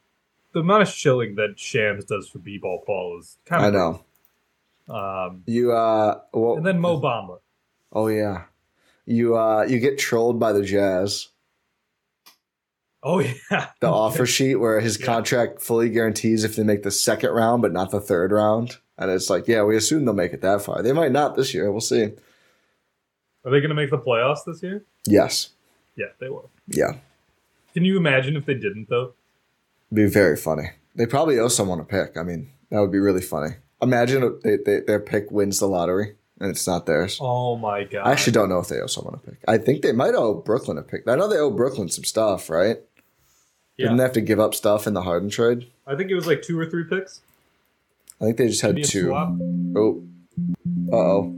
the 0.53 0.59
amount 0.61 0.83
of 0.83 0.89
shilling 0.89 1.35
that 1.35 1.59
Shams 1.59 2.05
does 2.05 2.27
for 2.29 2.39
b-ball 2.39 2.83
Paul 2.85 3.19
is 3.19 3.37
kind 3.45 3.65
of. 3.65 3.73
I 3.73 3.77
know. 3.77 4.03
Um, 4.95 5.43
You 5.45 5.71
uh, 5.73 6.21
well, 6.33 6.57
and 6.57 6.65
then 6.65 6.79
Mo 6.79 6.99
Bamba. 6.99 7.39
oh 7.93 8.07
yeah, 8.07 8.43
you 9.05 9.37
uh, 9.37 9.63
you 9.69 9.79
get 9.79 9.99
trolled 9.99 10.39
by 10.39 10.51
the 10.53 10.63
Jazz. 10.63 11.27
Oh 13.03 13.19
yeah, 13.51 13.67
The 13.79 13.87
offer 13.87 14.25
sheet 14.25 14.55
where 14.55 14.79
his 14.81 14.99
Yeah. 14.99 15.05
contract 15.05 15.61
fully 15.61 15.89
guarantees 15.89 16.43
if 16.43 16.55
they 16.55 16.63
make 16.63 16.83
the 16.83 16.91
second 16.91 17.31
round, 17.31 17.61
but 17.61 17.71
not 17.71 17.91
the 17.91 18.01
third 18.01 18.31
round. 18.31 18.77
And 18.97 19.09
it's 19.09 19.29
like, 19.29 19.47
yeah, 19.47 19.63
we 19.63 19.77
assume 19.77 20.03
they'll 20.03 20.13
make 20.13 20.33
it 20.33 20.41
that 20.41 20.61
far. 20.61 20.81
They 20.81 20.91
might 20.91 21.13
not 21.13 21.35
this 21.37 21.53
year. 21.53 21.71
We'll 21.71 21.79
see. 21.79 22.11
Are 23.45 23.51
they 23.51 23.59
going 23.59 23.69
to 23.69 23.75
make 23.75 23.89
the 23.89 23.97
playoffs 23.97 24.45
this 24.45 24.61
year? 24.61 24.83
Yes. 25.05 25.49
Yeah, 25.95 26.07
they 26.19 26.29
will. 26.29 26.49
Yeah. 26.67 26.93
Can 27.73 27.85
you 27.85 27.97
imagine 27.97 28.35
if 28.35 28.45
they 28.45 28.53
didn't 28.53 28.89
though? 28.89 29.13
Be 29.93 30.05
very 30.05 30.37
funny. 30.37 30.71
They 30.95 31.05
probably 31.05 31.39
owe 31.39 31.47
someone 31.47 31.79
a 31.79 31.83
pick. 31.83 32.17
I 32.17 32.23
mean, 32.23 32.51
that 32.69 32.79
would 32.79 32.91
be 32.91 32.99
really 32.99 33.21
funny. 33.21 33.55
Imagine 33.81 34.23
if 34.23 34.41
they, 34.41 34.57
they, 34.57 34.81
their 34.81 34.99
pick 34.99 35.31
wins 35.31 35.59
the 35.59 35.67
lottery 35.67 36.15
and 36.39 36.49
it's 36.49 36.67
not 36.67 36.85
theirs. 36.85 37.17
Oh 37.21 37.55
my 37.57 37.83
god! 37.83 38.07
I 38.07 38.11
actually 38.11 38.33
don't 38.33 38.49
know 38.49 38.59
if 38.59 38.67
they 38.67 38.79
owe 38.79 38.87
someone 38.87 39.13
a 39.13 39.17
pick. 39.17 39.37
I 39.47 39.57
think 39.57 39.81
they 39.81 39.91
might 39.91 40.15
owe 40.15 40.33
Brooklyn 40.33 40.77
a 40.77 40.81
pick. 40.81 41.07
I 41.07 41.15
know 41.15 41.27
they 41.27 41.37
owe 41.37 41.51
Brooklyn 41.51 41.89
some 41.89 42.03
stuff, 42.03 42.49
right? 42.49 42.77
yeah. 43.77 43.85
Didn't 43.85 43.97
they 43.97 44.03
have 44.03 44.13
to 44.13 44.21
give 44.21 44.39
up 44.39 44.53
stuff 44.53 44.87
in 44.87 44.93
the 44.93 45.01
Harden 45.01 45.29
trade? 45.29 45.67
I 45.87 45.95
think 45.95 46.11
it 46.11 46.15
was 46.15 46.27
like 46.27 46.41
two 46.41 46.59
or 46.59 46.65
three 46.65 46.83
picks. 46.83 47.21
I 48.21 48.25
think 48.25 48.37
they 48.37 48.47
just 48.47 48.61
had 48.61 48.83
two. 48.83 49.13
Oh, 49.13 50.03
uh 50.91 50.95
oh. 50.95 51.35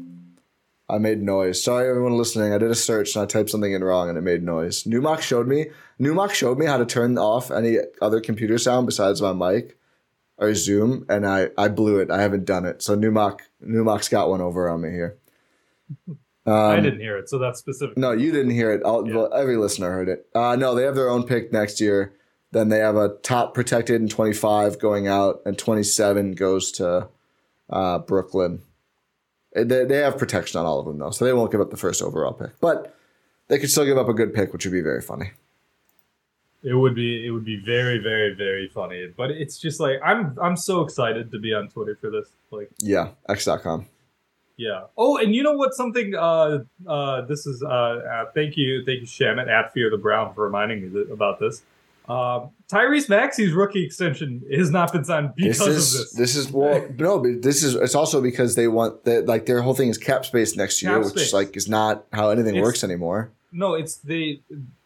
I 0.92 0.98
made 0.98 1.22
noise. 1.22 1.64
Sorry, 1.64 1.88
everyone 1.90 2.18
listening. 2.18 2.52
I 2.52 2.58
did 2.58 2.70
a 2.70 2.76
search 2.76 3.16
and 3.16 3.24
I 3.24 3.26
typed 3.26 3.50
something 3.50 3.72
in 3.72 3.82
wrong 3.82 4.10
and 4.10 4.18
it 4.18 4.22
made 4.22 4.44
noise. 4.44 4.84
Numac 4.84 5.22
showed 5.22 5.48
me. 5.48 5.68
Numac 6.00 6.32
showed 6.34 6.58
me 6.58 6.66
how 6.66 6.78
to 6.78 6.86
turn 6.86 7.18
off 7.18 7.50
any 7.50 7.78
other 8.02 8.20
computer 8.20 8.58
sound 8.58 8.88
besides 8.88 9.22
my 9.22 9.32
mic 9.32 9.78
or 10.38 10.54
Zoom, 10.54 11.06
and 11.08 11.26
I 11.26 11.50
I 11.58 11.70
blew 11.70 12.00
it. 12.00 12.12
I 12.12 12.22
haven't 12.22 12.44
done 12.46 12.66
it. 12.66 12.82
So 12.82 12.98
Numac 12.98 13.40
Numac's 13.66 14.10
got 14.10 14.30
one 14.30 14.42
over 14.42 14.68
on 14.70 14.82
me 14.82 14.90
here. 14.90 15.18
Um, 16.46 16.54
I 16.54 16.80
didn't 16.82 17.00
hear 17.00 17.18
it, 17.18 17.30
so 17.30 17.38
that's 17.38 17.60
specific. 17.60 17.98
No, 17.98 18.12
you 18.12 18.32
didn't 18.32 18.52
hear 18.52 18.72
it. 18.72 18.82
All, 18.84 19.08
Yeah. 19.08 19.16
well, 19.16 19.34
every 19.34 19.56
listener 19.58 19.92
heard 19.92 20.10
it. 20.10 20.28
Uh, 20.36 20.56
no, 20.58 20.74
they 20.76 20.84
have 20.84 20.96
their 20.96 21.10
own 21.10 21.24
pick 21.24 21.54
next 21.54 21.80
year. 21.80 22.14
Then 22.52 22.70
they 22.70 22.80
have 22.80 22.96
a 22.98 23.16
top 23.22 23.54
protected 23.54 24.02
in 24.02 24.10
25 24.10 24.78
going 24.80 25.08
out, 25.08 25.42
and 25.46 25.58
27 25.58 26.32
goes 26.34 26.72
to 26.74 27.08
uh, 27.70 28.00
Brooklyn. 28.00 28.64
Uh, 29.56 29.64
They, 29.64 29.86
they 29.86 29.98
have 29.98 30.18
protection 30.18 30.60
on 30.60 30.66
all 30.66 30.80
of 30.80 30.86
them, 30.86 30.98
though, 31.00 31.12
so 31.12 31.26
they 31.26 31.34
won't 31.34 31.52
give 31.52 31.62
up 31.62 31.70
the 31.72 31.78
first 31.78 32.02
overall 32.02 32.34
pick. 32.34 32.60
But 32.60 32.96
they 33.48 33.60
could 33.60 33.70
still 33.72 33.86
give 33.86 33.98
up 33.98 34.08
a 34.08 34.14
good 34.14 34.34
pick, 34.34 34.54
which 34.54 34.66
would 34.66 34.72
be 34.72 34.82
very 34.82 35.02
funny. 35.02 35.32
It 36.64 36.76
would 36.76 36.94
be 36.94 37.26
it 37.26 37.32
would 37.32 37.44
be 37.44 37.56
very 37.56 37.98
very 37.98 38.36
very 38.36 38.68
funny, 38.68 39.08
but 39.18 39.32
it's 39.32 39.58
just 39.58 39.80
like 39.80 40.00
I'm 40.06 40.38
I'm 40.40 40.56
so 40.56 40.82
excited 40.82 41.32
to 41.32 41.40
be 41.40 41.54
on 41.56 41.70
Twitter 41.70 41.96
for 42.00 42.12
this. 42.12 42.30
Like 42.52 42.70
Yeah, 42.78 43.10
X.com. 43.28 43.88
yeah. 44.58 44.84
Oh, 44.96 45.18
and 45.18 45.34
you 45.34 45.42
know 45.42 45.54
what? 45.54 45.74
Something. 45.74 46.14
Uh, 46.14 46.60
uh, 46.88 47.22
this 47.22 47.48
is. 47.48 47.64
Uh, 47.64 47.68
uh 47.68 48.26
thank 48.36 48.58
you, 48.58 48.86
thank 48.86 49.00
you, 49.02 49.08
Shamit 49.08 49.48
at 49.50 49.74
Fear 49.74 49.90
the 49.90 49.98
Brown 49.98 50.36
for 50.36 50.44
reminding 50.46 50.84
me 50.84 50.90
th- 50.90 51.10
about 51.10 51.40
this. 51.40 51.64
Um, 52.10 52.50
Tyrese 52.70 53.08
Maxey's 53.10 53.54
rookie 53.54 53.86
extension 53.86 54.42
has 54.56 54.72
not 54.72 54.92
been 54.92 55.04
signed 55.06 55.34
because 55.36 55.60
This 55.60 55.68
is 55.78 55.94
of 55.96 56.00
this. 56.02 56.14
this 56.14 56.36
is 56.36 56.52
well 56.52 56.86
no, 56.98 57.20
but 57.20 57.42
this 57.42 57.64
is 57.64 57.76
it's 57.76 57.96
also 57.96 58.22
because 58.22 58.56
they 58.56 58.68
want 58.68 59.04
that 59.06 59.28
like 59.28 59.46
their 59.46 59.62
whole 59.62 59.74
thing 59.76 59.90
is 59.90 59.98
cap 59.98 60.26
space 60.26 60.56
next 60.58 60.82
year, 60.82 60.92
Cap 60.94 61.04
which 61.06 61.14
space. 61.14 61.34
like 61.34 61.56
is 61.56 61.70
not 61.70 62.06
how 62.12 62.30
anything 62.30 62.56
It's- 62.56 62.64
works 62.64 62.84
anymore. 62.84 63.32
No, 63.52 63.74
it's 63.76 63.96
they. 63.98 64.42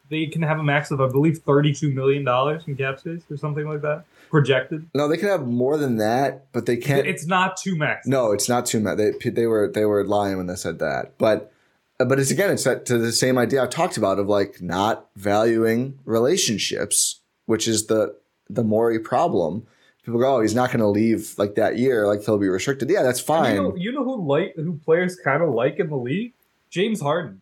They 0.07 0.27
can 0.27 0.43
have 0.43 0.59
a 0.59 0.63
max 0.63 0.91
of 0.91 1.01
I 1.01 1.07
believe 1.07 1.39
thirty-two 1.39 1.91
million 1.91 2.23
dollars 2.23 2.61
in 2.67 2.75
cap 2.75 2.99
space 2.99 3.23
or 3.31 3.37
something 3.37 3.67
like 3.67 3.81
that 3.81 4.03
projected. 4.29 4.87
No, 4.93 5.07
they 5.07 5.17
can 5.17 5.29
have 5.29 5.47
more 5.47 5.77
than 5.77 5.97
that, 5.97 6.45
but 6.51 6.67
they 6.67 6.77
can't. 6.77 7.07
It's 7.07 7.25
not 7.25 7.57
two 7.57 7.75
max. 7.75 8.05
No, 8.05 8.31
it's 8.31 8.47
not 8.47 8.67
too 8.67 8.79
max. 8.79 8.97
They 8.97 9.29
they 9.31 9.47
were 9.47 9.67
they 9.67 9.83
were 9.83 10.03
lying 10.05 10.37
when 10.37 10.45
they 10.45 10.55
said 10.55 10.77
that. 10.77 11.17
But 11.17 11.51
Uh, 11.99 12.05
but 12.05 12.19
it's 12.19 12.31
again 12.31 12.51
it's 12.51 12.63
that 12.65 12.85
to 12.85 12.97
the 12.97 13.11
same 13.11 13.37
idea 13.37 13.63
I 13.63 13.67
talked 13.67 13.97
about 13.97 14.19
of 14.19 14.27
like 14.27 14.61
not 14.61 15.07
valuing 15.15 15.99
relationships, 16.05 17.21
which 17.45 17.67
is 17.67 17.87
the 17.87 18.15
the 18.49 18.63
Morey 18.63 18.99
problem. 18.99 19.65
People 20.03 20.19
go, 20.19 20.35
oh, 20.35 20.41
he's 20.41 20.53
not 20.53 20.69
going 20.69 20.81
to 20.81 20.87
leave 20.87 21.33
like 21.39 21.55
that 21.55 21.79
year, 21.79 22.05
like 22.05 22.23
he'll 22.23 22.37
be 22.37 22.47
restricted. 22.47 22.91
Yeah, 22.91 23.01
that's 23.01 23.19
fine. 23.19 23.55
You 23.55 23.61
know, 23.61 23.75
you 23.75 23.91
know 23.91 24.03
who 24.03 24.27
like 24.27 24.53
who 24.55 24.77
players 24.77 25.15
kind 25.15 25.41
of 25.41 25.49
like 25.49 25.79
in 25.79 25.89
the 25.89 25.95
league? 25.95 26.33
James 26.69 27.01
Harden. 27.01 27.41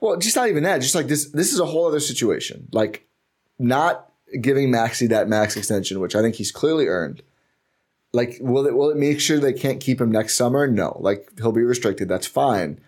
Well, 0.00 0.16
just 0.16 0.34
not 0.34 0.48
even 0.48 0.62
that. 0.62 0.80
Just 0.80 0.94
like 0.94 1.06
this, 1.08 1.30
this 1.30 1.52
is 1.52 1.60
a 1.60 1.66
whole 1.66 1.86
other 1.86 2.00
situation. 2.00 2.68
Like 2.72 3.06
not 3.58 4.10
giving 4.40 4.70
Maxey 4.70 5.06
that 5.08 5.28
max 5.28 5.56
extension, 5.56 6.00
which 6.00 6.16
I 6.16 6.22
think 6.22 6.36
he's 6.36 6.50
clearly 6.50 6.86
earned. 6.86 7.22
Like, 8.12 8.38
will 8.40 8.66
it 8.66 8.74
will 8.74 8.90
it 8.90 8.96
make 8.96 9.20
sure 9.20 9.38
they 9.38 9.52
can't 9.52 9.80
keep 9.80 10.00
him 10.00 10.10
next 10.10 10.36
summer? 10.36 10.66
No. 10.66 10.96
Like 11.00 11.30
he'll 11.38 11.52
be 11.52 11.62
restricted. 11.62 12.08
That's 12.08 12.26
fine. 12.26 12.80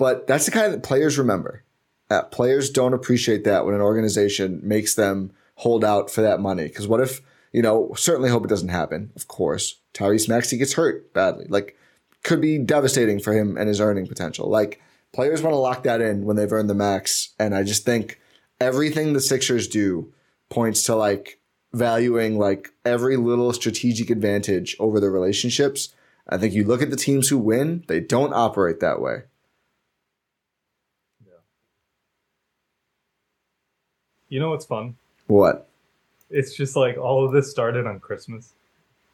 But 0.00 0.26
that's 0.26 0.46
the 0.46 0.50
kind 0.50 0.72
that 0.72 0.82
players 0.82 1.18
remember. 1.18 1.62
Uh, 2.08 2.22
players 2.22 2.70
don't 2.70 2.94
appreciate 2.94 3.44
that 3.44 3.66
when 3.66 3.74
an 3.74 3.82
organization 3.82 4.58
makes 4.62 4.94
them 4.94 5.30
hold 5.56 5.84
out 5.84 6.10
for 6.10 6.22
that 6.22 6.40
money. 6.40 6.64
Because 6.64 6.88
what 6.88 7.02
if 7.02 7.20
you 7.52 7.60
know? 7.60 7.92
Certainly 7.94 8.30
hope 8.30 8.42
it 8.46 8.48
doesn't 8.48 8.70
happen. 8.70 9.12
Of 9.14 9.28
course, 9.28 9.78
Tyrese 9.92 10.26
Maxey 10.26 10.56
gets 10.56 10.72
hurt 10.72 11.12
badly. 11.12 11.44
Like, 11.50 11.76
could 12.22 12.40
be 12.40 12.56
devastating 12.56 13.20
for 13.20 13.34
him 13.34 13.58
and 13.58 13.68
his 13.68 13.78
earning 13.78 14.06
potential. 14.06 14.48
Like 14.48 14.80
players 15.12 15.42
want 15.42 15.52
to 15.52 15.58
lock 15.58 15.82
that 15.82 16.00
in 16.00 16.24
when 16.24 16.36
they've 16.36 16.50
earned 16.50 16.70
the 16.70 16.74
max. 16.74 17.34
And 17.38 17.54
I 17.54 17.62
just 17.62 17.84
think 17.84 18.18
everything 18.58 19.12
the 19.12 19.20
Sixers 19.20 19.68
do 19.68 20.14
points 20.48 20.82
to 20.84 20.94
like 20.94 21.40
valuing 21.74 22.38
like 22.38 22.70
every 22.86 23.18
little 23.18 23.52
strategic 23.52 24.08
advantage 24.08 24.76
over 24.80 24.98
the 24.98 25.10
relationships. 25.10 25.94
I 26.26 26.38
think 26.38 26.54
you 26.54 26.64
look 26.64 26.80
at 26.80 26.90
the 26.90 26.96
teams 26.96 27.28
who 27.28 27.36
win, 27.36 27.84
they 27.86 28.00
don't 28.00 28.32
operate 28.32 28.80
that 28.80 29.02
way. 29.02 29.24
You 34.30 34.40
know 34.40 34.50
what's 34.50 34.64
fun? 34.64 34.96
What? 35.26 35.68
It's 36.30 36.54
just 36.54 36.76
like 36.76 36.96
all 36.96 37.26
of 37.26 37.32
this 37.32 37.50
started 37.50 37.86
on 37.86 38.00
Christmas 38.00 38.52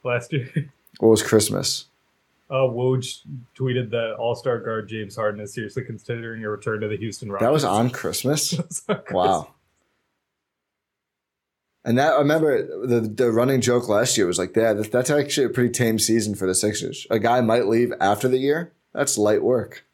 last 0.05 0.33
year. 0.33 0.71
What 0.99 1.09
was 1.09 1.23
Christmas? 1.23 1.87
Uh, 2.49 2.69
Woj 2.69 3.23
tweeted 3.59 3.91
that 3.91 4.15
All 4.19 4.37
Star 4.37 4.61
guard 4.61 4.89
James 4.89 5.17
Harden 5.17 5.41
is 5.41 5.53
seriously 5.53 5.83
considering 5.83 6.45
a 6.45 6.49
return 6.49 6.81
to 6.81 6.89
the 6.89 6.97
Houston 6.97 7.33
Rockets. 7.33 7.45
That 7.45 7.53
was 7.53 7.65
on 7.65 7.91
Christmas. 7.91 8.53
Was 8.57 8.85
on 8.89 9.03
Wow. 9.11 9.49
And 11.85 11.99
that 11.99 12.15
I 12.15 12.19
remember 12.19 12.87
the 12.87 13.01
the 13.01 13.31
running 13.31 13.61
joke 13.61 13.89
last 13.89 14.17
year 14.19 14.27
was 14.27 14.41
like, 14.41 14.57
yeah, 14.57 14.73
that, 14.73 14.91
that's 14.91 15.09
actually 15.09 15.47
a 15.47 15.51
pretty 15.51 15.71
tame 15.71 16.01
season 16.01 16.35
for 16.35 16.45
the 16.45 16.55
Sixers. 16.55 17.07
A 17.11 17.21
guy 17.21 17.41
might 17.41 17.67
leave 17.69 17.93
after 18.01 18.27
the 18.27 18.39
year. 18.39 18.73
That's 18.93 19.17
light 19.17 19.43
work. 19.43 19.85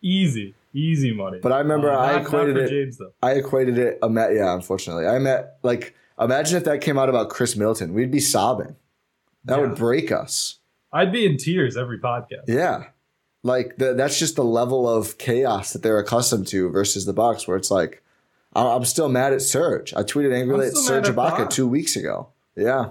Easy, 0.00 0.54
easy 0.74 1.14
money. 1.14 1.38
But 1.42 1.52
I 1.52 1.58
remember 1.60 1.90
Uh, 1.90 1.96
I 1.96 2.20
equated 2.20 2.56
it. 2.58 2.68
James 2.68 2.98
though. 2.98 3.12
I 3.22 3.32
equated 3.32 3.78
it. 3.78 3.98
I 4.02 4.08
met, 4.08 4.34
yeah, 4.34 4.52
unfortunately, 4.54 5.06
I 5.06 5.18
met 5.18 5.56
like 5.62 5.94
imagine 6.20 6.56
if 6.58 6.64
that 6.64 6.80
came 6.80 6.98
out 6.98 7.08
about 7.08 7.30
Khris 7.30 7.56
Middleton, 7.56 7.94
we'd 7.94 8.10
be 8.10 8.20
sobbing. 8.20 8.76
That 9.46 9.60
would 9.60 9.74
break 9.76 10.10
us. 10.12 10.58
I'd 10.92 11.12
be 11.12 11.26
in 11.26 11.36
tears 11.36 11.76
every 11.76 11.98
podcast. 11.98 12.44
Yeah, 12.46 12.84
like 13.42 13.76
the, 13.78 13.94
that's 13.94 14.18
just 14.18 14.36
the 14.36 14.44
level 14.44 14.88
of 14.88 15.18
chaos 15.18 15.72
that 15.72 15.82
they're 15.82 15.98
accustomed 15.98 16.46
to 16.48 16.70
versus 16.70 17.04
the 17.04 17.12
Bucks, 17.12 17.46
where 17.48 17.56
it's 17.56 17.70
like 17.70 18.02
I'm 18.56 18.84
still 18.84 19.08
mad 19.08 19.32
at 19.32 19.42
Serge. 19.42 19.92
I 19.94 20.02
tweeted 20.02 20.32
angrily 20.32 20.68
at 20.68 20.76
Serge 20.76 21.08
at 21.08 21.14
Ibaka 21.16 21.36
Thon. 21.38 21.48
two 21.48 21.66
weeks 21.66 21.96
ago. 21.96 22.28
Yeah, 22.56 22.90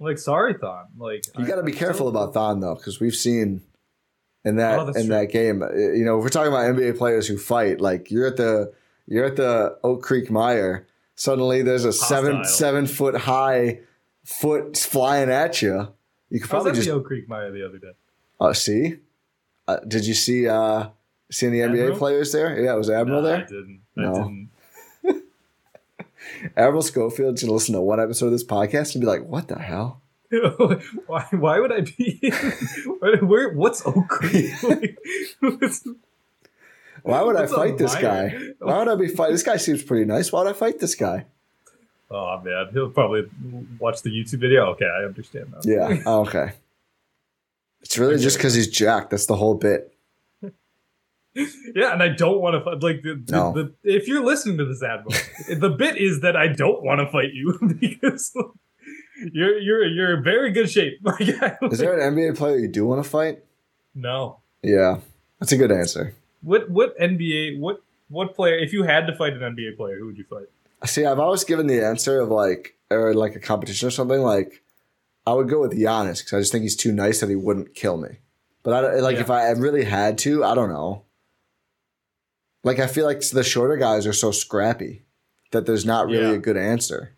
Like 0.00 0.18
sorry, 0.18 0.54
Thon. 0.54 0.86
Like 0.98 1.24
you 1.38 1.46
got 1.46 1.56
to 1.56 1.62
be 1.62 1.72
careful 1.72 2.08
about 2.08 2.34
Thon 2.34 2.60
though, 2.60 2.74
because 2.74 3.00
we've 3.00 3.14
seen 3.14 3.62
in 4.46 4.56
that 4.56 4.78
Oh, 4.78 4.86
in 4.88 4.92
true. 4.94 5.02
that 5.08 5.30
game. 5.30 5.62
uh, 5.62 5.70
You 5.74 6.04
know, 6.06 6.16
if 6.18 6.22
we're 6.22 6.30
talking 6.30 6.52
about 6.52 6.74
NBA 6.74 6.96
players 6.96 7.26
who 7.26 7.36
fight. 7.36 7.80
Like 7.80 8.10
you're 8.10 8.26
at 8.26 8.36
the 8.38 8.72
you're 9.06 9.24
at 9.26 9.36
the 9.36 9.78
Oak 9.84 10.02
Creek 10.02 10.28
Meijer. 10.30 10.84
Suddenly, 11.16 11.62
there's 11.62 11.84
a 11.84 11.92
seven 11.92 12.36
Hostile. 12.36 12.52
seven 12.56 12.86
foot 12.86 13.16
high 13.16 13.80
foot 14.24 14.76
flying 14.76 15.30
at 15.30 15.60
you. 15.62 15.88
You 16.30 16.40
could 16.40 16.50
I 16.50 16.56
was 16.56 16.64
probably 16.64 16.70
at 16.70 16.74
just 16.76 16.88
the 16.88 16.94
Oak 16.94 17.04
Creek 17.06 17.28
Meijer 17.28 17.52
the 17.52 17.66
other 17.66 17.78
day. 17.78 17.92
uh, 18.40 18.52
see. 18.54 18.96
Uh, 19.68 19.78
did 19.86 20.06
you 20.06 20.14
see 20.14 20.46
uh 20.48 20.88
see 21.30 21.46
any 21.48 21.58
NBA 21.58 21.98
players 21.98 22.32
there? 22.32 22.58
Yeah, 22.62 22.74
was 22.74 22.88
Admiral 22.90 23.22
No, 23.22 23.28
I 23.28 23.36
there? 23.38 23.46
didn't. 23.46 23.80
I 23.96 24.00
No. 24.02 24.14
didn't. 24.14 24.50
Admiral 26.56 26.82
Schofield 26.82 27.38
should 27.38 27.48
listen 27.48 27.74
to 27.74 27.80
one 27.80 28.00
episode 28.00 28.26
of 28.26 28.32
this 28.32 28.44
podcast 28.44 28.94
and 28.94 29.00
be 29.00 29.06
like, 29.06 29.24
"What 29.24 29.48
the 29.48 29.58
hell?" 29.58 30.02
why? 31.06 31.26
Why 31.30 31.60
would 31.60 31.72
I 31.72 31.80
be? 31.82 32.32
where, 32.98 33.16
where? 33.18 33.52
What's 33.52 33.86
Oak 33.86 34.08
Creek? 34.08 34.52
Like, 34.62 34.98
Why 37.02 37.22
would 37.22 37.36
I 37.36 37.46
fight 37.46 37.78
this 37.78 37.94
minor? 37.94 38.30
guy? 38.30 38.38
Why 38.58 38.78
would 38.78 38.88
I 38.88 38.96
be 38.96 39.06
fight? 39.08 39.30
This 39.30 39.44
guy 39.44 39.58
seems 39.58 39.82
pretty 39.84 40.04
nice. 40.06 40.32
Why 40.32 40.42
would 40.42 40.50
I 40.50 40.54
fight 40.54 40.80
this 40.80 40.94
guy? 40.94 41.26
oh 42.10 42.40
man, 42.44 42.68
he'll 42.72 42.90
probably 42.90 43.26
watch 43.78 44.02
the 44.02 44.10
YouTube 44.10 44.40
video. 44.40 44.66
Okay, 44.70 44.86
I 44.86 45.04
understand 45.04 45.52
that. 45.52 45.64
Yeah. 45.64 46.02
Oh, 46.06 46.22
okay. 46.22 46.52
It's 47.82 47.96
really 47.98 48.18
just 48.18 48.36
because 48.38 48.54
he's 48.54 48.68
jacked. 48.68 49.10
That's 49.10 49.26
the 49.26 49.36
whole 49.36 49.54
bit. 49.54 49.92
Yeah, 51.74 51.92
and 51.92 52.02
I 52.02 52.08
don't 52.08 52.40
want 52.40 52.54
to 52.54 52.62
fight. 52.62 52.82
Like, 52.82 53.02
the, 53.02 53.14
the, 53.22 53.32
No. 53.32 53.52
the, 53.52 53.72
if 53.84 54.08
you're 54.08 54.24
listening 54.24 54.56
to 54.58 54.64
this 54.64 54.82
admiral, 54.82 55.12
the 55.60 55.68
bit 55.68 55.98
is 55.98 56.22
that 56.22 56.34
I 56.34 56.48
don't 56.48 56.82
want 56.82 57.00
to 57.00 57.06
fight 57.08 57.34
you 57.34 57.58
because 57.80 58.34
you're 59.32 59.58
you're 59.58 59.84
you're 59.86 60.16
in 60.18 60.22
very 60.24 60.50
good 60.52 60.70
shape. 60.70 60.98
Like, 61.04 61.20
I 61.42 61.56
don't- 61.60 61.72
Is 61.72 61.78
there 61.78 61.98
an 61.98 62.14
NBA 62.14 62.36
player 62.36 62.56
you 62.58 62.68
do 62.68 62.86
want 62.86 63.02
to 63.02 63.08
fight? 63.08 63.42
no. 63.94 64.38
Yeah, 64.62 64.98
that's 65.38 65.52
a 65.52 65.56
good 65.56 65.70
answer. 65.70 66.14
What 66.42 66.68
what 66.70 66.98
NBA 66.98 67.58
what 67.60 67.82
what 68.08 68.34
player? 68.34 68.56
If 68.58 68.72
you 68.72 68.82
had 68.82 69.06
to 69.06 69.14
fight 69.14 69.32
an 69.34 69.40
NBA 69.40 69.76
player, 69.76 69.98
who 69.98 70.06
would 70.06 70.18
you 70.18 70.24
fight? 70.24 70.46
See, 70.84 71.04
I've 71.06 71.18
always 71.20 71.44
given 71.44 71.66
the 71.68 71.84
answer 71.84 72.20
of 72.20 72.28
like, 72.30 72.76
or 72.90 73.14
like 73.14 73.34
a 73.36 73.40
competition 73.40 73.86
or 73.88 73.90
something. 73.90 74.20
Like, 74.20 74.62
I 75.26 75.32
would 75.32 75.48
go 75.48 75.60
with 75.60 75.72
Giannis 75.72 76.18
because 76.18 76.32
I 76.34 76.38
just 76.40 76.52
think 76.52 76.62
he's 76.62 76.76
too 76.76 76.92
nice 76.92 77.20
that 77.20 77.28
he 77.28 77.34
wouldn't 77.36 77.74
kill 77.74 77.96
me. 77.96 78.18
But 78.62 78.84
I 78.84 78.94
like 79.00 79.16
Yeah. 79.16 79.22
if 79.22 79.30
I 79.30 79.50
really 79.52 79.84
had 79.84 80.18
to, 80.18 80.42
I 80.44 80.54
don't 80.54 80.68
know. 80.68 81.02
Like 82.64 82.78
I 82.78 82.86
feel 82.86 83.06
like 83.06 83.20
the 83.30 83.44
shorter 83.44 83.76
guys 83.76 84.06
are 84.06 84.12
so 84.12 84.30
scrappy 84.32 85.02
that 85.52 85.66
there's 85.66 85.86
not 85.86 86.06
really 86.06 86.30
Yeah. 86.30 86.32
a 86.32 86.38
good 86.38 86.56
answer. 86.56 87.12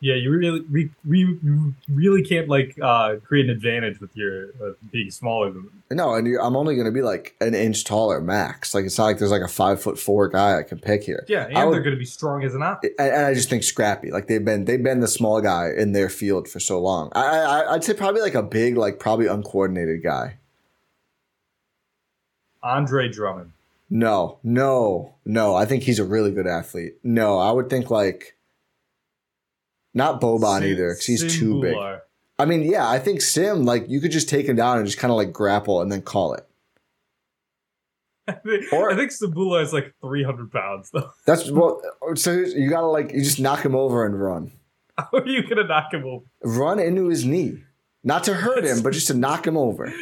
Yeah, 0.00 0.14
you 0.14 0.30
really 0.30 0.60
re, 0.70 0.90
re, 1.04 1.38
really 1.88 2.22
can't 2.22 2.48
like 2.48 2.78
uh, 2.80 3.16
create 3.24 3.46
an 3.46 3.50
advantage 3.50 4.00
with 4.00 4.16
your 4.16 4.50
uh, 4.62 4.72
being 4.92 5.10
smaller 5.10 5.50
than 5.50 5.64
them. 5.64 5.82
No, 5.90 6.14
and 6.14 6.28
I'm 6.40 6.54
only 6.54 6.76
going 6.76 6.86
to 6.86 6.92
be 6.92 7.02
like 7.02 7.34
an 7.40 7.52
inch 7.52 7.82
taller 7.84 8.20
max. 8.20 8.74
Like 8.74 8.84
it's 8.84 8.96
not 8.96 9.06
like 9.06 9.18
there's 9.18 9.32
like 9.32 9.42
a 9.42 9.48
five 9.48 9.82
foot 9.82 9.98
four 9.98 10.28
guy 10.28 10.56
I 10.56 10.62
can 10.62 10.78
pick 10.78 11.02
here. 11.02 11.24
Yeah, 11.28 11.46
and 11.50 11.68
would- 11.68 11.74
they're 11.74 11.82
going 11.82 11.96
to 11.96 11.98
be 11.98 12.04
strong 12.04 12.44
as 12.44 12.54
an 12.54 12.62
option. 12.62 12.92
and, 12.96 13.10
and 13.12 13.26
I 13.26 13.34
just 13.34 13.50
think 13.50 13.64
scrappy. 13.64 14.12
Like 14.12 14.28
they've 14.28 14.44
been 14.44 14.66
they've 14.66 14.82
been 14.82 15.00
the 15.00 15.08
small 15.08 15.40
guy 15.40 15.70
in 15.76 15.92
their 15.94 16.08
field 16.08 16.46
for 16.46 16.60
so 16.60 16.80
long. 16.80 17.10
I, 17.16 17.24
I 17.26 17.74
I'd 17.74 17.82
say 17.82 17.94
probably 17.94 18.20
like 18.20 18.34
a 18.36 18.42
big 18.44 18.76
like 18.76 19.00
probably 19.00 19.26
uncoordinated 19.26 20.04
guy. 20.04 20.36
Andre 22.62 23.08
Drummond. 23.08 23.52
No, 23.90 24.38
no, 24.42 25.14
no. 25.24 25.54
I 25.54 25.64
think 25.64 25.82
he's 25.84 25.98
a 25.98 26.04
really 26.04 26.30
good 26.30 26.46
athlete. 26.46 26.96
No, 27.02 27.38
I 27.38 27.50
would 27.50 27.70
think 27.70 27.90
like 27.90 28.36
not 29.94 30.20
Boban 30.20 30.60
Sim- 30.60 30.68
either 30.70 30.90
because 30.90 31.06
he's 31.06 31.38
too 31.38 31.60
big. 31.60 31.74
Bhullar. 31.74 32.00
I 32.38 32.44
mean, 32.44 32.62
yeah, 32.62 32.88
I 32.88 32.98
think 32.98 33.20
Sim 33.20 33.64
like 33.64 33.88
you 33.88 34.00
could 34.00 34.12
just 34.12 34.28
take 34.28 34.46
him 34.46 34.56
down 34.56 34.78
and 34.78 34.86
just 34.86 34.98
kind 34.98 35.10
of 35.10 35.16
like 35.16 35.32
grapple 35.32 35.80
and 35.80 35.90
then 35.90 36.02
call 36.02 36.34
it. 36.34 36.46
I 38.28 38.32
think, 38.32 38.72
Or- 38.72 38.90
I 38.90 38.96
think 38.96 39.10
Sabula 39.10 39.62
is 39.62 39.72
like 39.72 39.94
300 40.02 40.52
pounds, 40.52 40.90
though. 40.90 41.10
That's 41.26 41.50
well. 41.50 41.80
So 42.14 42.32
you 42.32 42.68
gotta 42.70 42.86
like 42.86 43.12
you 43.12 43.22
just 43.22 43.40
knock 43.40 43.64
him 43.64 43.74
over 43.74 44.04
and 44.04 44.20
run, 44.20 44.52
How 44.98 45.08
are 45.12 45.26
you 45.26 45.42
to 45.42 45.64
knock 45.64 45.92
him 45.94 46.04
over? 46.04 46.24
run 46.44 46.78
into 46.78 47.08
his 47.08 47.24
knee, 47.24 47.62
not 48.04 48.24
to 48.24 48.34
hurt 48.34 48.64
him, 48.64 48.82
but 48.82 48.92
just 48.92 49.06
to 49.08 49.14
knock 49.14 49.46
him 49.46 49.56
over. 49.56 49.92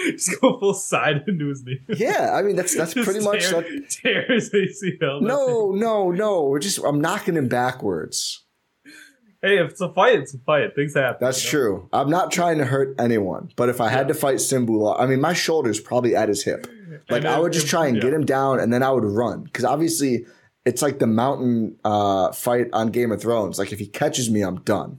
Just 0.12 0.40
go 0.40 0.58
full 0.58 0.74
side 0.74 1.24
into 1.28 1.48
his 1.48 1.64
knee. 1.64 1.80
Yeah, 1.88 2.32
I 2.34 2.42
mean 2.42 2.56
that's 2.56 2.76
that's 2.76 2.94
Just 2.94 3.04
pretty 3.04 3.24
much 3.24 3.48
tear, 3.48 3.62
that. 3.62 3.90
tear 4.02 4.26
his 4.28 4.50
ACL. 4.50 5.20
No, 5.20 5.72
no, 5.72 6.10
no. 6.10 6.44
We're 6.44 6.58
just 6.58 6.78
I'm 6.84 7.00
knocking 7.00 7.36
him 7.36 7.48
backwards. 7.48 8.44
Hey, 9.42 9.58
if 9.58 9.70
it's 9.70 9.80
a 9.80 9.92
fight, 9.92 10.18
it's 10.18 10.34
a 10.34 10.38
fight. 10.38 10.74
Things 10.74 10.94
happen. 10.94 11.16
That's 11.20 11.42
you 11.42 11.58
know? 11.58 11.64
true. 11.64 11.88
I'm 11.92 12.10
not 12.10 12.30
trying 12.30 12.58
to 12.58 12.66
hurt 12.66 12.94
anyone, 13.00 13.50
but 13.56 13.68
if 13.70 13.80
I 13.80 13.88
had 13.88 14.08
to 14.08 14.14
fight 14.14 14.40
Sim 14.40 14.66
Bhullar, 14.66 15.00
I 15.00 15.06
mean 15.06 15.20
my 15.20 15.32
shoulder's 15.32 15.80
probably 15.80 16.14
at 16.14 16.28
his 16.28 16.44
hip. 16.44 16.66
Like 17.08 17.24
I 17.24 17.38
would 17.38 17.52
just 17.52 17.66
try 17.66 17.86
and 17.86 17.96
yeah. 17.96 18.02
get 18.02 18.12
him 18.12 18.24
down 18.24 18.60
and 18.60 18.72
then 18.72 18.82
I 18.82 18.90
would 18.90 19.04
run 19.04 19.44
because 19.44 19.64
obviously 19.64 20.26
it's 20.64 20.82
like 20.82 20.98
the 20.98 21.06
mountain 21.06 21.76
uh, 21.84 22.32
fight 22.32 22.66
on 22.72 22.88
Game 22.88 23.12
of 23.12 23.20
Thrones. 23.20 23.58
Like 23.58 23.72
if 23.72 23.78
he 23.78 23.86
catches 23.86 24.30
me, 24.30 24.42
I'm 24.42 24.60
done. 24.60 24.98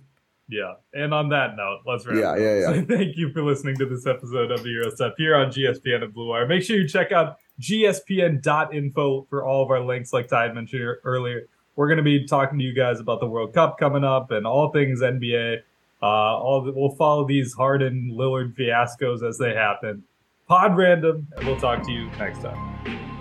Yeah. 0.52 0.74
And 0.94 1.14
on 1.14 1.30
that 1.30 1.56
note, 1.56 1.80
let's 1.88 2.06
wrap 2.06 2.18
Yeah, 2.18 2.32
up. 2.32 2.40
yeah, 2.40 2.60
yeah. 2.60 2.66
So 2.74 2.86
thank 2.98 3.16
you 3.18 3.32
for 3.32 3.42
listening 3.42 3.78
to 3.78 3.86
this 3.86 4.06
episode 4.06 4.52
of 4.52 4.62
the 4.64 4.70
Eurostep 4.70 5.14
here 5.18 5.34
on 5.36 5.48
GSPN 5.48 6.04
and 6.04 6.14
Blue 6.14 6.28
Wire. 6.28 6.46
Make 6.46 6.62
sure 6.64 6.76
you 6.76 6.88
check 6.88 7.12
out 7.14 7.38
gspn.info 7.62 9.28
for 9.30 9.44
all 9.46 9.64
of 9.64 9.70
our 9.72 9.80
links, 9.80 10.12
like 10.14 10.28
Ti 10.28 10.52
mentioned 10.54 10.84
earlier. 11.06 11.48
We're 11.78 11.88
going 11.88 11.98
to 11.98 12.04
be 12.04 12.28
talking 12.28 12.60
to 12.60 12.66
you 12.66 12.74
guys 12.74 13.00
about 13.00 13.22
the 13.22 13.28
World 13.28 13.54
Cup 13.54 13.78
coming 13.80 14.04
up 14.04 14.32
and 14.32 14.46
all 14.46 14.72
things 14.72 15.00
NBA. 15.02 15.60
Uh, 16.04 16.06
all 16.06 16.62
the, 16.62 16.74
we'll 16.74 16.96
follow 16.96 17.26
these 17.26 17.54
Harden 17.54 18.12
Lillard 18.14 18.54
fiascos 18.56 19.28
as 19.28 19.38
they 19.38 19.54
happen. 19.54 20.04
Pod 20.48 20.76
random, 20.76 21.28
and 21.38 21.48
we'll 21.48 21.60
talk 21.60 21.82
to 21.86 21.92
you 21.92 22.10
next 22.18 22.42
time. 22.42 23.21